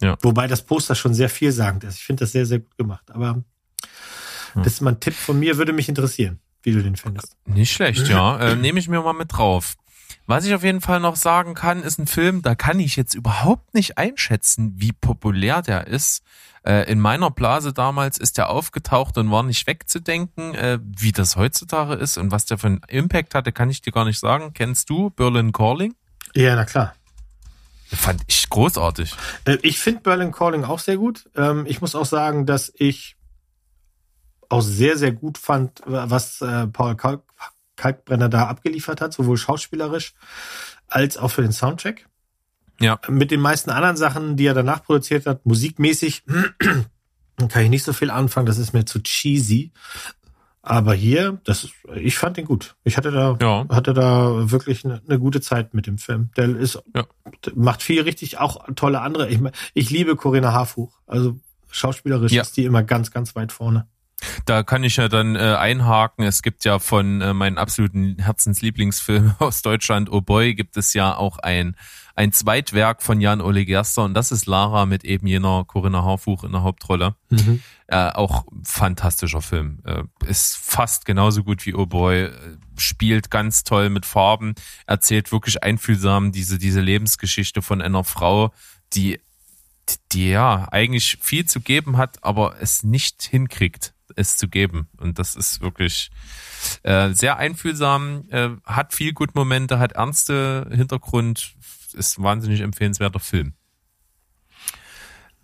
Ja. 0.00 0.16
Wobei 0.22 0.46
das 0.46 0.64
Poster 0.64 0.94
schon 0.94 1.12
sehr 1.12 1.28
vielsagend 1.28 1.84
ist. 1.84 1.96
Ich 1.96 2.04
finde 2.04 2.20
das 2.24 2.32
sehr, 2.32 2.46
sehr 2.46 2.60
gut 2.60 2.76
gemacht. 2.78 3.10
Aber 3.10 3.34
hm. 3.34 4.62
das 4.62 4.74
ist 4.74 4.80
mal 4.80 4.92
ein 4.92 5.00
Tipp 5.00 5.14
von 5.14 5.38
mir, 5.38 5.58
würde 5.58 5.72
mich 5.72 5.88
interessieren, 5.88 6.38
wie 6.62 6.72
du 6.72 6.82
den 6.82 6.96
findest. 6.96 7.36
Nicht 7.44 7.72
schlecht, 7.72 8.08
ja. 8.08 8.38
Äh, 8.52 8.56
Nehme 8.56 8.78
ich 8.78 8.88
mir 8.88 9.02
mal 9.02 9.12
mit 9.12 9.32
drauf. 9.32 9.74
Was 10.26 10.44
ich 10.44 10.54
auf 10.54 10.62
jeden 10.62 10.80
Fall 10.80 11.00
noch 11.00 11.16
sagen 11.16 11.54
kann, 11.54 11.82
ist 11.82 11.98
ein 11.98 12.06
Film, 12.06 12.42
da 12.42 12.54
kann 12.54 12.80
ich 12.80 12.96
jetzt 12.96 13.14
überhaupt 13.14 13.74
nicht 13.74 13.98
einschätzen, 13.98 14.72
wie 14.76 14.92
populär 14.92 15.62
der 15.62 15.86
ist. 15.86 16.22
Äh, 16.64 16.90
in 16.90 17.00
meiner 17.00 17.30
Blase 17.30 17.72
damals 17.72 18.18
ist 18.18 18.38
der 18.38 18.50
aufgetaucht 18.50 19.18
und 19.18 19.30
war 19.30 19.42
nicht 19.42 19.66
wegzudenken. 19.66 20.54
Äh, 20.54 20.78
wie 20.82 21.12
das 21.12 21.36
heutzutage 21.36 21.94
ist 21.94 22.18
und 22.18 22.30
was 22.30 22.44
der 22.44 22.58
für 22.58 22.68
einen 22.68 22.80
Impact 22.88 23.34
hatte, 23.34 23.52
kann 23.52 23.70
ich 23.70 23.80
dir 23.80 23.92
gar 23.92 24.04
nicht 24.04 24.18
sagen. 24.18 24.52
Kennst 24.54 24.90
du 24.90 25.10
Berlin 25.10 25.52
Calling? 25.52 25.94
Ja, 26.34 26.54
na 26.56 26.64
klar. 26.64 26.94
Fand 27.90 28.22
ich 28.26 28.48
großartig. 28.50 29.14
Äh, 29.44 29.58
ich 29.62 29.78
finde 29.78 30.00
Berlin 30.00 30.32
Calling 30.32 30.64
auch 30.64 30.78
sehr 30.78 30.96
gut. 30.96 31.28
Ähm, 31.36 31.64
ich 31.66 31.80
muss 31.80 31.94
auch 31.94 32.06
sagen, 32.06 32.46
dass 32.46 32.72
ich 32.76 33.16
auch 34.48 34.62
sehr, 34.62 34.96
sehr 34.96 35.12
gut 35.12 35.36
fand, 35.36 35.82
was 35.84 36.42
Paul 36.72 36.96
Kalkbrenner 37.76 38.30
da 38.30 38.46
abgeliefert 38.46 39.02
hat, 39.02 39.12
sowohl 39.12 39.36
schauspielerisch 39.36 40.14
als 40.86 41.18
auch 41.18 41.28
für 41.28 41.42
den 41.42 41.52
Soundtrack. 41.52 42.07
Ja. 42.80 43.00
Mit 43.08 43.30
den 43.30 43.40
meisten 43.40 43.70
anderen 43.70 43.96
Sachen, 43.96 44.36
die 44.36 44.46
er 44.46 44.54
danach 44.54 44.82
produziert 44.84 45.26
hat, 45.26 45.44
musikmäßig, 45.44 46.24
kann 47.48 47.62
ich 47.62 47.70
nicht 47.70 47.84
so 47.84 47.92
viel 47.92 48.10
anfangen. 48.10 48.46
Das 48.46 48.58
ist 48.58 48.72
mir 48.72 48.84
zu 48.84 49.02
cheesy. 49.02 49.72
Aber 50.62 50.92
hier, 50.92 51.40
das, 51.44 51.68
ich 51.94 52.18
fand 52.18 52.36
ihn 52.36 52.44
gut. 52.44 52.76
Ich 52.84 52.96
hatte 52.96 53.10
da, 53.10 53.38
ja. 53.40 53.66
hatte 53.70 53.94
da 53.94 54.50
wirklich 54.50 54.84
eine, 54.84 55.00
eine, 55.08 55.18
gute 55.18 55.40
Zeit 55.40 55.72
mit 55.72 55.86
dem 55.86 55.96
Film. 55.96 56.30
Der 56.36 56.48
ist, 56.48 56.78
ja. 56.94 57.06
macht 57.54 57.82
viel 57.82 58.02
richtig, 58.02 58.38
auch 58.38 58.66
tolle 58.76 59.00
andere. 59.00 59.28
Ich, 59.30 59.40
ich 59.72 59.90
liebe 59.90 60.14
Corinna 60.14 60.52
Harfuch. 60.52 60.98
Also 61.06 61.38
schauspielerisch 61.70 62.32
ja. 62.32 62.42
ist 62.42 62.56
die 62.56 62.64
immer 62.64 62.82
ganz, 62.82 63.10
ganz 63.10 63.34
weit 63.34 63.52
vorne. 63.52 63.86
Da 64.46 64.62
kann 64.62 64.84
ich 64.84 64.96
ja 64.96 65.08
dann 65.08 65.36
äh, 65.36 65.38
einhaken. 65.38 66.24
Es 66.24 66.42
gibt 66.42 66.64
ja 66.64 66.78
von 66.78 67.20
äh, 67.20 67.32
meinen 67.32 67.56
absoluten 67.56 68.16
Herzenslieblingsfilmen 68.18 69.36
aus 69.38 69.62
Deutschland, 69.62 70.10
Oh 70.10 70.20
Boy, 70.20 70.54
gibt 70.54 70.76
es 70.76 70.92
ja 70.92 71.16
auch 71.16 71.38
ein 71.38 71.76
ein 72.18 72.32
Zweitwerk 72.32 73.00
von 73.00 73.20
Jan 73.20 73.40
Ole 73.40 73.64
Gerster 73.64 74.02
und 74.02 74.12
das 74.12 74.32
ist 74.32 74.46
Lara 74.46 74.86
mit 74.86 75.04
eben 75.04 75.28
jener 75.28 75.64
Corinna 75.64 76.02
Harfuch 76.02 76.42
in 76.42 76.50
der 76.50 76.64
Hauptrolle. 76.64 77.14
Mhm. 77.30 77.62
Äh, 77.86 78.10
auch 78.10 78.44
fantastischer 78.64 79.40
Film. 79.40 79.78
Äh, 79.84 80.02
ist 80.26 80.56
fast 80.56 81.04
genauso 81.04 81.44
gut 81.44 81.64
wie 81.64 81.74
Oh 81.74 81.86
Boy. 81.86 82.24
Äh, 82.24 82.32
spielt 82.76 83.30
ganz 83.30 83.62
toll 83.62 83.88
mit 83.88 84.04
Farben. 84.04 84.56
Erzählt 84.88 85.30
wirklich 85.30 85.62
einfühlsam 85.62 86.32
diese, 86.32 86.58
diese 86.58 86.80
Lebensgeschichte 86.80 87.62
von 87.62 87.80
einer 87.80 88.02
Frau, 88.02 88.52
die, 88.94 89.20
die 90.10 90.30
ja 90.30 90.66
eigentlich 90.72 91.18
viel 91.20 91.44
zu 91.46 91.60
geben 91.60 91.98
hat, 91.98 92.24
aber 92.24 92.56
es 92.60 92.82
nicht 92.82 93.22
hinkriegt, 93.22 93.94
es 94.16 94.36
zu 94.36 94.48
geben. 94.48 94.88
Und 94.96 95.20
das 95.20 95.36
ist 95.36 95.60
wirklich 95.60 96.10
äh, 96.82 97.12
sehr 97.12 97.36
einfühlsam, 97.36 98.24
äh, 98.30 98.48
hat 98.64 98.92
viel 98.92 99.12
gut 99.12 99.36
Momente, 99.36 99.78
hat 99.78 99.92
ernste 99.92 100.68
Hintergrund, 100.72 101.54
ist 101.98 102.18
ein 102.18 102.24
wahnsinnig 102.24 102.60
empfehlenswerter 102.60 103.20
Film. 103.20 103.54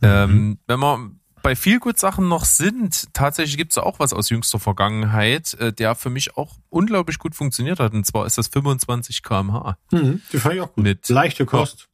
Mhm. 0.01 0.09
Ähm, 0.09 0.59
wenn 0.67 0.81
wir 0.81 1.11
bei 1.45 1.55
viel 1.55 1.79
gut 1.79 1.99
Sachen 1.99 2.27
noch 2.29 2.47
sind, 2.47 3.13
tatsächlich 3.13 3.59
gibt 3.59 3.73
es 3.73 3.79
auch 3.79 3.99
was 3.99 4.15
aus 4.15 4.31
jüngster 4.31 4.59
Vergangenheit, 4.59 5.53
äh, 5.55 5.73
der 5.73 5.95
für 5.95 6.09
mich 6.09 6.37
auch 6.39 6.57
unglaublich 6.71 7.19
gut 7.19 7.35
funktioniert 7.35 7.81
hat. 7.81 7.93
Und 7.93 8.07
zwar 8.07 8.25
ist 8.25 8.39
das 8.39 8.49
25 8.49 9.23
kmh. 9.23 9.77
Mhm, 9.93 10.23
die 10.33 10.39
fand 10.39 10.55
ich 10.55 10.61
auch 10.63 10.73
gut. 10.73 10.83
Mit, 10.83 11.09
Leichte 11.11 11.45
Kost. 11.45 11.81
Ja. 11.81 11.87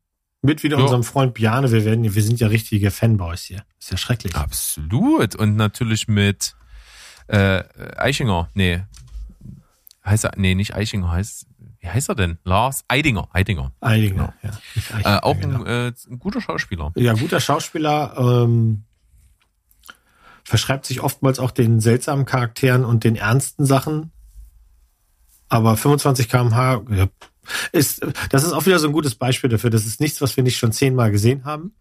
Mit 0.43 0.63
wieder 0.63 0.77
ja. 0.77 0.85
unserem 0.85 1.03
Freund 1.03 1.35
Bjane. 1.35 1.71
Wir 1.71 1.85
werden, 1.85 2.15
wir 2.15 2.23
sind 2.23 2.39
ja 2.39 2.47
richtige 2.47 2.93
Fanboys 2.93 3.43
hier. 3.43 3.65
Ist 3.81 3.91
ja 3.91 3.97
schrecklich. 3.97 4.37
Absolut. 4.37 5.35
Und 5.35 5.57
natürlich 5.57 6.07
mit 6.07 6.55
äh, 7.27 7.65
Eichinger. 7.97 8.49
Nee. 8.55 8.85
Heißt 10.05 10.25
er, 10.25 10.33
nee, 10.37 10.55
nicht 10.55 10.75
Eichinger, 10.77 11.11
heißt 11.11 11.47
wie 11.81 11.89
heißt 11.89 12.11
er 12.11 12.15
denn? 12.15 12.39
Lars 12.45 12.85
Eidinger. 12.89 13.29
Eidinger. 13.33 13.73
Eidinger, 13.81 14.35
genau. 14.41 14.55
ja. 15.03 15.17
Äh, 15.17 15.21
auch 15.21 15.37
ein, 15.37 15.41
genau. 15.41 15.65
äh, 15.65 15.89
ein, 15.89 16.19
guter 16.19 16.41
Schauspieler. 16.41 16.93
Ja, 16.97 17.15
guter 17.15 17.41
Schauspieler. 17.41 18.15
Ähm, 18.19 18.85
verschreibt 20.45 20.85
sich 20.85 21.01
oftmals 21.01 21.39
auch 21.39 21.51
den 21.51 21.81
seltsamen 21.81 22.27
Charakteren 22.27 22.85
und 22.85 23.05
den 23.05 23.17
ernsten 23.17 23.65
Sachen. 23.65 24.13
Aber 25.49 25.77
25 25.77 26.29
kmh 26.29 26.83
ja, 26.91 27.07
ist, 27.73 28.07
das 28.31 28.45
ist 28.45 28.53
auch 28.53 28.67
wieder 28.67 28.79
so 28.79 28.87
ein 28.87 28.93
gutes 28.93 29.15
Beispiel 29.15 29.51
dafür. 29.51 29.71
Das 29.71 29.87
ist 29.87 30.01
nichts, 30.01 30.21
was 30.21 30.37
wir 30.37 30.45
nicht 30.45 30.59
schon 30.59 30.73
zehnmal 30.73 31.11
gesehen 31.11 31.45
haben. 31.45 31.75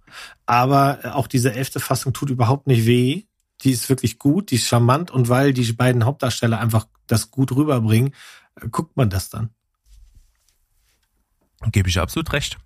Aber 0.46 1.00
auch 1.14 1.28
diese 1.28 1.54
elfte 1.54 1.80
Fassung 1.80 2.14
tut 2.14 2.30
überhaupt 2.30 2.68
nicht 2.68 2.86
weh. 2.86 3.24
Die 3.62 3.72
ist 3.72 3.90
wirklich 3.90 4.18
gut, 4.20 4.52
die 4.52 4.56
ist 4.56 4.68
charmant 4.68 5.12
und 5.12 5.28
weil 5.28 5.52
die 5.52 5.74
beiden 5.74 6.06
Hauptdarsteller 6.06 6.60
einfach 6.60 6.88
das 7.08 7.30
gut 7.30 7.52
rüberbringen, 7.52 8.14
guckt 8.72 8.96
man 8.96 9.10
das 9.10 9.30
dann. 9.30 9.50
Gebe 11.72 11.90
ich 11.90 12.00
absolut 12.00 12.32
recht. 12.34 12.58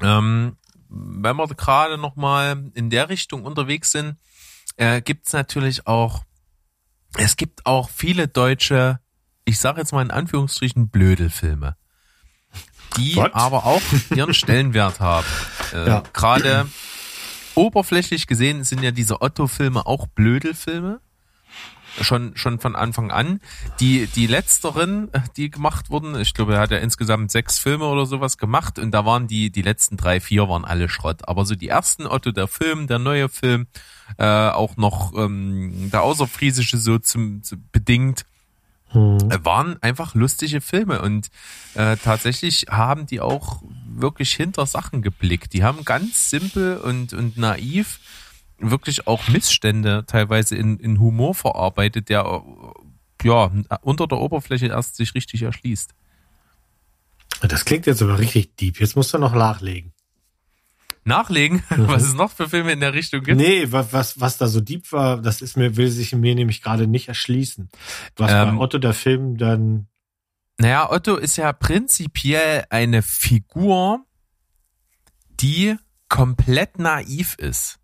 Ähm, 0.00 0.56
wenn 0.88 1.36
wir 1.36 1.46
gerade 1.48 1.98
noch 1.98 2.16
mal 2.16 2.70
in 2.74 2.90
der 2.90 3.08
Richtung 3.08 3.44
unterwegs 3.44 3.92
sind, 3.92 4.16
äh, 4.76 5.02
gibt 5.02 5.26
es 5.26 5.32
natürlich 5.32 5.86
auch, 5.86 6.24
es 7.16 7.36
gibt 7.36 7.66
auch 7.66 7.90
viele 7.90 8.28
deutsche, 8.28 9.00
ich 9.44 9.58
sage 9.58 9.80
jetzt 9.80 9.92
mal 9.92 10.02
in 10.02 10.10
Anführungsstrichen 10.10 10.88
Blödelfilme, 10.88 11.76
die 12.96 13.16
What? 13.16 13.34
aber 13.34 13.66
auch 13.66 13.82
ihren 14.14 14.34
Stellenwert 14.34 15.00
haben. 15.00 15.26
Äh, 15.72 15.88
ja. 15.88 16.02
Gerade 16.12 16.68
oberflächlich 17.54 18.26
gesehen 18.26 18.64
sind 18.64 18.82
ja 18.82 18.90
diese 18.90 19.20
Otto-Filme 19.20 19.86
auch 19.86 20.06
Blödelfilme. 20.06 21.00
Schon 22.00 22.36
schon 22.36 22.58
von 22.58 22.76
Anfang 22.76 23.10
an. 23.10 23.40
Die 23.80 24.06
die 24.06 24.26
letzteren, 24.26 25.10
die 25.36 25.50
gemacht 25.50 25.90
wurden, 25.90 26.18
ich 26.20 26.34
glaube, 26.34 26.54
er 26.54 26.60
hat 26.60 26.70
ja 26.70 26.78
insgesamt 26.78 27.30
sechs 27.30 27.58
Filme 27.58 27.86
oder 27.86 28.06
sowas 28.06 28.38
gemacht 28.38 28.78
und 28.78 28.90
da 28.92 29.04
waren 29.04 29.26
die 29.26 29.50
die 29.50 29.62
letzten 29.62 29.96
drei 29.96 30.20
vier 30.20 30.48
waren 30.48 30.64
alle 30.64 30.88
Schrott. 30.88 31.28
Aber 31.28 31.44
so 31.44 31.54
die 31.54 31.68
ersten 31.68 32.06
Otto 32.06 32.32
der 32.32 32.48
Film, 32.48 32.86
der 32.86 32.98
neue 32.98 33.28
Film, 33.28 33.66
äh, 34.18 34.24
auch 34.24 34.76
noch 34.76 35.12
ähm, 35.16 35.90
der 35.92 36.02
außerfriesische 36.02 36.78
so 36.78 36.98
zum, 36.98 37.42
zum 37.42 37.64
bedingt 37.72 38.24
Hm. 38.94 39.18
äh, 39.28 39.44
waren 39.44 39.82
einfach 39.82 40.14
lustige 40.14 40.60
Filme 40.60 41.02
und 41.02 41.28
äh, 41.74 41.96
tatsächlich 41.96 42.66
haben 42.70 43.06
die 43.06 43.20
auch 43.20 43.60
wirklich 43.88 44.32
hinter 44.34 44.66
Sachen 44.66 45.02
geblickt. 45.02 45.52
Die 45.52 45.64
haben 45.64 45.84
ganz 45.84 46.30
simpel 46.30 46.76
und, 46.76 47.12
und 47.12 47.36
naiv 47.36 47.98
wirklich 48.58 49.06
auch 49.06 49.28
Missstände 49.28 50.04
teilweise 50.06 50.56
in, 50.56 50.78
in 50.78 51.00
Humor 51.00 51.34
verarbeitet, 51.34 52.08
der 52.08 52.42
ja 53.22 53.50
unter 53.82 54.06
der 54.06 54.18
Oberfläche 54.18 54.66
erst 54.66 54.96
sich 54.96 55.14
richtig 55.14 55.42
erschließt. 55.42 55.94
Das 57.42 57.64
klingt 57.64 57.86
jetzt 57.86 58.02
aber 58.02 58.18
richtig 58.18 58.56
deep. 58.56 58.80
Jetzt 58.80 58.96
musst 58.96 59.12
du 59.12 59.18
noch 59.18 59.34
nachlegen. 59.34 59.92
Nachlegen, 61.04 61.62
was 61.68 62.02
es 62.02 62.14
noch 62.14 62.30
für 62.30 62.48
Filme 62.48 62.72
in 62.72 62.80
der 62.80 62.94
Richtung 62.94 63.22
gibt. 63.22 63.36
Nee, 63.36 63.70
was, 63.70 63.92
was, 63.92 64.20
was 64.20 64.38
da 64.38 64.46
so 64.48 64.60
deep 64.60 64.90
war, 64.92 65.20
das 65.20 65.42
ist 65.42 65.56
mir, 65.56 65.76
will 65.76 65.88
sich 65.88 66.14
mir 66.14 66.34
nämlich 66.34 66.62
gerade 66.62 66.86
nicht 66.86 67.08
erschließen. 67.08 67.68
Was 68.16 68.32
Ähm, 68.32 68.56
bei 68.56 68.62
Otto 68.62 68.78
der 68.78 68.94
Film 68.94 69.36
dann, 69.36 69.88
Naja, 70.58 70.90
Otto 70.90 71.16
ist 71.16 71.36
ja 71.36 71.52
prinzipiell 71.52 72.64
eine 72.70 73.02
Figur, 73.02 74.04
die 75.40 75.76
komplett 76.08 76.78
naiv 76.78 77.34
ist. 77.38 77.80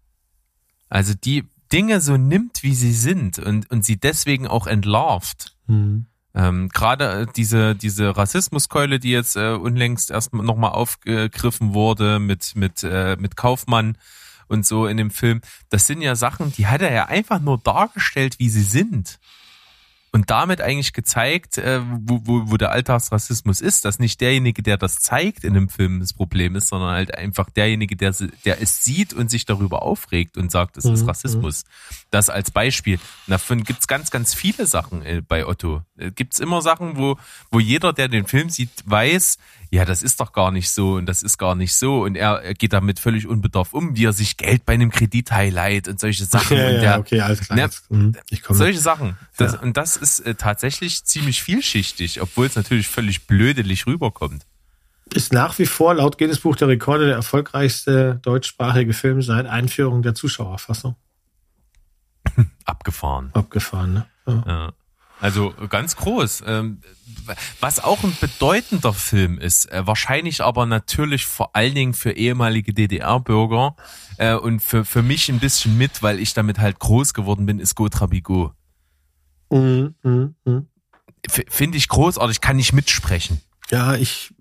Also 0.91 1.15
die 1.15 1.45
Dinge 1.73 2.01
so 2.01 2.17
nimmt, 2.17 2.63
wie 2.63 2.75
sie 2.75 2.93
sind 2.93 3.39
und, 3.39 3.71
und 3.71 3.85
sie 3.85 3.97
deswegen 3.99 4.47
auch 4.47 4.67
entlarvt. 4.67 5.57
hm, 5.67 6.07
Ähm, 6.35 6.69
Gerade 6.69 7.23
äh, 7.23 7.27
diese, 7.35 7.75
diese 7.75 8.17
Rassismuskeule, 8.17 8.99
die 8.99 9.11
jetzt 9.11 9.37
äh, 9.37 9.53
unlängst 9.53 10.11
erst 10.11 10.35
nochmal 10.35 10.73
aufgegriffen 10.73 11.73
wurde 11.75 12.19
mit, 12.19 12.55
mit, 12.57 12.83
äh, 12.83 13.17
mit 13.19 13.37
Kaufmann 13.37 13.97
und 14.49 14.67
so 14.67 14.87
in 14.87 14.97
dem 14.97 15.11
Film, 15.11 15.41
das 15.71 15.87
sind 15.87 16.03
ja 16.03 16.17
Sachen, 16.17 16.53
die 16.53 16.67
hat 16.67 16.83
er 16.83 16.93
ja 16.93 17.07
einfach 17.07 17.41
nur 17.41 17.59
dargestellt, 17.59 18.39
wie 18.39 18.49
sie 18.49 18.63
sind. 18.63 19.19
Und 20.13 20.31
damit 20.31 20.61
eigentlich 20.61 20.93
gezeigt, 20.93 21.59
äh, 21.59 21.81
wo, 21.85 22.21
wo, 22.25 22.51
wo 22.51 22.57
der 22.57 22.73
Alltagsrassismus 22.73 23.61
ist, 23.61 23.85
dass 23.85 24.01
nicht 24.01 24.21
derjenige, 24.21 24.63
der 24.63 24.77
das 24.77 24.99
zeigt 24.99 25.45
in 25.45 25.57
einem 25.57 25.69
Film, 25.69 26.01
das 26.01 26.13
Problem 26.13 26.57
ist, 26.57 26.69
sondern 26.69 26.91
halt 26.91 27.17
einfach 27.17 27.49
derjenige, 27.49 27.95
der, 27.95 28.13
der 28.45 28.61
es 28.61 28.83
sieht 28.83 29.13
und 29.13 29.31
sich 29.31 29.45
darüber 29.45 29.83
aufregt 29.83 30.37
und 30.37 30.51
sagt, 30.51 30.77
es 30.77 30.85
ist 30.85 31.03
Mhm, 31.03 31.09
Rassismus. 31.09 31.65
Das 32.11 32.29
als 32.29 32.51
Beispiel. 32.51 32.97
Und 32.97 33.31
Davon 33.31 33.63
gibt's 33.63 33.87
ganz, 33.87 34.11
ganz 34.11 34.35
viele 34.35 34.67
Sachen 34.67 35.03
äh, 35.03 35.23
bei 35.27 35.47
Otto. 35.47 35.83
Äh, 35.97 36.11
Gibt's 36.11 36.41
immer 36.41 36.61
Sachen, 36.61 36.97
wo, 36.97 37.17
wo 37.53 37.61
jeder, 37.61 37.93
der 37.93 38.09
den 38.09 38.27
Film 38.27 38.51
sieht, 38.51 38.71
weiß, 38.87 39.39
ja, 39.73 39.85
das 39.85 40.03
ist 40.03 40.19
doch 40.19 40.33
gar 40.33 40.51
nicht 40.51 40.69
so 40.71 40.95
und 40.95 41.07
das 41.07 41.23
ist 41.23 41.39
gar 41.39 41.55
nicht 41.55 41.77
so. 41.77 42.03
Und 42.03 42.17
er, 42.17 42.55
geht 42.55 42.73
damit 42.73 42.99
völlig 42.99 43.29
unbedarft 43.29 43.73
um, 43.73 43.97
wie 43.97 44.05
er 44.05 44.13
sich 44.13 44.37
Geld 44.37 44.67
bei 44.67 44.75
einem 44.75 44.91
Kredit 44.91 45.31
highlight 45.31 45.87
und 45.87 46.01
solche 46.01 46.25
Sachen. 46.25 46.57
ja, 46.57 46.67
und 46.67 46.75
ja, 46.75 46.81
der, 46.81 46.99
okay, 46.99 47.21
alles 47.21 47.41
klar. 47.41 47.57
Ja, 47.57 47.65
jetzt, 47.67 47.89
hm, 47.89 48.17
ich 48.31 48.43
komme. 48.43 48.59
solche 48.59 48.81
Sachen. 48.81 49.17
Das, 49.37 49.53
Ja. 49.53 49.61
Und 49.61 49.77
das 49.77 49.97
ist 49.97 50.21
äh, 50.21 50.35
tatsächlich 50.35 51.05
ziemlich 51.05 51.43
vielschichtig, 51.43 52.21
obwohl 52.21 52.47
es 52.47 52.57
natürlich 52.57 52.89
völlig 52.89 53.29
blödelig 53.29 53.87
rüberkommt. 53.87 54.45
Ist 55.15 55.33
nach 55.33 55.59
wie 55.59 55.67
vor 55.67 55.95
laut 55.95 56.19
Guinness 56.19 56.41
Buch 56.41 56.57
der 56.57 56.69
Rekorde 56.69 57.07
der 57.07 57.17
erfolgreichste 57.17 58.19
deutschsprachige 58.23 58.93
Film 58.93 59.23
seit 59.23 59.47
Einführung 59.47 60.03
der 60.03 60.15
Zuschauerfassung. 60.17 60.97
Abgefahren. 62.65 63.31
Abgefahren, 63.35 63.95
ne? 63.95 64.07
Ja. 64.27 64.45
Ja. 64.47 64.73
Also 65.21 65.53
ganz 65.69 65.97
groß. 65.97 66.43
Ähm, 66.47 66.81
Was 67.61 67.79
auch 67.79 68.03
ein 68.05 68.17
bedeutender 68.21 68.93
Film 68.95 69.39
ist, 69.39 69.71
äh, 69.71 69.87
wahrscheinlich 69.87 70.41
aber 70.43 70.67
natürlich 70.67 71.27
vor 71.27 71.55
allen 71.55 71.75
Dingen 71.75 71.95
für 71.95 72.13
ehemalige 72.13 72.73
DDR-Bürger 72.73 73.77
äh, 74.17 74.35
und 74.35 74.61
für, 74.61 74.85
für 74.85 75.03
mich 75.03 75.29
ein 75.29 75.39
bisschen 75.39 75.77
mit, 75.77 76.03
weil 76.03 76.19
ich 76.19 76.33
damit 76.35 76.59
halt 76.59 76.79
groß 76.79 77.13
geworden 77.15 77.47
bin, 77.47 77.59
ist 77.61 77.75
Gotra 77.75 78.07
Bigot. 78.07 78.53
Mhm, 79.51 79.95
mhm. 80.03 80.35
F- 81.29 81.45
Finde 81.49 81.77
ich 81.79 81.89
großartig, 81.89 82.41
kann 82.41 82.59
ich 82.59 82.73
mitsprechen. 82.73 83.41
Ja, 83.71 83.95
ich, 83.97 84.33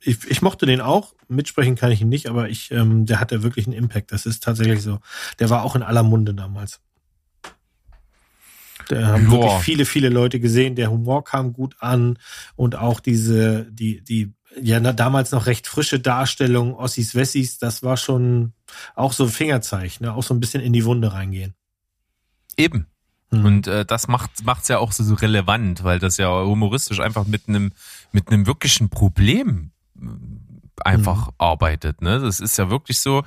ich, 0.00 0.24
ich 0.30 0.42
mochte 0.42 0.66
den 0.66 0.80
auch. 0.80 1.14
Mitsprechen 1.28 1.74
kann 1.76 1.90
ich 1.92 2.00
ihn 2.00 2.08
nicht, 2.08 2.28
aber 2.28 2.48
ich, 2.48 2.70
ähm, 2.70 3.06
der 3.06 3.20
hatte 3.20 3.42
wirklich 3.42 3.66
einen 3.66 3.76
Impact. 3.76 4.12
Das 4.12 4.26
ist 4.26 4.42
tatsächlich 4.44 4.82
so. 4.82 5.00
Der 5.38 5.50
war 5.50 5.62
auch 5.64 5.74
in 5.76 5.82
aller 5.82 6.02
Munde 6.02 6.34
damals. 6.34 6.80
Da 8.90 9.06
haben 9.06 9.24
Ja. 9.24 9.30
wirklich 9.30 9.52
viele, 9.62 9.84
viele 9.84 10.08
Leute 10.08 10.40
gesehen. 10.40 10.74
Der 10.74 10.90
Humor 10.90 11.22
kam 11.24 11.52
gut 11.52 11.76
an 11.78 12.18
und 12.56 12.76
auch 12.76 13.00
diese, 13.00 13.66
die, 13.70 14.02
die, 14.02 14.32
ja, 14.60 14.80
damals 14.80 15.30
noch 15.30 15.46
recht 15.46 15.68
frische 15.68 16.00
Darstellung 16.00 16.74
Ossis 16.74 17.14
Wessis, 17.14 17.58
das 17.58 17.82
war 17.82 17.96
schon 17.96 18.52
auch 18.96 19.12
so 19.12 19.24
ein 19.24 19.30
Fingerzeig, 19.30 20.00
ne? 20.00 20.12
Auch 20.12 20.24
so 20.24 20.34
ein 20.34 20.40
bisschen 20.40 20.60
in 20.60 20.72
die 20.72 20.84
Wunde 20.84 21.12
reingehen. 21.12 21.54
Eben. 22.56 22.86
Mhm. 23.30 23.44
Und 23.44 23.66
äh, 23.68 23.84
das 23.84 24.08
macht 24.08 24.44
macht's 24.44 24.66
ja 24.66 24.78
auch 24.78 24.90
so, 24.90 25.04
so 25.04 25.14
relevant, 25.14 25.84
weil 25.84 26.00
das 26.00 26.16
ja 26.16 26.28
humoristisch 26.44 26.98
einfach 26.98 27.26
mit 27.26 27.48
einem 27.48 27.72
mit 28.10 28.28
einem 28.28 28.46
wirklichen 28.46 28.88
Problem 28.88 29.70
einfach 30.82 31.30
arbeitet. 31.38 32.02
Ne? 32.02 32.20
Das 32.20 32.40
ist 32.40 32.56
ja 32.58 32.70
wirklich 32.70 33.00
so, 33.00 33.24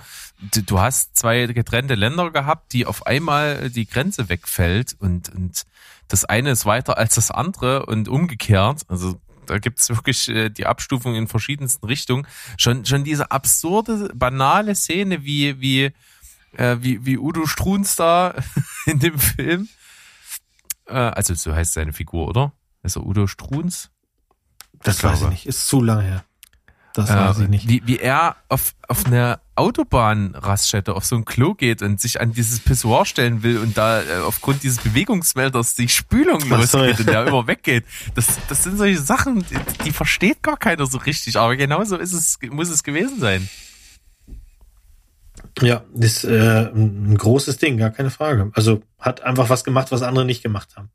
du, 0.66 0.80
hast 0.80 1.16
zwei 1.16 1.46
getrennte 1.48 1.96
Länder 1.96 2.32
gehabt, 2.32 2.74
die 2.74 2.86
auf 2.86 3.06
einmal 3.06 3.70
die 3.70 3.88
Grenze 3.88 4.30
wegfällt 4.30 4.96
und, 5.00 5.30
und 5.34 5.64
das 6.08 6.26
eine 6.26 6.52
ist 6.52 6.66
weiter 6.66 6.98
als 6.98 7.16
das 7.16 7.32
andere 7.32 7.86
und 7.86 8.08
umgekehrt. 8.08 8.82
Also 8.88 9.20
da 9.46 9.58
gibt's 9.58 9.90
wirklich 9.90 10.30
äh, 10.30 10.50
die 10.50 10.66
Abstufung 10.66 11.16
in 11.16 11.28
verschiedensten 11.28 11.86
Richtungen. 11.86 12.28
Schon, 12.58 12.86
schon 12.86 13.04
diese 13.04 13.32
absurde, 13.32 14.12
banale 14.14 14.76
Szene, 14.76 15.24
wie, 15.24 15.60
wie, 15.60 15.92
äh, 16.58 16.78
wie, 16.80 17.06
wie 17.06 17.18
Udo 17.18 17.46
Struns 17.46 17.96
da 17.96 18.36
in 18.86 19.00
dem 19.00 19.20
Film. 19.20 19.70
Äh, 20.88 20.94
also 20.94 21.34
so 21.34 21.54
heißt 21.54 21.74
seine 21.74 21.94
Figur, 21.94 22.28
oder? 22.28 22.54
Ist 22.84 22.96
er 22.96 23.06
Udo 23.06 23.28
Struns? 23.28 23.90
das 24.84 24.98
ich 24.98 25.04
weiß 25.04 25.22
ich 25.24 25.30
nicht. 25.30 25.46
Ist 25.46 25.68
zu 25.68 25.82
lange 25.82 26.04
her. 26.04 26.26
Das 26.94 27.10
Äh, 27.10 27.16
weiß 27.16 27.40
ich 27.40 27.50
nicht. 27.50 27.68
Wie, 27.68 27.82
wie 27.86 27.98
er 27.98 28.36
auf, 28.50 28.74
auf 28.88 29.06
eine 29.06 29.40
Autobahnraststätte 29.56 30.96
auf 30.96 31.06
so 31.06 31.16
ein 31.16 31.26
Klo 31.26 31.54
geht 31.54 31.82
und 31.82 32.00
sich 32.00 32.22
an 32.22 32.34
dieses 32.34 32.60
Pissoir 32.60 33.06
stellen 33.06 33.44
will 33.44 33.58
und 33.58 33.78
da 33.78 34.02
äh, 34.02 34.20
aufgrund 34.26 34.64
dieses 34.64 34.80
Bewegungsmelders 34.80 35.76
die 35.76 35.90
Spülung 35.90 36.48
losgeht 36.48 37.00
und 37.00 37.08
der 37.08 37.26
immer 37.28 37.48
weggeht. 37.48 37.86
Das, 38.16 38.28
das 38.48 38.64
sind 38.64 38.78
solche 38.78 39.00
Sachen, 39.00 39.46
die, 39.50 39.58
die 39.86 39.92
versteht 39.92 40.44
gar 40.44 40.58
keiner 40.58 40.86
so 40.86 41.00
richtig, 41.00 41.38
aber 41.38 41.56
genauso 41.56 41.98
ist 41.98 42.14
es, 42.14 42.38
muss 42.50 42.70
es 42.70 42.84
gewesen 42.84 43.20
sein. 43.20 43.50
Ja, 45.62 45.84
ist 45.94 46.24
äh, 46.24 46.70
ein 46.74 47.18
großes 47.18 47.58
Ding, 47.58 47.78
gar 47.78 47.92
keine 47.92 48.10
Frage. 48.10 48.52
Also 48.54 48.82
hat 49.00 49.22
einfach 49.22 49.50
was 49.50 49.64
gemacht, 49.64 49.92
was 49.92 50.02
andere 50.02 50.26
nicht 50.26 50.42
gemacht 50.42 50.76
haben. 50.76 50.90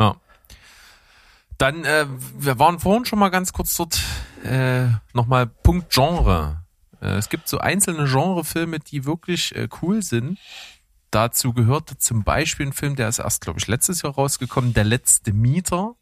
Ja. 0.00 0.16
Dann, 1.64 1.86
äh, 1.86 2.06
wir 2.36 2.58
waren 2.58 2.78
vorhin 2.78 3.06
schon 3.06 3.18
mal 3.18 3.30
ganz 3.30 3.54
kurz 3.54 3.74
dort, 3.74 3.98
äh, 4.44 4.88
nochmal 5.14 5.46
Punkt 5.46 5.90
Genre. 5.90 6.62
Äh, 7.00 7.14
es 7.14 7.30
gibt 7.30 7.48
so 7.48 7.56
einzelne 7.56 8.04
Genrefilme, 8.04 8.80
die 8.80 9.06
wirklich 9.06 9.56
äh, 9.56 9.66
cool 9.80 10.02
sind. 10.02 10.38
Dazu 11.10 11.54
gehört 11.54 11.88
zum 12.02 12.22
Beispiel 12.22 12.66
ein 12.66 12.74
Film, 12.74 12.96
der 12.96 13.08
ist 13.08 13.18
erst, 13.18 13.40
glaube 13.40 13.60
ich, 13.60 13.66
letztes 13.66 14.02
Jahr 14.02 14.12
rausgekommen, 14.12 14.74
Der 14.74 14.84
letzte 14.84 15.32
Mieter. 15.32 15.94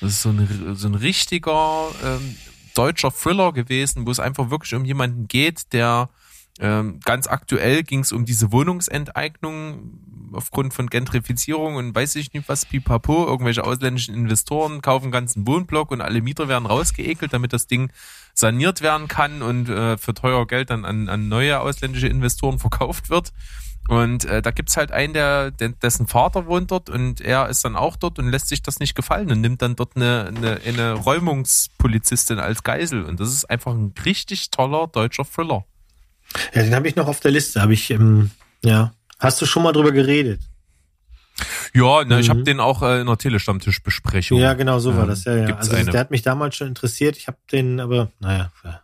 Das 0.00 0.14
ist 0.14 0.22
so 0.22 0.30
ein, 0.30 0.74
so 0.74 0.88
ein 0.88 0.96
richtiger 0.96 1.90
ähm, 2.02 2.36
deutscher 2.74 3.12
Thriller 3.12 3.52
gewesen, 3.52 4.04
wo 4.04 4.10
es 4.10 4.18
einfach 4.18 4.50
wirklich 4.50 4.74
um 4.74 4.84
jemanden 4.84 5.28
geht, 5.28 5.72
der 5.72 6.10
ähm, 6.58 6.98
ganz 7.04 7.28
aktuell 7.28 7.84
ging 7.84 8.00
es 8.00 8.10
um 8.10 8.24
diese 8.24 8.50
Wohnungsenteignung 8.50 10.19
aufgrund 10.32 10.74
von 10.74 10.88
Gentrifizierung 10.88 11.76
und 11.76 11.94
weiß 11.94 12.16
ich 12.16 12.32
nicht 12.32 12.48
was, 12.48 12.66
pipapo, 12.66 13.26
irgendwelche 13.26 13.64
ausländischen 13.64 14.14
Investoren 14.14 14.82
kaufen 14.82 15.10
ganzen 15.10 15.46
Wohnblock 15.46 15.90
und 15.90 16.00
alle 16.00 16.20
Mieter 16.22 16.48
werden 16.48 16.66
rausgeekelt, 16.66 17.32
damit 17.32 17.52
das 17.52 17.66
Ding 17.66 17.92
saniert 18.34 18.82
werden 18.82 19.08
kann 19.08 19.42
und 19.42 19.68
äh, 19.68 19.98
für 19.98 20.14
teuer 20.14 20.46
Geld 20.46 20.70
dann 20.70 20.84
an, 20.84 21.08
an 21.08 21.28
neue 21.28 21.60
ausländische 21.60 22.08
Investoren 22.08 22.58
verkauft 22.58 23.10
wird. 23.10 23.32
Und 23.88 24.24
äh, 24.24 24.40
da 24.40 24.52
gibt's 24.52 24.76
halt 24.76 24.92
einen, 24.92 25.14
der, 25.14 25.50
dessen 25.50 26.06
Vater 26.06 26.46
wohnt 26.46 26.70
dort 26.70 26.88
und 26.88 27.20
er 27.20 27.48
ist 27.48 27.64
dann 27.64 27.74
auch 27.74 27.96
dort 27.96 28.20
und 28.20 28.28
lässt 28.28 28.48
sich 28.48 28.62
das 28.62 28.78
nicht 28.78 28.94
gefallen 28.94 29.32
und 29.32 29.40
nimmt 29.40 29.62
dann 29.62 29.74
dort 29.74 29.96
eine, 29.96 30.26
eine, 30.28 30.60
eine 30.64 30.92
Räumungspolizistin 30.92 32.38
als 32.38 32.62
Geisel. 32.62 33.02
Und 33.04 33.18
das 33.18 33.30
ist 33.30 33.50
einfach 33.50 33.72
ein 33.72 33.92
richtig 34.04 34.50
toller 34.50 34.86
deutscher 34.86 35.24
Thriller. 35.24 35.64
Ja, 36.54 36.62
den 36.62 36.74
habe 36.74 36.86
ich 36.86 36.94
noch 36.94 37.08
auf 37.08 37.18
der 37.18 37.32
Liste. 37.32 37.60
Habe 37.60 37.72
ich, 37.72 37.90
ähm, 37.90 38.30
ja. 38.62 38.92
Hast 39.20 39.40
du 39.40 39.46
schon 39.46 39.62
mal 39.62 39.72
drüber 39.72 39.92
geredet? 39.92 40.40
Ja, 41.72 42.04
ne, 42.04 42.20
ich 42.20 42.26
Mhm. 42.26 42.30
habe 42.30 42.42
den 42.42 42.60
auch 42.60 42.82
äh, 42.82 42.96
in 43.00 43.02
einer 43.08 43.16
Telestammtischbesprechung. 43.16 44.38
Ja, 44.40 44.54
genau 44.54 44.78
so 44.78 44.94
war 44.96 45.04
Ähm, 45.04 45.08
das. 45.10 45.24
Ja, 45.24 45.36
ja. 45.36 45.56
Also 45.56 45.74
eine. 45.76 45.90
der 45.90 46.00
hat 46.00 46.10
mich 46.10 46.22
damals 46.22 46.56
schon 46.56 46.68
interessiert. 46.68 47.16
Ich 47.16 47.28
habe 47.28 47.38
den, 47.52 47.80
aber 47.80 48.10
naja, 48.18 48.50
ja. 48.64 48.82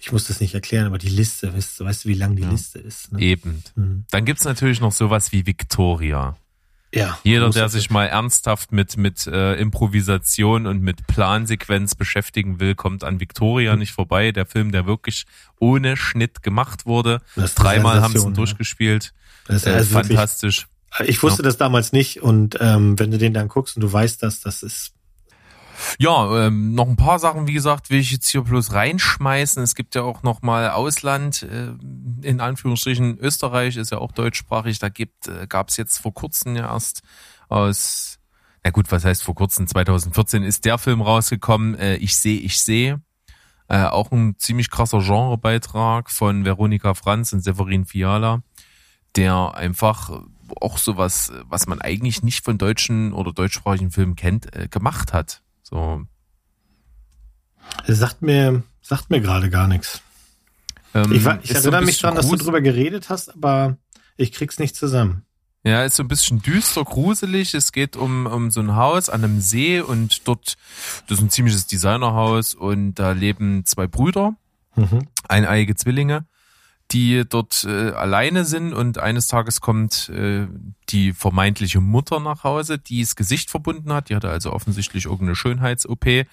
ich 0.00 0.10
muss 0.10 0.26
das 0.26 0.40
nicht 0.40 0.54
erklären. 0.54 0.86
Aber 0.86 0.98
die 0.98 1.08
Liste, 1.10 1.54
weißt, 1.54 1.78
du- 1.80 1.84
weißt 1.84 2.04
du, 2.04 2.08
wie 2.08 2.14
lang 2.14 2.34
die 2.36 2.42
Ja. 2.42 2.50
Liste 2.50 2.78
ist? 2.78 3.12
Ne? 3.12 3.20
Eben. 3.20 3.62
Mhm. 3.76 4.04
Dann 4.10 4.24
gibt's 4.24 4.44
natürlich 4.44 4.80
noch 4.80 4.92
sowas 4.92 5.30
wie 5.32 5.46
Victoria. 5.46 6.36
Ja. 6.92 7.18
Jeder, 7.22 7.50
der 7.50 7.68
sich 7.68 7.90
mal 7.90 8.06
ernsthaft 8.06 8.72
mit, 8.72 8.96
mit 8.96 9.26
äh, 9.26 9.54
Improvisation 9.54 10.66
und 10.66 10.82
mit 10.82 11.06
Plansequenz 11.06 11.94
beschäftigen 11.94 12.58
will, 12.58 12.74
kommt 12.74 13.04
an 13.04 13.20
Victoria 13.20 13.76
nicht 13.76 13.92
vorbei. 13.92 14.32
Der 14.32 14.44
Film, 14.46 14.72
der 14.72 14.86
wirklich 14.86 15.26
ohne 15.58 15.96
Schnitt 15.96 16.42
gemacht 16.42 16.86
wurde. 16.86 17.20
Dreimal 17.54 18.02
haben 18.02 18.14
sie 18.14 18.24
ihn 18.24 18.30
ja. 18.30 18.34
durchgespielt. 18.34 19.12
Das 19.46 19.58
ist 19.58 19.66
Äh, 19.66 19.70
also 19.74 19.90
wirklich, 19.92 20.16
fantastisch. 20.16 20.66
ich 21.04 21.22
wusste 21.22 21.42
das 21.42 21.56
damals 21.56 21.92
nicht 21.92 22.22
und 22.22 22.56
ähm, 22.60 22.98
wenn 22.98 23.10
du 23.10 23.18
den 23.18 23.34
dann 23.34 23.48
guckst 23.48 23.76
und 23.76 23.82
du 23.82 23.92
weißt 23.92 24.22
das, 24.22 24.40
das 24.40 24.62
ist 24.62 24.92
Ja, 25.98 26.46
ähm, 26.46 26.74
noch 26.74 26.88
ein 26.88 26.96
paar 26.96 27.18
Sachen, 27.18 27.46
wie 27.46 27.52
gesagt, 27.52 27.90
will 27.90 28.00
ich 28.00 28.10
jetzt 28.12 28.28
hier 28.28 28.42
bloß 28.42 28.72
reinschmeißen. 28.72 29.62
Es 29.62 29.74
gibt 29.74 29.94
ja 29.94 30.02
auch 30.02 30.22
noch 30.22 30.42
mal 30.42 30.70
Ausland, 30.70 31.42
äh, 31.42 31.72
in 32.22 32.40
Anführungsstrichen 32.40 33.18
Österreich 33.18 33.76
ist 33.76 33.90
ja 33.90 33.98
auch 33.98 34.12
deutschsprachig. 34.12 34.78
Da 34.78 34.88
gibt, 34.88 35.28
äh, 35.28 35.46
gab 35.46 35.68
es 35.68 35.76
jetzt 35.76 35.98
vor 35.98 36.14
kurzem 36.14 36.56
ja 36.56 36.72
erst 36.72 37.02
aus, 37.48 38.18
na 38.62 38.70
gut, 38.70 38.90
was 38.92 39.04
heißt 39.04 39.22
vor 39.22 39.34
kurzem? 39.34 39.66
2014 39.66 40.42
ist 40.42 40.64
der 40.64 40.78
Film 40.78 41.00
rausgekommen. 41.00 41.74
Äh, 41.76 41.96
ich 41.96 42.16
sehe, 42.16 42.40
ich 42.40 42.60
sehe. 42.60 43.00
Äh, 43.68 43.84
auch 43.84 44.10
ein 44.10 44.36
ziemlich 44.38 44.68
krasser 44.68 44.98
Genrebeitrag 44.98 46.10
von 46.10 46.44
Veronika 46.44 46.94
Franz 46.94 47.32
und 47.32 47.40
Severin 47.40 47.84
Fiala, 47.84 48.42
der 49.14 49.54
einfach 49.54 50.10
auch 50.60 50.76
sowas, 50.76 51.32
was 51.44 51.68
man 51.68 51.80
eigentlich 51.80 52.24
nicht 52.24 52.44
von 52.44 52.58
deutschen 52.58 53.12
oder 53.12 53.32
deutschsprachigen 53.32 53.92
Filmen 53.92 54.16
kennt, 54.16 54.54
äh, 54.56 54.66
gemacht 54.68 55.12
hat. 55.12 55.42
So, 55.70 56.02
das 57.86 57.98
sagt 57.98 58.22
mir 58.22 58.62
sagt 58.82 59.10
mir 59.10 59.20
gerade 59.20 59.50
gar 59.50 59.68
nichts. 59.68 60.00
ähm, 60.94 61.12
Ich, 61.12 61.24
ich 61.44 61.50
ist 61.50 61.62
so 61.62 61.68
erinnere 61.70 61.86
mich 61.86 61.98
dran, 62.00 62.14
dass 62.14 62.28
du 62.28 62.36
drüber 62.36 62.60
geredet 62.60 63.08
hast, 63.08 63.32
aber 63.34 63.76
ich 64.16 64.32
krieg's 64.32 64.58
nicht 64.58 64.74
zusammen. 64.76 65.24
Ja, 65.62 65.84
ist 65.84 65.96
so 65.96 66.02
ein 66.02 66.08
bisschen 66.08 66.40
düster, 66.40 66.84
gruselig. 66.84 67.52
Es 67.54 67.70
geht 67.72 67.94
um, 67.94 68.24
um 68.26 68.50
so 68.50 68.60
ein 68.60 68.74
Haus 68.76 69.10
an 69.10 69.22
einem 69.22 69.40
See 69.42 69.80
und 69.80 70.26
dort, 70.26 70.56
das 71.06 71.18
ist 71.18 71.24
ein 71.24 71.30
ziemliches 71.30 71.66
Designerhaus 71.66 72.54
und 72.54 72.94
da 72.94 73.12
leben 73.12 73.64
zwei 73.66 73.86
Brüder, 73.86 74.36
Mhm. 74.76 75.06
eineiige 75.28 75.74
Zwillinge, 75.74 76.24
die 76.92 77.24
dort 77.28 77.64
äh, 77.64 77.90
alleine 77.92 78.44
sind 78.44 78.72
und 78.72 78.98
eines 78.98 79.28
Tages 79.28 79.60
kommt 79.60 80.08
äh, 80.08 80.46
die 80.88 81.12
vermeintliche 81.12 81.80
Mutter 81.80 82.18
nach 82.20 82.42
Hause, 82.44 82.78
die 82.78 83.00
das 83.02 83.14
Gesicht 83.16 83.50
verbunden 83.50 83.92
hat. 83.92 84.08
Die 84.10 84.16
hatte 84.16 84.28
also 84.30 84.52
offensichtlich 84.52 85.04
irgendeine 85.04 85.36
Schönheits-OP. 85.36 86.06
Äh, 86.06 86.26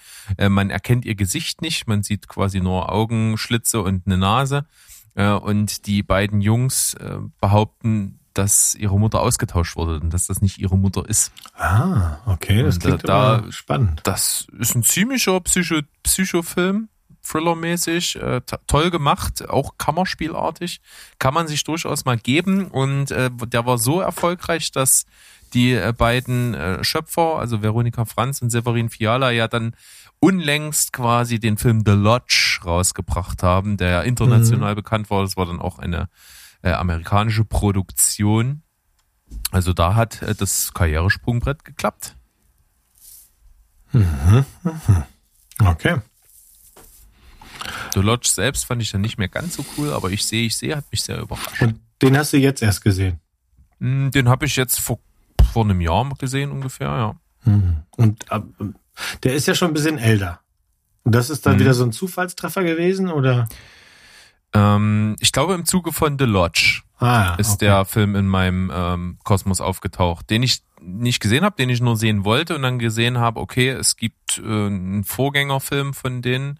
man 0.48 0.70
erkennt 0.70 1.04
ihr 1.04 1.14
Gesicht 1.14 1.62
nicht, 1.62 1.86
man 1.86 2.02
sieht 2.02 2.28
quasi 2.28 2.60
nur 2.60 2.90
Augenschlitze 2.92 3.80
und 3.82 4.06
eine 4.06 4.18
Nase. 4.18 4.66
Äh, 5.14 5.30
und 5.30 5.86
die 5.86 6.02
beiden 6.02 6.40
Jungs 6.40 6.94
äh, 6.94 7.18
behaupten, 7.40 8.18
dass 8.34 8.74
ihre 8.76 8.98
Mutter 9.00 9.20
ausgetauscht 9.20 9.74
wurde 9.76 9.98
und 10.00 10.14
dass 10.14 10.28
das 10.28 10.40
nicht 10.42 10.58
ihre 10.58 10.78
Mutter 10.78 11.08
ist. 11.08 11.32
Ah, 11.56 12.18
okay, 12.26 12.62
das 12.62 12.76
Und 12.76 12.82
klingt 12.82 13.08
da- 13.08 13.36
aber 13.38 13.52
spannend. 13.52 14.00
Das 14.04 14.46
ist 14.58 14.76
ein 14.76 14.84
ziemlicher 14.84 15.40
Psycho 15.40 15.80
Psychofilm, 16.04 16.88
Thriller-mäßig, 17.28 18.16
äh, 18.16 18.40
to- 18.40 18.56
toll 18.66 18.90
gemacht, 18.90 19.48
auch 19.48 19.76
Kammerspielartig, 19.78 20.80
kann 21.18 21.34
man 21.34 21.46
sich 21.46 21.64
durchaus 21.64 22.04
mal 22.04 22.16
geben 22.16 22.68
und 22.68 23.10
äh, 23.10 23.30
der 23.30 23.66
war 23.66 23.78
so 23.78 24.00
erfolgreich, 24.00 24.72
dass 24.72 25.04
die 25.54 25.72
äh, 25.72 25.92
beiden 25.96 26.54
äh, 26.54 26.84
Schöpfer, 26.84 27.38
also 27.38 27.62
Veronika 27.62 28.04
Franz 28.04 28.42
und 28.42 28.50
Severin 28.50 28.90
Fiala, 28.90 29.30
ja 29.30 29.48
dann 29.48 29.74
unlängst 30.20 30.92
quasi 30.92 31.38
den 31.38 31.58
Film 31.58 31.82
The 31.86 31.92
Lodge 31.92 32.58
rausgebracht 32.64 33.42
haben, 33.42 33.76
der 33.76 33.88
ja 33.88 34.00
international 34.02 34.74
bekannt 34.74 35.10
war. 35.10 35.22
Das 35.22 35.36
war 35.36 35.46
dann 35.46 35.60
auch 35.60 35.78
eine 35.78 36.08
äh, 36.62 36.72
amerikanische 36.72 37.44
Produktion. 37.44 38.62
Also 39.52 39.72
da 39.72 39.94
hat 39.94 40.22
äh, 40.22 40.34
das 40.34 40.74
Karrieresprungbrett 40.74 41.64
geklappt. 41.64 42.16
Okay. 45.64 46.00
The 47.94 48.00
Lodge 48.00 48.28
selbst 48.28 48.64
fand 48.66 48.82
ich 48.82 48.90
dann 48.92 49.00
nicht 49.00 49.18
mehr 49.18 49.28
ganz 49.28 49.56
so 49.56 49.64
cool, 49.76 49.92
aber 49.92 50.10
ich 50.10 50.24
sehe, 50.24 50.46
ich 50.46 50.56
sehe, 50.56 50.76
hat 50.76 50.84
mich 50.90 51.02
sehr 51.02 51.20
überrascht. 51.20 51.60
Und 51.60 51.80
den 52.02 52.16
hast 52.16 52.32
du 52.32 52.36
jetzt 52.38 52.62
erst 52.62 52.82
gesehen. 52.82 53.20
Hm, 53.80 54.10
Den 54.10 54.28
habe 54.28 54.46
ich 54.46 54.56
jetzt 54.56 54.80
vor, 54.80 54.98
vor 55.52 55.64
einem 55.64 55.80
Jahr 55.80 56.08
gesehen 56.18 56.50
ungefähr, 56.50 56.88
ja. 56.88 57.16
Mhm. 57.44 57.78
Und 57.96 58.30
äh, 58.30 58.40
der 59.22 59.34
ist 59.34 59.46
ja 59.46 59.54
schon 59.54 59.68
ein 59.68 59.74
bisschen 59.74 59.98
älter. 59.98 60.40
Und 61.04 61.14
das 61.14 61.30
ist 61.30 61.46
dann 61.46 61.54
Mhm. 61.56 61.60
wieder 61.60 61.74
so 61.74 61.84
ein 61.84 61.92
Zufallstreffer 61.92 62.64
gewesen, 62.64 63.10
oder? 63.10 63.48
Ähm, 64.54 65.16
ich 65.20 65.32
glaube, 65.32 65.54
im 65.54 65.64
Zuge 65.64 65.92
von 65.92 66.18
The 66.18 66.24
Lodge 66.24 66.82
Ah, 67.00 67.36
ist 67.38 67.54
okay. 67.54 67.66
der 67.66 67.84
Film 67.84 68.16
in 68.16 68.26
meinem 68.26 68.72
ähm, 68.74 69.18
Kosmos 69.22 69.60
aufgetaucht, 69.60 70.30
den 70.30 70.42
ich 70.42 70.62
nicht 70.80 71.20
gesehen 71.20 71.44
habe, 71.44 71.54
den 71.56 71.68
ich 71.70 71.80
nur 71.80 71.96
sehen 71.96 72.24
wollte 72.24 72.56
und 72.56 72.62
dann 72.62 72.78
gesehen 72.78 73.18
habe, 73.18 73.38
okay, 73.40 73.68
es 73.70 73.96
gibt 73.96 74.38
äh, 74.38 74.42
einen 74.42 75.04
Vorgängerfilm 75.04 75.94
von 75.94 76.22
denen 76.22 76.58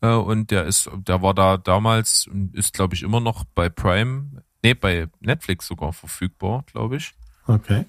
äh, 0.00 0.08
und 0.08 0.50
der 0.50 0.64
ist, 0.64 0.90
der 0.94 1.22
war 1.22 1.34
da 1.34 1.56
damals 1.56 2.26
und 2.26 2.54
ist, 2.54 2.74
glaube 2.74 2.94
ich, 2.94 3.02
immer 3.02 3.20
noch 3.20 3.44
bei 3.54 3.68
Prime, 3.68 4.42
nee, 4.62 4.74
bei 4.74 5.08
Netflix 5.20 5.66
sogar 5.66 5.92
verfügbar, 5.92 6.64
glaube 6.66 6.96
ich. 6.96 7.14
Okay. 7.46 7.86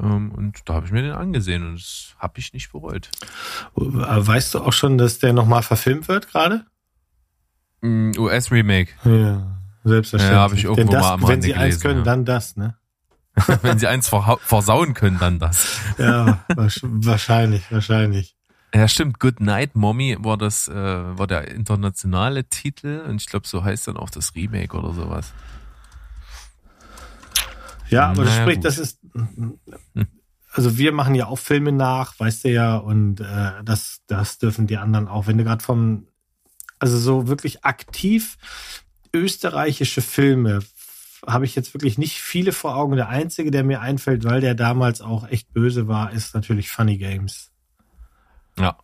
Ähm, 0.00 0.32
und 0.32 0.60
da 0.64 0.74
habe 0.74 0.86
ich 0.86 0.92
mir 0.92 1.02
den 1.02 1.12
angesehen 1.12 1.66
und 1.66 1.74
das 1.74 2.14
habe 2.18 2.38
ich 2.38 2.52
nicht 2.52 2.72
bereut. 2.72 3.10
Äh, 3.76 3.82
Weißt 3.82 4.54
du 4.54 4.60
auch 4.60 4.72
schon, 4.72 4.98
dass 4.98 5.18
der 5.18 5.32
nochmal 5.32 5.62
verfilmt 5.62 6.08
wird 6.08 6.28
gerade? 6.28 6.64
Mm, 7.82 8.12
US-Remake. 8.16 8.92
Ja, 9.04 9.58
selbstverständlich. 9.84 10.36
Ja, 10.36 10.42
hab 10.42 10.52
ich 10.52 10.64
irgendwo 10.64 10.92
das, 10.92 11.02
mal 11.02 11.12
am 11.14 11.22
Wenn 11.22 11.28
Rande 11.28 11.46
sie 11.46 11.54
eins 11.54 11.62
gelesen, 11.62 11.82
können, 11.82 11.98
ja. 11.98 12.04
dann 12.04 12.24
das, 12.24 12.56
ne? 12.56 12.76
Wenn 13.62 13.78
sie 13.78 13.86
eins 13.86 14.08
versauen 14.08 14.94
können, 14.94 15.18
dann 15.18 15.38
das. 15.38 15.78
Ja, 15.98 16.44
wahrscheinlich, 16.54 17.70
wahrscheinlich. 17.70 18.36
Ja, 18.74 18.86
stimmt. 18.86 19.18
Good 19.18 19.40
Night 19.40 19.74
Mommy 19.74 20.16
war 20.20 20.36
das, 20.36 20.68
äh, 20.68 20.74
war 20.74 21.26
der 21.26 21.48
internationale 21.48 22.44
Titel 22.44 23.04
und 23.08 23.20
ich 23.20 23.26
glaube, 23.26 23.46
so 23.46 23.64
heißt 23.64 23.88
dann 23.88 23.96
auch 23.96 24.10
das 24.10 24.34
Remake 24.34 24.76
oder 24.76 24.92
sowas. 24.92 25.32
Ja, 27.88 28.10
aber 28.10 28.24
Naja, 28.24 28.42
spricht, 28.42 28.58
gut. 28.58 28.64
das 28.66 28.78
ist, 28.78 29.00
also 30.52 30.78
wir 30.78 30.92
machen 30.92 31.16
ja 31.16 31.26
auch 31.26 31.38
Filme 31.40 31.72
nach, 31.72 32.18
weißt 32.18 32.44
du 32.44 32.50
ja, 32.50 32.76
und 32.76 33.20
äh, 33.20 33.64
das, 33.64 34.02
das 34.06 34.38
dürfen 34.38 34.68
die 34.68 34.76
anderen 34.76 35.08
auch. 35.08 35.26
Wenn 35.26 35.38
du 35.38 35.44
gerade 35.44 35.64
vom, 35.64 36.06
also 36.78 36.96
so 36.96 37.26
wirklich 37.26 37.64
aktiv 37.64 38.38
österreichische 39.12 40.02
Filme 40.02 40.60
habe 41.26 41.44
ich 41.44 41.54
jetzt 41.54 41.74
wirklich 41.74 41.98
nicht 41.98 42.20
viele 42.20 42.52
vor 42.52 42.76
Augen. 42.76 42.96
Der 42.96 43.08
einzige, 43.08 43.50
der 43.50 43.64
mir 43.64 43.80
einfällt, 43.80 44.24
weil 44.24 44.40
der 44.40 44.54
damals 44.54 45.00
auch 45.00 45.28
echt 45.28 45.52
böse 45.52 45.86
war, 45.86 46.12
ist 46.12 46.34
natürlich 46.34 46.70
Funny 46.70 46.96
Games. 46.96 47.49
Ja. 48.60 48.76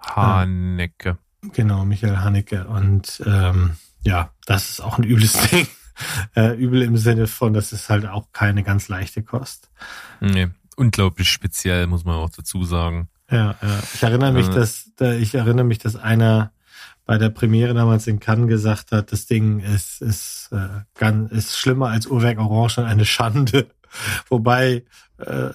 Hanecke. 0.00 1.18
Genau, 1.52 1.84
Michael 1.84 2.18
Haneke. 2.18 2.66
Und 2.66 3.22
ähm, 3.26 3.76
ja, 4.02 4.30
das 4.46 4.70
ist 4.70 4.80
auch 4.80 4.98
ein 4.98 5.04
übles 5.04 5.32
Ding. 5.50 5.66
Äh, 6.34 6.54
übel 6.56 6.82
im 6.82 6.96
Sinne 6.96 7.26
von, 7.26 7.54
das 7.54 7.72
ist 7.72 7.88
halt 7.88 8.06
auch 8.06 8.32
keine 8.32 8.62
ganz 8.64 8.88
leichte 8.88 9.22
Kost. 9.22 9.70
Nee, 10.20 10.48
unglaublich 10.76 11.30
speziell, 11.30 11.86
muss 11.86 12.04
man 12.04 12.16
auch 12.16 12.30
dazu 12.30 12.64
sagen. 12.64 13.08
Ja, 13.30 13.54
ja. 13.62 13.80
Ich 13.94 14.02
erinnere 14.02 14.32
mich, 14.32 14.48
Äh. 14.48 14.54
dass 14.54 14.90
da, 14.96 15.12
ich 15.12 15.34
erinnere 15.34 15.64
mich, 15.64 15.78
dass 15.78 15.96
einer 15.96 16.50
bei 17.06 17.18
der 17.18 17.28
Premiere 17.28 17.74
damals 17.74 18.06
in 18.06 18.18
Cannes 18.18 18.48
gesagt 18.48 18.90
hat, 18.90 19.12
das 19.12 19.26
Ding 19.26 19.60
ist 19.60 20.00
ist 20.02 20.48
äh, 20.52 20.68
ganz, 20.94 21.30
ist 21.32 21.58
schlimmer 21.58 21.88
als 21.88 22.06
Uhrwerk 22.06 22.38
Orange 22.38 22.78
und 22.78 22.86
eine 22.86 23.04
Schande. 23.04 23.68
Wobei 24.28 24.84
äh, 25.18 25.50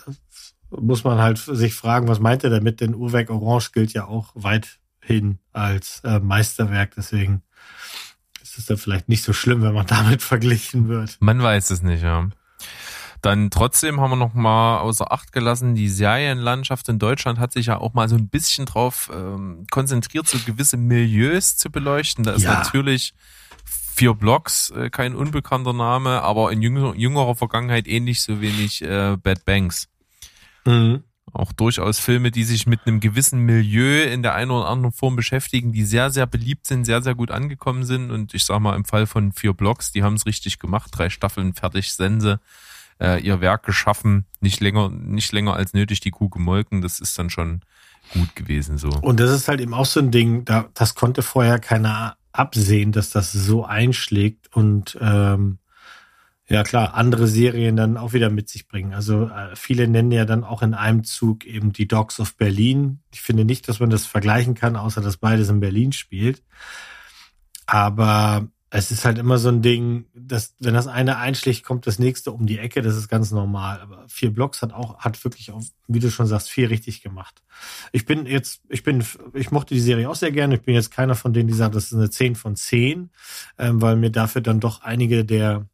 muss 0.72 1.04
man 1.04 1.18
halt 1.20 1.38
sich 1.38 1.74
fragen, 1.74 2.08
was 2.08 2.20
meint 2.20 2.44
er 2.44 2.50
damit? 2.50 2.82
Denn 2.82 2.96
Uhrwerk 2.96 3.30
Orange 3.30 3.72
gilt 3.72 3.94
ja 3.94 4.06
auch 4.06 4.32
weithin 4.36 5.40
als 5.54 6.02
äh, 6.04 6.20
Meisterwerk. 6.20 6.94
Deswegen 6.96 7.42
ist 8.42 8.58
es 8.58 8.66
dann 8.68 8.78
vielleicht 8.78 9.10
nicht 9.10 9.24
so 9.24 9.34
schlimm, 9.34 9.62
wenn 9.62 9.74
man 9.74 9.88
damit 9.88 10.22
verglichen 10.22 10.88
wird. 10.88 11.18
Man 11.20 11.42
weiß 11.42 11.72
es 11.72 11.82
nicht, 11.82 12.04
ja. 12.04 12.30
Dann 13.22 13.50
trotzdem 13.50 14.00
haben 14.00 14.12
wir 14.12 14.16
noch 14.16 14.34
mal 14.34 14.80
außer 14.80 15.12
Acht 15.12 15.34
gelassen, 15.34 15.76
die 15.76 15.90
Serienlandschaft 15.90 16.88
in 16.88 17.00
Deutschland 17.00 17.38
hat 17.38 17.52
sich 17.52 17.66
ja 17.66 17.78
auch 17.78 17.94
mal 17.94 18.08
so 18.08 18.16
ein 18.16 18.30
bisschen 18.30 18.66
drauf 18.66 19.12
ähm, 19.14 19.66
konzentriert, 19.70 20.26
so 20.28 20.38
gewisse 20.46 20.78
Milieus 20.78 21.58
zu 21.58 21.70
beleuchten. 21.70 22.24
Da 22.24 22.32
ist 22.32 22.44
Ja. 22.44 22.54
natürlich 22.54 23.14
vier 23.66 24.14
Blocks 24.14 24.70
äh, 24.70 24.90
kein 24.90 25.16
unbekannter 25.16 25.74
Name, 25.74 26.22
aber 26.22 26.54
in 26.54 26.62
jünger, 26.62 26.96
jüngerer 26.96 27.36
Vergangenheit 27.36 27.88
ähnlich 27.88 28.22
so 28.22 28.40
wenig 28.40 28.82
äh, 28.84 29.18
Bad 29.22 29.44
Banks. 29.44 29.90
Mhm. 30.66 31.04
Auch 31.32 31.52
durchaus 31.52 32.00
Filme, 32.00 32.32
die 32.32 32.44
sich 32.44 32.66
mit 32.66 32.82
einem 32.86 33.00
gewissen 33.00 33.42
Milieu 33.42 34.04
in 34.04 34.24
der 34.24 34.34
einen 34.34 34.52
oder 34.52 34.68
anderen 34.68 34.92
Form 34.92 35.16
beschäftigen, 35.16 35.72
die 35.72 35.86
sehr, 35.86 36.10
sehr 36.10 36.26
beliebt 36.26 36.66
sind, 36.66 36.86
sehr, 36.86 37.04
sehr 37.04 37.14
gut 37.14 37.30
angekommen 37.30 37.84
sind. 37.86 38.10
Und 38.10 38.34
ich 38.34 38.46
sag 38.46 38.60
mal, 38.60 38.76
im 38.76 38.86
Fall 38.86 39.06
von 39.06 39.32
vier 39.32 39.54
Blocks, 39.54 39.92
die 39.92 40.04
haben 40.04 40.16
es 40.16 40.26
richtig 40.26 40.58
gemacht, 40.58 40.90
drei 40.92 41.10
Staffeln 41.10 41.54
fertig, 41.54 41.94
Sense, 41.94 42.40
äh, 43.00 43.22
ihr 43.22 43.42
Werk 43.42 43.64
geschaffen, 43.64 44.26
nicht 44.40 44.60
länger, 44.60 44.90
nicht 44.90 45.32
länger 45.32 45.54
als 45.54 45.74
nötig 45.74 46.00
die 46.00 46.12
Kuh 46.12 46.30
gemolken. 46.30 46.82
Das 46.82 47.00
ist 47.00 47.18
dann 47.20 47.30
schon 47.30 47.62
gut 48.14 48.36
gewesen 48.36 48.78
so. 48.78 48.90
Und 48.90 49.20
das 49.20 49.32
ist 49.32 49.48
halt 49.48 49.62
eben 49.62 49.74
auch 49.74 49.86
so 49.86 50.00
ein 50.00 50.12
Ding, 50.12 50.46
da, 50.46 50.70
das 50.74 50.96
konnte 50.96 51.22
vorher 51.22 51.60
keiner 51.60 52.18
absehen, 52.32 52.92
dass 52.92 53.10
das 53.10 53.32
so 53.32 53.66
einschlägt 53.66 54.50
und 54.56 54.98
ähm, 55.02 55.60
ja 56.50 56.64
klar, 56.64 56.96
andere 56.96 57.28
Serien 57.28 57.76
dann 57.76 57.98
auch 57.98 58.14
wieder 58.14 58.30
mit 58.30 58.50
sich 58.50 58.68
bringen. 58.68 58.94
Also 58.94 59.26
äh, 59.26 59.56
viele 59.56 59.88
nennen 59.88 60.12
ja 60.12 60.26
dann 60.26 60.44
auch 60.44 60.62
in 60.62 60.74
einem 60.74 61.04
Zug 61.04 61.46
eben 61.46 61.74
die 61.74 61.88
Dogs 61.88 62.20
of 62.20 62.36
Berlin. 62.36 63.00
Ich 63.14 63.22
finde 63.22 63.46
nicht, 63.46 63.68
dass 63.68 63.80
man 63.80 63.90
das 63.90 64.06
vergleichen 64.06 64.56
kann, 64.56 64.76
außer 64.76 65.02
dass 65.02 65.18
beides 65.18 65.50
in 65.50 65.60
Berlin 65.60 65.92
spielt. 65.92 66.44
Aber 67.68 68.48
es 68.72 68.92
ist 68.92 69.04
halt 69.04 69.18
immer 69.18 69.40
so 69.40 69.50
ein 69.50 69.62
Ding, 69.62 70.06
dass 70.14 70.56
wenn 70.60 70.76
das 70.76 70.86
eine 70.86 71.18
einschlägt, 71.18 71.64
kommt 71.64 71.88
das 71.88 71.98
nächste 71.98 72.32
um 72.32 72.46
die 72.46 72.60
Ecke. 72.60 72.82
Das 72.82 72.96
ist 72.96 73.10
ganz 73.10 73.32
normal. 73.32 73.80
Aber 73.82 74.06
vier 74.08 74.32
Blocks 74.32 74.62
hat 74.62 74.74
auch, 74.74 75.00
hat 75.00 75.24
wirklich 75.24 75.52
auch, 75.52 75.62
wie 75.88 76.00
du 76.00 76.12
schon 76.12 76.28
sagst, 76.28 76.50
viel 76.50 76.68
richtig 76.68 77.02
gemacht. 77.02 77.42
Ich 77.92 78.06
bin 78.06 78.28
jetzt, 78.28 78.62
ich 78.70 78.84
bin, 78.84 79.04
ich 79.34 79.52
mochte 79.52 79.74
die 79.74 79.80
Serie 79.80 80.10
auch 80.10 80.16
sehr 80.16 80.32
gerne. 80.32 80.56
Ich 80.56 80.62
bin 80.62 80.76
jetzt 80.76 80.92
keiner 80.92 81.16
von 81.16 81.34
denen, 81.34 81.48
die 81.48 81.54
sagen, 81.54 81.74
das 81.74 81.86
ist 81.86 81.94
eine 81.94 82.12
10 82.12 82.36
von 82.36 82.56
10, 82.56 83.10
ähm, 83.58 83.82
weil 83.82 83.96
mir 83.96 84.12
dafür 84.12 84.42
dann 84.42 84.60
doch 84.60 84.82
einige 84.82 85.26
der 85.26 85.68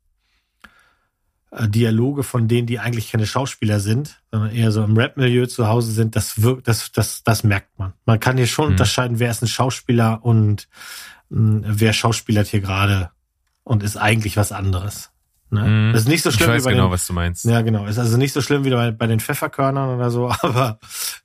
Dialoge 1.52 2.24
von 2.24 2.48
denen, 2.48 2.68
die 2.68 2.80
eigentlich 2.80 3.12
keine 3.12 3.26
Schauspieler 3.26 3.80
sind, 3.80 4.22
sondern 4.32 4.52
eher 4.52 4.72
so 4.72 4.84
im 4.84 4.98
Rap-Milieu 4.98 5.46
zu 5.46 5.68
Hause 5.68 5.92
sind, 5.92 6.16
das 6.16 6.42
wirkt, 6.42 6.68
das, 6.68 6.92
das, 6.92 7.24
das 7.24 7.44
merkt 7.44 7.80
man. 7.80 7.94
Man 8.06 8.20
kann 8.20 8.38
hier 8.38 8.48
schon 8.48 8.66
mhm. 8.66 8.72
unterscheiden, 8.72 9.20
wer 9.20 9.32
ist 9.32 9.42
ein 9.42 9.48
Schauspieler 9.48 10.24
und 10.24 10.68
wer 11.30 11.94
schauspielert 11.94 12.48
hier 12.48 12.62
gerade 12.62 13.10
und 13.64 13.84
ist 13.84 13.98
eigentlich 13.98 14.38
was 14.38 14.52
anderes. 14.52 15.12
Ne? 15.50 15.64
Mhm. 15.64 15.94
Das 15.94 16.04
ist 16.04 16.08
nicht 16.08 16.24
so 16.24 16.32
schlimm 16.32 16.50
ich 16.50 16.56
weiß 16.56 16.64
wie 16.64 16.66
bei 16.66 16.72
genau, 16.74 16.88
den, 16.88 16.92
was 16.92 17.08
du 17.08 17.14
meinst. 17.14 17.46
Ja, 17.46 17.62
genau. 17.62 17.86
Ist 17.86 18.00
also 18.00 18.18
nicht 18.18 18.34
so 18.34 18.42
schlimm 18.42 18.64
wie 18.64 18.72
bei, 18.72 18.92
bei 18.92 19.08
den 19.08 19.20
Pfefferkörnern 19.20 19.96
oder 19.96 20.12
so, 20.12 20.30
aber 20.42 20.80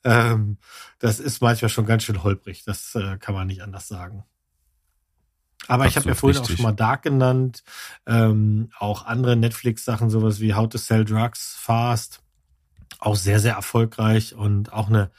ähm, 0.04 0.58
das 0.98 1.20
ist 1.20 1.42
manchmal 1.42 1.68
schon 1.68 1.86
ganz 1.86 2.04
schön 2.04 2.22
holprig. 2.22 2.64
Das 2.64 2.94
äh, 2.94 3.16
kann 3.18 3.34
man 3.34 3.46
nicht 3.46 3.62
anders 3.62 3.88
sagen. 3.88 4.24
Aber 5.70 5.86
ich 5.86 5.96
habe 5.96 6.08
ja 6.08 6.14
vorhin 6.14 6.38
richtig. 6.38 6.54
auch 6.54 6.58
schon 6.58 6.64
mal 6.64 6.76
Dark 6.76 7.02
genannt, 7.02 7.62
ähm, 8.06 8.70
auch 8.78 9.06
andere 9.06 9.36
Netflix-Sachen, 9.36 10.10
sowas 10.10 10.40
wie 10.40 10.54
How 10.54 10.68
to 10.68 10.78
Sell 10.78 11.04
Drugs 11.04 11.56
Fast, 11.58 12.22
auch 12.98 13.16
sehr, 13.16 13.40
sehr 13.40 13.54
erfolgreich 13.54 14.34
und 14.34 14.72
auch 14.72 14.88
eine 14.88 15.10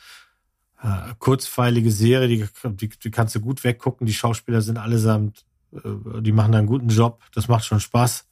äh, 0.84 1.14
kurzfeilige 1.20 1.92
Serie, 1.92 2.28
die, 2.28 2.48
die, 2.76 2.90
die 2.90 3.12
kannst 3.12 3.36
du 3.36 3.40
gut 3.40 3.64
weggucken. 3.64 4.08
Die 4.08 4.14
Schauspieler 4.14 4.62
sind 4.62 4.78
allesamt, 4.78 5.46
äh, 5.74 6.22
die 6.22 6.32
machen 6.32 6.52
da 6.52 6.58
einen 6.58 6.68
guten 6.68 6.90
Job. 6.90 7.22
Das 7.34 7.48
macht 7.48 7.66
schon 7.66 7.80
Spaß. 7.80 8.28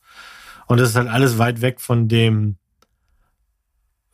Und 0.67 0.79
das 0.79 0.89
ist 0.89 0.95
halt 0.95 1.07
alles 1.07 1.37
weit 1.37 1.61
weg 1.61 1.81
von 1.81 2.07
dem 2.07 2.57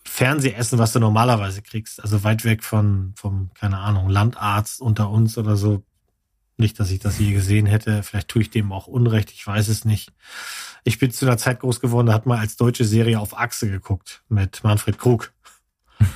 Fernsehessen, 0.05 0.79
was 0.79 0.93
du 0.93 0.99
normalerweise 0.99 1.61
kriegst. 1.61 2.01
Also 2.01 2.23
weit 2.23 2.45
weg 2.45 2.63
von, 2.63 3.13
vom, 3.15 3.49
keine 3.53 3.79
Ahnung, 3.79 4.09
Landarzt 4.09 4.79
unter 4.79 5.09
uns 5.09 5.37
oder 5.37 5.57
so. 5.57 5.83
Nicht, 6.57 6.79
dass 6.79 6.91
ich 6.91 6.99
das 6.99 7.19
je 7.19 7.33
gesehen 7.33 7.65
hätte. 7.65 8.01
Vielleicht 8.03 8.29
tue 8.29 8.43
ich 8.43 8.49
dem 8.49 8.71
auch 8.71 8.87
Unrecht. 8.87 9.31
Ich 9.31 9.45
weiß 9.45 9.67
es 9.67 9.83
nicht. 9.83 10.13
Ich 10.83 10.99
bin 10.99 11.11
zu 11.11 11.25
einer 11.25 11.37
Zeit 11.37 11.59
groß 11.59 11.81
geworden, 11.81 12.07
da 12.07 12.13
hat 12.13 12.25
man 12.25 12.39
als 12.39 12.55
deutsche 12.55 12.85
Serie 12.85 13.19
auf 13.19 13.37
Achse 13.37 13.69
geguckt 13.69 14.23
mit 14.29 14.63
Manfred 14.63 14.97
Krug. 14.97 15.33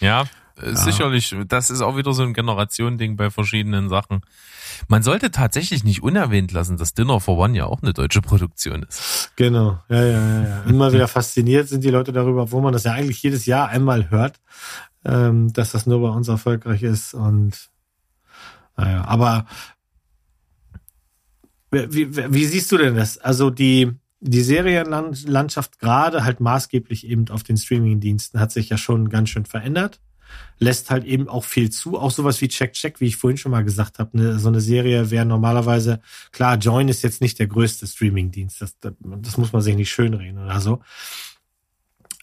ja, 0.00 0.24
ja. 0.62 0.76
sicherlich. 0.76 1.34
Das 1.48 1.70
ist 1.70 1.80
auch 1.80 1.96
wieder 1.96 2.12
so 2.12 2.22
ein 2.22 2.34
Generationending 2.34 3.16
bei 3.16 3.30
verschiedenen 3.30 3.88
Sachen. 3.88 4.20
Man 4.88 5.02
sollte 5.02 5.30
tatsächlich 5.30 5.84
nicht 5.84 6.02
unerwähnt 6.02 6.52
lassen, 6.52 6.76
dass 6.76 6.94
Dinner 6.94 7.18
for 7.20 7.38
One 7.38 7.56
ja 7.56 7.66
auch 7.66 7.82
eine 7.82 7.92
deutsche 7.92 8.20
Produktion 8.20 8.84
ist. 8.84 9.32
Genau, 9.36 9.80
ja, 9.88 10.04
ja, 10.04 10.42
ja. 10.42 10.62
Immer 10.62 10.92
wieder 10.92 11.08
fasziniert 11.08 11.68
sind 11.68 11.82
die 11.82 11.90
Leute 11.90 12.12
darüber, 12.12 12.42
obwohl 12.42 12.62
man 12.62 12.72
das 12.72 12.84
ja 12.84 12.92
eigentlich 12.92 13.22
jedes 13.22 13.46
Jahr 13.46 13.68
einmal 13.68 14.10
hört, 14.10 14.40
ähm, 15.04 15.52
dass 15.52 15.72
das 15.72 15.86
nur 15.86 16.00
bei 16.00 16.08
uns 16.08 16.28
erfolgreich 16.28 16.82
ist. 16.82 17.14
Und 17.14 17.70
naja, 18.76 19.04
aber 19.04 19.46
wie, 21.70 22.16
wie, 22.16 22.44
siehst 22.44 22.70
du 22.72 22.78
denn 22.78 22.96
das? 22.96 23.18
Also 23.18 23.50
die, 23.50 23.92
die 24.20 24.42
Serienlandschaft 24.42 25.78
gerade 25.78 26.24
halt 26.24 26.40
maßgeblich 26.40 27.06
eben 27.06 27.28
auf 27.30 27.42
den 27.42 27.56
Streamingdiensten 27.56 28.40
hat 28.40 28.52
sich 28.52 28.68
ja 28.68 28.76
schon 28.76 29.08
ganz 29.08 29.30
schön 29.30 29.44
verändert. 29.44 30.00
Lässt 30.58 30.90
halt 30.90 31.04
eben 31.04 31.28
auch 31.28 31.44
viel 31.44 31.70
zu. 31.70 31.98
Auch 31.98 32.10
sowas 32.10 32.40
wie 32.40 32.48
Check 32.48 32.74
Check, 32.74 33.00
wie 33.00 33.06
ich 33.06 33.16
vorhin 33.16 33.38
schon 33.38 33.52
mal 33.52 33.64
gesagt 33.64 33.98
habe. 33.98 34.16
Ne, 34.16 34.38
so 34.38 34.48
eine 34.48 34.60
Serie 34.60 35.10
wäre 35.10 35.24
normalerweise, 35.24 36.00
klar, 36.32 36.56
Join 36.56 36.88
ist 36.88 37.02
jetzt 37.02 37.20
nicht 37.20 37.38
der 37.38 37.46
größte 37.46 37.86
Streamingdienst. 37.86 38.60
Das, 38.60 38.78
das, 38.78 38.92
das 39.00 39.38
muss 39.38 39.52
man 39.52 39.62
sich 39.62 39.74
nicht 39.74 39.90
schönreden 39.90 40.38
oder 40.38 40.60
so. 40.60 40.82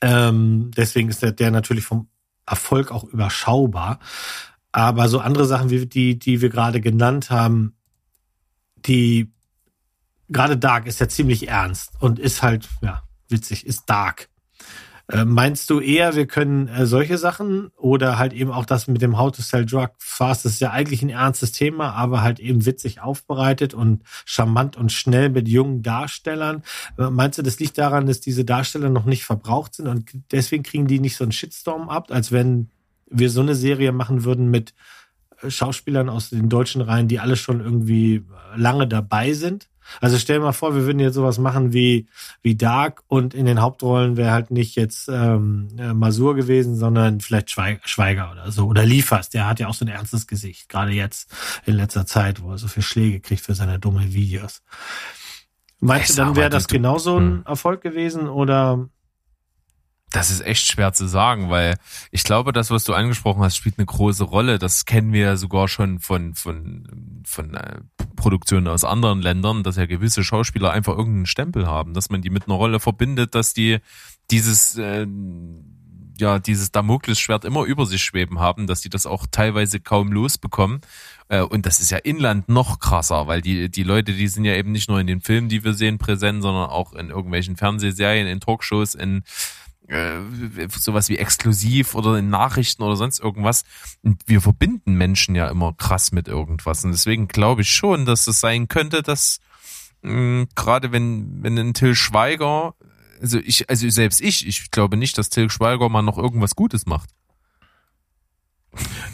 Ähm, 0.01 0.71
deswegen 0.75 1.09
ist 1.09 1.21
der, 1.21 1.31
der 1.31 1.51
natürlich 1.51 1.83
vom 1.83 2.07
Erfolg 2.45 2.91
auch 2.91 3.03
überschaubar. 3.03 3.99
Aber 4.71 5.09
so 5.09 5.19
andere 5.19 5.45
Sachen 5.45 5.69
wie 5.69 5.85
die, 5.85 6.19
die 6.19 6.41
wir 6.41 6.49
gerade 6.49 6.81
genannt 6.81 7.29
haben, 7.29 7.73
die 8.85 9.31
gerade 10.29 10.57
Dark 10.57 10.87
ist 10.87 10.99
ja 10.99 11.07
ziemlich 11.07 11.47
ernst 11.47 11.91
und 11.99 12.19
ist 12.19 12.41
halt, 12.41 12.67
ja, 12.81 13.03
witzig, 13.29 13.65
ist 13.65 13.89
Dark. 13.89 14.29
Äh, 15.09 15.23
meinst 15.23 15.69
du 15.69 15.79
eher, 15.79 16.15
wir 16.15 16.27
können 16.27 16.67
äh, 16.67 16.85
solche 16.85 17.17
Sachen 17.17 17.67
oder 17.77 18.17
halt 18.17 18.33
eben 18.33 18.51
auch 18.51 18.65
das 18.65 18.87
mit 18.87 19.01
dem 19.01 19.17
How 19.17 19.31
to 19.31 19.41
Sell 19.41 19.65
Drug 19.65 19.91
Fast, 19.99 20.43
das 20.43 20.53
ist 20.53 20.59
ja 20.59 20.71
eigentlich 20.71 21.01
ein 21.01 21.09
ernstes 21.09 21.53
Thema, 21.53 21.93
aber 21.93 22.21
halt 22.21 22.41
eben 22.41 22.65
witzig 22.65 22.99
aufbereitet 22.99 23.73
und 23.73 24.03
charmant 24.25 24.75
und 24.75 24.91
schnell 24.91 25.29
mit 25.29 25.47
jungen 25.47 25.81
Darstellern. 25.81 26.61
Äh, 26.97 27.09
meinst 27.09 27.37
du, 27.37 27.41
das 27.41 27.57
liegt 27.59 27.77
daran, 27.77 28.05
dass 28.05 28.19
diese 28.19 28.43
Darsteller 28.43 28.89
noch 28.89 29.05
nicht 29.05 29.23
verbraucht 29.23 29.75
sind 29.75 29.87
und 29.87 30.11
deswegen 30.31 30.63
kriegen 30.63 30.87
die 30.87 30.99
nicht 30.99 31.15
so 31.15 31.23
einen 31.23 31.31
Shitstorm 31.31 31.87
ab, 31.87 32.11
als 32.11 32.33
wenn 32.33 32.69
wir 33.09 33.29
so 33.29 33.39
eine 33.39 33.55
Serie 33.55 33.93
machen 33.93 34.25
würden 34.25 34.51
mit 34.51 34.73
Schauspielern 35.47 36.09
aus 36.09 36.31
den 36.31 36.49
deutschen 36.49 36.81
Reihen, 36.81 37.07
die 37.07 37.19
alle 37.19 37.37
schon 37.37 37.61
irgendwie 37.61 38.25
lange 38.55 38.87
dabei 38.87 39.33
sind? 39.33 39.69
Also 40.01 40.17
stell 40.17 40.37
dir 40.37 40.43
mal 40.43 40.51
vor, 40.51 40.75
wir 40.75 40.85
würden 40.85 40.99
jetzt 40.99 41.15
sowas 41.15 41.37
machen 41.37 41.73
wie, 41.73 42.07
wie 42.41 42.55
Dark 42.55 43.03
und 43.07 43.33
in 43.33 43.45
den 43.45 43.61
Hauptrollen 43.61 44.17
wäre 44.17 44.31
halt 44.31 44.51
nicht 44.51 44.75
jetzt 44.75 45.09
ähm, 45.09 45.69
äh, 45.77 45.93
Masur 45.93 46.35
gewesen, 46.35 46.75
sondern 46.75 47.19
vielleicht 47.21 47.51
Schweiger 47.51 48.31
oder 48.31 48.51
so. 48.51 48.67
Oder 48.67 48.85
Liefers, 48.85 49.29
der 49.29 49.47
hat 49.47 49.59
ja 49.59 49.67
auch 49.67 49.73
so 49.73 49.85
ein 49.85 49.89
ernstes 49.89 50.27
Gesicht, 50.27 50.69
gerade 50.69 50.91
jetzt 50.91 51.31
in 51.65 51.75
letzter 51.75 52.05
Zeit, 52.05 52.41
wo 52.41 52.51
er 52.51 52.57
so 52.57 52.67
viel 52.67 52.83
Schläge 52.83 53.19
kriegt 53.19 53.41
für 53.41 53.55
seine 53.55 53.79
dummen 53.79 54.13
Videos. 54.13 54.61
Meinst 55.79 56.11
du, 56.11 56.15
dann 56.15 56.35
wäre 56.35 56.49
das 56.49 56.67
genauso 56.67 57.17
ein 57.17 57.37
hm. 57.37 57.43
Erfolg 57.45 57.81
gewesen 57.81 58.27
oder 58.27 58.89
das 60.11 60.31
ist 60.31 60.41
echt 60.41 60.65
schwer 60.65 60.93
zu 60.93 61.05
sagen, 61.05 61.49
weil 61.49 61.77
ich 62.11 62.23
glaube, 62.23 62.53
das, 62.53 62.71
was 62.71 62.85
du 62.85 62.93
angesprochen 62.93 63.43
hast, 63.43 63.57
spielt 63.57 63.77
eine 63.77 63.85
große 63.85 64.23
Rolle. 64.23 64.57
Das 64.57 64.85
kennen 64.85 65.11
wir 65.11 65.21
ja 65.21 65.35
sogar 65.35 65.67
schon 65.67 65.99
von, 65.99 66.33
von, 66.33 67.23
von 67.25 67.53
äh, 67.55 67.79
Produktionen 68.17 68.67
aus 68.67 68.83
anderen 68.83 69.21
Ländern, 69.21 69.63
dass 69.63 69.77
ja 69.77 69.85
gewisse 69.85 70.25
Schauspieler 70.25 70.71
einfach 70.71 70.97
irgendeinen 70.97 71.25
Stempel 71.25 71.67
haben, 71.67 71.93
dass 71.93 72.09
man 72.09 72.21
die 72.21 72.29
mit 72.29 72.47
einer 72.47 72.55
Rolle 72.55 72.81
verbindet, 72.81 73.33
dass 73.33 73.53
die 73.53 73.77
dieses, 74.29 74.77
äh, 74.77 75.07
ja, 76.19 76.39
dieses 76.39 76.71
Damoklesschwert 76.71 77.45
immer 77.45 77.63
über 77.63 77.85
sich 77.85 78.03
schweben 78.03 78.39
haben, 78.39 78.67
dass 78.67 78.81
die 78.81 78.89
das 78.89 79.05
auch 79.05 79.25
teilweise 79.31 79.79
kaum 79.79 80.11
losbekommen. 80.11 80.81
Äh, 81.29 81.41
und 81.41 81.65
das 81.65 81.79
ist 81.79 81.91
ja 81.91 81.97
inland 81.97 82.49
noch 82.49 82.79
krasser, 82.79 83.27
weil 83.27 83.41
die, 83.41 83.69
die 83.69 83.83
Leute, 83.83 84.11
die 84.13 84.27
sind 84.27 84.43
ja 84.43 84.55
eben 84.55 84.73
nicht 84.73 84.89
nur 84.89 84.99
in 84.99 85.07
den 85.07 85.21
Filmen, 85.21 85.47
die 85.47 85.63
wir 85.63 85.73
sehen, 85.73 85.97
präsent, 85.97 86.41
sondern 86.41 86.69
auch 86.69 86.93
in 86.93 87.09
irgendwelchen 87.09 87.55
Fernsehserien, 87.55 88.27
in 88.27 88.41
Talkshows, 88.41 88.95
in 88.95 89.23
äh, 89.87 90.67
sowas 90.69 91.09
wie 91.09 91.17
exklusiv 91.17 91.95
oder 91.95 92.17
in 92.17 92.29
Nachrichten 92.29 92.83
oder 92.83 92.95
sonst 92.95 93.19
irgendwas. 93.19 93.63
Und 94.03 94.21
wir 94.25 94.41
verbinden 94.41 94.95
Menschen 94.95 95.35
ja 95.35 95.49
immer 95.49 95.73
krass 95.73 96.11
mit 96.11 96.27
irgendwas. 96.27 96.83
Und 96.83 96.91
deswegen 96.91 97.27
glaube 97.27 97.61
ich 97.61 97.71
schon, 97.71 98.05
dass 98.05 98.27
es 98.27 98.39
sein 98.39 98.67
könnte, 98.67 99.01
dass 99.01 99.39
mh, 100.01 100.47
gerade 100.55 100.91
wenn, 100.91 101.41
wenn 101.41 101.57
ein 101.57 101.73
Till 101.73 101.95
Schweiger, 101.95 102.75
also 103.21 103.39
ich, 103.39 103.69
also 103.69 103.89
selbst 103.89 104.21
ich, 104.21 104.47
ich 104.47 104.71
glaube 104.71 104.97
nicht, 104.97 105.17
dass 105.17 105.29
Till 105.29 105.49
Schweiger 105.49 105.89
mal 105.89 106.01
noch 106.01 106.17
irgendwas 106.17 106.55
Gutes 106.55 106.85
macht. 106.85 107.09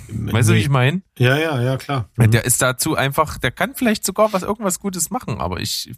Weißt 0.10 0.50
du, 0.50 0.54
wie 0.54 0.60
ich 0.60 0.70
meine? 0.70 1.02
Ja, 1.18 1.38
ja, 1.38 1.62
ja, 1.62 1.78
klar. 1.78 2.10
Mhm. 2.18 2.32
Der 2.32 2.45
ist 2.45 2.62
dazu 2.62 2.95
einfach, 2.95 3.38
der 3.38 3.52
kann 3.52 3.76
vielleicht 3.76 4.04
sogar 4.04 4.34
was 4.34 4.44
irgendwas 4.44 4.80
Gutes 4.80 5.10
machen, 5.10 5.40
aber 5.40 5.60
ich, 5.60 5.91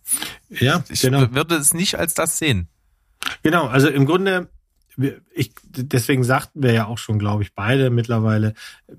ja, 0.50 0.84
ich 0.90 1.02
genau. 1.02 1.32
würde 1.32 1.56
es 1.56 1.74
nicht 1.74 1.98
als 1.98 2.14
das 2.14 2.38
sehen. 2.38 2.68
Genau, 3.42 3.68
also 3.68 3.90
im 3.90 4.06
Grunde 4.06 4.50
ich, 5.34 5.54
deswegen 5.64 6.24
sagten 6.24 6.64
wir 6.64 6.74
ja 6.74 6.86
auch 6.88 6.98
schon, 6.98 7.20
glaube 7.20 7.44
ich, 7.44 7.54
beide 7.54 7.90
mittlerweile, 7.90 8.54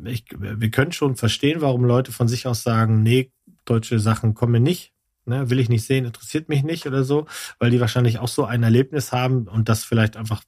ich, 0.05 0.25
wir 0.39 0.71
können 0.71 0.93
schon 0.93 1.17
verstehen, 1.17 1.61
warum 1.61 1.85
Leute 1.85 2.13
von 2.13 2.29
sich 2.29 2.47
aus 2.47 2.63
sagen, 2.63 3.03
nee, 3.03 3.33
deutsche 3.65 3.99
Sachen 3.99 4.35
kommen 4.35 4.63
nicht, 4.63 4.93
ne, 5.25 5.51
will 5.51 5.59
ich 5.59 5.69
nicht 5.69 5.85
sehen, 5.85 6.05
interessiert 6.05 6.49
mich 6.49 6.63
nicht 6.63 6.87
oder 6.87 7.05
so, 7.05 7.27
weil 7.59 7.71
die 7.71 7.81
wahrscheinlich 7.81 8.19
auch 8.19 8.29
so 8.29 8.45
ein 8.45 8.63
Erlebnis 8.63 9.13
haben 9.13 9.49
und 9.49 9.69
das 9.69 9.85
vielleicht 9.85 10.17
einfach 10.17 10.43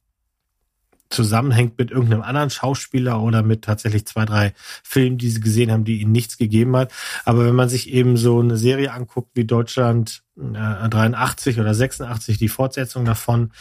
zusammenhängt 1.10 1.78
mit 1.78 1.90
irgendeinem 1.90 2.22
anderen 2.22 2.50
Schauspieler 2.50 3.20
oder 3.20 3.42
mit 3.42 3.62
tatsächlich 3.62 4.06
zwei, 4.06 4.24
drei 4.24 4.52
Filmen, 4.82 5.18
die 5.18 5.30
sie 5.30 5.40
gesehen 5.40 5.70
haben, 5.70 5.84
die 5.84 6.00
ihnen 6.00 6.12
nichts 6.12 6.36
gegeben 6.36 6.76
hat. 6.76 6.92
Aber 7.24 7.46
wenn 7.46 7.54
man 7.54 7.68
sich 7.68 7.90
eben 7.90 8.16
so 8.16 8.40
eine 8.40 8.56
Serie 8.56 8.92
anguckt 8.92 9.30
wie 9.34 9.44
Deutschland 9.44 10.22
äh, 10.38 10.88
83 10.88 11.58
oder 11.58 11.74
86, 11.74 12.38
die 12.38 12.48
Fortsetzung 12.48 13.04
davon, 13.04 13.52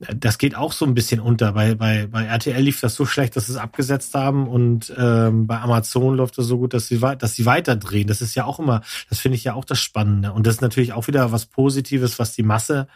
äh, 0.00 0.14
das 0.16 0.38
geht 0.38 0.54
auch 0.54 0.72
so 0.72 0.84
ein 0.84 0.94
bisschen 0.94 1.20
unter. 1.20 1.52
Bei, 1.52 1.74
bei, 1.74 2.06
bei 2.06 2.24
RTL 2.24 2.62
lief 2.62 2.80
das 2.80 2.94
so 2.94 3.04
schlecht, 3.04 3.36
dass 3.36 3.46
sie 3.46 3.52
es 3.52 3.58
abgesetzt 3.58 4.14
haben 4.14 4.46
und 4.46 4.92
ähm, 4.96 5.46
bei 5.46 5.60
Amazon 5.60 6.16
läuft 6.16 6.38
es 6.38 6.46
so 6.46 6.58
gut, 6.58 6.72
dass 6.72 6.86
sie, 6.86 6.98
dass 6.98 7.34
sie 7.34 7.46
weiterdrehen. 7.46 8.06
Das 8.06 8.22
ist 8.22 8.34
ja 8.34 8.44
auch 8.44 8.60
immer, 8.60 8.82
das 9.08 9.18
finde 9.18 9.36
ich 9.36 9.44
ja 9.44 9.54
auch 9.54 9.64
das 9.64 9.80
Spannende. 9.80 10.32
Und 10.32 10.46
das 10.46 10.54
ist 10.56 10.60
natürlich 10.62 10.92
auch 10.92 11.08
wieder 11.08 11.32
was 11.32 11.46
Positives, 11.46 12.18
was 12.18 12.32
die 12.32 12.44
Masse 12.44 12.86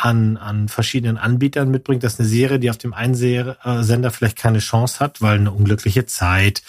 an, 0.00 0.36
an 0.36 0.68
verschiedenen 0.68 1.18
Anbietern 1.18 1.70
mitbringt, 1.70 2.04
dass 2.04 2.18
eine 2.20 2.28
Serie, 2.28 2.58
die 2.60 2.70
auf 2.70 2.78
dem 2.78 2.94
einen 2.94 3.14
äh, 3.20 3.82
Sender 3.82 4.10
vielleicht 4.12 4.36
keine 4.38 4.60
Chance 4.60 5.00
hat, 5.00 5.20
weil 5.20 5.38
eine 5.38 5.50
unglückliche 5.50 6.06
Zeit 6.06 6.62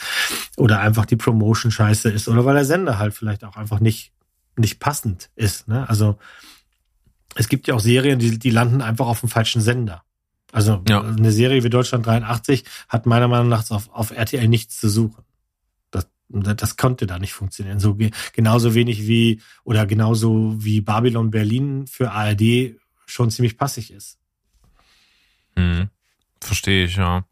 oder 0.57 0.79
einfach 0.79 1.05
die 1.05 1.15
Promotion 1.15 1.71
scheiße 1.71 2.09
ist 2.09 2.27
oder 2.27 2.43
weil 2.45 2.55
der 2.55 2.65
Sender 2.65 2.97
halt 2.97 3.13
vielleicht 3.13 3.43
auch 3.43 3.55
einfach 3.55 3.79
nicht, 3.79 4.11
nicht 4.57 4.79
passend 4.79 5.29
ist. 5.35 5.67
Ne? 5.67 5.87
Also 5.87 6.17
es 7.35 7.47
gibt 7.49 7.67
ja 7.67 7.75
auch 7.75 7.79
Serien, 7.79 8.17
die, 8.19 8.39
die 8.39 8.49
landen 8.49 8.81
einfach 8.81 9.05
auf 9.07 9.19
dem 9.19 9.29
falschen 9.29 9.61
Sender. 9.61 10.03
Also 10.51 10.81
Ja. 10.89 11.01
eine 11.01 11.31
Serie 11.31 11.63
wie 11.63 11.69
Deutschland 11.69 12.05
83 12.07 12.63
hat 12.87 13.05
meiner 13.05 13.27
Meinung 13.27 13.49
nach 13.49 13.69
auf, 13.69 13.89
auf 13.93 14.09
RTL 14.11 14.47
nichts 14.47 14.79
zu 14.79 14.89
suchen. 14.89 15.23
Das, 15.91 16.07
das 16.29 16.77
konnte 16.77 17.05
da 17.05 17.19
nicht 17.19 17.33
funktionieren. 17.33 17.79
So 17.79 17.93
ge- 17.93 18.09
genauso 18.33 18.73
wenig 18.73 19.07
wie 19.07 19.41
oder 19.63 19.85
genauso 19.85 20.55
wie 20.57 20.81
Babylon 20.81 21.29
Berlin 21.29 21.85
für 21.85 22.11
ARD 22.11 22.75
schon 23.09 23.31
ziemlich 23.31 23.57
passig 23.57 23.91
ist. 23.91 24.19
Hm. 25.55 25.89
Verstehe 26.41 26.85
ich, 26.85 26.95
ja. 26.95 27.25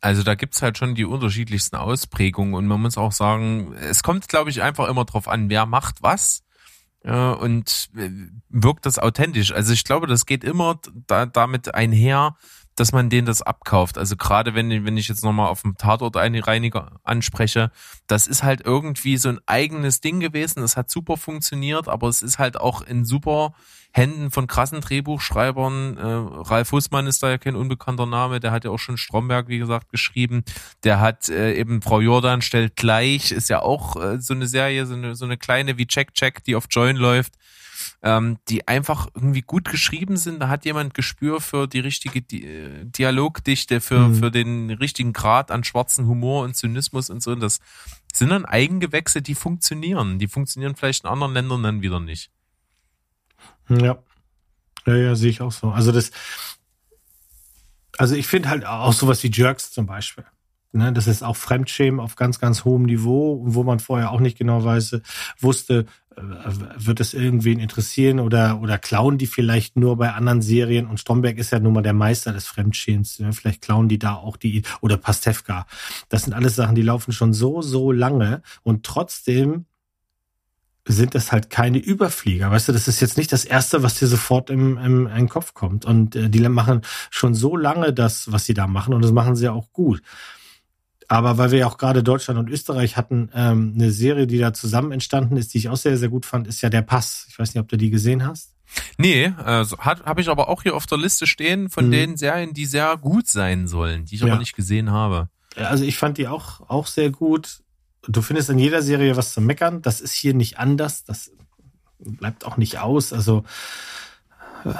Also 0.00 0.22
da 0.22 0.34
gibt's 0.34 0.62
halt 0.62 0.78
schon 0.78 0.94
die 0.94 1.04
unterschiedlichsten 1.04 1.76
Ausprägungen 1.76 2.54
und 2.54 2.66
man 2.66 2.80
muss 2.80 2.98
auch 2.98 3.12
sagen, 3.12 3.72
es 3.74 4.02
kommt, 4.02 4.28
glaube 4.28 4.50
ich, 4.50 4.60
einfach 4.60 4.88
immer 4.88 5.04
drauf 5.04 5.28
an, 5.28 5.48
wer 5.48 5.64
macht 5.64 6.02
was 6.02 6.42
äh, 7.04 7.12
und 7.12 7.88
äh, 7.96 8.10
wirkt 8.48 8.86
das 8.86 8.98
authentisch. 8.98 9.52
Also 9.52 9.72
ich 9.72 9.84
glaube, 9.84 10.08
das 10.08 10.26
geht 10.26 10.42
immer 10.42 10.80
da, 11.06 11.26
damit 11.26 11.74
einher, 11.74 12.36
dass 12.76 12.92
man 12.92 13.10
denen 13.10 13.26
das 13.26 13.42
abkauft. 13.42 13.98
Also 13.98 14.16
gerade 14.16 14.54
wenn, 14.54 14.84
wenn 14.84 14.96
ich 14.96 15.08
jetzt 15.08 15.22
nochmal 15.22 15.48
auf 15.48 15.62
dem 15.62 15.76
Tatort 15.76 16.16
eine 16.16 16.46
Reiniger 16.46 17.00
anspreche, 17.04 17.70
das 18.06 18.26
ist 18.26 18.42
halt 18.42 18.62
irgendwie 18.64 19.16
so 19.16 19.28
ein 19.28 19.40
eigenes 19.46 20.00
Ding 20.00 20.20
gewesen. 20.20 20.60
Das 20.60 20.76
hat 20.76 20.90
super 20.90 21.16
funktioniert, 21.16 21.88
aber 21.88 22.08
es 22.08 22.22
ist 22.22 22.38
halt 22.38 22.58
auch 22.58 22.82
in 22.82 23.04
super 23.04 23.54
Händen 23.92 24.30
von 24.30 24.46
krassen 24.46 24.80
Drehbuchschreibern. 24.80 25.96
Äh, 25.98 26.02
Ralf 26.48 26.72
Hussmann 26.72 27.06
ist 27.06 27.22
da 27.22 27.30
ja 27.30 27.38
kein 27.38 27.56
unbekannter 27.56 28.06
Name, 28.06 28.40
der 28.40 28.50
hat 28.50 28.64
ja 28.64 28.70
auch 28.70 28.78
schon 28.78 28.96
Stromberg, 28.96 29.48
wie 29.48 29.58
gesagt, 29.58 29.90
geschrieben. 29.90 30.44
Der 30.82 31.00
hat 31.00 31.28
äh, 31.28 31.54
eben 31.54 31.82
Frau 31.82 32.00
Jordan 32.00 32.40
stellt 32.40 32.76
gleich, 32.76 33.32
ist 33.32 33.50
ja 33.50 33.60
auch 33.60 33.96
äh, 33.96 34.18
so 34.18 34.32
eine 34.32 34.46
Serie, 34.46 34.86
so 34.86 34.94
eine, 34.94 35.14
so 35.14 35.26
eine 35.26 35.36
kleine 35.36 35.76
wie 35.76 35.86
Check 35.86 36.14
Check, 36.14 36.42
die 36.44 36.56
auf 36.56 36.66
Join 36.70 36.96
läuft, 36.96 37.34
ähm, 38.02 38.38
die 38.48 38.66
einfach 38.68 39.08
irgendwie 39.14 39.42
gut 39.42 39.68
geschrieben 39.70 40.16
sind. 40.16 40.40
Da 40.40 40.48
hat 40.48 40.64
jemand 40.64 40.94
Gespür 40.94 41.40
für 41.40 41.66
die 41.66 41.80
richtige 41.80 42.22
Di 42.22 42.44
äh, 42.44 42.84
Dialogdichte, 42.84 43.80
für, 43.80 44.08
Mhm. 44.08 44.14
für 44.16 44.30
den 44.30 44.70
richtigen 44.70 45.12
Grad 45.12 45.50
an 45.50 45.64
schwarzen 45.64 46.06
Humor 46.06 46.44
und 46.44 46.56
Zynismus 46.56 47.10
und 47.10 47.22
so. 47.22 47.32
Und 47.32 47.40
das 47.40 47.60
sind 48.12 48.30
dann 48.30 48.44
Eigengewächse, 48.44 49.22
die 49.22 49.34
funktionieren. 49.34 50.18
Die 50.18 50.28
funktionieren 50.28 50.76
vielleicht 50.76 51.04
in 51.04 51.10
anderen 51.10 51.32
Ländern 51.34 51.62
dann 51.62 51.82
wieder 51.82 52.00
nicht. 52.00 52.30
Ja. 53.68 53.98
Ja, 54.86 54.96
ja, 54.96 55.14
sehe 55.14 55.30
ich 55.30 55.40
auch 55.40 55.52
so. 55.52 55.70
Also 55.70 55.92
das, 55.92 56.10
also 57.98 58.14
ich 58.16 58.26
finde 58.26 58.48
halt 58.48 58.66
auch 58.66 58.92
sowas 58.92 59.22
wie 59.22 59.30
Jerks 59.30 59.70
zum 59.70 59.86
Beispiel. 59.86 60.24
Ne, 60.74 60.90
das 60.90 61.06
ist 61.06 61.22
auch 61.22 61.36
Fremdschämen 61.36 62.00
auf 62.00 62.16
ganz, 62.16 62.38
ganz 62.38 62.64
hohem 62.64 62.84
Niveau, 62.84 63.42
wo 63.44 63.62
man 63.62 63.78
vorher 63.78 64.10
auch 64.10 64.20
nicht 64.20 64.38
genau 64.38 64.64
weiß, 64.64 65.02
wusste, 65.38 65.84
äh, 66.16 66.22
wird 66.76 66.98
es 66.98 67.12
irgendwen 67.12 67.58
interessieren 67.58 68.18
oder, 68.20 68.58
oder 68.58 68.78
klauen 68.78 69.18
die 69.18 69.26
vielleicht 69.26 69.76
nur 69.76 69.98
bei 69.98 70.14
anderen 70.14 70.40
Serien 70.40 70.86
und 70.86 70.98
Stromberg 70.98 71.36
ist 71.36 71.52
ja 71.52 71.60
nun 71.60 71.74
mal 71.74 71.82
der 71.82 71.92
Meister 71.92 72.32
des 72.32 72.46
Fremdschämens. 72.46 73.18
Ne? 73.18 73.34
Vielleicht 73.34 73.60
klauen 73.60 73.90
die 73.90 73.98
da 73.98 74.14
auch 74.14 74.38
die, 74.38 74.62
oder 74.80 74.96
Pastewka. 74.96 75.66
Das 76.08 76.22
sind 76.22 76.32
alles 76.32 76.56
Sachen, 76.56 76.74
die 76.74 76.80
laufen 76.80 77.12
schon 77.12 77.34
so, 77.34 77.60
so 77.60 77.92
lange 77.92 78.40
und 78.62 78.86
trotzdem 78.86 79.66
sind 80.86 81.14
das 81.14 81.32
halt 81.32 81.50
keine 81.50 81.78
Überflieger. 81.78 82.50
Weißt 82.50 82.68
du, 82.68 82.72
das 82.72 82.88
ist 82.88 83.00
jetzt 83.00 83.18
nicht 83.18 83.30
das 83.30 83.44
Erste, 83.44 83.82
was 83.82 83.98
dir 83.98 84.08
sofort 84.08 84.48
im, 84.48 84.78
im, 84.78 85.06
in 85.06 85.28
Kopf 85.28 85.52
kommt. 85.54 85.84
Und 85.84 86.16
äh, 86.16 86.28
die 86.28 86.40
machen 86.48 86.80
schon 87.10 87.34
so 87.34 87.56
lange 87.56 87.92
das, 87.92 88.32
was 88.32 88.46
sie 88.46 88.54
da 88.54 88.66
machen, 88.66 88.94
und 88.94 89.02
das 89.02 89.12
machen 89.12 89.36
sie 89.36 89.44
ja 89.44 89.52
auch 89.52 89.70
gut. 89.72 90.02
Aber 91.12 91.36
weil 91.36 91.50
wir 91.50 91.58
ja 91.58 91.66
auch 91.66 91.76
gerade 91.76 92.02
Deutschland 92.02 92.40
und 92.40 92.48
Österreich 92.48 92.96
hatten, 92.96 93.28
ähm, 93.34 93.72
eine 93.74 93.90
Serie, 93.92 94.26
die 94.26 94.38
da 94.38 94.54
zusammen 94.54 94.92
entstanden 94.92 95.36
ist, 95.36 95.52
die 95.52 95.58
ich 95.58 95.68
auch 95.68 95.76
sehr, 95.76 95.98
sehr 95.98 96.08
gut 96.08 96.24
fand, 96.24 96.46
ist 96.46 96.62
ja 96.62 96.70
Der 96.70 96.80
Pass. 96.80 97.26
Ich 97.28 97.38
weiß 97.38 97.52
nicht, 97.52 97.60
ob 97.60 97.68
du 97.68 97.76
die 97.76 97.90
gesehen 97.90 98.26
hast. 98.26 98.54
Nee, 98.96 99.30
so 99.64 99.76
hat 99.76 100.06
habe 100.06 100.22
ich 100.22 100.30
aber 100.30 100.48
auch 100.48 100.62
hier 100.62 100.74
auf 100.74 100.86
der 100.86 100.96
Liste 100.96 101.26
stehen 101.26 101.68
von 101.68 101.88
Mhm. 101.88 101.90
den 101.90 102.16
Serien, 102.16 102.54
die 102.54 102.64
sehr 102.64 102.96
gut 102.96 103.28
sein 103.28 103.68
sollen, 103.68 104.06
die 104.06 104.14
ich 104.14 104.22
aber 104.22 104.32
Ja. 104.32 104.38
nicht 104.38 104.56
gesehen 104.56 104.90
habe. 104.90 105.28
Also 105.56 105.84
ich 105.84 105.98
fand 105.98 106.16
die 106.16 106.28
auch, 106.28 106.66
auch 106.70 106.86
sehr 106.86 107.10
gut. 107.10 107.60
Du 108.08 108.22
findest 108.22 108.48
in 108.48 108.58
jeder 108.58 108.80
Serie 108.80 109.14
was 109.14 109.34
zu 109.34 109.42
meckern. 109.42 109.82
Das 109.82 110.00
ist 110.00 110.14
hier 110.14 110.32
nicht 110.32 110.58
anders. 110.58 111.04
Das 111.04 111.30
bleibt 111.98 112.46
auch 112.46 112.56
nicht 112.56 112.78
aus. 112.78 113.12
Also 113.12 113.44
äh, 114.64 114.70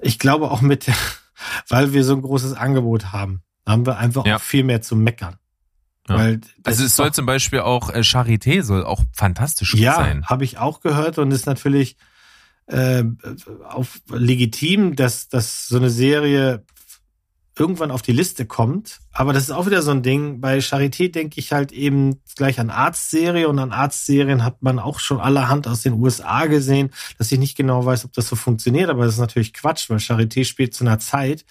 ich 0.00 0.18
glaube 0.18 0.50
auch 0.50 0.62
mit, 0.62 0.86
weil 1.68 1.92
wir 1.92 2.02
so 2.02 2.14
ein 2.14 2.22
großes 2.22 2.54
Angebot 2.54 3.12
haben, 3.12 3.42
haben 3.66 3.84
wir 3.84 3.98
einfach 3.98 4.24
Ja. 4.24 4.36
auch 4.36 4.40
viel 4.40 4.64
mehr 4.64 4.80
zu 4.80 4.96
meckern. 4.96 5.36
Ja. 6.08 6.16
Weil 6.16 6.40
Also 6.64 6.84
es 6.84 6.96
soll 6.96 7.08
doch- 7.08 7.14
zum 7.14 7.26
Beispiel 7.26 7.60
auch 7.60 7.90
äh, 7.90 8.00
Charité 8.00 8.62
soll 8.62 8.84
auch 8.84 9.02
fantastisch 9.12 9.72
gut 9.72 9.80
ja, 9.80 9.94
sein. 9.96 10.24
habe 10.26 10.44
ich 10.44 10.58
auch 10.58 10.80
gehört 10.80 11.18
und 11.18 11.30
ist 11.32 11.46
natürlich 11.46 11.96
äh, 12.66 13.04
auch 13.68 13.86
legitim, 14.10 14.96
dass, 14.96 15.28
dass 15.28 15.68
so 15.68 15.76
eine 15.76 15.90
Serie 15.90 16.64
irgendwann 17.58 17.90
auf 17.90 18.02
die 18.02 18.12
Liste 18.12 18.44
kommt. 18.44 18.98
Aber 19.12 19.32
das 19.32 19.44
ist 19.44 19.50
auch 19.50 19.64
wieder 19.66 19.80
so 19.80 19.90
ein 19.90 20.02
Ding. 20.02 20.40
Bei 20.42 20.58
Charité 20.58 21.10
denke 21.10 21.40
ich 21.40 21.52
halt 21.52 21.72
eben 21.72 22.20
gleich 22.36 22.60
an 22.60 22.68
Arztserie 22.68 23.48
und 23.48 23.58
an 23.58 23.72
Arztserien 23.72 24.44
hat 24.44 24.62
man 24.62 24.78
auch 24.78 24.98
schon 25.00 25.20
allerhand 25.20 25.66
aus 25.66 25.80
den 25.80 25.94
USA 25.94 26.46
gesehen, 26.46 26.90
dass 27.16 27.32
ich 27.32 27.38
nicht 27.38 27.56
genau 27.56 27.84
weiß, 27.86 28.04
ob 28.04 28.12
das 28.12 28.28
so 28.28 28.36
funktioniert. 28.36 28.90
Aber 28.90 29.06
das 29.06 29.14
ist 29.14 29.20
natürlich 29.20 29.54
Quatsch, 29.54 29.88
weil 29.88 29.96
Charité 29.98 30.44
spielt 30.44 30.74
zu 30.74 30.84
einer 30.84 30.98
Zeit, 30.98 31.46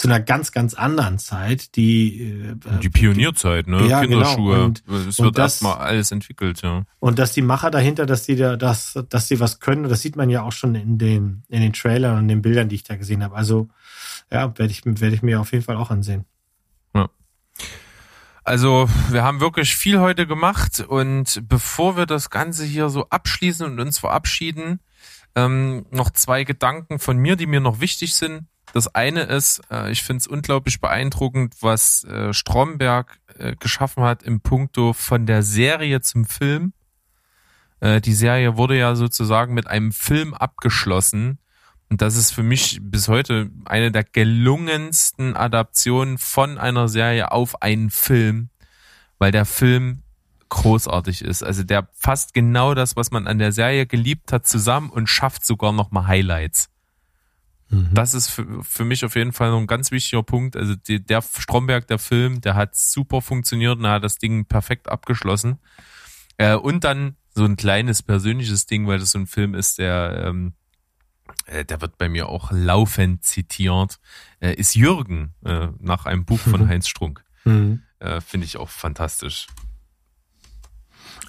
zu 0.00 0.08
einer 0.08 0.18
ganz, 0.20 0.50
ganz 0.50 0.72
anderen 0.72 1.18
Zeit, 1.18 1.76
die 1.76 2.22
äh, 2.22 2.54
Die 2.80 2.88
Pionierzeit, 2.88 3.66
ne? 3.66 3.86
Ja, 3.86 4.00
genau. 4.00 4.16
Kinderschuhe. 4.16 4.64
Und- 4.64 4.82
es 5.08 5.18
wird 5.18 5.36
das- 5.36 5.54
erstmal 5.62 5.74
alles 5.76 6.10
entwickelt, 6.10 6.62
ja. 6.62 6.84
Und 7.00 7.18
dass 7.18 7.32
die 7.32 7.42
Macher 7.42 7.70
dahinter, 7.70 8.06
dass 8.06 8.22
die 8.24 8.36
da, 8.36 8.56
dass, 8.56 8.98
dass 9.10 9.28
die 9.28 9.40
was 9.40 9.60
können, 9.60 9.84
das 9.90 10.00
sieht 10.00 10.16
man 10.16 10.30
ja 10.30 10.42
auch 10.42 10.52
schon 10.52 10.74
in 10.74 10.96
den, 10.96 11.42
in 11.48 11.60
den 11.60 11.74
Trailern 11.74 12.16
und 12.18 12.28
den 12.28 12.40
Bildern, 12.40 12.70
die 12.70 12.76
ich 12.76 12.84
da 12.84 12.96
gesehen 12.96 13.22
habe. 13.22 13.34
Also, 13.36 13.68
ja, 14.32 14.56
werde 14.58 14.72
ich, 14.72 14.86
werde 14.86 15.14
ich 15.14 15.22
mir 15.22 15.38
auf 15.38 15.52
jeden 15.52 15.64
Fall 15.64 15.76
auch 15.76 15.90
ansehen. 15.90 16.24
Also, 18.42 18.88
wir 19.10 19.22
haben 19.22 19.40
wirklich 19.40 19.76
viel 19.76 20.00
heute 20.00 20.26
gemacht 20.26 20.80
und 20.80 21.42
bevor 21.46 21.96
wir 21.98 22.06
das 22.06 22.30
Ganze 22.30 22.64
hier 22.64 22.88
so 22.88 23.06
abschließen 23.10 23.66
und 23.66 23.78
uns 23.78 23.98
verabschieden, 23.98 24.80
ähm, 25.36 25.84
noch 25.90 26.10
zwei 26.10 26.44
Gedanken 26.44 26.98
von 26.98 27.18
mir, 27.18 27.36
die 27.36 27.46
mir 27.46 27.60
noch 27.60 27.80
wichtig 27.80 28.14
sind. 28.14 28.46
Das 28.72 28.94
eine 28.94 29.22
ist, 29.22 29.62
äh, 29.70 29.90
ich 29.90 30.02
finde 30.02 30.20
es 30.20 30.26
unglaublich 30.26 30.80
beeindruckend, 30.80 31.54
was 31.60 32.04
äh, 32.04 32.32
Stromberg 32.32 33.18
äh, 33.38 33.56
geschaffen 33.56 34.04
hat 34.04 34.22
im 34.22 34.40
Punkto 34.40 34.92
von 34.92 35.26
der 35.26 35.42
Serie 35.42 36.00
zum 36.00 36.24
Film. 36.24 36.72
Äh, 37.80 38.00
die 38.00 38.12
Serie 38.12 38.56
wurde 38.56 38.78
ja 38.78 38.94
sozusagen 38.94 39.54
mit 39.54 39.66
einem 39.66 39.92
Film 39.92 40.34
abgeschlossen. 40.34 41.38
Und 41.88 42.02
das 42.02 42.14
ist 42.14 42.30
für 42.30 42.44
mich 42.44 42.78
bis 42.80 43.08
heute 43.08 43.50
eine 43.64 43.90
der 43.90 44.04
gelungensten 44.04 45.34
Adaptionen 45.36 46.18
von 46.18 46.56
einer 46.56 46.88
Serie 46.88 47.32
auf 47.32 47.62
einen 47.62 47.90
Film, 47.90 48.50
weil 49.18 49.32
der 49.32 49.44
Film 49.44 50.02
großartig 50.50 51.22
ist. 51.22 51.42
Also 51.42 51.64
der 51.64 51.88
fasst 51.94 52.32
genau 52.32 52.74
das, 52.74 52.94
was 52.94 53.10
man 53.10 53.26
an 53.26 53.38
der 53.38 53.50
Serie 53.50 53.86
geliebt 53.86 54.32
hat, 54.32 54.46
zusammen 54.46 54.90
und 54.90 55.08
schafft 55.08 55.44
sogar 55.44 55.72
nochmal 55.72 56.06
Highlights. 56.06 56.69
Das 57.70 58.14
ist 58.14 58.28
für, 58.28 58.64
für 58.64 58.84
mich 58.84 59.04
auf 59.04 59.14
jeden 59.14 59.32
Fall 59.32 59.50
noch 59.50 59.58
ein 59.58 59.66
ganz 59.66 59.92
wichtiger 59.92 60.24
Punkt. 60.24 60.56
Also 60.56 60.74
die, 60.74 61.04
der 61.04 61.22
Stromberg, 61.22 61.86
der 61.86 61.98
Film, 61.98 62.40
der 62.40 62.56
hat 62.56 62.74
super 62.74 63.22
funktioniert 63.22 63.78
und 63.78 63.84
er 63.84 63.92
hat 63.92 64.04
das 64.04 64.18
Ding 64.18 64.44
perfekt 64.44 64.88
abgeschlossen. 64.88 65.58
Äh, 66.36 66.56
und 66.56 66.82
dann 66.82 67.16
so 67.32 67.44
ein 67.44 67.56
kleines 67.56 68.02
persönliches 68.02 68.66
Ding, 68.66 68.88
weil 68.88 68.98
das 68.98 69.12
so 69.12 69.18
ein 69.18 69.26
Film 69.28 69.54
ist, 69.54 69.78
der, 69.78 70.24
ähm, 70.26 70.54
äh, 71.46 71.64
der 71.64 71.80
wird 71.80 71.96
bei 71.96 72.08
mir 72.08 72.28
auch 72.28 72.50
laufend 72.50 73.24
zitiert, 73.24 74.00
äh, 74.40 74.54
ist 74.54 74.74
Jürgen 74.74 75.34
äh, 75.44 75.68
nach 75.78 76.06
einem 76.06 76.24
Buch 76.24 76.40
von 76.40 76.68
Heinz 76.68 76.88
Strunk. 76.88 77.24
Mhm. 77.44 77.82
Äh, 78.00 78.20
Finde 78.20 78.46
ich 78.46 78.56
auch 78.56 78.68
fantastisch. 78.68 79.46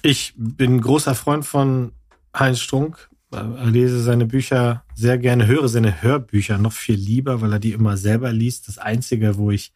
Ich 0.02 0.34
bin 0.36 0.80
großer 0.80 1.14
Freund 1.14 1.46
von 1.46 1.92
Heinz 2.36 2.58
Strunk. 2.58 3.08
Äh, 3.32 3.64
lese 3.64 4.00
seine 4.00 4.26
Bücher 4.26 4.84
sehr 4.94 5.18
gerne, 5.18 5.46
höre 5.46 5.68
seine 5.68 6.02
Hörbücher 6.02 6.58
noch 6.58 6.72
viel 6.72 6.96
lieber, 6.96 7.40
weil 7.40 7.52
er 7.52 7.58
die 7.58 7.72
immer 7.72 7.96
selber 7.96 8.32
liest. 8.32 8.68
Das 8.68 8.78
Einzige, 8.78 9.36
wo 9.36 9.50
ich 9.50 9.72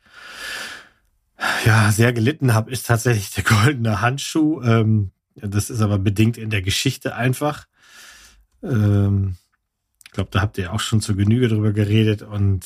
ja 1.64 1.90
sehr 1.92 2.12
gelitten 2.12 2.54
habe, 2.54 2.70
ist 2.70 2.86
tatsächlich 2.86 3.30
der 3.30 3.44
goldene 3.44 4.00
Handschuh. 4.00 4.62
Ähm, 4.62 5.10
das 5.34 5.70
ist 5.70 5.80
aber 5.80 5.98
bedingt 5.98 6.38
in 6.38 6.50
der 6.50 6.62
Geschichte 6.62 7.14
einfach. 7.14 7.66
Ähm, 8.62 9.36
ich 10.04 10.12
glaube, 10.12 10.30
da 10.30 10.40
habt 10.40 10.56
ihr 10.56 10.72
auch 10.72 10.80
schon 10.80 11.02
zur 11.02 11.14
Genüge 11.14 11.48
drüber 11.48 11.72
geredet 11.72 12.22
und 12.22 12.64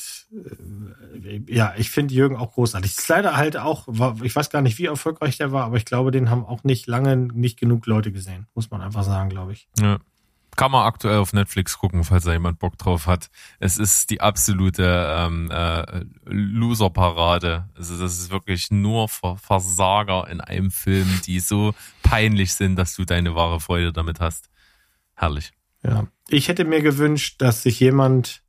äh, 1.21 1.41
ja, 1.47 1.73
ich 1.77 1.91
finde 1.91 2.13
Jürgen 2.13 2.37
auch 2.37 2.53
großartig. 2.53 2.91
Ist 2.91 3.09
leider 3.09 3.35
halt 3.35 3.57
auch, 3.57 3.89
ich 4.23 4.33
weiß 4.33 4.49
gar 4.49 4.61
nicht, 4.61 4.77
wie 4.77 4.85
erfolgreich 4.85 5.37
der 5.37 5.51
war, 5.51 5.65
aber 5.65 5.75
ich 5.75 5.83
glaube, 5.83 6.11
den 6.11 6.29
haben 6.29 6.45
auch 6.45 6.63
nicht 6.63 6.87
lange 6.87 7.17
nicht 7.17 7.59
genug 7.59 7.87
Leute 7.87 8.13
gesehen, 8.13 8.47
muss 8.55 8.71
man 8.71 8.81
einfach 8.81 9.03
sagen, 9.03 9.29
glaube 9.29 9.51
ich. 9.51 9.67
Ja. 9.79 9.99
Kann 10.57 10.71
man 10.71 10.85
aktuell 10.85 11.17
auf 11.17 11.33
Netflix 11.33 11.77
gucken, 11.77 12.03
falls 12.03 12.25
da 12.25 12.33
jemand 12.33 12.59
Bock 12.59 12.77
drauf 12.77 13.07
hat. 13.07 13.29
Es 13.59 13.77
ist 13.77 14.09
die 14.09 14.21
absolute 14.21 15.07
ähm, 15.17 15.49
äh, 15.49 16.03
Loser-Parade. 16.25 17.69
Also 17.75 17.97
das 17.97 18.19
ist 18.19 18.31
wirklich 18.31 18.69
nur 18.69 19.07
Versager 19.07 20.27
in 20.29 20.41
einem 20.41 20.69
Film, 20.69 21.21
die 21.25 21.39
so 21.39 21.73
peinlich 22.03 22.53
sind, 22.53 22.75
dass 22.75 22.95
du 22.95 23.05
deine 23.05 23.33
wahre 23.33 23.59
Freude 23.59 23.93
damit 23.93 24.19
hast. 24.19 24.49
Herrlich. 25.15 25.51
Ja. 25.83 26.07
Ich 26.27 26.47
hätte 26.47 26.65
mir 26.65 26.81
gewünscht, 26.81 27.41
dass 27.41 27.63
sich 27.63 27.79
jemand 27.79 28.43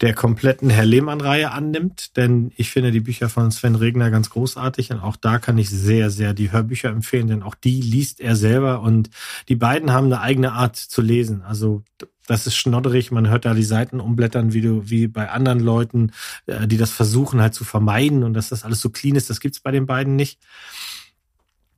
der 0.00 0.14
kompletten 0.14 0.70
Herr 0.70 0.84
Lehmann-Reihe 0.84 1.50
annimmt, 1.52 2.16
denn 2.16 2.52
ich 2.56 2.70
finde 2.70 2.90
die 2.90 3.00
Bücher 3.00 3.28
von 3.28 3.50
Sven 3.50 3.74
Regner 3.74 4.10
ganz 4.10 4.30
großartig 4.30 4.90
und 4.90 5.00
auch 5.00 5.16
da 5.16 5.38
kann 5.38 5.58
ich 5.58 5.70
sehr, 5.70 6.10
sehr 6.10 6.34
die 6.34 6.52
Hörbücher 6.52 6.88
empfehlen, 6.88 7.28
denn 7.28 7.42
auch 7.42 7.54
die 7.54 7.80
liest 7.80 8.20
er 8.20 8.36
selber 8.36 8.80
und 8.80 9.10
die 9.48 9.56
beiden 9.56 9.92
haben 9.92 10.06
eine 10.06 10.20
eigene 10.20 10.52
Art 10.52 10.76
zu 10.76 11.00
lesen. 11.02 11.42
Also 11.42 11.82
das 12.26 12.46
ist 12.46 12.56
schnodderig, 12.56 13.10
man 13.10 13.28
hört 13.28 13.44
da 13.44 13.54
die 13.54 13.62
Seiten 13.62 14.00
umblättern, 14.00 14.52
wie 14.52 14.62
du, 14.62 14.88
wie 14.88 15.06
bei 15.08 15.30
anderen 15.30 15.60
Leuten, 15.60 16.12
äh, 16.46 16.66
die 16.66 16.78
das 16.78 16.90
versuchen 16.90 17.40
halt 17.40 17.54
zu 17.54 17.64
vermeiden 17.64 18.22
und 18.22 18.34
dass 18.34 18.48
das 18.48 18.64
alles 18.64 18.80
so 18.80 18.90
clean 18.90 19.16
ist, 19.16 19.30
das 19.30 19.40
gibt's 19.40 19.60
bei 19.60 19.70
den 19.70 19.86
beiden 19.86 20.16
nicht. 20.16 20.40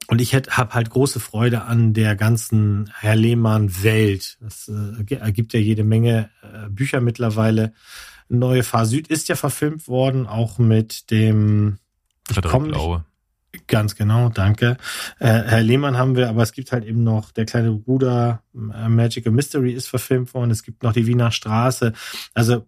Und 0.09 0.21
ich 0.21 0.35
habe 0.35 0.75
halt 0.75 0.91
große 0.91 1.19
Freude 1.19 1.63
an 1.63 1.93
der 1.93 2.15
ganzen 2.15 2.93
Herr 2.97 3.17
Lehmann-Welt. 3.17 4.39
Das 4.41 4.69
äh, 4.69 5.15
ergibt 5.15 5.53
ja 5.53 5.61
jede 5.61 5.85
Menge 5.85 6.31
äh, 6.43 6.69
Bücher 6.69 7.01
mittlerweile. 7.01 7.73
Neue 8.29 8.63
Fahr 8.63 8.87
Süd 8.87 9.09
ist 9.09 9.29
ja 9.29 9.37
verfilmt 9.37 9.89
worden, 9.89 10.27
auch 10.27 10.59
mit 10.59 11.11
dem 11.11 11.79
Blaue. 12.71 13.05
Ganz 13.69 13.97
genau, 13.97 14.29
danke. 14.29 14.77
Äh, 15.19 15.27
Herr 15.27 15.63
Lehmann 15.63 15.97
haben 15.97 16.17
wir, 16.17 16.29
aber 16.29 16.43
es 16.43 16.53
gibt 16.53 16.73
halt 16.73 16.85
eben 16.85 17.03
noch 17.05 17.31
der 17.31 17.47
kleine 17.47 17.73
Bruder 17.73 18.43
äh, 18.55 18.89
Magical 18.89 19.33
Mystery 19.33 19.73
ist 19.73 19.89
verfilmt 19.89 20.35
worden. 20.35 20.51
Es 20.51 20.63
gibt 20.63 20.83
noch 20.83 20.93
die 20.93 21.07
Wiener 21.07 21.31
Straße. 21.31 21.93
Also 22.35 22.67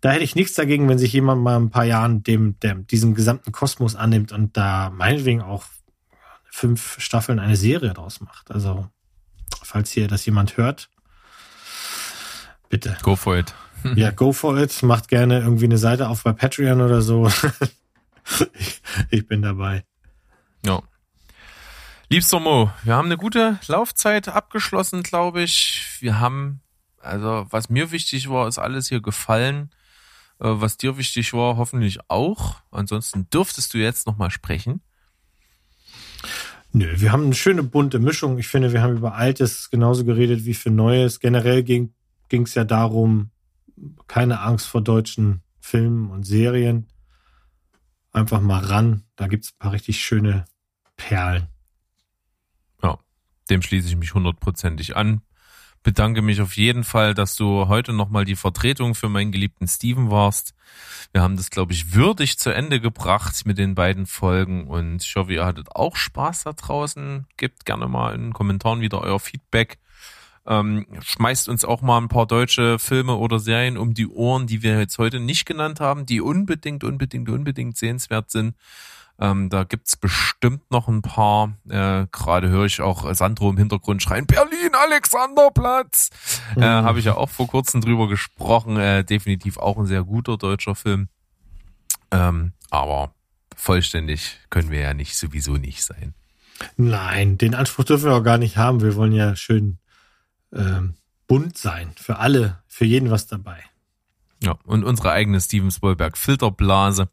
da 0.00 0.12
hätte 0.12 0.24
ich 0.24 0.34
nichts 0.34 0.54
dagegen, 0.54 0.88
wenn 0.88 0.98
sich 0.98 1.12
jemand 1.12 1.42
mal 1.42 1.56
ein 1.56 1.70
paar 1.70 1.84
Jahren 1.84 2.22
dem, 2.22 2.58
dem 2.60 2.86
diesem 2.86 3.14
gesamten 3.14 3.52
Kosmos 3.52 3.96
annimmt 3.96 4.32
und 4.32 4.56
da 4.56 4.90
meinetwegen 4.90 5.42
auch 5.42 5.64
fünf 6.50 7.00
Staffeln 7.00 7.38
eine 7.38 7.56
Serie 7.56 7.92
draus 7.92 8.20
macht. 8.20 8.50
Also, 8.50 8.88
falls 9.62 9.90
hier 9.90 10.08
das 10.08 10.26
jemand 10.26 10.56
hört, 10.56 10.90
bitte. 12.68 12.96
Go 13.02 13.16
for 13.16 13.36
it. 13.36 13.54
ja, 13.94 14.10
go 14.10 14.32
for 14.32 14.58
it. 14.58 14.82
Macht 14.82 15.08
gerne 15.08 15.40
irgendwie 15.40 15.64
eine 15.64 15.78
Seite 15.78 16.08
auf 16.08 16.22
bei 16.22 16.32
Patreon 16.32 16.80
oder 16.80 17.02
so. 17.02 17.30
ich, 18.54 18.82
ich 19.10 19.26
bin 19.26 19.42
dabei. 19.42 19.84
Ja. 20.64 20.82
Liebster 22.08 22.40
Mo, 22.40 22.70
wir 22.82 22.94
haben 22.94 23.06
eine 23.06 23.16
gute 23.16 23.58
Laufzeit 23.68 24.28
abgeschlossen, 24.28 25.04
glaube 25.04 25.42
ich. 25.42 25.98
Wir 26.00 26.18
haben, 26.18 26.60
also 27.00 27.46
was 27.50 27.68
mir 27.68 27.92
wichtig 27.92 28.28
war, 28.28 28.48
ist 28.48 28.58
alles 28.58 28.88
hier 28.88 29.00
gefallen. 29.00 29.70
Äh, 30.40 30.48
was 30.60 30.76
dir 30.76 30.96
wichtig 30.96 31.32
war, 31.32 31.56
hoffentlich 31.56 31.98
auch. 32.08 32.56
Ansonsten 32.70 33.30
dürftest 33.30 33.74
du 33.74 33.78
jetzt 33.78 34.06
nochmal 34.06 34.30
sprechen. 34.30 34.80
Nö, 36.72 37.00
wir 37.00 37.10
haben 37.12 37.24
eine 37.24 37.34
schöne 37.34 37.62
bunte 37.62 37.98
Mischung. 37.98 38.38
Ich 38.38 38.48
finde, 38.48 38.72
wir 38.72 38.82
haben 38.82 38.96
über 38.96 39.14
Altes 39.14 39.70
genauso 39.70 40.04
geredet 40.04 40.44
wie 40.44 40.54
für 40.54 40.70
Neues. 40.70 41.18
Generell 41.18 41.64
ging 41.64 41.92
es 42.30 42.54
ja 42.54 42.64
darum, 42.64 43.30
keine 44.06 44.40
Angst 44.40 44.66
vor 44.66 44.80
deutschen 44.80 45.42
Filmen 45.60 46.10
und 46.10 46.24
Serien. 46.24 46.86
Einfach 48.12 48.40
mal 48.40 48.64
ran. 48.64 49.04
Da 49.16 49.26
gibt's 49.26 49.52
ein 49.52 49.58
paar 49.58 49.72
richtig 49.72 50.00
schöne 50.00 50.44
Perlen. 50.96 51.48
Ja, 52.82 52.98
dem 53.48 53.62
schließe 53.62 53.88
ich 53.88 53.96
mich 53.96 54.14
hundertprozentig 54.14 54.96
an 54.96 55.22
bedanke 55.82 56.22
mich 56.22 56.40
auf 56.40 56.56
jeden 56.56 56.84
Fall, 56.84 57.14
dass 57.14 57.36
du 57.36 57.68
heute 57.68 57.92
nochmal 57.92 58.24
die 58.24 58.36
Vertretung 58.36 58.94
für 58.94 59.08
meinen 59.08 59.32
geliebten 59.32 59.66
Steven 59.66 60.10
warst. 60.10 60.54
Wir 61.12 61.22
haben 61.22 61.36
das, 61.36 61.50
glaube 61.50 61.72
ich, 61.72 61.94
würdig 61.94 62.38
zu 62.38 62.50
Ende 62.50 62.80
gebracht 62.80 63.46
mit 63.46 63.58
den 63.58 63.74
beiden 63.74 64.06
Folgen 64.06 64.68
und 64.68 65.02
ich 65.02 65.16
hoffe, 65.16 65.32
ihr 65.32 65.44
hattet 65.44 65.74
auch 65.74 65.96
Spaß 65.96 66.44
da 66.44 66.52
draußen. 66.52 67.26
Gebt 67.36 67.64
gerne 67.64 67.88
mal 67.88 68.14
in 68.14 68.22
den 68.22 68.32
Kommentaren 68.32 68.80
wieder 68.80 69.00
euer 69.00 69.18
Feedback. 69.18 69.78
Ähm, 70.46 70.86
schmeißt 71.02 71.48
uns 71.48 71.64
auch 71.64 71.82
mal 71.82 71.98
ein 71.98 72.08
paar 72.08 72.26
deutsche 72.26 72.78
Filme 72.78 73.16
oder 73.16 73.38
Serien 73.38 73.76
um 73.76 73.94
die 73.94 74.08
Ohren, 74.08 74.46
die 74.46 74.62
wir 74.62 74.78
jetzt 74.78 74.98
heute 74.98 75.20
nicht 75.20 75.46
genannt 75.46 75.80
haben, 75.80 76.06
die 76.06 76.20
unbedingt, 76.20 76.82
unbedingt, 76.84 77.28
unbedingt 77.28 77.76
sehenswert 77.76 78.30
sind. 78.30 78.54
Ähm, 79.20 79.50
da 79.50 79.64
gibt's 79.64 79.96
bestimmt 79.96 80.70
noch 80.70 80.88
ein 80.88 81.02
paar. 81.02 81.52
Äh, 81.68 82.06
Gerade 82.10 82.48
höre 82.48 82.64
ich 82.64 82.80
auch 82.80 83.12
Sandro 83.14 83.50
im 83.50 83.58
Hintergrund 83.58 84.02
schreien, 84.02 84.26
Berlin, 84.26 84.70
Alexanderplatz. 84.72 86.08
Mhm. 86.56 86.62
Äh, 86.62 86.66
Habe 86.66 86.98
ich 86.98 87.04
ja 87.04 87.16
auch 87.16 87.28
vor 87.28 87.46
kurzem 87.46 87.82
drüber 87.82 88.08
gesprochen. 88.08 88.78
Äh, 88.78 89.04
definitiv 89.04 89.58
auch 89.58 89.76
ein 89.76 89.86
sehr 89.86 90.04
guter 90.04 90.38
deutscher 90.38 90.74
Film. 90.74 91.08
Ähm, 92.10 92.52
aber 92.70 93.14
vollständig 93.54 94.38
können 94.48 94.70
wir 94.70 94.80
ja 94.80 94.94
nicht 94.94 95.16
sowieso 95.16 95.52
nicht 95.52 95.84
sein. 95.84 96.14
Nein, 96.76 97.36
den 97.36 97.54
Anspruch 97.54 97.84
dürfen 97.84 98.06
wir 98.06 98.14
auch 98.14 98.24
gar 98.24 98.38
nicht 98.38 98.56
haben. 98.56 98.80
Wir 98.80 98.96
wollen 98.96 99.12
ja 99.12 99.36
schön 99.36 99.78
ähm, 100.54 100.94
bunt 101.26 101.58
sein. 101.58 101.92
Für 101.96 102.18
alle, 102.18 102.62
für 102.68 102.84
jeden 102.86 103.10
was 103.10 103.26
dabei. 103.26 103.62
Ja, 104.42 104.56
und 104.64 104.84
unsere 104.84 105.12
eigene 105.12 105.40
Steven 105.40 105.70
Spielberg 105.70 106.16
Filterblase. 106.16 107.08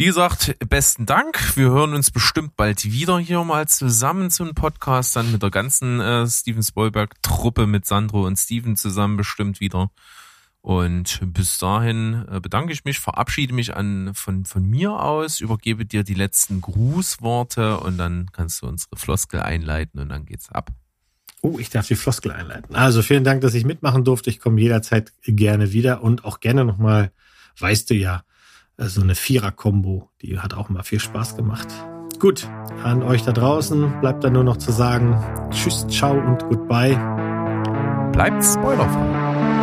Wie 0.00 0.06
gesagt, 0.06 0.54
besten 0.68 1.06
Dank. 1.06 1.56
Wir 1.56 1.70
hören 1.70 1.92
uns 1.92 2.12
bestimmt 2.12 2.54
bald 2.54 2.84
wieder 2.84 3.18
hier 3.18 3.42
mal 3.42 3.66
zusammen 3.66 4.30
zum 4.30 4.54
Podcast, 4.54 5.16
dann 5.16 5.32
mit 5.32 5.42
der 5.42 5.50
ganzen 5.50 5.98
äh, 5.98 6.24
Steven 6.24 6.62
Spielberg-Truppe 6.62 7.66
mit 7.66 7.84
Sandro 7.84 8.24
und 8.24 8.36
Steven 8.36 8.76
zusammen 8.76 9.16
bestimmt 9.16 9.58
wieder. 9.58 9.90
Und 10.60 11.18
bis 11.24 11.58
dahin 11.58 12.24
äh, 12.30 12.38
bedanke 12.38 12.72
ich 12.72 12.84
mich, 12.84 13.00
verabschiede 13.00 13.52
mich 13.52 13.74
an, 13.74 14.12
von, 14.14 14.44
von 14.44 14.64
mir 14.64 14.92
aus, 14.92 15.40
übergebe 15.40 15.84
dir 15.84 16.04
die 16.04 16.14
letzten 16.14 16.60
Grußworte 16.60 17.78
und 17.78 17.98
dann 17.98 18.30
kannst 18.30 18.62
du 18.62 18.68
unsere 18.68 18.94
Floskel 18.94 19.40
einleiten 19.40 19.98
und 19.98 20.10
dann 20.10 20.26
geht's 20.26 20.48
ab. 20.48 20.70
Oh, 21.42 21.58
ich 21.58 21.70
darf 21.70 21.88
die 21.88 21.96
Floskel 21.96 22.30
einleiten. 22.30 22.76
Also 22.76 23.02
vielen 23.02 23.24
Dank, 23.24 23.40
dass 23.40 23.52
ich 23.52 23.64
mitmachen 23.64 24.04
durfte. 24.04 24.30
Ich 24.30 24.38
komme 24.38 24.60
jederzeit 24.60 25.12
gerne 25.24 25.72
wieder 25.72 26.04
und 26.04 26.24
auch 26.24 26.38
gerne 26.38 26.64
nochmal, 26.64 27.10
weißt 27.58 27.90
du 27.90 27.94
ja, 27.94 28.22
so 28.78 29.02
eine 29.02 29.14
Vierer-Kombo. 29.14 30.08
Die 30.22 30.38
hat 30.38 30.54
auch 30.54 30.68
mal 30.68 30.82
viel 30.82 31.00
Spaß 31.00 31.36
gemacht. 31.36 31.68
Gut, 32.18 32.48
an 32.82 33.02
euch 33.02 33.22
da 33.22 33.32
draußen 33.32 34.00
bleibt 34.00 34.24
dann 34.24 34.32
nur 34.32 34.44
noch 34.44 34.56
zu 34.56 34.72
sagen 34.72 35.16
Tschüss, 35.50 35.86
ciao 35.88 36.14
und 36.14 36.48
goodbye. 36.48 36.96
Bleibt 38.12 38.44
spoilerfrei. 38.44 39.57